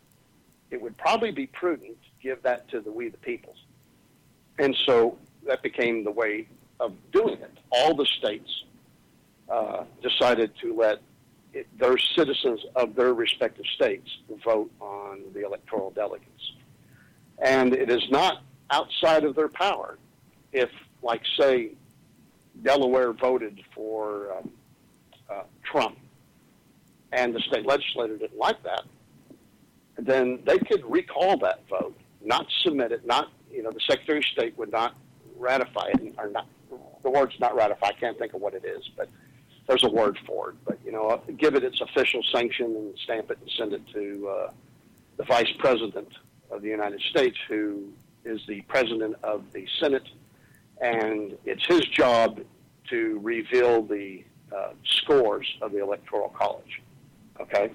it 0.71 0.81
would 0.81 0.97
probably 0.97 1.31
be 1.31 1.47
prudent 1.47 1.97
to 2.01 2.09
give 2.21 2.41
that 2.43 2.69
to 2.69 2.79
the 2.79 2.91
we 2.91 3.09
the 3.09 3.17
peoples. 3.17 3.57
And 4.59 4.75
so 4.85 5.17
that 5.45 5.61
became 5.61 6.03
the 6.03 6.11
way 6.11 6.47
of 6.79 6.93
doing 7.11 7.35
it. 7.41 7.51
All 7.71 7.93
the 7.95 8.05
states 8.05 8.49
uh, 9.49 9.83
decided 10.01 10.51
to 10.61 10.75
let 10.75 11.01
it, 11.53 11.67
their 11.77 11.97
citizens 11.97 12.61
of 12.75 12.95
their 12.95 13.13
respective 13.13 13.65
states 13.75 14.09
vote 14.43 14.71
on 14.79 15.21
the 15.33 15.45
electoral 15.45 15.91
delegates. 15.91 16.53
And 17.43 17.73
it 17.73 17.89
is 17.89 18.01
not 18.09 18.41
outside 18.71 19.25
of 19.25 19.35
their 19.35 19.49
power 19.49 19.97
if, 20.53 20.69
like, 21.03 21.21
say, 21.37 21.73
Delaware 22.63 23.11
voted 23.11 23.61
for 23.75 24.37
um, 24.37 24.51
uh, 25.29 25.43
Trump 25.63 25.97
and 27.11 27.35
the 27.35 27.41
state 27.41 27.65
legislature 27.65 28.17
didn't 28.17 28.37
like 28.37 28.63
that, 28.63 28.83
then 29.97 30.39
they 30.45 30.57
could 30.57 30.83
recall 30.85 31.37
that 31.37 31.59
vote, 31.69 31.95
not 32.23 32.47
submit 32.63 32.91
it, 32.91 33.05
not, 33.05 33.29
you 33.51 33.61
know, 33.61 33.71
the 33.71 33.79
Secretary 33.87 34.19
of 34.19 34.25
State 34.25 34.57
would 34.57 34.71
not 34.71 34.95
ratify 35.37 35.89
it, 35.93 36.15
or 36.17 36.29
not, 36.29 36.47
the 37.03 37.09
word's 37.09 37.37
not 37.39 37.55
ratify, 37.55 37.87
I 37.87 37.93
can't 37.93 38.17
think 38.17 38.33
of 38.33 38.41
what 38.41 38.53
it 38.53 38.63
is, 38.63 38.89
but 38.95 39.09
there's 39.67 39.83
a 39.83 39.89
word 39.89 40.17
for 40.25 40.51
it. 40.51 40.55
But, 40.65 40.79
you 40.85 40.91
know, 40.91 41.21
give 41.37 41.55
it 41.55 41.63
its 41.63 41.81
official 41.81 42.23
sanction 42.31 42.67
and 42.67 42.97
stamp 43.03 43.29
it 43.31 43.37
and 43.41 43.51
send 43.57 43.73
it 43.73 43.81
to 43.93 44.27
uh, 44.27 44.51
the 45.17 45.23
Vice 45.25 45.51
President 45.59 46.07
of 46.53 46.61
the 46.61 46.69
United 46.69 47.01
States, 47.01 47.37
who 47.47 47.89
is 48.25 48.41
the 48.47 48.61
President 48.61 49.15
of 49.23 49.43
the 49.53 49.67
Senate, 49.79 50.07
and 50.81 51.37
it's 51.45 51.65
his 51.65 51.81
job 51.81 52.39
to 52.89 53.19
reveal 53.21 53.81
the 53.81 54.23
uh, 54.55 54.73
scores 54.83 55.47
of 55.61 55.71
the 55.71 55.81
Electoral 55.81 56.29
College. 56.29 56.81
Okay? 57.39 57.71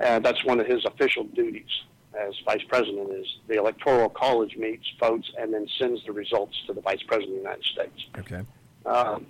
And 0.00 0.24
that's 0.24 0.44
one 0.44 0.60
of 0.60 0.66
his 0.66 0.84
official 0.84 1.24
duties 1.24 1.70
as 2.18 2.34
vice 2.44 2.62
president 2.68 3.10
is 3.12 3.26
the 3.48 3.54
electoral 3.54 4.08
college 4.08 4.56
meets, 4.56 4.86
votes, 5.00 5.30
and 5.38 5.52
then 5.52 5.66
sends 5.78 6.04
the 6.04 6.12
results 6.12 6.54
to 6.66 6.72
the 6.72 6.80
vice 6.80 7.02
president 7.06 7.38
of 7.38 7.42
the 7.42 7.50
United 7.50 7.64
States. 7.64 8.06
Okay. 8.18 8.42
Um, 8.84 9.26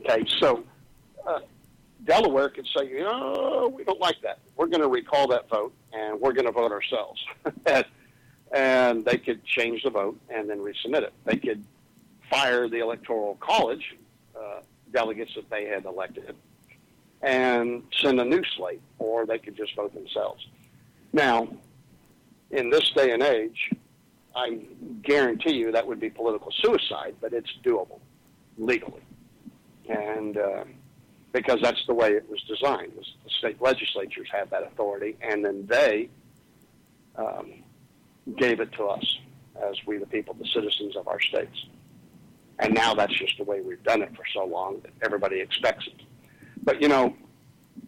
okay, 0.00 0.24
so 0.40 0.62
uh, 1.26 1.40
Delaware 2.04 2.48
could 2.48 2.66
say, 2.76 2.88
you 2.88 3.00
know, 3.00 3.72
we 3.74 3.84
don't 3.84 4.00
like 4.00 4.20
that. 4.22 4.38
We're 4.56 4.66
going 4.66 4.80
to 4.80 4.88
recall 4.88 5.28
that 5.28 5.48
vote, 5.48 5.72
and 5.92 6.20
we're 6.20 6.32
going 6.32 6.46
to 6.46 6.52
vote 6.52 6.72
ourselves. 6.72 7.24
and, 8.52 9.04
they 9.04 9.18
could 9.18 9.44
change 9.44 9.82
the 9.82 9.90
vote 9.90 10.18
and 10.28 10.48
then 10.48 10.58
resubmit 10.58 11.02
it. 11.02 11.12
They 11.24 11.36
could 11.36 11.62
fire 12.28 12.68
the 12.68 12.78
electoral 12.78 13.36
college 13.40 13.96
uh, 14.36 14.60
delegates 14.92 15.34
that 15.34 15.48
they 15.50 15.66
had 15.66 15.84
elected 15.84 16.34
and 17.22 17.82
send 18.00 18.20
a 18.20 18.24
new 18.24 18.42
slate, 18.56 18.80
or 18.98 19.26
they 19.26 19.38
could 19.38 19.56
just 19.56 19.74
vote 19.76 19.92
themselves. 19.94 20.46
Now, 21.12 21.48
in 22.50 22.70
this 22.70 22.90
day 22.90 23.12
and 23.12 23.22
age, 23.22 23.70
I 24.34 24.60
guarantee 25.02 25.54
you 25.54 25.72
that 25.72 25.86
would 25.86 26.00
be 26.00 26.10
political 26.10 26.50
suicide, 26.50 27.16
but 27.20 27.32
it's 27.32 27.50
doable 27.64 28.00
legally. 28.58 29.02
And 29.88 30.38
uh, 30.38 30.64
because 31.32 31.60
that's 31.62 31.84
the 31.86 31.94
way 31.94 32.10
it 32.12 32.28
was 32.28 32.42
designed, 32.42 32.92
the 32.96 33.30
state 33.38 33.60
legislatures 33.60 34.28
have 34.32 34.50
that 34.50 34.62
authority, 34.64 35.16
and 35.20 35.44
then 35.44 35.66
they 35.66 36.08
um, 37.16 37.52
gave 38.36 38.60
it 38.60 38.72
to 38.72 38.84
us 38.84 39.18
as 39.62 39.76
we, 39.86 39.98
the 39.98 40.06
people, 40.06 40.34
the 40.34 40.46
citizens 40.46 40.96
of 40.96 41.06
our 41.08 41.20
states. 41.20 41.66
And 42.58 42.74
now 42.74 42.94
that's 42.94 43.14
just 43.14 43.36
the 43.38 43.44
way 43.44 43.60
we've 43.60 43.82
done 43.82 44.02
it 44.02 44.14
for 44.14 44.24
so 44.34 44.44
long 44.44 44.80
that 44.80 44.92
everybody 45.02 45.40
expects 45.40 45.86
it. 45.86 46.02
But, 46.62 46.82
you 46.82 46.88
know, 46.88 47.14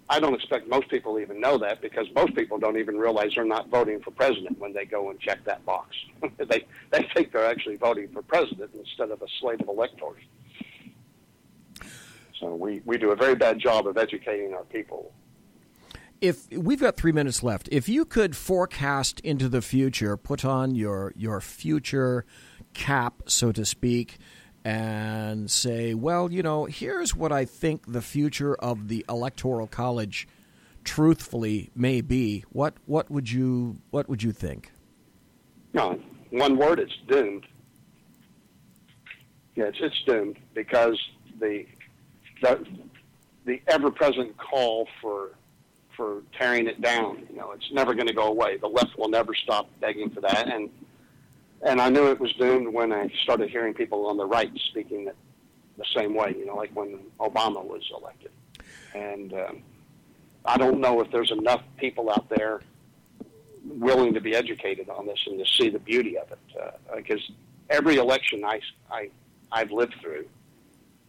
I 0.08 0.20
don't 0.20 0.34
expect 0.34 0.68
most 0.68 0.88
people 0.88 1.18
even 1.18 1.40
know 1.40 1.58
that 1.58 1.80
because 1.80 2.06
most 2.14 2.34
people 2.34 2.58
don't 2.58 2.78
even 2.78 2.98
realize 2.98 3.32
they're 3.34 3.44
not 3.44 3.68
voting 3.68 4.00
for 4.00 4.10
president 4.10 4.58
when 4.58 4.72
they 4.72 4.84
go 4.84 5.10
and 5.10 5.20
check 5.20 5.44
that 5.44 5.64
box. 5.64 5.96
they 6.38 6.66
they 6.90 7.08
think 7.14 7.32
they're 7.32 7.46
actually 7.46 7.76
voting 7.76 8.08
for 8.08 8.22
president 8.22 8.70
instead 8.78 9.10
of 9.10 9.22
a 9.22 9.26
slate 9.40 9.60
of 9.60 9.68
electors. 9.68 10.22
So 12.42 12.56
we, 12.56 12.82
we 12.84 12.98
do 12.98 13.12
a 13.12 13.16
very 13.16 13.36
bad 13.36 13.60
job 13.60 13.86
of 13.86 13.96
educating 13.96 14.52
our 14.52 14.64
people. 14.64 15.12
If 16.20 16.50
we've 16.50 16.80
got 16.80 16.96
three 16.96 17.12
minutes 17.12 17.42
left, 17.42 17.68
if 17.70 17.88
you 17.88 18.04
could 18.04 18.36
forecast 18.36 19.20
into 19.20 19.48
the 19.48 19.62
future, 19.62 20.16
put 20.16 20.44
on 20.44 20.74
your 20.74 21.12
your 21.16 21.40
future 21.40 22.24
cap, 22.74 23.22
so 23.26 23.50
to 23.52 23.64
speak, 23.64 24.18
and 24.64 25.50
say, 25.50 25.94
well, 25.94 26.30
you 26.30 26.42
know, 26.42 26.66
here's 26.66 27.14
what 27.14 27.32
I 27.32 27.44
think 27.44 27.92
the 27.92 28.02
future 28.02 28.54
of 28.54 28.88
the 28.88 29.04
electoral 29.08 29.66
college 29.66 30.28
truthfully 30.84 31.70
may 31.74 32.00
be. 32.00 32.44
What 32.50 32.74
what 32.86 33.10
would 33.10 33.30
you 33.30 33.78
what 33.90 34.08
would 34.08 34.22
you 34.22 34.32
think? 34.32 34.72
No, 35.74 35.98
one 36.30 36.56
word, 36.56 36.78
it's 36.78 36.96
doomed. 37.08 37.46
Yeah, 39.54 39.64
it's, 39.64 39.78
it's 39.80 40.02
doomed 40.06 40.38
because 40.54 40.98
the 41.40 41.66
the 42.42 42.66
the 43.44 43.62
ever-present 43.66 44.36
call 44.36 44.86
for 45.00 45.30
for 45.96 46.22
tearing 46.38 46.66
it 46.66 46.80
down. 46.80 47.26
You 47.30 47.36
know, 47.36 47.52
it's 47.52 47.70
never 47.72 47.94
going 47.94 48.06
to 48.06 48.12
go 48.14 48.28
away. 48.28 48.56
The 48.56 48.68
left 48.68 48.98
will 48.98 49.08
never 49.08 49.34
stop 49.34 49.68
begging 49.80 50.10
for 50.10 50.20
that, 50.20 50.48
and 50.48 50.70
and 51.62 51.80
I 51.80 51.88
knew 51.88 52.10
it 52.10 52.20
was 52.20 52.32
doomed 52.34 52.72
when 52.72 52.92
I 52.92 53.10
started 53.22 53.48
hearing 53.50 53.74
people 53.74 54.06
on 54.06 54.16
the 54.16 54.26
right 54.26 54.50
speaking 54.70 55.06
it 55.08 55.16
the 55.78 55.84
same 55.96 56.14
way. 56.14 56.34
You 56.38 56.46
know, 56.46 56.56
like 56.56 56.70
when 56.74 56.98
Obama 57.18 57.64
was 57.64 57.82
elected, 57.96 58.30
and 58.94 59.32
um, 59.32 59.62
I 60.44 60.56
don't 60.58 60.80
know 60.80 61.00
if 61.00 61.10
there's 61.10 61.30
enough 61.30 61.62
people 61.76 62.10
out 62.10 62.28
there 62.28 62.60
willing 63.64 64.12
to 64.12 64.20
be 64.20 64.34
educated 64.34 64.88
on 64.88 65.06
this 65.06 65.20
and 65.26 65.38
to 65.38 65.46
see 65.52 65.68
the 65.70 65.78
beauty 65.78 66.18
of 66.18 66.30
it, 66.32 66.38
because 66.96 67.22
uh, 67.30 67.34
every 67.70 67.96
election 67.96 68.44
I, 68.44 68.60
I 68.90 69.08
I've 69.52 69.70
lived 69.70 69.94
through 70.00 70.26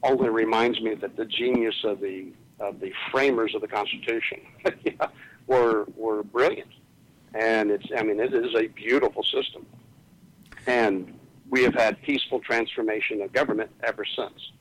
only 0.03 0.29
reminds 0.29 0.81
me 0.81 0.95
that 0.95 1.15
the 1.15 1.25
genius 1.25 1.75
of 1.83 1.99
the 1.99 2.31
of 2.59 2.79
the 2.79 2.93
framers 3.11 3.55
of 3.55 3.61
the 3.61 3.67
Constitution 3.67 4.41
were 5.47 5.85
were 5.95 6.23
brilliant, 6.23 6.71
and 7.33 7.71
it's 7.71 7.85
I 7.97 8.03
mean 8.03 8.19
it 8.19 8.33
is 8.33 8.53
a 8.55 8.67
beautiful 8.67 9.23
system. 9.23 9.65
And 10.65 11.19
we 11.49 11.63
have 11.63 11.73
had 11.73 12.01
peaceful 12.01 12.39
transformation 12.39 13.21
of 13.21 13.33
government 13.33 13.69
ever 13.83 14.05
since. 14.05 14.51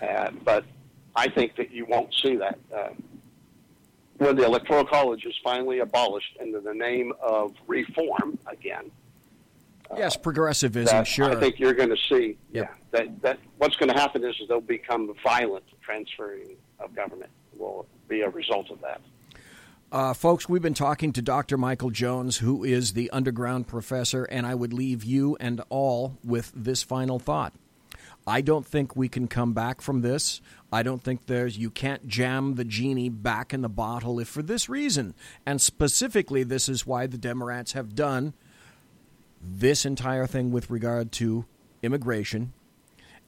Uh, 0.00 0.30
but 0.44 0.64
I 1.14 1.28
think 1.28 1.56
that 1.56 1.70
you 1.70 1.84
won't 1.84 2.12
see 2.22 2.36
that. 2.36 2.58
Uh, 2.74 2.88
when 4.16 4.36
the 4.36 4.44
Electoral 4.44 4.84
College 4.84 5.24
is 5.24 5.34
finally 5.42 5.78
abolished 5.78 6.36
under 6.40 6.60
the 6.60 6.74
name 6.74 7.12
of 7.22 7.54
reform 7.66 8.38
again. 8.46 8.90
Uh, 9.90 9.96
yes, 9.98 10.16
progressivism, 10.16 10.98
that 10.98 11.06
sure. 11.06 11.30
I 11.30 11.40
think 11.40 11.58
you're 11.58 11.74
going 11.74 11.88
to 11.88 11.96
see 12.08 12.36
yep. 12.52 12.70
yeah, 12.70 12.79
that, 12.92 13.22
that 13.22 13.38
what's 13.58 13.76
going 13.76 13.88
to 13.88 13.98
happen 13.98 14.24
is 14.24 14.34
they'll 14.48 14.60
become 14.60 15.12
violent 15.22 15.64
transferring 15.82 16.56
of 16.78 16.94
government 16.94 17.30
will 17.58 17.86
be 18.08 18.22
a 18.22 18.30
result 18.30 18.70
of 18.70 18.80
that. 18.80 19.00
Uh, 19.92 20.14
folks, 20.14 20.48
we've 20.48 20.62
been 20.62 20.72
talking 20.72 21.12
to 21.12 21.20
Dr. 21.20 21.58
Michael 21.58 21.90
Jones, 21.90 22.38
who 22.38 22.62
is 22.62 22.92
the 22.92 23.10
underground 23.10 23.66
professor, 23.66 24.24
and 24.24 24.46
I 24.46 24.54
would 24.54 24.72
leave 24.72 25.02
you 25.02 25.36
and 25.40 25.60
all 25.68 26.16
with 26.24 26.52
this 26.54 26.82
final 26.82 27.18
thought. 27.18 27.52
I 28.26 28.40
don't 28.40 28.66
think 28.66 28.94
we 28.94 29.08
can 29.08 29.26
come 29.26 29.52
back 29.52 29.80
from 29.80 30.02
this. 30.02 30.40
I 30.72 30.84
don't 30.84 31.02
think 31.02 31.26
there's, 31.26 31.58
you 31.58 31.70
can't 31.70 32.06
jam 32.06 32.54
the 32.54 32.64
genie 32.64 33.08
back 33.08 33.52
in 33.52 33.62
the 33.62 33.68
bottle 33.68 34.20
if 34.20 34.28
for 34.28 34.42
this 34.42 34.68
reason. 34.68 35.14
And 35.44 35.60
specifically, 35.60 36.44
this 36.44 36.68
is 36.68 36.86
why 36.86 37.08
the 37.08 37.18
Democrats 37.18 37.72
have 37.72 37.96
done 37.96 38.34
this 39.42 39.84
entire 39.84 40.26
thing 40.26 40.52
with 40.52 40.70
regard 40.70 41.10
to 41.12 41.46
immigration. 41.82 42.52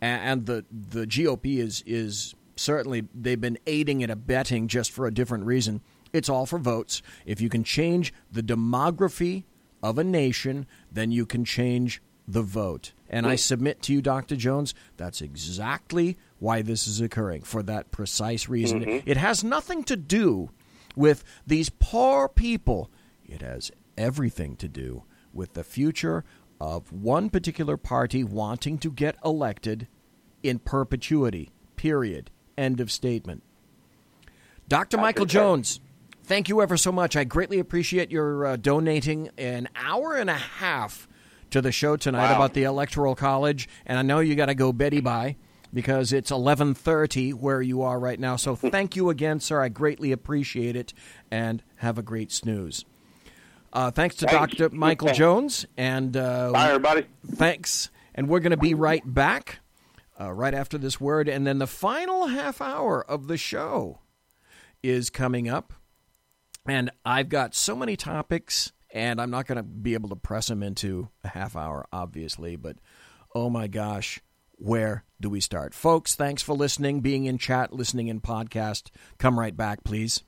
And 0.02 0.46
the, 0.46 0.66
the 0.70 1.06
GOP 1.06 1.58
is, 1.58 1.82
is 1.86 2.34
certainly, 2.56 3.04
they've 3.14 3.40
been 3.40 3.58
aiding 3.66 4.02
and 4.02 4.12
abetting 4.12 4.68
just 4.68 4.90
for 4.90 5.06
a 5.06 5.14
different 5.14 5.46
reason 5.46 5.80
it's 6.12 6.28
all 6.28 6.46
for 6.46 6.58
votes. 6.58 7.02
If 7.24 7.40
you 7.40 7.48
can 7.48 7.64
change 7.64 8.12
the 8.30 8.42
demography 8.42 9.44
of 9.82 9.98
a 9.98 10.04
nation, 10.04 10.66
then 10.90 11.10
you 11.10 11.26
can 11.26 11.44
change 11.44 12.02
the 12.28 12.42
vote. 12.42 12.92
And 13.08 13.26
I 13.26 13.36
submit 13.36 13.82
to 13.82 13.92
you, 13.92 14.00
Dr. 14.00 14.36
Jones, 14.36 14.74
that's 14.96 15.20
exactly 15.20 16.16
why 16.38 16.62
this 16.62 16.86
is 16.86 17.00
occurring, 17.00 17.42
for 17.42 17.62
that 17.64 17.90
precise 17.90 18.48
reason. 18.48 18.84
Mm-hmm. 18.84 19.10
It 19.10 19.16
has 19.16 19.44
nothing 19.44 19.84
to 19.84 19.96
do 19.96 20.50
with 20.94 21.24
these 21.46 21.70
poor 21.70 22.28
people, 22.28 22.90
it 23.24 23.42
has 23.42 23.70
everything 23.96 24.56
to 24.56 24.68
do 24.68 25.04
with 25.32 25.54
the 25.54 25.64
future 25.64 26.24
of 26.62 26.92
one 26.92 27.28
particular 27.28 27.76
party 27.76 28.22
wanting 28.22 28.78
to 28.78 28.88
get 28.88 29.16
elected 29.24 29.88
in 30.44 30.60
perpetuity. 30.60 31.50
Period. 31.74 32.30
End 32.56 32.80
of 32.80 32.92
statement. 32.92 33.42
Dr. 34.68 34.96
Michael 34.96 35.26
Jones, 35.26 35.80
Thank 36.24 36.48
you 36.48 36.62
ever 36.62 36.76
so 36.76 36.92
much. 36.92 37.16
I 37.16 37.24
greatly 37.24 37.58
appreciate 37.58 38.12
your 38.12 38.46
uh, 38.46 38.56
donating 38.56 39.30
an 39.36 39.68
hour 39.74 40.14
and 40.14 40.30
a 40.30 40.34
half 40.34 41.08
to 41.50 41.60
the 41.60 41.72
show 41.72 41.96
tonight 41.96 42.30
wow. 42.30 42.36
about 42.36 42.54
the 42.54 42.62
Electoral 42.62 43.16
College, 43.16 43.68
and 43.84 43.98
I 43.98 44.02
know 44.02 44.20
you 44.20 44.36
got 44.36 44.46
to 44.46 44.54
go 44.54 44.72
Betty 44.72 45.00
by 45.00 45.36
because 45.74 46.12
it's 46.12 46.30
11:30 46.30 47.34
where 47.34 47.60
you 47.60 47.82
are 47.82 47.98
right 47.98 48.20
now. 48.20 48.36
So 48.36 48.54
thank 48.54 48.94
you 48.94 49.10
again, 49.10 49.40
sir. 49.40 49.60
I 49.60 49.68
greatly 49.68 50.12
appreciate 50.12 50.76
it, 50.76 50.94
and 51.28 51.60
have 51.78 51.98
a 51.98 52.02
great 52.02 52.30
snooze. 52.30 52.84
Uh, 53.72 53.90
thanks 53.90 54.16
to. 54.16 54.26
Dr. 54.26 54.70
Michael 54.70 55.12
Jones, 55.12 55.66
and 55.76 56.16
uh, 56.16 56.50
bye 56.52 56.68
everybody. 56.68 57.06
Thanks, 57.26 57.90
and 58.14 58.28
we're 58.28 58.40
going 58.40 58.50
to 58.50 58.56
be 58.56 58.74
right 58.74 59.02
back 59.04 59.60
uh, 60.20 60.32
right 60.32 60.54
after 60.54 60.78
this 60.78 61.00
word, 61.00 61.28
and 61.28 61.46
then 61.46 61.58
the 61.58 61.66
final 61.66 62.26
half 62.26 62.60
hour 62.60 63.02
of 63.02 63.28
the 63.28 63.36
show 63.36 64.00
is 64.82 65.10
coming 65.10 65.48
up. 65.48 65.72
And 66.66 66.90
I've 67.04 67.28
got 67.28 67.54
so 67.54 67.74
many 67.74 67.96
topics, 67.96 68.72
and 68.92 69.20
I'm 69.20 69.30
not 69.30 69.46
going 69.46 69.56
to 69.56 69.64
be 69.64 69.94
able 69.94 70.10
to 70.10 70.16
press 70.16 70.46
them 70.46 70.62
into 70.62 71.08
a 71.24 71.28
half 71.28 71.56
hour, 71.56 71.86
obviously, 71.92 72.56
but 72.56 72.76
oh 73.34 73.50
my 73.50 73.66
gosh, 73.66 74.20
where 74.52 75.04
do 75.20 75.28
we 75.28 75.40
start? 75.40 75.74
Folks, 75.74 76.14
thanks 76.14 76.42
for 76.42 76.54
listening, 76.54 77.00
being 77.00 77.24
in 77.24 77.38
chat, 77.38 77.72
listening 77.72 78.08
in 78.08 78.20
podcast. 78.20 78.90
Come 79.18 79.40
right 79.40 79.56
back, 79.56 79.82
please. 79.82 80.22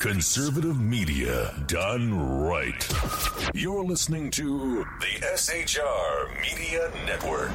Conservative 0.00 0.80
media 0.80 1.54
done 1.66 2.42
right. 2.42 2.88
You're 3.52 3.84
listening 3.84 4.30
to 4.30 4.78
the 4.98 5.26
SHR 5.36 6.40
Media 6.40 6.90
Network. 7.04 7.50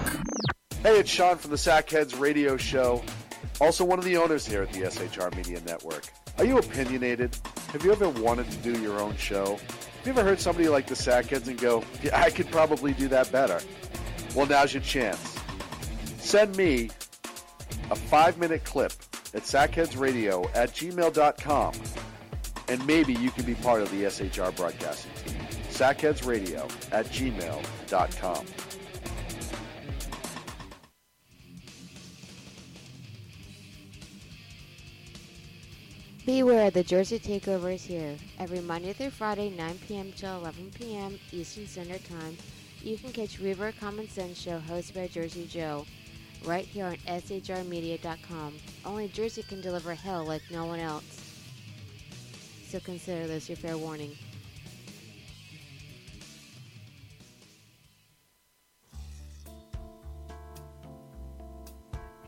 Hey, 0.84 1.00
it's 1.00 1.10
Sean 1.10 1.38
from 1.38 1.50
the 1.50 1.58
Sackheads 1.58 2.20
Radio 2.20 2.56
Show, 2.56 3.04
also 3.60 3.84
one 3.84 3.98
of 3.98 4.06
the 4.06 4.16
owners 4.18 4.46
here 4.46 4.62
at 4.62 4.72
the 4.72 4.82
SHR 4.82 5.36
Media 5.36 5.60
Network. 5.66 6.04
Are 6.38 6.46
you 6.46 6.60
opinionated? 6.60 7.36
Have 7.72 7.84
you 7.84 7.92
ever 7.92 8.10
wanted 8.10 8.52
to 8.52 8.58
do 8.58 8.80
your 8.80 9.00
own 9.00 9.18
show? 9.18 9.56
Have 9.56 10.06
you 10.06 10.12
ever 10.12 10.24
heard 10.24 10.40
somebody 10.40 10.70
like 10.70 10.86
the 10.86 10.94
Sackheads 10.94 11.48
and 11.48 11.60
go, 11.60 11.84
yeah, 12.04 12.16
I 12.22 12.30
could 12.30 12.52
probably 12.52 12.94
do 12.94 13.08
that 13.08 13.32
better? 13.32 13.60
Well, 14.36 14.46
now's 14.46 14.72
your 14.72 14.84
chance. 14.84 15.36
Send 16.20 16.56
me 16.56 16.92
a 17.90 17.96
five 17.96 18.38
minute 18.38 18.64
clip 18.66 18.94
at 19.34 19.42
sackheadsradio 19.42 20.48
at 20.56 20.74
gmail.com 20.76 21.74
and 22.68 22.86
maybe 22.86 23.14
you 23.14 23.32
can 23.32 23.46
be 23.46 23.56
part 23.56 23.82
of 23.82 23.92
the 23.92 24.04
SHR 24.04 24.56
broadcasting 24.56 25.12
team. 25.24 25.42
Sackheadsradio 25.70 26.64
at 26.92 27.06
gmail.com. 27.08 28.46
Beware, 36.26 36.72
the 36.72 36.84
Jersey 36.84 37.20
Takeover 37.20 37.76
is 37.76 37.84
here. 37.84 38.18
Every 38.40 38.60
Monday 38.60 38.94
through 38.94 39.12
Friday, 39.12 39.52
9 39.52 39.80
p.m. 39.88 40.12
to 40.14 40.28
11 40.28 40.72
p.m. 40.74 41.20
Eastern 41.32 41.68
Standard 41.68 42.04
Time, 42.06 42.36
you 42.82 42.98
can 42.98 43.12
catch 43.12 43.40
River 43.40 43.72
Common 43.80 44.10
Sense 44.10 44.42
Show 44.42 44.60
hosted 44.68 44.96
by 44.96 45.08
Jersey 45.08 45.46
Joe 45.46 45.86
right 46.44 46.66
here 46.66 46.86
on 46.86 46.96
shrmedia.com. 47.06 48.56
Only 48.86 49.08
Jersey 49.10 49.44
can 49.44 49.62
deliver 49.62 49.94
hell 49.94 50.26
like 50.26 50.42
no 50.50 50.66
one 50.66 50.80
else. 50.80 51.25
So 52.76 52.82
consider 52.82 53.26
this 53.26 53.48
your 53.48 53.56
fair 53.56 53.78
warning. 53.78 54.12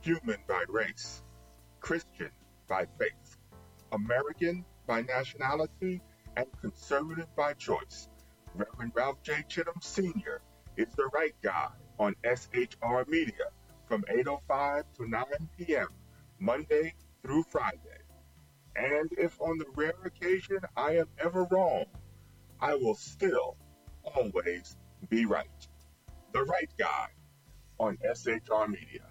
Human 0.04 0.38
by 0.48 0.64
race, 0.70 1.22
Christian 1.82 2.30
by 2.70 2.86
faith, 2.98 3.38
American 3.92 4.64
by 4.86 5.02
nationality, 5.02 6.00
and 6.38 6.48
conservative 6.62 7.28
by 7.36 7.52
choice. 7.52 8.08
Reverend 8.56 8.94
Ralph 8.96 9.22
J. 9.24 9.44
Chittum 9.50 9.84
Sr. 9.84 10.40
is 10.78 10.88
the 10.96 11.08
right 11.08 11.36
guy 11.44 11.72
on 12.00 12.16
SHR 12.24 13.06
Media 13.10 13.52
from 13.86 14.02
8.05 14.04 14.84
to 14.96 15.10
9 15.10 15.24
p.m. 15.58 15.88
Monday 16.40 16.94
through 17.22 17.44
Friday. 17.50 17.87
And 18.78 19.10
if 19.18 19.42
on 19.42 19.58
the 19.58 19.66
rare 19.76 19.94
occasion 20.06 20.60
I 20.76 20.98
am 20.98 21.08
ever 21.20 21.48
wrong, 21.50 21.86
I 22.62 22.76
will 22.76 22.96
still 22.96 23.58
always 24.04 24.78
be 25.10 25.26
right. 25.26 25.48
The 26.32 26.44
right 26.44 26.70
guy 26.78 27.08
on 27.80 27.98
SHR 27.98 28.68
Media. 28.70 29.02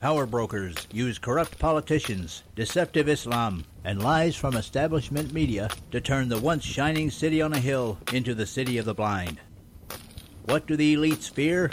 Power 0.00 0.26
brokers 0.26 0.76
use 0.92 1.18
corrupt 1.18 1.58
politicians, 1.58 2.42
deceptive 2.54 3.08
Islam, 3.08 3.64
and 3.82 4.02
lies 4.02 4.36
from 4.36 4.54
establishment 4.54 5.32
media 5.32 5.70
to 5.90 6.00
turn 6.00 6.28
the 6.28 6.38
once 6.38 6.64
shining 6.64 7.10
city 7.10 7.40
on 7.40 7.54
a 7.54 7.58
hill 7.58 7.98
into 8.12 8.34
the 8.34 8.46
city 8.46 8.78
of 8.78 8.84
the 8.84 8.94
blind. 8.94 9.40
What 10.44 10.66
do 10.66 10.76
the 10.76 10.94
elites 10.94 11.30
fear? 11.30 11.72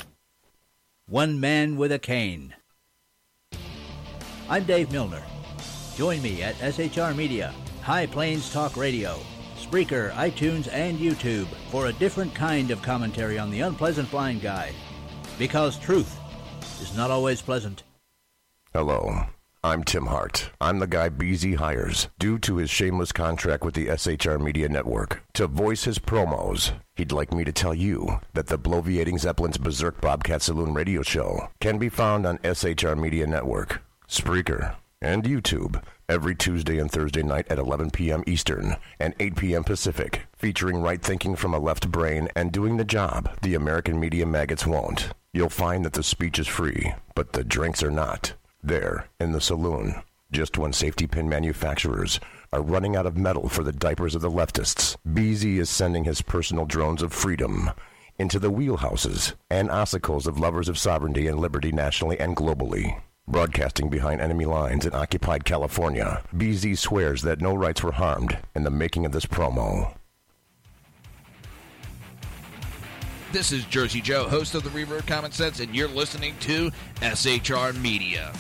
One 1.08 1.40
man 1.40 1.76
with 1.76 1.92
a 1.92 2.00
cane. 2.00 2.56
I'm 4.50 4.64
Dave 4.64 4.92
Milner. 4.92 5.22
Join 5.96 6.24
me 6.24 6.42
at 6.42 6.56
SHR 6.56 7.16
Media, 7.16 7.54
High 7.82 8.08
Plains 8.08 8.52
Talk 8.52 8.76
Radio, 8.76 9.20
Spreaker, 9.58 10.12
iTunes, 10.14 10.68
and 10.72 10.98
YouTube 10.98 11.46
for 11.70 11.86
a 11.86 11.94
different 11.94 12.34
kind 12.34 12.72
of 12.72 12.82
commentary 12.82 13.38
on 13.38 13.52
the 13.52 13.62
unpleasant 13.62 14.10
blind 14.10 14.42
guy. 14.42 14.72
Because 15.38 15.78
truth 15.78 16.18
is 16.82 16.98
not 16.98 17.12
always 17.12 17.42
pleasant. 17.44 17.84
Hello. 18.74 19.28
I'm 19.66 19.84
Tim 19.84 20.08
Hart. 20.08 20.50
I'm 20.60 20.80
the 20.80 20.88
guy 20.88 21.08
BZ 21.08 21.56
hires, 21.56 22.10
due 22.20 22.38
to 22.40 22.58
his 22.58 22.70
shameless 22.70 23.14
contract 23.14 23.64
with 23.64 23.76
the 23.76 23.88
SHR 23.88 24.42
Media 24.42 24.68
Network, 24.68 25.24
to 25.36 25.48
voice 25.48 25.86
his 25.86 26.00
promos. 26.00 26.74
He'd 26.96 27.14
like 27.14 27.32
me 27.32 27.46
to 27.46 27.52
tell 27.54 27.74
you 27.74 28.20
that 28.34 28.48
the 28.48 28.60
Bloviating 28.60 29.20
Zeppelin's 29.20 29.58
Berserk 29.58 30.02
Bobcat 30.02 30.42
Saloon 30.42 30.74
radio 30.74 31.02
show 31.02 31.48
can 31.62 31.78
be 31.78 31.88
found 31.88 32.26
on 32.26 32.40
SHR 32.40 33.00
Media 33.00 33.26
Network, 33.26 33.82
Spreaker, 34.10 34.76
and 35.04 35.24
YouTube 35.24 35.84
every 36.10 36.36
Tuesday 36.36 36.80
and 36.80 36.92
Thursday 36.92 37.24
night 37.24 37.48
at 37.50 37.60
11 37.60 37.92
p.m. 37.92 38.24
Eastern 38.26 38.78
and 39.00 39.14
8 39.20 39.36
p.m. 39.36 39.64
Pacific, 39.64 40.28
featuring 40.36 40.82
right 40.82 41.02
thinking 41.02 41.36
from 41.36 41.54
a 41.54 41.60
left 41.60 41.92
brain 41.92 42.30
and 42.36 42.52
doing 42.52 42.78
the 42.78 42.86
job 42.86 43.30
the 43.42 43.56
American 43.56 44.00
media 44.00 44.26
maggots 44.26 44.66
won't. 44.66 45.10
You'll 45.34 45.50
find 45.50 45.84
that 45.86 45.94
the 45.94 46.04
speech 46.04 46.40
is 46.40 46.48
free, 46.48 46.94
but 47.16 47.34
the 47.34 47.44
drinks 47.44 47.84
are 47.84 47.92
not. 47.92 48.34
There, 48.64 49.08
in 49.20 49.32
the 49.32 49.42
saloon, 49.42 50.02
just 50.32 50.58
when 50.58 50.74
safety 50.74 51.06
pin 51.06 51.28
manufacturers 51.28 52.20
are 52.52 52.62
running 52.62 52.96
out 52.96 53.06
of 53.06 53.18
metal 53.18 53.50
for 53.50 53.64
the 53.64 53.72
diapers 53.72 54.16
of 54.16 54.22
the 54.22 54.32
leftists, 54.32 54.96
BZ 55.08 55.58
is 55.58 55.70
sending 55.70 56.04
his 56.04 56.22
personal 56.22 56.66
drones 56.66 57.02
of 57.02 57.14
freedom 57.14 57.72
into 58.20 58.40
the 58.40 58.52
wheelhouses 58.52 59.34
and 59.50 59.70
ossicles 59.70 60.28
of 60.28 60.40
lovers 60.40 60.70
of 60.70 60.78
sovereignty 60.78 61.28
and 61.28 61.40
liberty 61.40 61.72
nationally 61.72 62.20
and 62.20 62.36
globally. 62.36 63.02
Broadcasting 63.28 63.90
behind 63.90 64.20
enemy 64.20 64.46
lines 64.46 64.86
in 64.86 64.94
occupied 64.94 65.46
California, 65.46 66.22
BZ 66.36 66.78
swears 66.78 67.22
that 67.22 67.40
no 67.40 67.56
rights 67.56 67.82
were 67.82 67.94
harmed 67.94 68.38
in 68.54 68.64
the 68.64 68.70
making 68.70 69.06
of 69.06 69.14
this 69.14 69.26
promo. 69.26 69.96
This 73.32 73.52
is 73.54 73.64
Jersey 73.66 74.02
Joe, 74.02 74.28
host 74.28 74.56
of 74.56 74.64
the 74.64 74.70
Reverb 74.70 75.08
Common 75.08 75.32
Sense, 75.32 75.60
and 75.62 75.74
you're 75.74 75.88
listening 75.88 76.36
to 76.42 76.70
SHRmedia.com. 77.02 78.34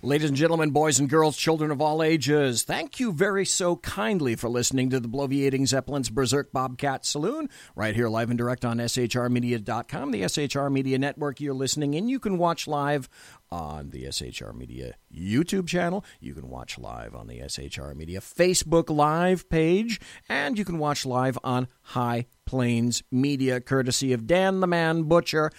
Ladies 0.00 0.28
and 0.28 0.36
gentlemen, 0.36 0.70
boys 0.70 1.00
and 1.00 1.08
girls, 1.10 1.36
children 1.36 1.72
of 1.72 1.80
all 1.80 2.04
ages, 2.04 2.62
thank 2.62 3.00
you 3.00 3.12
very 3.12 3.44
so 3.44 3.74
kindly 3.74 4.36
for 4.36 4.48
listening 4.48 4.90
to 4.90 5.00
the 5.00 5.08
Bloviating 5.08 5.66
Zeppelin's 5.66 6.08
Berserk 6.08 6.52
Bobcat 6.52 7.04
Saloon, 7.04 7.50
right 7.74 7.96
here 7.96 8.08
live 8.08 8.30
and 8.30 8.38
direct 8.38 8.64
on 8.64 8.78
SHRmedia.com, 8.78 10.12
the 10.12 10.22
SHR 10.22 10.70
Media 10.70 11.00
Network 11.00 11.40
you're 11.40 11.52
listening 11.52 11.94
in. 11.94 12.08
You 12.08 12.20
can 12.20 12.38
watch 12.38 12.68
live 12.68 13.08
on 13.50 13.90
the 13.90 14.04
SHR 14.04 14.54
Media 14.54 14.94
YouTube 15.12 15.66
channel. 15.66 16.04
You 16.20 16.32
can 16.32 16.48
watch 16.48 16.78
live 16.78 17.16
on 17.16 17.26
the 17.26 17.40
SHR 17.40 17.96
Media 17.96 18.20
Facebook 18.20 18.94
Live 18.94 19.48
page, 19.48 20.00
and 20.28 20.56
you 20.56 20.64
can 20.64 20.78
watch 20.78 21.06
live 21.06 21.36
on 21.42 21.66
High 21.82 22.26
Plains 22.46 23.02
Media, 23.10 23.60
courtesy 23.60 24.12
of 24.12 24.28
Dan 24.28 24.60
the 24.60 24.68
Man 24.68 25.02
Butcher. 25.02 25.50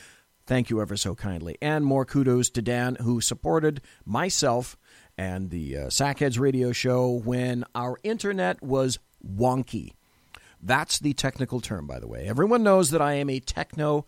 Thank 0.50 0.72
you 0.72 0.82
ever 0.82 0.98
so 0.98 1.14
kindly. 1.14 1.60
And 1.62 1.86
more 1.86 2.06
kudos 2.06 2.50
to 2.50 2.64
Dan, 2.64 2.96
who 2.96 3.22
supported 3.22 3.82
myself 4.04 4.80
and 5.16 5.52
the 5.52 5.78
uh, 5.78 5.82
Sackheads 5.90 6.40
radio 6.40 6.72
show 6.72 7.22
when 7.24 7.66
our 7.76 8.00
internet 8.02 8.64
was 8.64 8.98
wonky. 9.24 9.92
That's 10.60 10.98
the 10.98 11.14
technical 11.14 11.62
term, 11.62 11.86
by 11.86 12.00
the 12.00 12.08
way. 12.08 12.26
Everyone 12.28 12.64
knows 12.64 12.90
that 12.90 13.00
I 13.00 13.14
am 13.14 13.30
a 13.30 13.40
techno. 13.40 14.08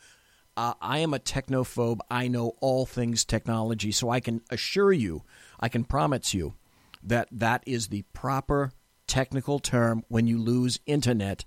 Uh, 0.57 0.73
I 0.81 0.97
am 0.97 1.13
a 1.13 1.19
technophobe. 1.19 1.99
I 2.09 2.27
know 2.27 2.53
all 2.59 2.87
things 2.87 3.23
technology, 3.23 3.91
so 3.91 4.09
I 4.09 4.19
can 4.19 4.41
assure 4.49 4.91
you, 4.91 5.21
I 5.59 5.69
can 5.69 5.83
promise 5.83 6.33
you, 6.33 6.55
that 7.03 7.27
that 7.31 7.63
is 7.67 7.89
the 7.89 8.01
proper 8.13 8.71
technical 9.05 9.59
term 9.59 10.05
when 10.07 10.25
you 10.25 10.39
lose 10.39 10.79
internet 10.87 11.45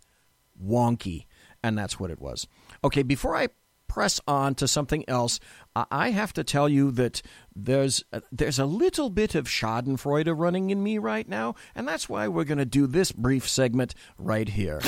wonky. 0.65 1.27
And 1.65 1.77
that's 1.77 1.99
what 1.99 2.13
it 2.13 2.21
was. 2.21 2.47
Okay, 2.85 3.03
before 3.03 3.35
I 3.35 3.49
press 3.87 4.21
on 4.27 4.55
to 4.57 4.69
something 4.69 5.05
else, 5.09 5.41
I 5.75 6.11
have 6.11 6.33
to 6.35 6.45
tell 6.45 6.69
you 6.69 6.91
that 6.93 7.23
there's 7.55 8.05
a, 8.13 8.23
there's 8.31 8.59
a 8.59 8.67
little 8.67 9.11
bit 9.11 9.35
of 9.35 9.47
Schadenfreude 9.47 10.33
running 10.37 10.71
in 10.71 10.83
me 10.83 10.99
right 10.99 11.29
now, 11.29 11.55
and 11.75 11.87
that's 11.87 12.09
why 12.09 12.29
we're 12.29 12.45
going 12.45 12.59
to 12.59 12.65
do 12.65 12.87
this 12.87 13.13
brief 13.13 13.49
segment 13.49 13.95
right 14.19 14.49
here. 14.49 14.81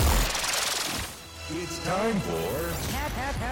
It's 1.49 1.85
time 1.85 2.19
for 2.21 2.67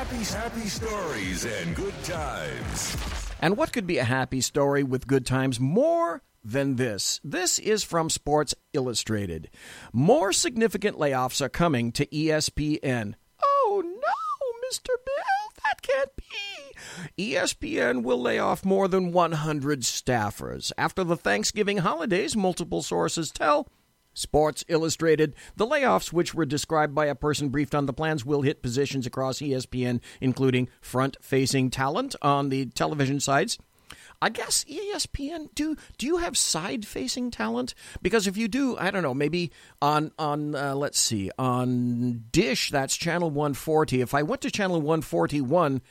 happy, 0.05 0.25
happy 0.25 0.69
stories 0.69 1.45
and 1.45 1.75
good 1.75 1.95
times. 2.05 2.97
And 3.41 3.57
what 3.57 3.73
could 3.73 3.87
be 3.87 3.99
a 3.99 4.05
happy 4.05 4.41
story 4.41 4.83
with 4.83 5.07
good 5.07 5.27
times 5.27 5.61
more 5.61 6.23
than 6.43 6.77
this? 6.77 7.21
This 7.25 7.59
is 7.59 7.85
from 7.85 8.11
Sports 8.11 8.55
Illustrated. 8.73 9.51
More 9.93 10.33
significant 10.33 10.99
layoffs 10.99 11.41
are 11.41 11.49
coming 11.49 11.93
to 11.93 12.07
ESPN. 12.07 13.15
Oh 13.43 13.83
no, 13.85 14.69
Mr. 14.69 14.89
Bill, 14.89 15.53
that 15.65 15.83
can't 15.83 16.17
be. 16.17 16.25
E 16.25 17.04
ESPN 17.19 18.03
will 18.03 18.21
lay 18.21 18.41
off 18.41 18.65
more 18.65 18.89
than 18.89 19.13
100 19.13 19.83
staffers. 19.83 20.73
After 20.77 21.05
the 21.05 21.17
Thanksgiving 21.17 21.79
holidays, 21.79 22.35
multiple 22.35 22.83
sources 22.83 23.31
tell 23.31 23.69
Sports 24.15 24.65
Illustrated. 24.67 25.35
The 25.55 25.67
layoffs, 25.67 26.13
which 26.13 26.35
were 26.35 26.45
described 26.45 26.95
by 26.95 27.07
a 27.07 27.15
person 27.15 27.51
briefed 27.51 27.75
on 27.75 27.87
the 27.87 27.93
plans, 27.93 28.25
will 28.25 28.43
hit 28.43 28.63
positions 28.63 29.07
across 29.07 29.39
ESPN, 29.39 30.01
including 30.21 30.69
front 30.81 31.17
facing 31.21 31.71
talent 31.71 32.17
on 32.21 32.49
the 32.49 32.67
television 32.67 33.21
sides. 33.21 33.59
I 34.21 34.31
guess 34.31 34.65
ESPN 34.65 35.55
do 35.55 35.77
do 35.99 36.07
you 36.07 36.17
have 36.17 36.37
side 36.37 36.87
facing 36.87 37.31
talent? 37.31 37.75
Because 38.01 38.27
if 38.27 38.37
you 38.37 38.49
do, 38.49 38.77
I 38.79 38.91
don't 38.91 39.03
know, 39.03 39.15
maybe 39.15 39.53
on 39.83 40.13
on 40.19 40.55
uh, 40.55 40.75
let's 40.75 40.99
see 40.99 41.31
on 41.39 42.25
Dish 42.33 42.71
that's 42.71 42.97
channel 42.97 43.29
140. 43.31 44.01
If 44.01 44.15
I 44.15 44.23
went 44.23 44.41
to 44.43 44.51
channel 44.51 44.81
141, 44.81 45.83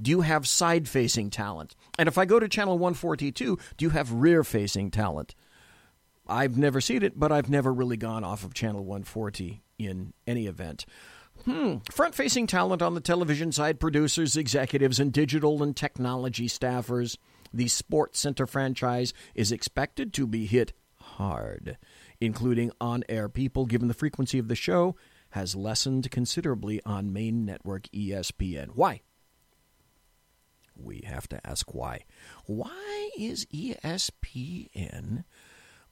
do 0.00 0.10
you 0.10 0.20
have 0.22 0.46
side 0.46 0.88
facing 0.88 1.30
talent? 1.30 1.74
And 1.98 2.08
if 2.08 2.18
I 2.18 2.24
go 2.24 2.38
to 2.38 2.48
channel 2.48 2.78
142, 2.78 3.58
do 3.76 3.84
you 3.84 3.90
have 3.90 4.12
rear 4.12 4.44
facing 4.44 4.90
talent? 4.90 5.34
I've 6.26 6.58
never 6.58 6.80
seen 6.80 7.02
it, 7.02 7.18
but 7.18 7.32
I've 7.32 7.48
never 7.48 7.72
really 7.72 7.96
gone 7.96 8.24
off 8.24 8.44
of 8.44 8.54
channel 8.54 8.84
140 8.84 9.62
in 9.78 10.12
any 10.26 10.46
event. 10.46 10.84
Hmm. 11.44 11.76
Front 11.90 12.14
facing 12.14 12.46
talent 12.46 12.82
on 12.82 12.94
the 12.94 13.00
television 13.00 13.52
side, 13.52 13.80
producers, 13.80 14.36
executives, 14.36 15.00
and 15.00 15.12
digital 15.12 15.62
and 15.62 15.74
technology 15.74 16.48
staffers. 16.48 17.16
The 17.52 17.68
Sports 17.68 18.18
Center 18.18 18.46
franchise 18.46 19.14
is 19.34 19.52
expected 19.52 20.12
to 20.14 20.26
be 20.26 20.46
hit 20.46 20.72
hard, 20.96 21.78
including 22.20 22.72
on 22.80 23.04
air 23.08 23.28
people, 23.28 23.64
given 23.64 23.88
the 23.88 23.94
frequency 23.94 24.38
of 24.38 24.48
the 24.48 24.54
show 24.54 24.96
has 25.30 25.54
lessened 25.54 26.10
considerably 26.10 26.80
on 26.84 27.12
main 27.12 27.44
network 27.44 27.84
ESPN. 27.88 28.70
Why? 28.74 29.02
We 30.78 31.02
have 31.06 31.28
to 31.28 31.46
ask 31.46 31.74
why. 31.74 32.04
Why 32.46 33.10
is 33.18 33.46
ESPN 33.46 35.24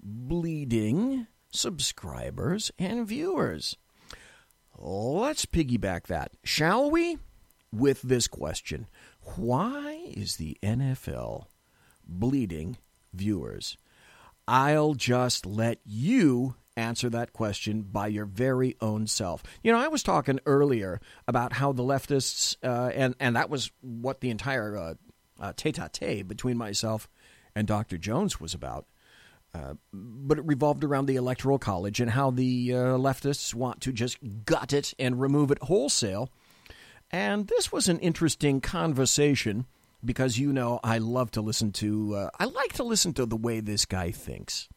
bleeding 0.01 1.27
subscribers 1.51 2.71
and 2.79 3.07
viewers? 3.07 3.77
Let's 4.79 5.47
piggyback 5.47 6.05
that, 6.05 6.33
shall 6.45 6.91
we? 6.91 7.19
With 7.73 8.03
this 8.03 8.29
question 8.29 8.87
Why 9.37 10.07
is 10.15 10.37
the 10.37 10.57
NFL 10.63 11.47
bleeding 12.07 12.79
viewers? 13.13 13.77
I'll 14.47 14.95
just 14.95 15.45
let 15.45 15.81
you 15.85 16.55
answer 16.77 17.09
that 17.11 17.33
question 17.33 17.83
by 17.83 18.07
your 18.07 18.27
very 18.27 18.77
own 18.81 19.07
self. 19.07 19.43
You 19.63 19.73
know, 19.73 19.79
I 19.79 19.89
was 19.89 20.03
talking 20.03 20.41
earlier 20.47 21.01
about 21.27 21.55
how 21.55 21.73
the 21.73 21.83
leftists, 21.83 22.57
uh, 22.63 22.91
and, 22.95 23.15
and 23.19 23.37
that 23.37 23.51
was 23.51 23.71
what 23.81 24.21
the 24.21 24.31
entire 24.31 24.77
uh, 24.77 24.95
uh, 25.41 25.53
tete 25.57 25.79
a 25.79 25.89
tete 25.89 26.29
between 26.29 26.57
myself 26.57 27.09
and 27.55 27.67
Dr. 27.67 27.99
Jones 27.99 28.41
was 28.41 28.55
about. 28.55 28.87
Uh, 29.55 29.75
but 29.93 30.39
it 30.39 30.45
revolved 30.45 30.85
around 30.85 31.07
the 31.07 31.17
Electoral 31.17 31.59
College 31.59 31.99
and 31.99 32.11
how 32.11 32.31
the 32.31 32.75
uh, 32.75 32.77
leftists 32.99 33.55
want 33.55 33.81
to 33.81 33.93
just 33.93 34.19
gut 34.45 34.75
it 34.75 34.93
and 34.99 35.19
remove 35.19 35.51
it 35.51 35.63
wholesale. 35.63 36.31
And 37.11 37.47
this 37.47 37.73
was 37.73 37.89
an 37.89 37.99
interesting 38.01 38.61
conversation 38.61 39.65
because 40.05 40.39
you 40.39 40.53
know 40.53 40.79
I 40.85 40.99
love 40.99 41.31
to 41.33 41.41
listen 41.41 41.73
to, 41.73 42.15
uh, 42.15 42.31
I 42.39 42.45
like 42.45 42.75
to 42.75 42.85
listen 42.85 43.15
to 43.15 43.25
the 43.25 43.37
way 43.37 43.61
this 43.61 43.87
guy 43.87 44.11
thinks 44.11 44.69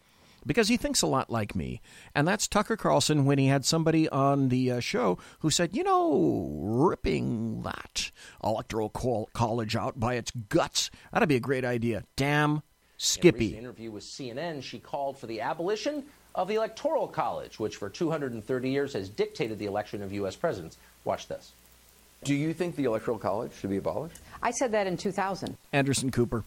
because 0.49 0.67
he 0.67 0.77
thinks 0.77 1.03
a 1.03 1.07
lot 1.07 1.29
like 1.29 1.53
me. 1.53 1.79
And 2.15 2.27
that's 2.27 2.47
Tucker 2.47 2.75
Carlson 2.75 3.25
when 3.25 3.37
he 3.37 3.45
had 3.45 3.65
somebody 3.65 4.09
on 4.09 4.49
the 4.49 4.71
uh, 4.71 4.79
show 4.79 5.19
who 5.41 5.51
said, 5.51 5.75
you 5.75 5.83
know, 5.83 6.49
ripping 6.59 7.61
that 7.61 8.09
Electoral 8.43 8.89
col- 8.89 9.29
College 9.33 9.75
out 9.75 9.99
by 9.99 10.15
its 10.15 10.31
guts, 10.31 10.89
that'd 11.13 11.29
be 11.29 11.35
a 11.35 11.39
great 11.39 11.63
idea. 11.63 12.03
Damn 12.15 12.63
Skippy. 12.97 13.27
In 13.27 13.51
a 13.51 13.53
Skippy. 13.53 13.57
interview 13.59 13.91
with 13.91 14.03
CNN, 14.03 14.63
she 14.63 14.79
called 14.79 15.19
for 15.19 15.27
the 15.27 15.39
abolition 15.41 16.03
of 16.33 16.47
the 16.47 16.55
Electoral 16.55 17.07
College, 17.07 17.59
which 17.59 17.75
for 17.75 17.87
230 17.87 18.69
years 18.71 18.93
has 18.93 19.07
dictated 19.07 19.59
the 19.59 19.67
election 19.67 20.01
of 20.01 20.11
U.S. 20.13 20.35
presidents. 20.35 20.77
Watch 21.05 21.27
this. 21.27 21.51
Do 22.23 22.33
you 22.33 22.55
think 22.55 22.75
the 22.75 22.85
Electoral 22.85 23.19
College 23.19 23.51
should 23.53 23.69
be 23.69 23.77
abolished? 23.77 24.17
I 24.41 24.49
said 24.49 24.71
that 24.71 24.87
in 24.87 24.97
2000 24.97 25.55
Anderson 25.73 26.09
Cooper. 26.09 26.43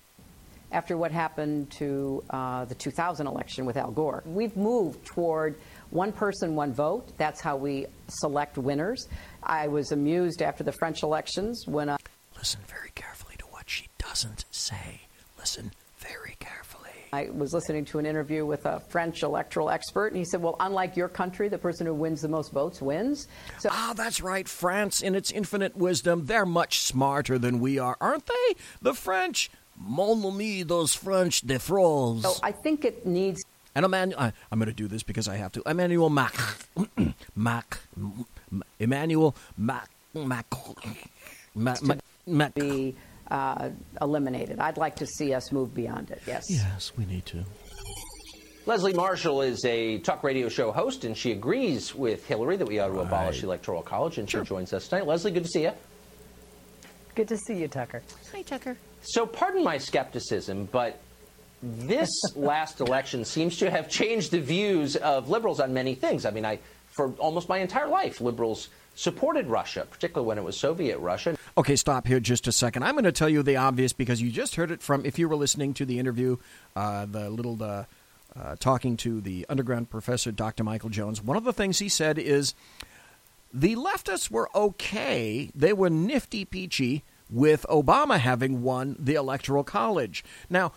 After 0.73 0.97
what 0.97 1.13
happened 1.13 1.71
to 1.73 2.25
uh, 2.31 2.65
the 2.65 2.75
2000 2.75 3.27
election 3.27 3.67
with 3.67 3.77
Al 3.77 3.91
Gore. 3.91 4.23
We've 4.27 4.57
moved 4.57 5.05
toward 5.05 5.57
one 5.91 6.13
person, 6.13 6.55
one 6.55 6.73
vote. 6.73 7.17
That's 7.19 7.41
how 7.41 7.57
we 7.57 7.87
select 8.09 8.59
winners. 8.59 9.07
I 9.43 9.69
was 9.69 9.93
amused 9.93 10.43
after 10.43 10.65
the 10.65 10.73
French 10.73 11.03
elections 11.03 11.67
when 11.67 11.91
I. 11.91 11.97
Listen 12.37 12.61
very 12.67 12.91
carefully 12.95 13.37
to 13.39 13.45
what 13.47 13.69
she 13.69 13.87
doesn't 13.99 14.47
say. 14.51 15.03
Listen 15.39 15.71
very 15.99 16.37
carefully. 16.41 16.91
I 17.13 17.29
was 17.31 17.53
listening 17.53 17.85
to 17.87 17.99
an 17.99 18.07
interview 18.07 18.47
with 18.47 18.65
a 18.65 18.81
French 18.81 19.23
electoral 19.23 19.69
expert, 19.69 20.09
and 20.09 20.17
he 20.17 20.25
said, 20.25 20.41
Well, 20.43 20.57
unlike 20.59 20.97
your 20.97 21.09
country, 21.09 21.49
the 21.49 21.59
person 21.59 21.87
who 21.87 21.95
wins 21.95 22.23
the 22.23 22.29
most 22.29 22.53
votes 22.53 22.81
wins. 22.81 23.29
So, 23.59 23.69
ah, 23.71 23.93
that's 23.95 24.23
right. 24.23 24.49
France, 24.49 25.03
in 25.03 25.15
its 25.15 25.31
infinite 25.31 25.77
wisdom, 25.77 26.25
they're 26.25 26.47
much 26.47 26.81
smarter 26.81 27.39
than 27.39 27.61
we 27.61 27.79
are, 27.79 27.97
aren't 28.01 28.27
they? 28.27 28.57
The 28.81 28.95
French. 28.95 29.51
Mon 29.85 30.25
ami, 30.25 30.63
those 30.63 30.95
French 30.95 31.41
de 31.43 31.59
France. 31.59 32.23
so 32.23 32.35
I 32.43 32.53
think 32.53 32.85
it 32.85 33.07
needs. 33.07 33.43
And 33.75 33.85
Emmanuel, 33.85 34.21
I, 34.21 34.33
I'm 34.51 34.59
going 34.59 34.69
to 34.69 34.75
do 34.75 34.87
this 34.87 35.03
because 35.03 35.29
I 35.29 35.37
have 35.37 35.53
to. 35.53 35.63
Emmanuel 35.67 36.11
Mac, 36.11 36.35
Mac, 37.37 37.79
Emmanuel 38.79 39.35
Mac, 39.57 39.89
Mac, 40.15 40.47
Mac, 41.55 41.83
Mac, 41.83 42.01
Mac. 42.27 42.55
be 42.55 42.95
uh, 43.31 43.71
eliminated. 44.01 44.61
I'd 44.61 44.77
like 44.77 44.97
to 44.97 45.07
see 45.07 45.33
us 45.33 45.53
move 45.53 45.75
beyond 45.75 46.11
it. 46.11 46.23
Yes. 46.27 46.45
Yes, 46.51 46.93
we 46.97 47.07
need 47.07 47.25
to. 47.27 47.45
Leslie 48.65 48.93
Marshall 48.93 49.43
is 49.43 49.65
a 49.65 49.99
talk 49.99 50.23
radio 50.23 50.49
show 50.49 50.71
host, 50.71 51.05
and 51.05 51.17
she 51.17 51.33
agrees 51.33 51.95
with 51.95 52.25
Hillary 52.27 52.57
that 52.59 52.69
we 52.69 52.79
ought 52.79 52.89
to 52.89 53.01
abolish 53.01 53.41
the 53.41 53.47
Electoral 53.47 53.83
College, 53.83 54.19
and 54.19 54.31
she 54.31 54.41
joins 54.43 54.73
us 54.73 54.87
tonight. 54.87 55.07
Leslie, 55.07 55.33
good 55.33 55.43
to 55.45 55.49
see 55.49 55.63
you. 55.63 55.73
Good 57.15 57.29
to 57.29 57.37
see 57.37 57.55
you, 57.55 57.69
Tucker. 57.69 58.03
Hi, 58.33 58.43
Tucker. 58.43 58.77
So, 59.03 59.27
pardon 59.27 59.63
my 59.63 59.79
skepticism, 59.79 60.69
but 60.73 61.01
this 61.63 62.11
last 62.35 62.81
election 62.81 63.25
seems 63.25 63.59
to 63.59 63.71
have 63.71 63.89
changed 63.89 64.31
the 64.31 64.41
views 64.41 64.97
of 64.97 65.29
liberals 65.29 65.61
on 65.61 65.75
many 65.75 65.95
things. 65.95 66.25
I 66.25 66.31
mean, 66.31 66.45
I 66.45 66.59
for 66.93 67.13
almost 67.13 67.49
my 67.49 67.59
entire 67.59 67.89
life, 67.89 68.21
liberals 68.21 68.69
supported 68.95 69.47
Russia, 69.47 69.87
particularly 69.91 70.27
when 70.29 70.39
it 70.39 70.45
was 70.45 70.59
Soviet 70.59 70.99
Russia. 70.99 71.37
Okay, 71.57 71.77
stop 71.77 72.07
here 72.07 72.21
just 72.21 72.47
a 72.47 72.53
second. 72.53 72.85
I'm 72.85 72.93
going 72.95 73.05
to 73.05 73.13
tell 73.13 73.31
you 73.31 73.43
the 73.43 73.57
obvious 73.57 73.95
because 73.95 74.21
you 74.21 74.31
just 74.31 74.57
heard 74.57 74.71
it 74.71 74.83
from, 74.83 75.05
if 75.07 75.19
you 75.19 75.29
were 75.29 75.37
listening 75.37 75.73
to 75.75 75.87
the 75.87 75.99
interview, 75.99 76.37
uh, 76.77 77.07
the 77.07 77.31
little 77.31 77.61
uh, 77.63 77.85
uh, 78.39 78.57
talking 78.61 78.97
to 78.99 79.23
the 79.23 79.47
underground 79.49 79.89
professor, 79.89 80.31
Dr. 80.31 80.65
Michael 80.65 80.91
Jones. 80.91 81.23
One 81.23 81.39
of 81.39 81.45
the 81.45 81.53
things 81.53 81.79
he 81.79 81.89
said 81.89 82.19
is 82.19 82.55
the 83.53 83.77
leftists 83.77 84.31
were 84.31 84.49
okay, 84.55 85.51
they 85.55 85.73
were 85.73 85.91
nifty 85.91 86.45
peachy 86.45 87.03
with 87.31 87.67
Obama 87.69 88.19
having 88.19 88.63
won 88.63 88.97
the 88.99 89.15
Electoral 89.15 89.65
College. 89.65 90.25
Now, 90.51 90.73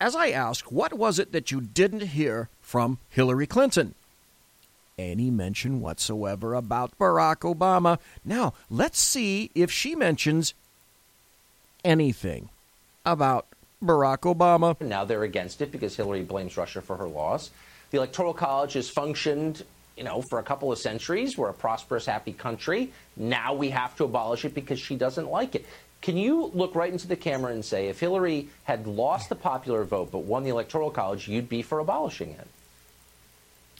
as 0.00 0.16
I 0.16 0.30
ask, 0.30 0.72
what 0.72 0.94
was 0.94 1.18
it 1.18 1.32
that 1.32 1.50
you 1.50 1.60
didn't 1.60 2.00
hear 2.00 2.48
from 2.60 2.98
Hillary 3.08 3.46
Clinton? 3.46 3.94
Any 4.98 5.30
mention 5.30 5.80
whatsoever 5.80 6.54
about 6.54 6.98
Barack 6.98 7.40
Obama. 7.40 7.98
Now, 8.24 8.54
let's 8.68 9.00
see 9.00 9.50
if 9.54 9.70
she 9.70 9.94
mentions 9.94 10.54
anything 11.84 12.50
about 13.06 13.46
Barack 13.82 14.20
Obama. 14.20 14.78
Now 14.80 15.04
they're 15.04 15.22
against 15.22 15.62
it 15.62 15.72
because 15.72 15.96
Hillary 15.96 16.22
blames 16.22 16.56
Russia 16.56 16.82
for 16.82 16.96
her 16.96 17.08
loss. 17.08 17.50
The 17.90 17.96
Electoral 17.98 18.34
College 18.34 18.74
has 18.74 18.90
functioned, 18.90 19.64
you 20.00 20.04
know, 20.04 20.22
for 20.22 20.38
a 20.38 20.42
couple 20.42 20.72
of 20.72 20.78
centuries. 20.78 21.36
We're 21.36 21.50
a 21.50 21.54
prosperous, 21.54 22.06
happy 22.06 22.32
country. 22.32 22.90
Now 23.18 23.52
we 23.52 23.68
have 23.68 23.94
to 23.96 24.04
abolish 24.04 24.46
it 24.46 24.54
because 24.54 24.80
she 24.80 24.96
doesn't 24.96 25.30
like 25.30 25.54
it. 25.54 25.66
Can 26.00 26.16
you 26.16 26.50
look 26.54 26.74
right 26.74 26.90
into 26.90 27.06
the 27.06 27.16
camera 27.16 27.52
and 27.52 27.62
say, 27.62 27.88
if 27.88 28.00
Hillary 28.00 28.48
had 28.64 28.86
lost 28.86 29.28
the 29.28 29.34
popular 29.34 29.84
vote 29.84 30.10
but 30.10 30.20
won 30.20 30.42
the 30.42 30.48
Electoral 30.48 30.90
College, 30.90 31.28
you'd 31.28 31.50
be 31.50 31.60
for 31.60 31.80
abolishing 31.80 32.30
it? 32.30 32.48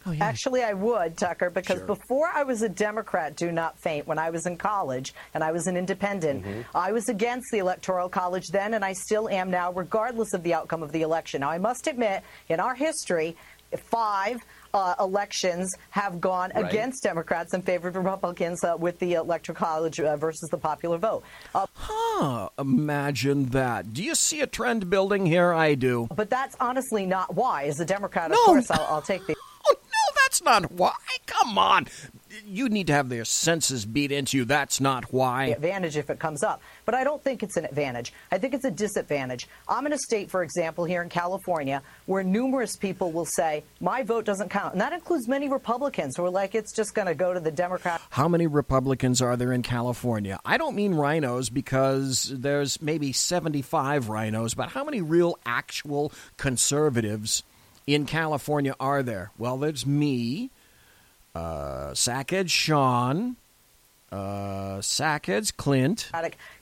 Oh, 0.05 0.11
yeah. 0.11 0.25
Actually, 0.25 0.63
I 0.63 0.75
would, 0.75 1.17
Tucker, 1.17 1.49
because 1.49 1.79
Sure. 1.79 1.87
before 1.87 2.29
I 2.29 2.43
was 2.43 2.61
a 2.61 2.69
Democrat, 2.69 3.35
do 3.35 3.51
not 3.51 3.79
faint, 3.79 4.07
when 4.07 4.19
I 4.19 4.29
was 4.29 4.45
in 4.45 4.59
college 4.59 5.15
and 5.33 5.43
I 5.43 5.53
was 5.53 5.69
an 5.69 5.77
independent, 5.79 6.45
mm-hmm. 6.45 6.77
I 6.77 6.93
was 6.93 7.09
against 7.09 7.51
the 7.51 7.59
Electoral 7.59 8.11
College 8.11 8.49
then, 8.49 8.75
and 8.75 8.85
I 8.85 8.93
still 8.93 9.27
am 9.31 9.51
now, 9.51 9.73
regardless 9.73 10.35
of 10.35 10.43
the 10.43 10.53
outcome 10.53 10.83
of 10.83 10.93
the 10.93 11.01
election. 11.01 11.41
Now, 11.41 11.51
I 11.51 11.57
must 11.57 11.87
admit, 11.87 12.23
in 12.51 12.61
our 12.61 12.75
history, 12.75 13.37
five 13.77 14.43
uh, 14.75 14.95
elections 15.01 15.73
have 15.91 16.21
gone 16.21 16.53
Right. 16.55 16.65
against 16.65 17.03
Democrats 17.03 17.55
in 17.55 17.63
favor 17.63 17.89
of 17.89 17.97
Republicans 17.97 18.63
uh, 18.65 18.77
with 18.79 18.99
the 18.99 19.15
Electoral 19.15 19.57
College 19.57 19.99
uh, 20.01 20.17
versus 20.17 20.49
the 20.51 20.59
popular 20.59 20.99
vote. 20.99 21.23
Uh, 21.55 21.67
Huh, 21.75 22.49
imagine 22.59 23.47
that. 23.47 23.93
Do 23.95 24.03
you 24.05 24.15
see 24.15 24.41
a 24.41 24.47
trend 24.47 24.91
building 24.91 25.27
here? 25.27 25.53
I 25.53 25.75
do. 25.75 26.07
but 26.15 26.29
that's 26.31 26.57
honestly 26.61 27.07
not 27.07 27.35
why. 27.35 27.65
As 27.65 27.81
a 27.81 27.85
Democrat, 27.85 28.27
of 28.27 28.33
No. 28.33 28.45
course, 28.45 28.71
I'll, 28.71 28.87
I'll 28.89 29.03
take 29.03 29.27
the. 29.27 29.35
Oh, 29.69 29.75
no, 29.75 30.15
that's 30.25 30.43
not 30.43 30.73
why. 30.73 30.95
Come 31.27 31.59
on. 31.59 31.87
You 32.47 32.69
need 32.69 32.87
to 32.89 32.93
have 32.93 33.09
their 33.09 33.25
senses 33.25 33.85
beat 33.85 34.13
into 34.13 34.37
you. 34.37 34.45
That's 34.45 34.81
not 34.81 35.13
why. 35.13 35.47
advantage 35.47 35.97
if 35.97 36.11
it 36.11 36.19
comes 36.19 36.43
up. 36.43 36.61
But 36.85 36.95
I 36.95 37.05
don't 37.05 37.23
think 37.23 37.43
it's 37.43 37.57
an 37.57 37.65
advantage. 37.65 38.13
I 38.31 38.39
think 38.39 38.55
it's 38.55 38.65
a 38.65 38.71
disadvantage. 38.71 39.49
I'm 39.69 39.87
in 39.87 39.93
a 39.93 39.99
state, 39.99 40.31
for 40.31 40.43
example, 40.43 40.85
here 40.85 41.03
in 41.03 41.09
California, 41.09 41.83
where 42.07 42.23
numerous 42.23 42.77
people 42.77 43.13
will 43.13 43.25
say, 43.25 43.65
my 43.81 44.03
vote 44.03 44.25
doesn't 44.25 44.49
count. 44.49 44.73
And 44.73 44.81
that 44.81 44.93
includes 44.93 45.29
many 45.29 45.49
Republicans 45.49 46.17
who 46.17 46.25
are 46.25 46.31
like, 46.31 46.55
it's 46.55 46.73
just 46.73 46.95
going 46.95 47.09
to 47.09 47.15
go 47.15 47.35
to 47.35 47.41
the 47.41 47.51
Democrat. 47.51 48.01
How 48.11 48.29
many 48.29 48.47
Republicans 48.47 49.21
are 49.21 49.37
there 49.37 49.53
in 49.53 49.63
California? 49.63 50.39
I 50.45 50.57
don't 50.59 50.77
mean 50.77 50.95
rhinos 50.95 51.51
because 51.51 52.33
there's 52.35 52.81
maybe 52.81 53.13
75 53.13 54.09
rhinos, 54.09 54.55
but 54.55 54.71
how 54.71 54.85
many 54.85 55.01
real 55.01 55.39
actual 55.45 56.13
conservatives 56.37 57.43
in 57.87 58.07
California 58.07 58.75
are 58.79 59.03
there? 59.03 59.31
Well, 59.39 59.57
there's 59.59 59.87
me, 59.87 60.51
uh, 61.35 61.95
Sean, 61.95 63.37
uh, 64.13 64.79
Sackheads 64.81 65.57
Clint. 65.57 66.11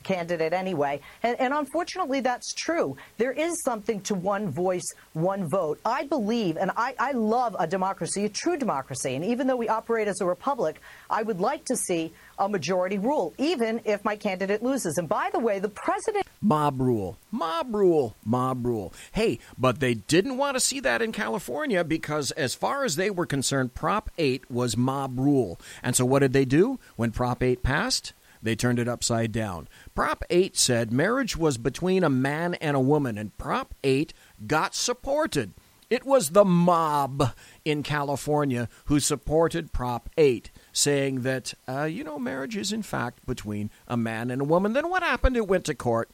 Candidate 0.02 0.52
anyway. 0.52 1.00
And, 1.22 1.38
and 1.40 1.54
unfortunately, 1.54 2.20
that's 2.20 2.52
true. 2.54 2.96
There 3.16 3.32
is 3.32 3.62
something 3.62 4.00
to 4.02 4.14
one 4.14 4.50
voice, 4.50 4.84
one 5.14 5.48
vote. 5.48 5.80
I 5.84 6.04
believe, 6.04 6.56
and 6.56 6.70
I, 6.76 6.94
I 6.98 7.12
love 7.12 7.56
a 7.58 7.66
democracy, 7.66 8.24
a 8.24 8.28
true 8.28 8.56
democracy. 8.56 9.14
And 9.14 9.24
even 9.24 9.46
though 9.46 9.56
we 9.56 9.68
operate 9.68 10.08
as 10.08 10.20
a 10.20 10.26
republic, 10.26 10.80
I 11.08 11.22
would 11.22 11.40
like 11.40 11.64
to 11.66 11.76
see 11.76 12.12
a 12.38 12.48
majority 12.48 12.98
rule, 12.98 13.34
even 13.38 13.80
if 13.84 14.04
my 14.04 14.16
candidate 14.16 14.62
loses. 14.62 14.98
And 14.98 15.08
by 15.08 15.30
the 15.32 15.38
way, 15.38 15.58
the 15.58 15.68
president. 15.68 16.26
Mob 16.40 16.80
rule, 16.80 17.18
mob 17.30 17.74
rule, 17.74 18.16
mob 18.24 18.64
rule. 18.66 18.92
Hey, 19.12 19.38
but 19.56 19.80
they 19.80 19.94
didn't 19.94 20.36
want 20.36 20.56
to 20.56 20.60
see 20.60 20.80
that 20.80 21.02
in 21.02 21.12
California 21.12 21.84
because, 21.84 22.30
as 22.32 22.54
far 22.54 22.84
as 22.84 22.96
they 22.96 23.10
were 23.10 23.26
concerned, 23.26 23.74
Prop 23.74 24.10
8 24.18 24.50
was 24.50 24.76
mob 24.76 25.18
rule. 25.18 25.60
And 25.82 25.96
so, 25.96 26.04
what 26.04 26.20
did 26.20 26.32
they 26.32 26.44
do 26.44 26.78
when 26.96 27.10
Prop 27.10 27.42
8 27.42 27.62
passed? 27.62 28.12
They 28.42 28.54
turned 28.54 28.78
it 28.78 28.88
upside 28.88 29.32
down. 29.32 29.68
Prop 29.94 30.24
8 30.30 30.56
said 30.56 30.92
marriage 30.92 31.36
was 31.36 31.58
between 31.58 32.04
a 32.04 32.10
man 32.10 32.54
and 32.54 32.76
a 32.76 32.80
woman, 32.80 33.18
and 33.18 33.36
Prop 33.36 33.74
8 33.82 34.14
got 34.46 34.74
supported. 34.74 35.54
It 35.90 36.04
was 36.04 36.30
the 36.30 36.44
mob 36.44 37.34
in 37.64 37.82
California 37.82 38.68
who 38.86 39.00
supported 39.00 39.72
Prop 39.72 40.10
8, 40.18 40.50
saying 40.78 41.22
that, 41.22 41.54
uh, 41.68 41.84
you 41.84 42.04
know, 42.04 42.18
marriage 42.18 42.56
is 42.56 42.72
in 42.72 42.82
fact 42.82 43.26
between 43.26 43.70
a 43.88 43.96
man 43.96 44.30
and 44.30 44.40
a 44.40 44.44
woman. 44.44 44.72
Then 44.72 44.88
what 44.88 45.02
happened? 45.02 45.36
It 45.36 45.48
went 45.48 45.64
to 45.64 45.74
court. 45.74 46.08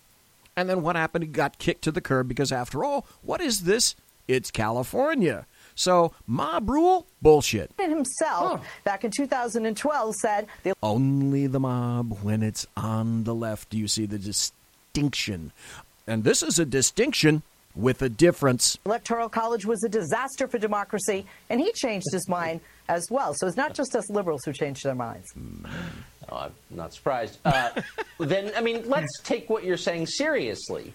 And 0.56 0.68
then 0.68 0.82
what 0.82 0.96
happened? 0.96 1.24
It 1.24 1.32
got 1.32 1.58
kicked 1.58 1.82
to 1.82 1.92
the 1.92 2.00
curb 2.00 2.28
because, 2.28 2.52
after 2.52 2.84
all, 2.84 3.06
what 3.22 3.40
is 3.40 3.62
this? 3.62 3.96
It's 4.28 4.50
California. 4.50 5.46
So, 5.74 6.12
mob 6.26 6.70
rule? 6.70 7.06
Bullshit. 7.20 7.72
Himself, 7.78 8.64
back 8.84 9.04
in 9.04 9.10
2012, 9.10 10.14
said 10.14 10.46
the 10.62 10.74
Only 10.82 11.48
the 11.48 11.58
mob 11.58 12.18
when 12.22 12.42
it's 12.42 12.66
on 12.76 13.24
the 13.24 13.34
left. 13.34 13.70
Do 13.70 13.78
you 13.78 13.88
see 13.88 14.06
the 14.06 14.18
distinction? 14.18 15.52
And 16.06 16.22
this 16.22 16.42
is 16.42 16.60
a 16.60 16.64
distinction 16.64 17.42
with 17.74 18.00
a 18.00 18.08
difference. 18.08 18.78
Electoral 18.86 19.28
College 19.28 19.66
was 19.66 19.82
a 19.82 19.88
disaster 19.88 20.46
for 20.46 20.58
democracy, 20.58 21.26
and 21.50 21.60
he 21.60 21.72
changed 21.72 22.06
his 22.12 22.28
mind 22.28 22.60
as 22.88 23.10
well. 23.10 23.34
So 23.34 23.46
it's 23.46 23.56
not 23.56 23.74
just 23.74 23.94
us 23.96 24.10
liberals 24.10 24.44
who 24.44 24.52
change 24.52 24.82
their 24.82 24.94
minds. 24.94 25.32
Oh, 26.30 26.36
I'm 26.36 26.52
not 26.70 26.94
surprised. 26.94 27.38
Uh, 27.44 27.70
then, 28.18 28.52
I 28.56 28.60
mean, 28.60 28.88
let's 28.88 29.20
take 29.22 29.48
what 29.50 29.64
you're 29.64 29.76
saying 29.76 30.06
seriously. 30.06 30.92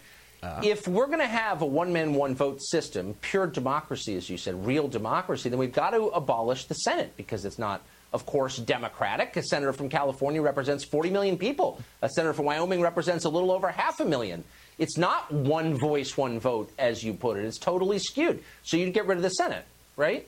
if 0.64 0.88
we're 0.88 1.08
going 1.08 1.20
to 1.20 1.28
have 1.28 1.62
a 1.62 1.66
one 1.66 1.92
man, 1.92 2.14
one 2.14 2.36
vote 2.36 2.62
system, 2.62 3.14
pure 3.22 3.48
democracy, 3.48 4.16
as 4.16 4.30
you 4.30 4.38
said, 4.38 4.66
real 4.66 4.88
democracy, 4.88 5.50
then 5.50 5.60
we've 5.60 5.74
got 5.74 5.92
to 5.92 6.06
abolish 6.08 6.66
the 6.66 6.76
Senate 6.76 7.14
because 7.18 7.44
it's 7.44 7.60
not, 7.60 7.82
of 8.14 8.26
course, 8.26 8.58
democratic. 8.58 9.36
A 9.36 9.44
senator 9.44 9.74
from 9.74 9.90
California 9.90 10.42
represents 10.42 10.86
40 10.86 11.10
million 11.10 11.38
people, 11.38 11.82
a 12.02 12.10
senator 12.10 12.34
from 12.34 12.46
Wyoming 12.46 12.82
represents 12.82 13.26
a 13.26 13.30
little 13.30 13.52
over 13.52 13.70
half 13.70 14.00
a 14.00 14.06
million. 14.06 14.44
It's 14.78 14.98
not 14.98 15.30
one 15.30 15.78
voice, 15.78 16.16
one 16.16 16.40
vote, 16.40 16.72
as 16.80 17.04
you 17.04 17.14
put 17.14 17.38
it. 17.38 17.44
It's 17.44 17.58
totally 17.58 18.00
skewed. 18.00 18.42
So 18.64 18.78
you'd 18.78 18.94
get 18.94 19.08
rid 19.08 19.18
of 19.18 19.24
the 19.24 19.30
Senate, 19.32 19.66
right? 19.98 20.26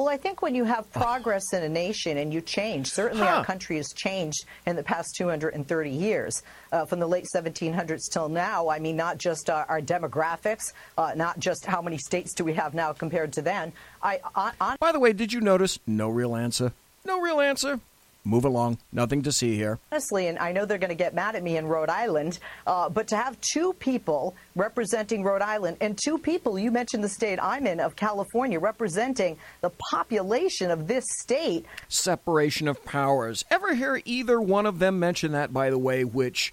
Well, 0.00 0.08
I 0.08 0.16
think 0.16 0.40
when 0.40 0.54
you 0.54 0.64
have 0.64 0.90
progress 0.92 1.52
in 1.52 1.62
a 1.62 1.68
nation 1.68 2.16
and 2.16 2.32
you 2.32 2.40
change, 2.40 2.90
certainly 2.90 3.26
Huh. 3.26 3.34
our 3.34 3.44
country 3.44 3.76
has 3.76 3.92
changed 3.92 4.46
in 4.64 4.74
the 4.74 4.82
past 4.82 5.14
230 5.16 5.90
years, 5.90 6.42
uh, 6.72 6.86
from 6.86 7.00
the 7.00 7.06
late 7.06 7.26
1700s 7.34 8.08
till 8.10 8.30
now. 8.30 8.70
I 8.70 8.78
mean, 8.78 8.96
not 8.96 9.18
just 9.18 9.50
our, 9.50 9.66
our 9.68 9.82
demographics, 9.82 10.72
uh, 10.96 11.12
not 11.14 11.38
just 11.38 11.66
how 11.66 11.82
many 11.82 11.98
states 11.98 12.32
do 12.32 12.44
we 12.44 12.54
have 12.54 12.72
now 12.72 12.94
compared 12.94 13.34
to 13.34 13.42
then. 13.42 13.74
I, 14.02 14.20
By 14.80 14.92
the 14.92 14.98
way, 15.00 15.12
did 15.12 15.34
you 15.34 15.42
notice? 15.42 15.78
No 15.86 16.08
real 16.08 16.34
answer. 16.34 16.72
No 17.04 17.20
real 17.20 17.38
answer. 17.38 17.78
Move 18.24 18.44
along. 18.44 18.78
Nothing 18.92 19.22
to 19.22 19.32
see 19.32 19.56
here. 19.56 19.78
honestly, 19.90 20.26
and 20.26 20.38
I 20.38 20.52
know 20.52 20.66
they're 20.66 20.76
going 20.78 20.90
to 20.90 20.94
get 20.94 21.14
mad 21.14 21.36
at 21.36 21.42
me 21.42 21.56
in 21.56 21.66
Rhode 21.66 21.88
Island, 21.88 22.38
uh, 22.66 22.88
but 22.90 23.08
to 23.08 23.16
have 23.16 23.40
two 23.40 23.72
people 23.74 24.34
representing 24.54 25.22
Rhode 25.22 25.40
Island 25.40 25.78
and 25.80 25.98
two 26.02 26.18
people, 26.18 26.58
you 26.58 26.70
mentioned 26.70 27.02
the 27.02 27.08
state 27.08 27.38
I'm 27.40 27.66
in 27.66 27.80
of 27.80 27.96
California, 27.96 28.60
representing 28.60 29.38
the 29.62 29.70
population 29.90 30.70
of 30.70 30.86
this 30.86 31.04
state. 31.20 31.64
Separation 31.88 32.68
of 32.68 32.84
powers. 32.84 33.42
Ever 33.50 33.74
hear 33.74 34.02
either 34.04 34.38
one 34.38 34.66
of 34.66 34.80
them 34.80 34.98
mention 34.98 35.32
that, 35.32 35.52
by 35.52 35.70
the 35.70 35.78
way, 35.78 36.04
which. 36.04 36.52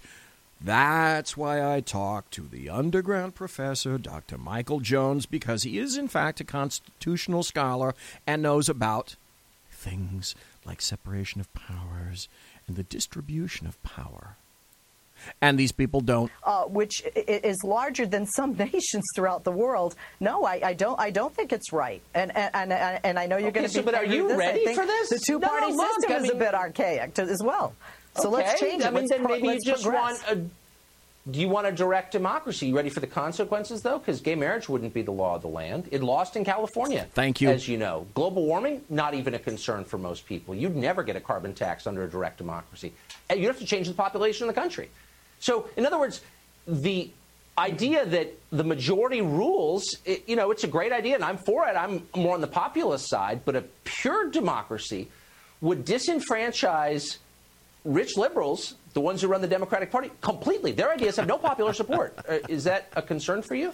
That's 0.60 1.36
why 1.36 1.64
I 1.76 1.80
talk 1.80 2.30
to 2.30 2.42
the 2.42 2.68
underground 2.68 3.36
professor, 3.36 3.96
Dr. 3.96 4.36
Michael 4.36 4.80
Jones, 4.80 5.24
because 5.24 5.62
he 5.62 5.78
is, 5.78 5.96
in 5.96 6.08
fact, 6.08 6.40
a 6.40 6.44
constitutional 6.44 7.44
scholar 7.44 7.94
and 8.26 8.42
knows 8.42 8.68
about 8.68 9.14
things 9.70 10.34
like 10.64 10.80
separation 10.82 11.40
of 11.40 11.52
powers 11.54 12.28
and 12.66 12.76
the 12.76 12.82
distribution 12.82 13.66
of 13.66 13.82
power. 13.82 14.36
And 15.40 15.58
these 15.58 15.72
people 15.72 16.00
don't. 16.00 16.30
uh, 16.44 16.64
which 16.64 17.02
i- 17.04 17.18
i- 17.18 17.40
is 17.42 17.56
larger 17.64 18.06
than 18.06 18.24
some 18.26 18.54
nations 18.72 19.04
throughout 19.16 19.42
the 19.42 19.50
world. 19.50 19.96
No, 20.20 20.44
I, 20.44 20.60
I 20.64 20.74
don't. 20.74 20.98
I 21.00 21.10
don't 21.10 21.34
think 21.34 21.52
it's 21.52 21.72
right. 21.72 22.00
And 22.14 22.30
and 22.36 22.72
and, 22.72 23.00
and 23.02 23.18
I 23.18 23.26
know 23.26 23.36
you're 23.36 23.48
Okay, 23.48 23.60
going 23.60 23.66
to 23.66 23.72
so 23.72 23.80
be. 23.80 23.86
but 23.86 23.94
are 23.96 24.04
you 24.04 24.28
this. 24.28 24.38
Ready 24.38 24.74
for 24.74 24.86
this? 24.86 25.08
The 25.08 25.18
two-party 25.26 25.70
No, 25.70 25.74
look, 25.76 25.90
system 26.00 26.12
I 26.12 26.16
is 26.24 26.30
a 26.30 26.34
bit 26.36 26.54
archaic 26.54 27.14
to, 27.14 27.22
as 27.22 27.42
well. 27.42 27.74
So 28.14 28.30
let's 28.30 28.60
change 28.60 28.82
it. 28.82 28.86
I 28.86 28.90
mean, 28.90 29.00
Let's 29.00 29.10
then 29.10 29.20
pro- 29.22 29.34
maybe 29.34 29.46
you 29.48 29.52
let's 29.54 29.64
just 29.64 29.82
progress. 29.82 30.22
want 30.28 30.38
a. 30.38 30.44
Do 31.30 31.40
you 31.40 31.48
want 31.48 31.66
a 31.66 31.72
direct 31.72 32.12
democracy? 32.12 32.68
You 32.68 32.76
ready 32.76 32.88
for 32.88 33.00
the 33.00 33.06
consequences, 33.06 33.82
though? 33.82 33.98
Because 33.98 34.20
gay 34.20 34.34
marriage 34.34 34.68
wouldn't 34.68 34.94
be 34.94 35.02
the 35.02 35.10
law 35.10 35.34
of 35.34 35.42
the 35.42 35.48
land. 35.48 35.88
It 35.90 36.02
lost 36.02 36.36
in 36.36 36.44
California. 36.44 37.06
Thank 37.12 37.40
you. 37.40 37.50
As 37.50 37.68
you 37.68 37.76
know, 37.76 38.06
global 38.14 38.46
warming 38.46 38.82
not 38.88 39.14
even 39.14 39.34
a 39.34 39.38
concern 39.38 39.84
for 39.84 39.98
most 39.98 40.26
people. 40.26 40.54
You'd 40.54 40.76
never 40.76 41.02
get 41.02 41.16
a 41.16 41.20
carbon 41.20 41.52
tax 41.52 41.86
under 41.86 42.04
a 42.04 42.08
direct 42.08 42.38
democracy. 42.38 42.92
You'd 43.34 43.46
have 43.46 43.58
to 43.58 43.66
change 43.66 43.88
the 43.88 43.94
population 43.94 44.48
of 44.48 44.54
the 44.54 44.60
country. 44.60 44.88
So, 45.40 45.68
in 45.76 45.84
other 45.84 45.98
words, 45.98 46.22
the 46.66 47.10
idea 47.58 48.06
that 48.06 48.32
the 48.50 48.64
majority 48.64 49.20
rules, 49.20 49.84
it, 50.04 50.28
you 50.28 50.36
know, 50.36 50.50
it's 50.50 50.64
a 50.64 50.68
great 50.68 50.92
idea, 50.92 51.16
and 51.16 51.24
I'm 51.24 51.36
for 51.36 51.68
it. 51.68 51.76
I'm 51.76 52.06
more 52.14 52.34
on 52.34 52.40
the 52.40 52.46
populist 52.46 53.08
side, 53.08 53.42
but 53.44 53.56
a 53.56 53.64
pure 53.84 54.30
democracy 54.30 55.08
would 55.60 55.84
disenfranchise 55.84 57.18
rich 57.84 58.16
liberals, 58.16 58.74
the 58.94 59.00
ones 59.00 59.22
who 59.22 59.28
run 59.28 59.40
the 59.40 59.48
Democratic 59.48 59.90
Party, 59.90 60.10
completely. 60.20 60.72
Their 60.72 60.92
ideas 60.92 61.16
have 61.16 61.26
no 61.26 61.38
popular 61.38 61.72
support. 61.72 62.18
Uh, 62.28 62.38
is 62.48 62.64
that 62.64 62.88
a 62.94 63.00
concern 63.00 63.40
for 63.40 63.54
you? 63.54 63.72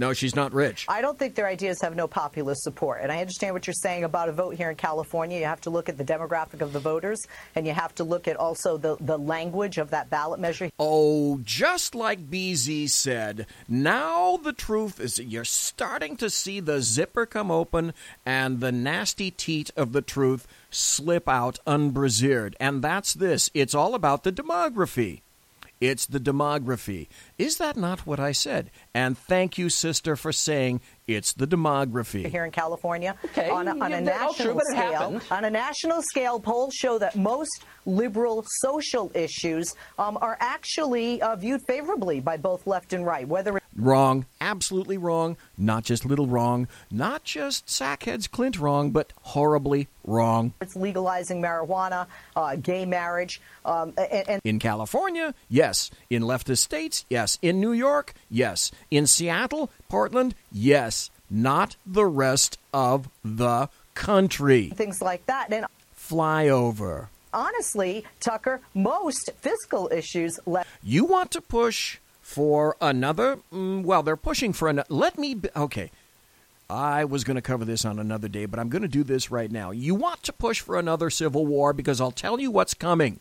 No, 0.00 0.14
she's 0.14 0.34
not 0.34 0.54
rich. 0.54 0.86
I 0.88 1.02
don't 1.02 1.18
think 1.18 1.34
their 1.34 1.46
ideas 1.46 1.82
have 1.82 1.94
no 1.94 2.08
populist 2.08 2.62
support. 2.62 3.02
And 3.02 3.12
I 3.12 3.20
understand 3.20 3.52
what 3.52 3.66
you're 3.66 3.74
saying 3.74 4.02
about 4.02 4.30
a 4.30 4.32
vote 4.32 4.54
here 4.54 4.70
in 4.70 4.76
California. 4.76 5.38
You 5.38 5.44
have 5.44 5.60
to 5.60 5.70
look 5.70 5.90
at 5.90 5.98
the 5.98 6.04
demographic 6.04 6.62
of 6.62 6.72
the 6.72 6.80
voters, 6.80 7.28
and 7.54 7.66
you 7.66 7.74
have 7.74 7.94
to 7.96 8.04
look 8.04 8.26
at 8.26 8.36
also 8.36 8.78
the, 8.78 8.96
the 8.98 9.18
language 9.18 9.76
of 9.76 9.90
that 9.90 10.08
ballot 10.08 10.40
measure. 10.40 10.70
Oh, 10.78 11.38
just 11.44 11.94
like 11.94 12.30
BZ 12.30 12.88
said, 12.88 13.46
now 13.68 14.38
the 14.38 14.54
truth 14.54 14.98
is 14.98 15.16
that 15.16 15.24
you're 15.24 15.44
starting 15.44 16.16
to 16.16 16.30
see 16.30 16.60
the 16.60 16.80
zipper 16.80 17.26
come 17.26 17.50
open 17.50 17.92
and 18.24 18.60
the 18.60 18.72
nasty 18.72 19.30
teat 19.30 19.70
of 19.76 19.92
the 19.92 20.00
truth 20.00 20.46
slip 20.70 21.28
out 21.28 21.58
unbrazeered. 21.66 22.54
And 22.58 22.80
that's 22.80 23.12
this 23.12 23.50
it's 23.52 23.74
all 23.74 23.94
about 23.94 24.24
the 24.24 24.32
demography. 24.32 25.20
It's 25.80 26.06
the 26.06 26.20
demography. 26.20 27.08
Is 27.38 27.56
that 27.56 27.76
not 27.76 28.06
what 28.06 28.20
I 28.20 28.32
said? 28.32 28.70
And 28.94 29.16
thank 29.16 29.56
you, 29.56 29.70
sister, 29.70 30.14
for 30.14 30.32
saying 30.32 30.82
it's 31.16 31.32
the 31.32 31.46
demography. 31.46 32.26
here 32.26 32.44
in 32.44 32.50
California. 32.50 33.16
Okay, 33.26 33.50
on 33.50 33.68
a, 33.68 33.72
on 33.72 33.90
yeah, 33.90 33.98
a 33.98 34.04
that's 34.04 34.22
all 34.22 34.34
true, 34.34 34.44
national 34.46 34.54
but 34.54 34.62
it 34.62 34.70
scale, 34.70 34.92
happened. 34.92 35.22
on 35.30 35.44
a 35.44 35.50
national 35.50 36.02
scale, 36.02 36.40
polls 36.40 36.74
show 36.74 36.98
that 36.98 37.16
most 37.16 37.64
liberal 37.86 38.44
social 38.60 39.10
issues 39.14 39.74
um, 39.98 40.18
are 40.20 40.36
actually 40.40 41.20
uh, 41.22 41.36
viewed 41.36 41.60
favorably 41.66 42.20
by 42.20 42.36
both 42.36 42.66
left 42.66 42.92
and 42.92 43.04
right. 43.06 43.26
Whether 43.26 43.60
Wrong. 43.76 44.26
Absolutely 44.40 44.98
wrong. 44.98 45.36
Not 45.56 45.84
just 45.84 46.04
little 46.04 46.26
wrong. 46.26 46.68
Not 46.90 47.24
just 47.24 47.66
sackheads 47.66 48.30
Clint 48.30 48.58
wrong, 48.58 48.90
but 48.90 49.12
horribly 49.22 49.88
wrong. 50.04 50.52
it's 50.60 50.74
legalizing 50.76 51.40
marijuana, 51.40 52.06
uh, 52.34 52.56
gay 52.56 52.84
marriage, 52.84 53.40
um, 53.64 53.94
and, 53.96 54.28
and 54.28 54.40
In 54.44 54.58
California, 54.58 55.34
yes. 55.48 55.90
In 56.10 56.22
leftist 56.22 56.58
states, 56.58 57.04
yes. 57.08 57.38
In 57.42 57.60
New 57.60 57.72
York, 57.72 58.12
yes. 58.28 58.72
In 58.90 59.06
Seattle, 59.06 59.70
Portland, 59.90 60.34
yes. 60.50 61.10
Not 61.28 61.76
the 61.84 62.06
rest 62.06 62.58
of 62.72 63.08
the 63.24 63.68
country. 63.94 64.70
Things 64.70 65.02
like 65.02 65.26
that. 65.26 65.52
And 65.52 65.66
Flyover. 65.96 67.08
honestly, 67.32 68.04
Tucker, 68.20 68.60
most 68.74 69.30
fiscal 69.40 69.88
issues 69.92 70.40
left. 70.46 70.68
You 70.82 71.04
want 71.04 71.30
to 71.32 71.40
push 71.40 71.98
for 72.22 72.76
another? 72.80 73.38
Mm, 73.52 73.84
well, 73.84 74.02
they're 74.02 74.16
pushing 74.16 74.52
for 74.52 74.68
another. 74.68 74.88
Let 74.88 75.18
me. 75.18 75.34
Be, 75.34 75.48
okay. 75.54 75.90
I 76.68 77.04
was 77.04 77.24
going 77.24 77.34
to 77.34 77.42
cover 77.42 77.64
this 77.64 77.84
on 77.84 77.98
another 77.98 78.28
day, 78.28 78.46
but 78.46 78.60
I'm 78.60 78.68
going 78.68 78.82
to 78.82 78.88
do 78.88 79.02
this 79.02 79.30
right 79.30 79.50
now. 79.50 79.72
You 79.72 79.96
want 79.96 80.22
to 80.24 80.32
push 80.32 80.60
for 80.60 80.78
another 80.78 81.10
civil 81.10 81.44
war 81.44 81.72
because 81.72 82.00
I'll 82.00 82.12
tell 82.12 82.40
you 82.40 82.50
what's 82.52 82.74
coming. 82.74 83.18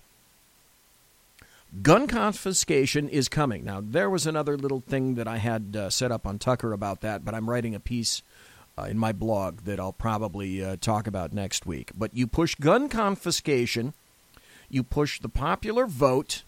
Gun 1.84 2.08
confiscation 2.08 3.08
is 3.08 3.30
coming. 3.30 3.64
Now, 3.64 3.80
there 3.80 4.10
was 4.10 4.26
another 4.26 4.58
little 4.58 4.82
thing 4.82 5.16
that 5.16 5.28
I 5.28 5.38
had 5.38 5.76
uh, 5.76 5.90
set 5.92 6.12
up 6.12 6.26
on 6.26 6.40
Tucker 6.40 6.74
about 6.74 7.02
that, 7.02 7.24
but 7.24 7.36
I'm 7.36 7.48
writing 7.48 7.76
a 7.76 7.80
piece 7.80 8.24
uh, 8.76 8.84
in 8.84 8.98
my 8.98 9.12
blog 9.12 9.62
that 9.62 9.80
I'll 9.80 9.94
probably 9.94 10.64
uh, 10.64 10.78
talk 10.82 11.06
about 11.06 11.32
next 11.32 11.68
week. 11.68 11.92
But 11.96 12.16
you 12.16 12.26
push 12.26 12.56
gun 12.56 12.90
confiscation, 12.90 13.94
you 14.68 14.82
push 14.82 15.20
the 15.20 15.30
popular 15.30 15.86
vote, 15.86 16.42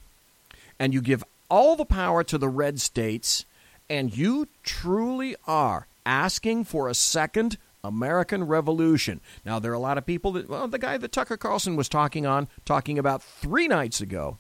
and 0.80 0.92
you 0.92 1.02
give 1.02 1.24
all 1.50 1.76
the 1.76 1.86
power 1.86 2.24
to 2.24 2.40
the 2.40 2.50
red 2.50 2.82
states, 2.82 3.46
and 3.92 4.18
you 4.18 4.48
truly 4.64 5.36
are 5.46 5.86
asking 6.04 6.64
for 6.64 6.88
a 6.88 6.96
second 6.96 7.58
American 7.84 8.46
Revolution. 8.46 9.22
Now, 9.46 9.60
there 9.60 9.72
are 9.72 9.76
a 9.76 9.80
lot 9.80 10.00
of 10.00 10.06
people 10.06 10.32
that, 10.32 10.50
well, 10.50 10.68
the 10.68 10.80
guy 10.80 10.98
that 10.98 11.12
Tucker 11.12 11.38
Carlson 11.38 11.76
was 11.76 11.88
talking 11.88 12.26
on, 12.26 12.48
talking 12.66 12.98
about 12.98 13.22
three 13.22 13.68
nights 13.68 14.02
ago, 14.02 14.40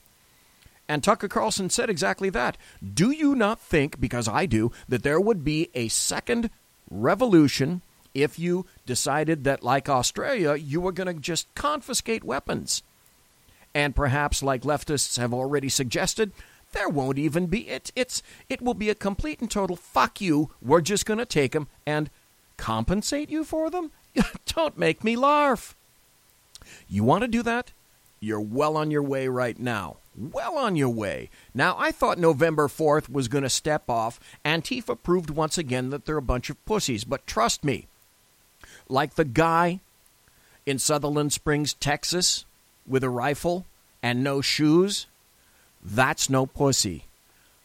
and 0.91 1.01
Tucker 1.01 1.29
Carlson 1.29 1.69
said 1.69 1.89
exactly 1.89 2.29
that. 2.31 2.57
Do 2.83 3.11
you 3.11 3.33
not 3.33 3.61
think, 3.61 4.01
because 4.01 4.27
I 4.27 4.45
do, 4.45 4.73
that 4.89 5.03
there 5.03 5.21
would 5.21 5.41
be 5.41 5.69
a 5.73 5.87
second 5.87 6.49
revolution 6.89 7.81
if 8.13 8.37
you 8.37 8.65
decided 8.85 9.45
that, 9.45 9.63
like 9.63 9.87
Australia, 9.87 10.55
you 10.55 10.81
were 10.81 10.91
going 10.91 11.07
to 11.07 11.21
just 11.21 11.47
confiscate 11.55 12.25
weapons? 12.25 12.83
And 13.73 13.95
perhaps, 13.95 14.43
like 14.43 14.63
leftists 14.63 15.17
have 15.17 15.33
already 15.33 15.69
suggested, 15.69 16.33
there 16.73 16.89
won't 16.89 17.17
even 17.17 17.45
be 17.45 17.69
it. 17.69 17.93
It's 17.95 18.21
it 18.49 18.61
will 18.61 18.73
be 18.73 18.89
a 18.89 18.93
complete 18.93 19.39
and 19.39 19.49
total 19.49 19.77
fuck 19.77 20.19
you. 20.19 20.51
We're 20.61 20.81
just 20.81 21.05
going 21.05 21.19
to 21.19 21.25
take 21.25 21.53
them 21.53 21.69
and 21.85 22.09
compensate 22.57 23.29
you 23.29 23.45
for 23.45 23.69
them. 23.69 23.91
Don't 24.45 24.77
make 24.77 25.05
me 25.05 25.15
laugh. 25.15 25.73
You 26.89 27.05
want 27.05 27.21
to 27.21 27.29
do 27.29 27.43
that? 27.43 27.71
You're 28.19 28.41
well 28.41 28.75
on 28.75 28.91
your 28.91 29.03
way 29.03 29.29
right 29.29 29.57
now. 29.57 29.95
Well 30.21 30.57
on 30.57 30.75
your 30.75 30.89
way. 30.89 31.29
Now, 31.53 31.75
I 31.79 31.91
thought 31.91 32.19
November 32.19 32.67
4th 32.67 33.09
was 33.09 33.27
going 33.27 33.43
to 33.43 33.49
step 33.49 33.89
off. 33.89 34.19
Antifa 34.45 35.01
proved 35.01 35.31
once 35.31 35.57
again 35.57 35.89
that 35.89 36.05
they're 36.05 36.17
a 36.17 36.21
bunch 36.21 36.49
of 36.49 36.63
pussies. 36.65 37.03
But 37.03 37.25
trust 37.25 37.63
me, 37.63 37.87
like 38.87 39.15
the 39.15 39.25
guy 39.25 39.79
in 40.65 40.77
Sutherland 40.77 41.33
Springs, 41.33 41.73
Texas, 41.73 42.45
with 42.85 43.03
a 43.03 43.09
rifle 43.09 43.65
and 44.03 44.23
no 44.23 44.41
shoes, 44.41 45.07
that's 45.83 46.29
no 46.29 46.45
pussy. 46.45 47.05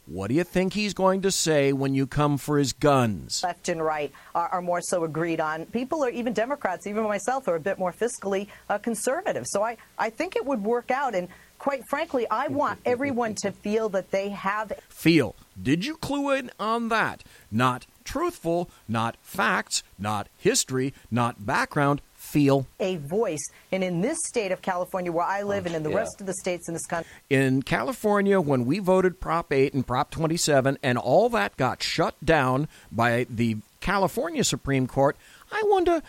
What 0.07 0.29
do 0.29 0.35
you 0.35 0.45
think 0.45 0.73
he's 0.73 0.95
going 0.95 1.23
to 1.23 1.33
say 1.33 1.73
when 1.73 1.97
you 1.97 2.07
come 2.07 2.39
for 2.39 2.59
his 2.59 2.73
guns? 2.73 3.43
left 3.43 3.69
and 3.69 3.83
right 3.85 4.13
are, 4.37 4.49
are 4.49 4.63
more 4.63 4.81
so 4.81 5.03
agreed 5.03 5.41
on. 5.41 5.67
People 5.67 6.05
are 6.05 6.11
even 6.11 6.33
Democrats, 6.33 6.87
even 6.87 7.03
myself, 7.03 7.49
are 7.49 7.57
a 7.57 7.61
bit 7.61 7.77
more 7.77 7.93
fiscally 7.93 8.47
uh, 8.71 8.79
conservative. 8.79 9.47
So 9.49 9.65
I, 9.65 9.77
I 9.99 10.11
think 10.11 10.37
it 10.37 10.47
would 10.47 10.63
work 10.63 10.93
out. 10.93 11.17
And 11.17 11.27
quite 11.59 11.83
frankly, 11.89 12.27
I 12.31 12.49
want 12.49 12.81
everyone 12.85 13.35
to 13.43 13.53
feel 13.53 13.89
that 13.91 14.11
they 14.11 14.31
have 14.31 14.73
Feel. 14.89 15.35
Did 15.61 15.85
you 15.85 15.97
clue 15.97 16.31
in 16.31 16.51
on 16.59 16.89
that? 16.89 17.23
Not 17.51 17.87
truthful, 18.05 18.71
not 18.89 19.17
facts, 19.21 19.83
not 19.99 20.29
history, 20.39 20.95
not 21.11 21.45
background. 21.45 22.01
Feel. 22.15 22.67
a 22.81 22.97
voice. 22.97 23.47
And 23.71 23.85
in 23.85 24.01
this 24.01 24.19
state 24.27 24.51
of 24.51 24.61
California, 24.61 25.13
where 25.13 25.25
I 25.25 25.43
live, 25.43 25.65
oh, 25.65 25.67
and 25.69 25.77
in 25.77 25.83
the 25.85 25.91
yeah. 25.91 25.99
rest 25.99 26.21
of 26.21 26.27
the 26.27 26.35
states 26.35 26.67
in 26.67 26.75
this 26.75 26.85
country, 26.85 27.11
In 27.31 27.63
California, 27.63 28.41
when 28.41 28.65
we 28.65 28.81
voted 28.81 29.21
Prop 29.21 29.53
8 29.53 29.73
and 29.75 29.87
Prop 29.87 30.11
27, 30.11 30.77
and 30.83 30.99
all 30.99 31.29
that 31.29 31.57
got 31.57 31.85
shut 31.85 32.17
down 32.25 32.67
by 32.91 33.27
the 33.31 33.59
California 33.81 34.43
Supreme 34.43 34.89
Court, 34.89 35.17
I 35.53 35.63
wonder 35.67 36.03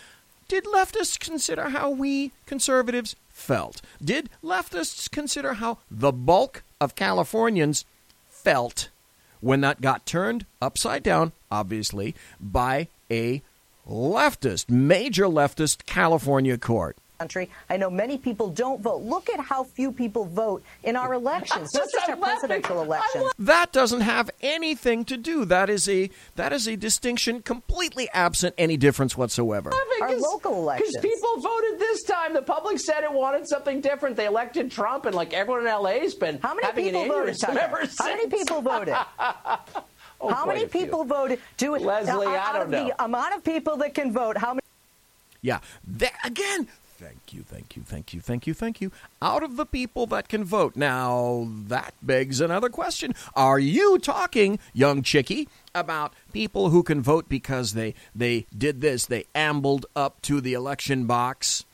did 0.47 0.63
leftists 0.63 1.19
consider 1.19 1.69
how 1.69 1.89
we 1.89 2.31
conservatives 2.45 3.15
felt? 3.37 3.81
Did 4.03 4.29
leftists 4.43 5.09
consider 5.09 5.53
how 5.53 5.77
the 5.91 6.11
bulk 6.11 6.63
of 6.81 6.95
Californians 6.95 7.85
felt 8.29 8.89
when 9.39 9.61
that 9.61 9.79
got 9.79 10.05
turned 10.05 10.45
upside 10.61 11.03
down, 11.03 11.31
obviously, 11.51 12.15
by 12.41 12.87
a 13.11 13.41
leftist, 13.87 14.69
major 14.69 15.25
leftist 15.25 15.85
California 15.85 16.57
court? 16.57 16.97
Country. 17.17 17.49
I 17.69 17.77
know 17.77 17.89
many 17.89 18.17
people 18.17 18.49
don't 18.49 18.81
vote. 18.81 19.01
Look 19.01 19.29
at 19.29 19.39
how 19.39 19.63
few 19.63 19.91
people 19.91 20.25
vote 20.25 20.63
in 20.83 20.95
our 20.95 21.13
elections, 21.13 21.73
not 21.73 21.87
just 21.91 22.09
our 22.09 22.15
presidential 22.17 22.81
elections. 22.81 23.31
That 23.39 23.71
doesn't 23.71 24.01
have 24.01 24.29
anything 24.41 25.05
to 25.05 25.17
do. 25.17 25.45
That 25.45 25.69
is 25.69 25.87
a 25.89 26.09
that 26.35 26.53
is 26.53 26.67
a 26.67 26.75
distinction 26.75 27.41
completely 27.41 28.09
absent 28.13 28.55
any 28.57 28.77
difference 28.77 29.17
whatsoever. 29.17 29.71
Our 30.01 30.15
local 30.17 30.55
elections. 30.55 30.95
Because 31.01 31.11
people 31.13 31.41
voted 31.41 31.79
this 31.79 32.03
time. 32.03 32.33
The 32.33 32.41
public 32.41 32.79
said 32.79 33.03
it 33.03 33.11
wanted 33.11 33.47
something 33.47 33.81
different. 33.81 34.15
They 34.15 34.25
elected 34.27 34.71
Trump, 34.71 35.05
and 35.05 35.15
like 35.15 35.33
everyone 35.33 35.61
in 35.67 35.73
LA 35.73 35.99
has 35.99 36.13
been 36.13 36.39
How 36.41 36.53
many 36.53 36.65
having 36.67 36.85
people 36.85 37.01
an 37.03 37.07
voted? 37.09 37.35
aneurysm 37.35 37.39
Tucker? 37.47 37.59
ever 37.59 37.77
since. 37.85 37.99
How 38.01 38.07
many 38.07 38.27
people 38.27 38.61
voted? 38.61 38.95
Oh, 40.19 40.33
how 40.33 40.47
many 40.47 40.63
a 40.63 40.67
few. 40.67 40.81
people 40.81 41.03
voted? 41.03 41.39
Do 41.57 41.75
it, 41.75 41.83
Leslie, 41.83 42.25
out 42.25 42.49
I 42.49 42.53
don't 42.53 42.61
of 42.63 42.69
know. 42.71 42.87
The 42.87 43.03
amount 43.03 43.35
of 43.35 43.43
people 43.43 43.77
that 43.77 43.93
can 43.93 44.11
vote. 44.11 44.35
How 44.35 44.47
many? 44.55 44.61
Yeah. 45.43 45.59
That, 45.85 46.13
again, 46.23 46.67
thank 46.97 47.33
you, 47.33 47.43
thank 47.43 47.75
you, 47.75 47.83
thank 47.83 48.13
you, 48.13 48.21
thank 48.21 48.47
you, 48.47 48.53
thank 48.53 48.81
you. 48.81 48.91
Out 49.21 49.43
of 49.43 49.55
the 49.55 49.65
people 49.65 50.05
that 50.07 50.27
can 50.27 50.43
vote. 50.43 50.75
Now, 50.75 51.47
that 51.67 51.93
begs 52.01 52.41
another 52.41 52.69
question. 52.69 53.13
Are 53.35 53.59
you 53.59 53.99
talking, 53.99 54.59
young 54.73 55.03
chickie, 55.03 55.47
about 55.75 56.13
people 56.33 56.69
who 56.69 56.83
can 56.83 57.01
vote 57.01 57.29
because 57.29 57.73
they 57.73 57.93
they 58.15 58.47
did 58.55 58.81
this, 58.81 59.05
they 59.05 59.25
ambled 59.35 59.85
up 59.95 60.21
to 60.23 60.41
the 60.41 60.53
election 60.53 61.05
box 61.05 61.65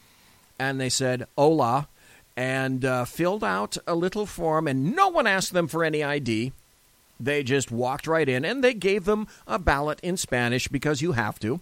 and 0.59 0.79
they 0.79 0.89
said 0.89 1.25
hola 1.37 1.87
and 2.35 2.83
uh, 2.83 3.05
filled 3.05 3.43
out 3.43 3.77
a 3.87 3.95
little 3.95 4.25
form 4.25 4.67
and 4.67 4.95
no 4.95 5.07
one 5.07 5.27
asked 5.27 5.53
them 5.53 5.67
for 5.67 5.83
any 5.83 6.03
ID. 6.03 6.51
They 7.19 7.43
just 7.43 7.71
walked 7.71 8.07
right 8.07 8.27
in 8.27 8.43
and 8.43 8.63
they 8.63 8.73
gave 8.73 9.05
them 9.05 9.27
a 9.47 9.57
ballot 9.57 9.99
in 10.01 10.17
Spanish 10.17 10.67
because 10.67 11.01
you 11.01 11.13
have 11.13 11.39
to 11.39 11.61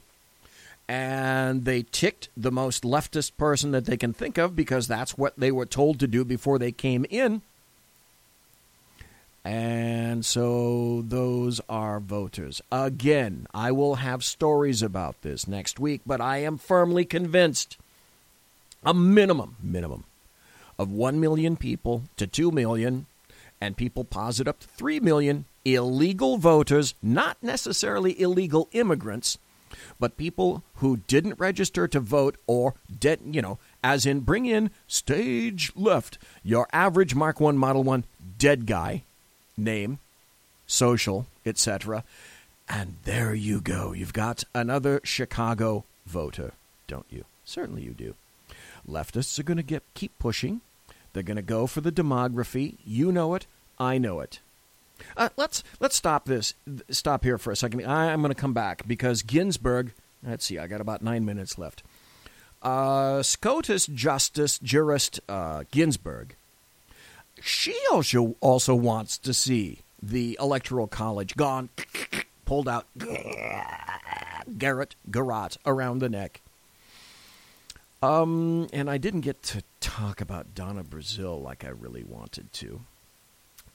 and 0.91 1.63
they 1.63 1.83
ticked 1.83 2.27
the 2.35 2.51
most 2.51 2.83
leftist 2.83 3.37
person 3.37 3.71
that 3.71 3.85
they 3.85 3.95
can 3.95 4.11
think 4.11 4.37
of 4.37 4.57
because 4.57 4.89
that's 4.89 5.17
what 5.17 5.33
they 5.39 5.49
were 5.49 5.65
told 5.65 5.97
to 6.01 6.05
do 6.05 6.25
before 6.25 6.59
they 6.59 6.73
came 6.73 7.05
in. 7.09 7.41
And 9.45 10.25
so 10.25 11.01
those 11.07 11.61
are 11.69 12.01
voters. 12.01 12.61
Again, 12.73 13.47
I 13.53 13.71
will 13.71 13.95
have 13.95 14.21
stories 14.21 14.83
about 14.83 15.21
this 15.21 15.47
next 15.47 15.79
week, 15.79 16.01
but 16.05 16.19
I 16.19 16.39
am 16.39 16.57
firmly 16.57 17.05
convinced 17.05 17.77
a 18.83 18.93
minimum, 18.93 19.55
minimum 19.63 20.03
of 20.77 20.91
1 20.91 21.21
million 21.21 21.55
people 21.55 22.03
to 22.17 22.27
2 22.27 22.51
million, 22.51 23.05
and 23.61 23.77
people 23.77 24.03
posit 24.03 24.45
up 24.45 24.59
to 24.59 24.67
3 24.67 24.99
million 24.99 25.45
illegal 25.63 26.35
voters, 26.35 26.95
not 27.01 27.37
necessarily 27.41 28.19
illegal 28.19 28.67
immigrants, 28.73 29.37
but 29.99 30.17
people 30.17 30.63
who 30.75 30.97
didn't 31.07 31.39
register 31.39 31.87
to 31.87 31.99
vote 31.99 32.37
or 32.47 32.75
dead, 32.99 33.19
you 33.25 33.41
know, 33.41 33.59
as 33.83 34.05
in 34.05 34.21
bring 34.21 34.45
in 34.45 34.71
stage 34.87 35.71
left, 35.75 36.17
your 36.43 36.67
average 36.71 37.15
Mark 37.15 37.39
1 37.39 37.57
Model 37.57 37.83
1 37.83 38.03
dead 38.37 38.65
guy, 38.65 39.03
name, 39.57 39.99
social, 40.67 41.27
etc. 41.45 42.03
And 42.67 42.95
there 43.03 43.33
you 43.33 43.61
go. 43.61 43.91
You've 43.91 44.13
got 44.13 44.43
another 44.55 45.01
Chicago 45.03 45.83
voter, 46.05 46.53
don't 46.87 47.05
you? 47.09 47.25
Certainly 47.43 47.83
you 47.83 47.91
do. 47.91 48.15
Leftists 48.87 49.37
are 49.39 49.43
going 49.43 49.57
to 49.57 49.63
get 49.63 49.83
keep 49.93 50.17
pushing. 50.19 50.61
They're 51.13 51.23
going 51.23 51.35
to 51.35 51.41
go 51.41 51.67
for 51.67 51.81
the 51.81 51.91
demography. 51.91 52.77
You 52.85 53.11
know 53.11 53.35
it. 53.35 53.45
I 53.77 53.97
know 53.97 54.21
it. 54.21 54.39
Uh, 55.17 55.29
let's 55.37 55.63
let's 55.79 55.95
stop 55.95 56.25
this. 56.25 56.53
Stop 56.89 57.23
here 57.23 57.37
for 57.37 57.51
a 57.51 57.55
second. 57.55 57.85
I, 57.85 58.11
I'm 58.11 58.21
going 58.21 58.33
to 58.33 58.39
come 58.39 58.53
back 58.53 58.87
because 58.87 59.21
Ginsburg. 59.21 59.93
Let's 60.23 60.45
see. 60.45 60.57
I 60.59 60.67
got 60.67 60.81
about 60.81 61.01
nine 61.01 61.25
minutes 61.25 61.57
left. 61.57 61.83
Uh, 62.61 63.23
SCOTUS 63.23 63.87
Justice 63.87 64.59
Jurist 64.59 65.19
uh, 65.27 65.63
Ginsburg. 65.71 66.35
She 67.41 67.75
also 67.91 68.35
also 68.39 68.75
wants 68.75 69.17
to 69.19 69.33
see 69.33 69.79
the 70.01 70.37
Electoral 70.39 70.87
College 70.87 71.35
gone, 71.35 71.69
pulled 72.45 72.67
out, 72.67 72.85
Garrett 74.57 74.95
garrot 75.09 75.57
around 75.65 75.99
the 75.99 76.09
neck. 76.09 76.41
Um, 78.03 78.67
and 78.73 78.89
I 78.89 78.97
didn't 78.97 79.21
get 79.21 79.43
to 79.43 79.63
talk 79.79 80.21
about 80.21 80.55
Donna 80.55 80.83
Brazile 80.83 81.41
like 81.41 81.63
I 81.63 81.69
really 81.69 82.03
wanted 82.03 82.51
to. 82.53 82.81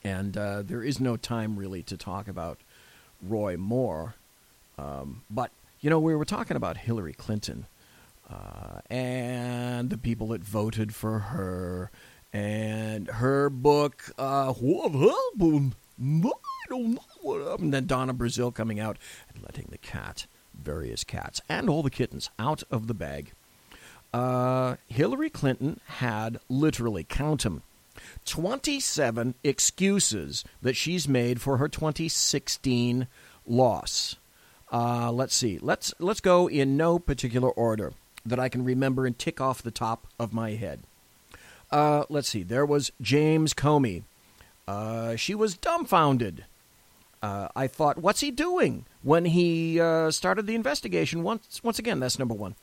And 0.03 0.37
uh, 0.37 0.61
there 0.61 0.83
is 0.83 0.99
no 0.99 1.17
time 1.17 1.57
really 1.57 1.83
to 1.83 1.97
talk 1.97 2.27
about 2.27 2.59
Roy 3.21 3.57
Moore. 3.57 4.15
Um, 4.77 5.23
but, 5.29 5.51
you 5.81 5.89
know, 5.89 5.99
we 5.99 6.15
were 6.15 6.25
talking 6.25 6.55
about 6.55 6.77
Hillary 6.77 7.13
Clinton. 7.13 7.65
uh, 8.29 8.81
and 8.89 9.89
the 9.89 9.97
people 9.97 10.27
that 10.27 10.43
voted 10.43 10.93
for 10.93 11.19
her, 11.19 11.91
and 12.33 13.07
her 13.07 13.49
book, 13.49 14.11
uh, 14.17 14.51
What 14.53 14.91
Happened? 14.91 15.75
I 15.99 16.69
don't 16.69 16.93
know 16.93 17.01
what 17.21 17.41
happened. 17.41 17.59
And 17.61 17.73
then 17.73 17.85
Donna 17.87 18.13
Brazile 18.13 18.53
coming 18.53 18.79
out 18.79 18.97
and 19.33 19.41
letting 19.43 19.67
the 19.71 19.77
cat, 19.77 20.27
various 20.53 21.03
cats, 21.03 21.41
and 21.47 21.69
all 21.69 21.81
the 21.83 21.89
kittens 21.89 22.29
out 22.37 22.63
of 22.69 22.87
the 22.87 22.93
bag. 22.93 23.31
Uh, 24.13 24.75
Hillary 24.87 25.29
Clinton 25.29 25.79
had 25.85 26.39
literally, 26.49 27.03
count 27.03 27.43
them, 27.43 27.63
27 28.25 29.35
excuses 29.43 30.43
that 30.61 30.75
she's 30.75 31.07
made 31.07 31.41
for 31.41 31.57
her 31.57 31.67
2016 31.67 33.07
loss. 33.45 34.15
Uh, 34.71 35.11
let's 35.11 35.35
see. 35.35 35.57
Let's 35.61 35.93
let's 35.99 36.19
go 36.19 36.47
in 36.47 36.75
no 36.75 36.99
particular 36.99 37.49
order 37.49 37.93
that 38.25 38.39
I 38.39 38.49
can 38.49 38.65
remember 38.65 39.05
and 39.05 39.17
tick 39.17 39.39
off 39.39 39.61
the 39.61 39.71
top 39.71 40.07
of 40.19 40.33
my 40.33 40.51
head. 40.51 40.81
Uh, 41.71 42.03
let's 42.09 42.29
see. 42.29 42.43
There 42.43 42.65
was 42.65 42.91
James 43.01 43.53
Comey. 43.53 44.03
Uh, 44.67 45.15
she 45.15 45.33
was 45.33 45.57
dumbfounded. 45.57 46.45
Uh, 47.21 47.47
I 47.55 47.67
thought, 47.67 47.97
what's 47.97 48.19
he 48.19 48.31
doing 48.31 48.85
when 49.01 49.25
he 49.25 49.79
uh, 49.79 50.11
started 50.11 50.45
the 50.45 50.55
investigation? 50.55 51.23
Once, 51.23 51.61
once 51.63 51.79
again, 51.79 51.99
that's 51.99 52.19
number 52.19 52.35
one. 52.35 52.55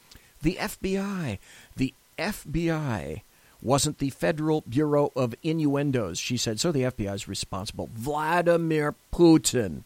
The 0.42 0.56
FBI. 0.60 1.38
The 1.76 1.94
FBI 2.18 3.22
wasn't 3.64 3.98
the 3.98 4.10
Federal 4.10 4.60
Bureau 4.68 5.10
of 5.16 5.34
Innuendos, 5.42 6.18
she 6.18 6.36
said. 6.36 6.60
So 6.60 6.70
the 6.70 6.82
FBI 6.82 7.14
is 7.14 7.26
responsible. 7.26 7.88
Vladimir 7.92 8.94
Putin. 9.12 9.82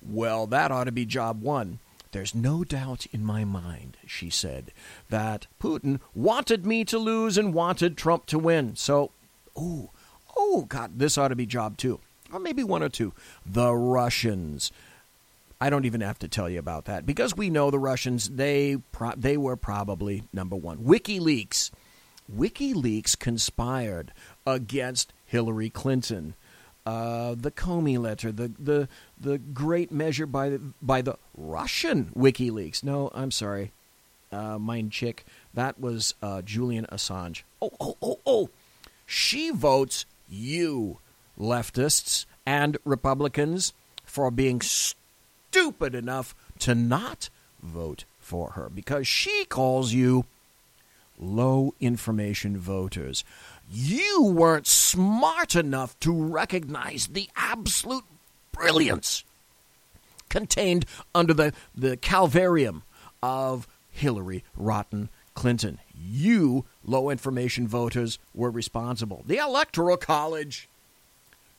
Well, 0.00 0.46
that 0.48 0.70
ought 0.70 0.84
to 0.84 0.92
be 0.92 1.06
job 1.06 1.42
one. 1.42 1.80
There's 2.12 2.34
no 2.34 2.62
doubt 2.62 3.06
in 3.10 3.24
my 3.24 3.44
mind, 3.46 3.96
she 4.06 4.28
said, 4.28 4.70
that 5.08 5.46
Putin 5.58 5.98
wanted 6.14 6.66
me 6.66 6.84
to 6.84 6.98
lose 6.98 7.38
and 7.38 7.54
wanted 7.54 7.96
Trump 7.96 8.26
to 8.26 8.38
win. 8.38 8.76
So, 8.76 9.10
oh, 9.56 9.88
oh, 10.36 10.66
God, 10.68 10.98
this 10.98 11.16
ought 11.16 11.28
to 11.28 11.34
be 11.34 11.46
job 11.46 11.78
two. 11.78 12.00
Or 12.30 12.38
maybe 12.38 12.62
one 12.62 12.82
or 12.82 12.90
two. 12.90 13.14
The 13.46 13.74
Russians. 13.74 14.72
I 15.58 15.70
don't 15.70 15.86
even 15.86 16.02
have 16.02 16.18
to 16.18 16.28
tell 16.28 16.50
you 16.50 16.58
about 16.58 16.84
that 16.84 17.06
because 17.06 17.36
we 17.36 17.48
know 17.48 17.70
the 17.70 17.78
Russians. 17.78 18.28
They 18.28 18.76
pro- 18.90 19.14
they 19.16 19.36
were 19.36 19.56
probably 19.56 20.24
number 20.32 20.56
one. 20.56 20.78
WikiLeaks, 20.78 21.70
WikiLeaks 22.36 23.18
conspired 23.18 24.12
against 24.46 25.12
Hillary 25.26 25.70
Clinton. 25.70 26.34
Uh, 26.84 27.34
the 27.38 27.50
Comey 27.50 27.96
letter, 27.98 28.32
the, 28.32 28.50
the 28.58 28.88
the 29.20 29.38
great 29.38 29.92
measure 29.92 30.26
by 30.26 30.50
the, 30.50 30.60
by 30.82 31.00
the 31.00 31.16
Russian 31.36 32.06
WikiLeaks. 32.16 32.82
No, 32.82 33.08
I'm 33.14 33.30
sorry, 33.30 33.70
uh, 34.32 34.58
mine 34.58 34.90
chick. 34.90 35.24
That 35.54 35.78
was 35.78 36.14
uh, 36.20 36.42
Julian 36.42 36.86
Assange. 36.90 37.42
Oh, 37.60 37.70
oh, 37.78 37.96
oh, 38.02 38.18
oh! 38.26 38.50
She 39.06 39.50
votes 39.50 40.06
you, 40.28 40.98
leftists 41.38 42.26
and 42.44 42.76
Republicans, 42.84 43.72
for 44.04 44.32
being 44.32 44.60
stupid 44.60 45.94
enough 45.94 46.34
to 46.58 46.74
not 46.74 47.28
vote 47.62 48.04
for 48.18 48.50
her 48.52 48.68
because 48.68 49.06
she 49.06 49.44
calls 49.44 49.92
you 49.92 50.24
low 51.22 51.74
information 51.80 52.58
voters. 52.58 53.24
You 53.70 54.22
weren't 54.24 54.66
smart 54.66 55.54
enough 55.54 55.98
to 56.00 56.12
recognize 56.12 57.06
the 57.08 57.30
absolute 57.36 58.04
brilliance 58.52 59.24
contained 60.28 60.86
under 61.14 61.32
the, 61.34 61.52
the 61.74 61.96
calvarium 61.96 62.82
of 63.22 63.68
Hillary 63.90 64.44
Rotten 64.56 65.10
Clinton. 65.34 65.78
You, 65.94 66.64
low 66.84 67.10
information 67.10 67.68
voters, 67.68 68.18
were 68.34 68.50
responsible. 68.50 69.22
The 69.26 69.38
Electoral 69.38 69.96
College. 69.96 70.68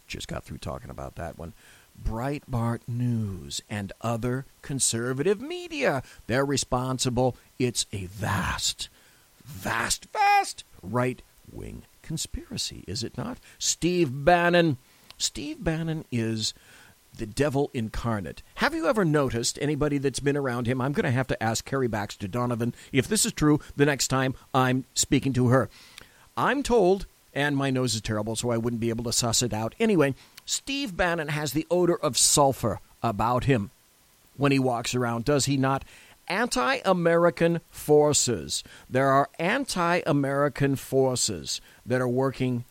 Just 0.08 0.28
got 0.28 0.44
through 0.44 0.58
talking 0.58 0.90
about 0.90 1.16
that 1.16 1.38
one. 1.38 1.54
Breitbart 2.02 2.82
News 2.88 3.62
and 3.70 3.94
other 4.02 4.46
conservative 4.62 5.40
media. 5.40 6.04
They're 6.28 6.46
responsible. 6.46 7.36
It's 7.60 7.86
a 7.94 8.08
vast, 8.08 8.90
vast, 9.46 10.08
vast 10.12 10.64
right 10.82 11.22
wing 11.52 11.84
conspiracy, 12.02 12.84
is 12.88 13.04
it 13.04 13.18
not? 13.18 13.38
Steve 13.58 14.10
Bannon. 14.12 14.78
Steve 15.18 15.64
Bannon 15.64 16.06
is 16.12 16.54
the 17.18 17.26
devil 17.26 17.70
incarnate. 17.74 18.42
Have 18.56 18.74
you 18.74 18.88
ever 18.88 19.06
noticed 19.06 19.60
anybody 19.62 19.98
that's 19.98 20.20
been 20.20 20.38
around 20.38 20.68
him? 20.68 20.82
I'm 20.82 20.94
going 20.94 21.06
to 21.06 21.12
have 21.12 21.28
to 21.28 21.42
ask 21.42 21.64
Carrie 21.64 21.88
Baxter 21.88 22.28
Donovan 22.28 22.74
if 22.92 23.08
this 23.08 23.26
is 23.26 23.32
true 23.32 23.60
the 23.76 23.86
next 23.86 24.08
time 24.08 24.36
I'm 24.54 24.86
speaking 24.96 25.34
to 25.34 25.48
her. 25.50 25.70
I'm 26.36 26.64
told, 26.64 27.06
and 27.34 27.56
my 27.56 27.70
nose 27.70 27.96
is 27.96 28.02
terrible, 28.02 28.36
so 28.36 28.50
I 28.50 28.58
wouldn't 28.58 28.80
be 28.80 28.90
able 28.90 29.04
to 29.06 29.14
suss 29.14 29.44
it 29.44 29.54
out. 29.54 29.76
Anyway, 29.80 30.16
Steve 30.46 30.98
Bannon 30.98 31.30
has 31.30 31.54
the 31.54 31.68
odor 31.70 31.96
of 31.96 32.18
sulfur 32.18 32.80
about 33.02 33.46
him 33.46 33.70
when 34.36 34.52
he 34.52 34.60
walks 34.60 34.96
around, 34.96 35.26
does 35.26 35.46
he 35.46 35.58
not? 35.58 35.84
Anti 36.28 36.80
American 36.86 37.62
forces. 37.70 38.64
There 38.90 39.10
are 39.10 39.30
anti 39.40 40.02
American 40.06 40.76
forces 40.76 41.62
that 41.86 42.02
are 42.02 42.08
working 42.08 42.66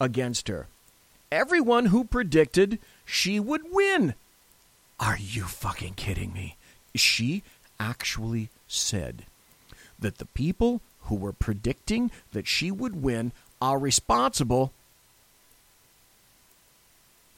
against 0.00 0.48
her. 0.48 0.68
Everyone 1.30 1.86
who 1.86 2.04
predicted 2.04 2.78
she 3.04 3.40
would 3.40 3.72
win. 3.72 4.14
Are 4.98 5.18
you 5.18 5.44
fucking 5.44 5.94
kidding 5.94 6.32
me? 6.32 6.56
She 6.94 7.42
actually 7.78 8.48
said 8.68 9.24
that 9.98 10.18
the 10.18 10.26
people 10.26 10.80
who 11.02 11.14
were 11.14 11.32
predicting 11.32 12.10
that 12.32 12.46
she 12.46 12.70
would 12.70 13.02
win 13.02 13.32
are 13.60 13.78
responsible 13.78 14.72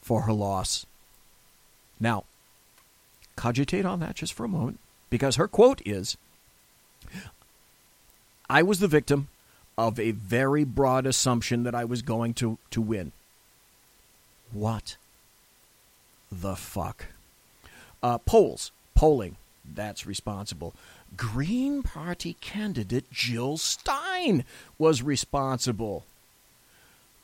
for 0.01 0.21
her 0.21 0.33
loss. 0.33 0.85
Now, 1.99 2.23
cogitate 3.35 3.85
on 3.85 3.99
that 3.99 4.15
just 4.15 4.33
for 4.33 4.43
a 4.43 4.49
moment, 4.49 4.79
because 5.09 5.35
her 5.35 5.47
quote 5.47 5.81
is 5.85 6.17
I 8.49 8.63
was 8.63 8.79
the 8.79 8.87
victim 8.87 9.27
of 9.77 9.99
a 9.99 10.11
very 10.11 10.63
broad 10.63 11.05
assumption 11.05 11.63
that 11.63 11.75
I 11.75 11.85
was 11.85 12.01
going 12.01 12.33
to, 12.35 12.57
to 12.71 12.81
win. 12.81 13.11
What 14.51 14.97
the 16.31 16.55
fuck? 16.55 17.05
Uh, 18.01 18.17
polls, 18.17 18.71
polling, 18.95 19.37
that's 19.75 20.05
responsible. 20.05 20.73
Green 21.15 21.83
Party 21.83 22.35
candidate 22.41 23.09
Jill 23.11 23.57
Stein 23.57 24.43
was 24.77 25.01
responsible. 25.01 26.05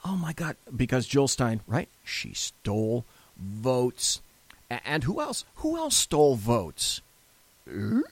Oh 0.04 0.16
my 0.16 0.34
God, 0.34 0.56
because 0.76 1.08
Jill 1.08 1.28
Stein, 1.28 1.62
right? 1.68 1.90
She 2.04 2.34
stole 2.34 3.06
votes. 3.38 4.22
And 4.70 5.04
who 5.04 5.20
else? 5.20 5.46
Who 5.58 5.78
else 5.78 5.96
stole 5.96 6.36
votes? 6.36 7.02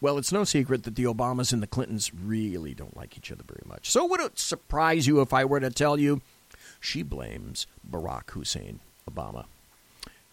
well, 0.00 0.18
it's 0.18 0.32
no 0.32 0.44
secret 0.44 0.84
that 0.84 0.96
the 0.96 1.04
Obamas 1.04 1.52
and 1.52 1.62
the 1.62 1.66
Clintons 1.66 2.12
really 2.14 2.74
don't 2.74 2.96
like 2.96 3.16
each 3.16 3.30
other 3.30 3.44
very 3.46 3.62
much. 3.66 3.90
So, 3.90 4.06
would 4.06 4.20
it 4.20 4.38
surprise 4.38 5.06
you 5.06 5.20
if 5.20 5.32
I 5.32 5.44
were 5.44 5.60
to 5.60 5.70
tell 5.70 5.98
you 5.98 6.20
she 6.80 7.02
blames 7.02 7.66
Barack 7.88 8.30
Hussein 8.30 8.80
Obama? 9.10 9.44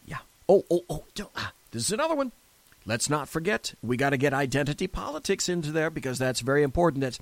Yeah. 0.06 0.20
Oh, 0.50 0.64
oh, 0.72 0.84
oh. 0.90 1.04
Ah, 1.36 1.54
this 1.72 1.84
is 1.84 1.92
another 1.92 2.16
one. 2.16 2.32
Let's 2.86 3.10
not 3.12 3.30
forget, 3.30 3.76
we 3.84 3.96
got 3.96 4.10
to 4.10 4.18
get 4.18 4.34
identity 4.34 4.88
politics 4.88 5.48
into 5.48 5.72
there 5.72 5.92
because 5.92 6.18
that's 6.18 6.40
very 6.40 6.64
important. 6.64 7.02
That's 7.02 7.20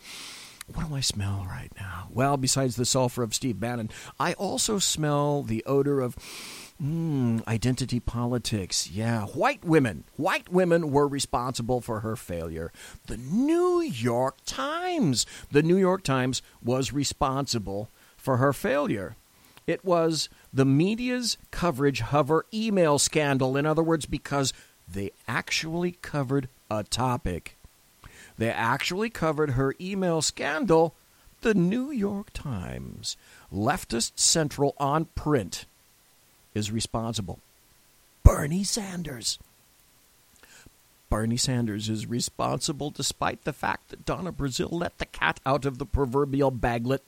what 0.73 0.87
do 0.87 0.95
I 0.95 1.01
smell 1.01 1.45
right 1.49 1.71
now? 1.77 2.07
Well, 2.11 2.37
besides 2.37 2.75
the 2.75 2.85
sulfur 2.85 3.23
of 3.23 3.33
Steve 3.33 3.59
Bannon, 3.59 3.89
I 4.19 4.33
also 4.33 4.79
smell 4.79 5.43
the 5.43 5.63
odor 5.65 5.99
of 5.99 6.15
mm, 6.81 7.45
identity 7.47 7.99
politics. 7.99 8.89
Yeah, 8.89 9.25
white 9.27 9.63
women. 9.63 10.05
White 10.15 10.49
women 10.49 10.91
were 10.91 11.07
responsible 11.07 11.81
for 11.81 12.01
her 12.01 12.15
failure. 12.15 12.71
The 13.07 13.17
New 13.17 13.81
York 13.81 14.37
Times. 14.45 15.25
The 15.51 15.63
New 15.63 15.77
York 15.77 16.03
Times 16.03 16.41
was 16.63 16.93
responsible 16.93 17.89
for 18.17 18.37
her 18.37 18.53
failure. 18.53 19.15
It 19.67 19.85
was 19.85 20.29
the 20.51 20.65
media's 20.65 21.37
coverage 21.51 22.01
of 22.11 22.29
her 22.29 22.45
email 22.53 22.97
scandal. 22.97 23.55
In 23.55 23.65
other 23.65 23.83
words, 23.83 24.05
because 24.05 24.53
they 24.87 25.11
actually 25.27 25.91
covered 26.01 26.49
a 26.71 26.83
topic. 26.83 27.55
They 28.37 28.49
actually 28.49 29.09
covered 29.09 29.51
her 29.51 29.75
email 29.79 30.21
scandal. 30.21 30.95
The 31.41 31.53
New 31.53 31.91
York 31.91 32.31
Times, 32.33 33.15
leftist 33.53 34.13
central 34.19 34.75
on 34.77 35.05
print, 35.05 35.65
is 36.59 36.71
responsible. 36.71 37.39
Bernie 38.23 38.63
Sanders. 38.63 39.39
Bernie 41.09 41.37
Sanders 41.37 41.89
is 41.89 42.05
responsible 42.05 42.91
despite 42.91 43.43
the 43.43 43.53
fact 43.53 43.89
that 43.89 44.05
Donna 44.05 44.31
Brazile 44.31 44.71
let 44.71 44.99
the 44.99 45.07
cat 45.07 45.39
out 45.45 45.65
of 45.65 45.79
the 45.79 45.85
proverbial 45.85 46.51
baglet. 46.51 47.01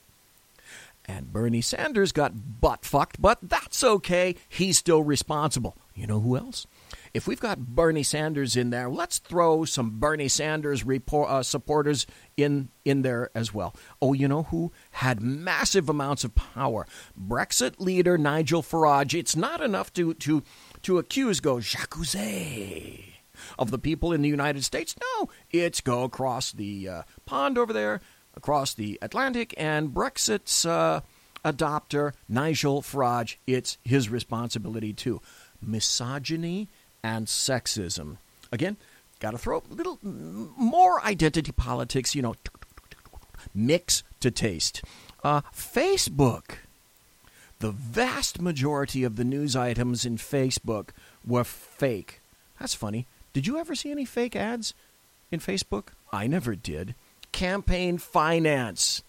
And 1.06 1.32
Bernie 1.32 1.60
Sanders 1.60 2.10
got 2.10 2.60
butt 2.60 2.84
fucked, 2.84 3.20
but 3.20 3.38
that's 3.42 3.84
okay. 3.84 4.34
He's 4.48 4.78
still 4.78 5.04
responsible. 5.04 5.76
You 5.94 6.06
know 6.06 6.20
who 6.20 6.36
else? 6.36 6.66
If 7.12 7.26
we've 7.26 7.40
got 7.40 7.58
Bernie 7.58 8.02
Sanders 8.02 8.56
in 8.56 8.70
there, 8.70 8.88
let's 8.88 9.18
throw 9.18 9.64
some 9.64 9.98
Bernie 9.98 10.28
Sanders 10.28 10.84
report, 10.84 11.28
uh, 11.30 11.42
supporters 11.42 12.06
in 12.36 12.70
in 12.84 13.02
there 13.02 13.30
as 13.34 13.52
well. 13.52 13.74
Oh, 14.00 14.14
you 14.14 14.26
know 14.26 14.44
who 14.44 14.72
had 14.92 15.20
massive 15.20 15.88
amounts 15.88 16.24
of 16.24 16.34
power? 16.34 16.86
Brexit 17.20 17.74
leader 17.78 18.16
Nigel 18.16 18.62
Farage. 18.62 19.12
It's 19.18 19.36
not 19.36 19.60
enough 19.60 19.92
to 19.94 20.14
to 20.14 20.42
to 20.82 20.98
accuse, 20.98 21.40
go 21.40 21.60
j'accuse 21.60 23.12
of 23.58 23.70
the 23.70 23.78
people 23.78 24.12
in 24.12 24.22
the 24.22 24.28
United 24.28 24.64
States. 24.64 24.96
No, 25.00 25.28
it's 25.50 25.80
go 25.80 26.04
across 26.04 26.52
the 26.52 26.88
uh, 26.88 27.02
pond 27.26 27.58
over 27.58 27.72
there, 27.72 28.00
across 28.34 28.72
the 28.72 28.98
Atlantic, 29.02 29.54
and 29.58 29.90
Brexit's 29.90 30.64
uh, 30.64 31.00
adopter 31.44 32.12
Nigel 32.28 32.82
Farage. 32.82 33.36
It's 33.46 33.78
his 33.84 34.08
responsibility 34.08 34.92
too. 34.92 35.20
Misogyny 35.62 36.68
and 37.02 37.26
sexism. 37.26 38.16
Again, 38.50 38.76
got 39.20 39.32
to 39.32 39.38
throw 39.38 39.62
a 39.70 39.74
little 39.74 39.98
more 40.02 41.02
identity 41.04 41.52
politics, 41.52 42.14
you 42.14 42.22
know, 42.22 42.34
mix 43.54 44.02
to 44.20 44.30
taste. 44.30 44.82
Uh, 45.24 45.42
Facebook. 45.54 46.56
The 47.60 47.70
vast 47.70 48.40
majority 48.40 49.04
of 49.04 49.16
the 49.16 49.24
news 49.24 49.54
items 49.54 50.04
in 50.04 50.16
Facebook 50.16 50.88
were 51.24 51.44
fake. 51.44 52.20
That's 52.58 52.74
funny. 52.74 53.06
Did 53.32 53.46
you 53.46 53.58
ever 53.58 53.74
see 53.74 53.90
any 53.90 54.04
fake 54.04 54.34
ads 54.34 54.74
in 55.30 55.38
Facebook? 55.38 55.88
I 56.12 56.26
never 56.26 56.56
did. 56.56 56.94
Campaign 57.30 57.98
finance. 57.98 59.02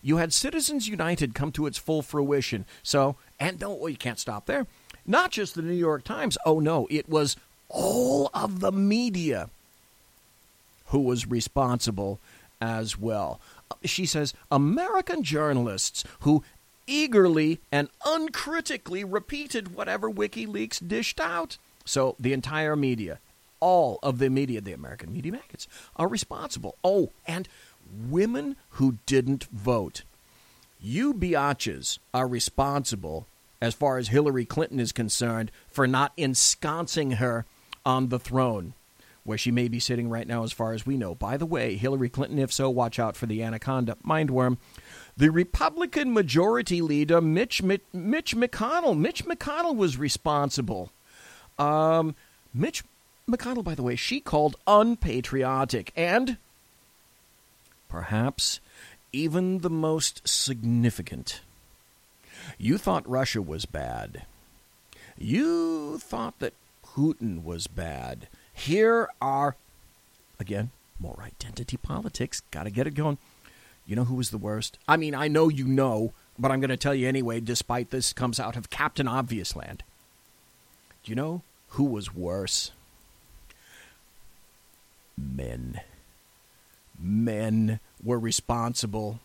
You 0.00 0.18
had 0.18 0.32
Citizens 0.32 0.88
United 0.88 1.34
come 1.34 1.52
to 1.52 1.66
its 1.66 1.76
full 1.76 2.02
fruition. 2.02 2.64
So, 2.82 3.16
and 3.40 3.58
don't, 3.58 3.80
well, 3.80 3.88
you 3.88 3.96
can't 3.96 4.18
stop 4.18 4.46
there. 4.46 4.66
Not 5.08 5.30
just 5.30 5.54
the 5.54 5.62
New 5.62 5.72
York 5.72 6.04
Times. 6.04 6.36
Oh, 6.44 6.60
no, 6.60 6.86
it 6.90 7.08
was 7.08 7.36
all 7.70 8.30
of 8.34 8.60
the 8.60 8.70
media 8.70 9.48
who 10.88 11.00
was 11.00 11.26
responsible 11.26 12.20
as 12.60 12.98
well. 12.98 13.40
She 13.84 14.04
says 14.04 14.34
American 14.50 15.22
journalists 15.22 16.04
who 16.20 16.44
eagerly 16.86 17.60
and 17.72 17.88
uncritically 18.04 19.02
repeated 19.02 19.74
whatever 19.74 20.10
WikiLeaks 20.10 20.86
dished 20.86 21.20
out. 21.20 21.56
So 21.86 22.14
the 22.20 22.34
entire 22.34 22.76
media, 22.76 23.18
all 23.60 23.98
of 24.02 24.18
the 24.18 24.28
media, 24.28 24.60
the 24.60 24.72
American 24.72 25.12
media 25.12 25.32
maggots, 25.32 25.66
are 25.96 26.08
responsible. 26.08 26.76
Oh, 26.84 27.10
and 27.26 27.48
women 28.10 28.56
who 28.72 28.98
didn't 29.06 29.44
vote. 29.44 30.02
You 30.80 31.14
biatches 31.14 31.98
are 32.12 32.28
responsible, 32.28 33.26
as 33.60 33.74
far 33.74 33.98
as 33.98 34.08
Hillary 34.08 34.44
Clinton 34.44 34.80
is 34.80 34.92
concerned, 34.92 35.50
for 35.68 35.86
not 35.86 36.12
ensconcing 36.16 37.12
her 37.12 37.44
on 37.84 38.08
the 38.08 38.18
throne, 38.18 38.74
where 39.24 39.38
she 39.38 39.50
may 39.50 39.68
be 39.68 39.80
sitting 39.80 40.08
right 40.08 40.26
now, 40.26 40.44
as 40.44 40.52
far 40.52 40.72
as 40.72 40.86
we 40.86 40.96
know. 40.96 41.14
By 41.14 41.36
the 41.36 41.46
way, 41.46 41.76
Hillary 41.76 42.08
Clinton, 42.08 42.38
if 42.38 42.52
so, 42.52 42.70
watch 42.70 42.98
out 42.98 43.16
for 43.16 43.26
the 43.26 43.42
anaconda 43.42 43.96
mindworm. 44.06 44.58
The 45.16 45.30
Republican 45.30 46.12
Majority 46.12 46.80
Leader, 46.80 47.20
Mitch, 47.20 47.62
Mitch, 47.62 47.82
Mitch 47.92 48.36
McConnell. 48.36 48.96
Mitch 48.96 49.24
McConnell 49.24 49.76
was 49.76 49.96
responsible. 49.96 50.92
Um, 51.58 52.14
Mitch 52.54 52.84
McConnell, 53.28 53.64
by 53.64 53.74
the 53.74 53.82
way, 53.82 53.96
she 53.96 54.20
called 54.20 54.56
unpatriotic 54.66 55.92
and 55.96 56.36
perhaps 57.88 58.60
even 59.12 59.58
the 59.58 59.70
most 59.70 60.26
significant. 60.26 61.40
You 62.56 62.78
thought 62.78 63.08
Russia 63.08 63.42
was 63.42 63.66
bad. 63.66 64.24
You 65.18 65.98
thought 65.98 66.38
that 66.38 66.54
Putin 66.84 67.44
was 67.44 67.66
bad. 67.66 68.28
Here 68.54 69.08
are, 69.20 69.56
again, 70.40 70.70
more 70.98 71.18
identity 71.20 71.76
politics. 71.76 72.42
Got 72.50 72.64
to 72.64 72.70
get 72.70 72.86
it 72.86 72.94
going. 72.94 73.18
You 73.86 73.96
know 73.96 74.04
who 74.04 74.16
was 74.16 74.30
the 74.30 74.38
worst? 74.38 74.78
I 74.86 74.96
mean, 74.96 75.14
I 75.14 75.28
know 75.28 75.48
you 75.48 75.64
know, 75.66 76.12
but 76.38 76.50
I'm 76.50 76.60
going 76.60 76.70
to 76.70 76.76
tell 76.76 76.94
you 76.94 77.08
anyway, 77.08 77.40
despite 77.40 77.90
this 77.90 78.12
comes 78.12 78.38
out 78.38 78.56
of 78.56 78.70
Captain 78.70 79.08
Obviousland. 79.08 79.82
Do 81.02 81.10
you 81.10 81.16
know 81.16 81.42
who 81.70 81.84
was 81.84 82.14
worse? 82.14 82.72
Men. 85.16 85.80
Men 86.98 87.80
were 88.02 88.18
responsible. 88.18 89.20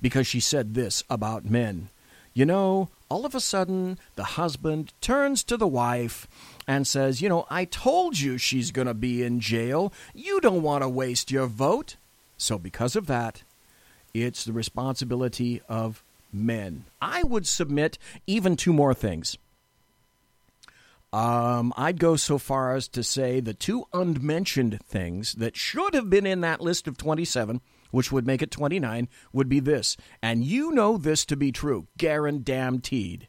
Because 0.00 0.26
she 0.26 0.40
said 0.40 0.74
this 0.74 1.04
about 1.10 1.44
men. 1.44 1.88
You 2.34 2.46
know, 2.46 2.88
all 3.08 3.26
of 3.26 3.34
a 3.34 3.40
sudden, 3.40 3.98
the 4.16 4.24
husband 4.24 4.94
turns 5.02 5.44
to 5.44 5.58
the 5.58 5.66
wife 5.66 6.26
and 6.66 6.86
says, 6.86 7.20
You 7.20 7.28
know, 7.28 7.46
I 7.50 7.66
told 7.66 8.18
you 8.18 8.38
she's 8.38 8.70
going 8.70 8.86
to 8.86 8.94
be 8.94 9.22
in 9.22 9.40
jail. 9.40 9.92
You 10.14 10.40
don't 10.40 10.62
want 10.62 10.82
to 10.82 10.88
waste 10.88 11.30
your 11.30 11.46
vote. 11.46 11.96
So, 12.38 12.58
because 12.58 12.96
of 12.96 13.06
that, 13.06 13.42
it's 14.14 14.44
the 14.44 14.52
responsibility 14.52 15.60
of 15.68 16.02
men. 16.32 16.86
I 17.00 17.22
would 17.22 17.46
submit 17.46 17.98
even 18.26 18.56
two 18.56 18.72
more 18.72 18.94
things. 18.94 19.36
Um, 21.12 21.74
I'd 21.76 21.98
go 22.00 22.16
so 22.16 22.38
far 22.38 22.74
as 22.74 22.88
to 22.88 23.02
say 23.02 23.40
the 23.40 23.52
two 23.52 23.84
unmentioned 23.92 24.80
things 24.86 25.34
that 25.34 25.56
should 25.56 25.92
have 25.92 26.08
been 26.08 26.24
in 26.24 26.40
that 26.40 26.62
list 26.62 26.88
of 26.88 26.96
27 26.96 27.60
which 27.92 28.10
would 28.10 28.26
make 28.26 28.42
it 28.42 28.50
29, 28.50 29.08
would 29.32 29.48
be 29.48 29.60
this. 29.60 29.96
And 30.20 30.44
you 30.44 30.72
know 30.72 30.96
this 30.96 31.24
to 31.26 31.36
be 31.36 31.52
true, 31.52 31.86
guaranteed. 31.96 33.28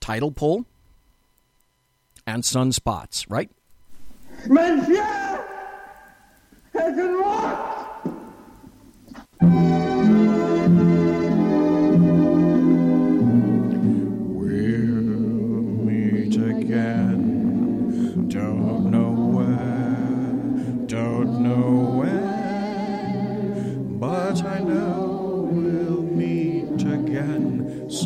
Tidal 0.00 0.32
pull 0.32 0.66
and 2.26 2.42
sunspots, 2.42 3.24
right? 3.28 3.50
Monsieur 4.46 5.46
has 6.72 6.98
unlocked! 6.98 8.08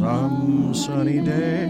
Some 0.07 0.73
sunny 0.73 1.19
day. 1.19 1.67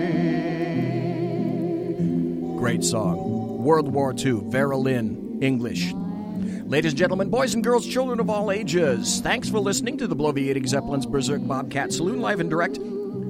Great 2.58 2.84
song. 2.84 3.62
World 3.64 3.88
War 3.90 4.14
II, 4.14 4.42
Vera 4.50 4.76
Lynn, 4.76 5.38
English. 5.40 5.94
Ladies 6.66 6.92
and 6.92 6.98
gentlemen, 6.98 7.30
boys 7.30 7.54
and 7.54 7.64
girls, 7.64 7.86
children 7.86 8.20
of 8.20 8.28
all 8.28 8.50
ages, 8.50 9.20
thanks 9.20 9.48
for 9.48 9.58
listening 9.58 9.96
to 9.96 10.06
the 10.06 10.14
Bloviating 10.14 10.68
Zeppelin's 10.68 11.06
Berserk 11.06 11.48
Bobcat 11.48 11.94
Saloon 11.94 12.20
live 12.20 12.40
and 12.40 12.50
direct 12.50 12.78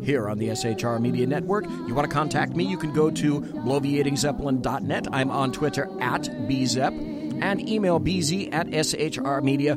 here 0.02 0.28
on 0.28 0.38
the 0.38 0.48
SHR 0.48 1.00
Media 1.00 1.24
Network. 1.24 1.66
You 1.86 1.94
want 1.94 2.10
to 2.10 2.12
contact 2.12 2.56
me, 2.56 2.64
you 2.64 2.76
can 2.76 2.92
go 2.92 3.08
to 3.08 3.42
bloviatingzeppelin.net. 3.42 5.06
I'm 5.12 5.30
on 5.30 5.52
Twitter 5.52 5.84
at 6.00 6.22
bzep 6.22 7.40
and 7.40 7.68
email 7.68 8.00
bz 8.00 8.52
at 8.52 8.66
shrmedia.com. 8.66 9.76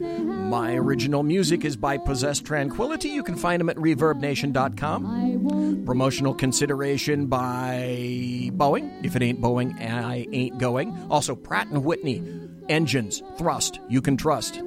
My 0.00 0.74
original 0.74 1.22
music 1.22 1.64
is 1.64 1.76
by 1.76 1.98
Possessed 1.98 2.44
Tranquility. 2.44 3.08
You 3.08 3.22
can 3.22 3.36
find 3.36 3.60
them 3.60 3.68
at 3.68 3.76
reverbnation.com. 3.76 5.84
Promotional 5.84 6.34
consideration 6.34 7.26
by 7.26 8.50
Boeing. 8.52 9.04
If 9.04 9.16
it 9.16 9.22
ain't 9.22 9.40
Boeing, 9.40 9.80
I 9.80 10.26
ain't 10.32 10.58
going. 10.58 10.96
Also, 11.10 11.34
Pratt 11.34 11.68
& 11.70 11.70
Whitney. 11.70 12.22
Engines, 12.68 13.22
thrust, 13.38 13.80
you 13.88 14.02
can 14.02 14.16
trust. 14.16 14.62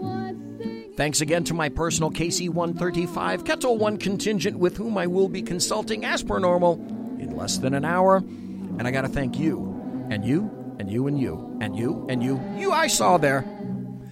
Thanks 0.97 1.21
again 1.21 1.45
to 1.45 1.53
my 1.53 1.69
personal 1.69 2.11
KC 2.11 2.49
135 2.49 3.45
Ketel 3.45 3.77
1 3.77 3.97
contingent 3.97 4.57
with 4.57 4.75
whom 4.75 4.97
I 4.97 5.07
will 5.07 5.29
be 5.29 5.41
consulting 5.41 6.03
as 6.03 6.21
per 6.23 6.39
normal 6.39 6.73
in 7.19 7.37
less 7.37 7.59
than 7.59 7.73
an 7.73 7.85
hour. 7.85 8.17
And 8.17 8.85
I 8.87 8.91
got 8.91 9.03
to 9.03 9.07
thank 9.07 9.39
you, 9.39 10.07
and 10.09 10.25
you, 10.25 10.49
and 10.79 10.91
you, 10.91 11.07
and 11.07 11.19
you, 11.19 11.57
and 11.61 11.77
you, 11.77 12.05
and 12.09 12.23
you, 12.23 12.41
you 12.57 12.71
I 12.71 12.87
saw 12.87 13.17
there. 13.17 13.45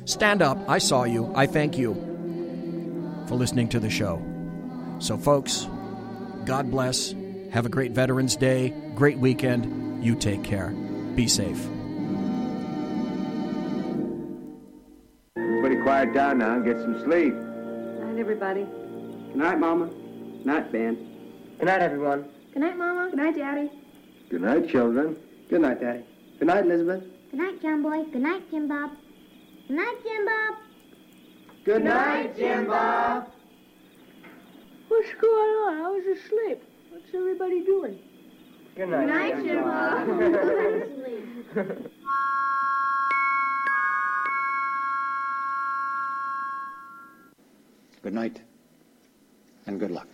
Stand 0.09 0.41
up. 0.41 0.57
I 0.67 0.79
saw 0.79 1.03
you. 1.03 1.31
I 1.35 1.45
thank 1.45 1.77
you 1.77 1.93
for 3.27 3.35
listening 3.35 3.69
to 3.69 3.79
the 3.79 3.91
show. 3.91 4.19
So, 4.97 5.19
folks, 5.19 5.67
God 6.45 6.71
bless. 6.71 7.13
Have 7.51 7.67
a 7.67 7.69
great 7.69 7.91
Veterans 7.91 8.35
Day, 8.35 8.73
great 8.95 9.19
weekend. 9.19 10.03
You 10.03 10.15
take 10.15 10.43
care. 10.43 10.69
Be 11.13 11.27
safe. 11.27 11.63
Everybody 15.37 15.75
quiet 15.83 16.11
down 16.11 16.39
now 16.39 16.55
and 16.55 16.65
get 16.65 16.79
some 16.79 17.03
sleep. 17.03 17.35
Night, 17.35 18.17
everybody. 18.17 18.63
Good 18.63 19.35
night, 19.35 19.59
Mama. 19.59 19.85
Good 19.85 20.45
night, 20.47 20.71
Ben. 20.71 20.95
Good 21.59 21.67
night, 21.67 21.83
everyone. 21.83 22.25
Good 22.51 22.61
night, 22.61 22.77
Mama. 22.77 23.11
Good 23.11 23.19
night, 23.19 23.37
Daddy. 23.37 23.69
Good 24.31 24.41
night, 24.41 24.69
children. 24.69 25.15
Good 25.51 25.61
night, 25.61 25.79
Daddy. 25.79 26.03
Good 26.39 26.47
night, 26.47 26.65
Elizabeth. 26.65 27.03
Good 27.29 27.39
night, 27.39 27.61
John 27.61 27.83
Boy. 27.83 28.05
Good 28.05 28.23
night, 28.23 28.41
Jim 28.49 28.67
Bob. 28.67 28.89
Good 29.69 29.77
night, 29.77 30.03
Jim 30.03 30.25
Bob. 30.25 30.55
Good 31.63 31.83
night, 31.83 32.35
Jim 32.35 32.65
Bob. 32.65 33.31
What's 34.87 35.13
going 35.21 35.31
on? 35.31 35.77
I 35.77 35.89
was 35.91 36.05
asleep. 36.07 36.63
What's 36.89 37.13
everybody 37.13 37.63
doing? 37.63 37.99
Good 38.75 38.89
night. 38.89 39.05
Good 39.05 39.13
night, 39.13 39.35
Jim, 39.35 39.45
Jim 39.45 39.63
Bob. 39.63 40.07
Jimbo. 41.53 41.89
Good 48.01 48.13
night, 48.13 48.41
and 49.67 49.79
good 49.79 49.91
luck. 49.91 50.07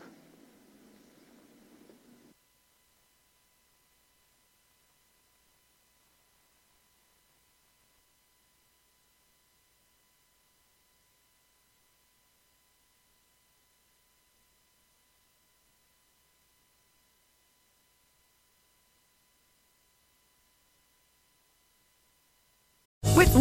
With 23.15 23.35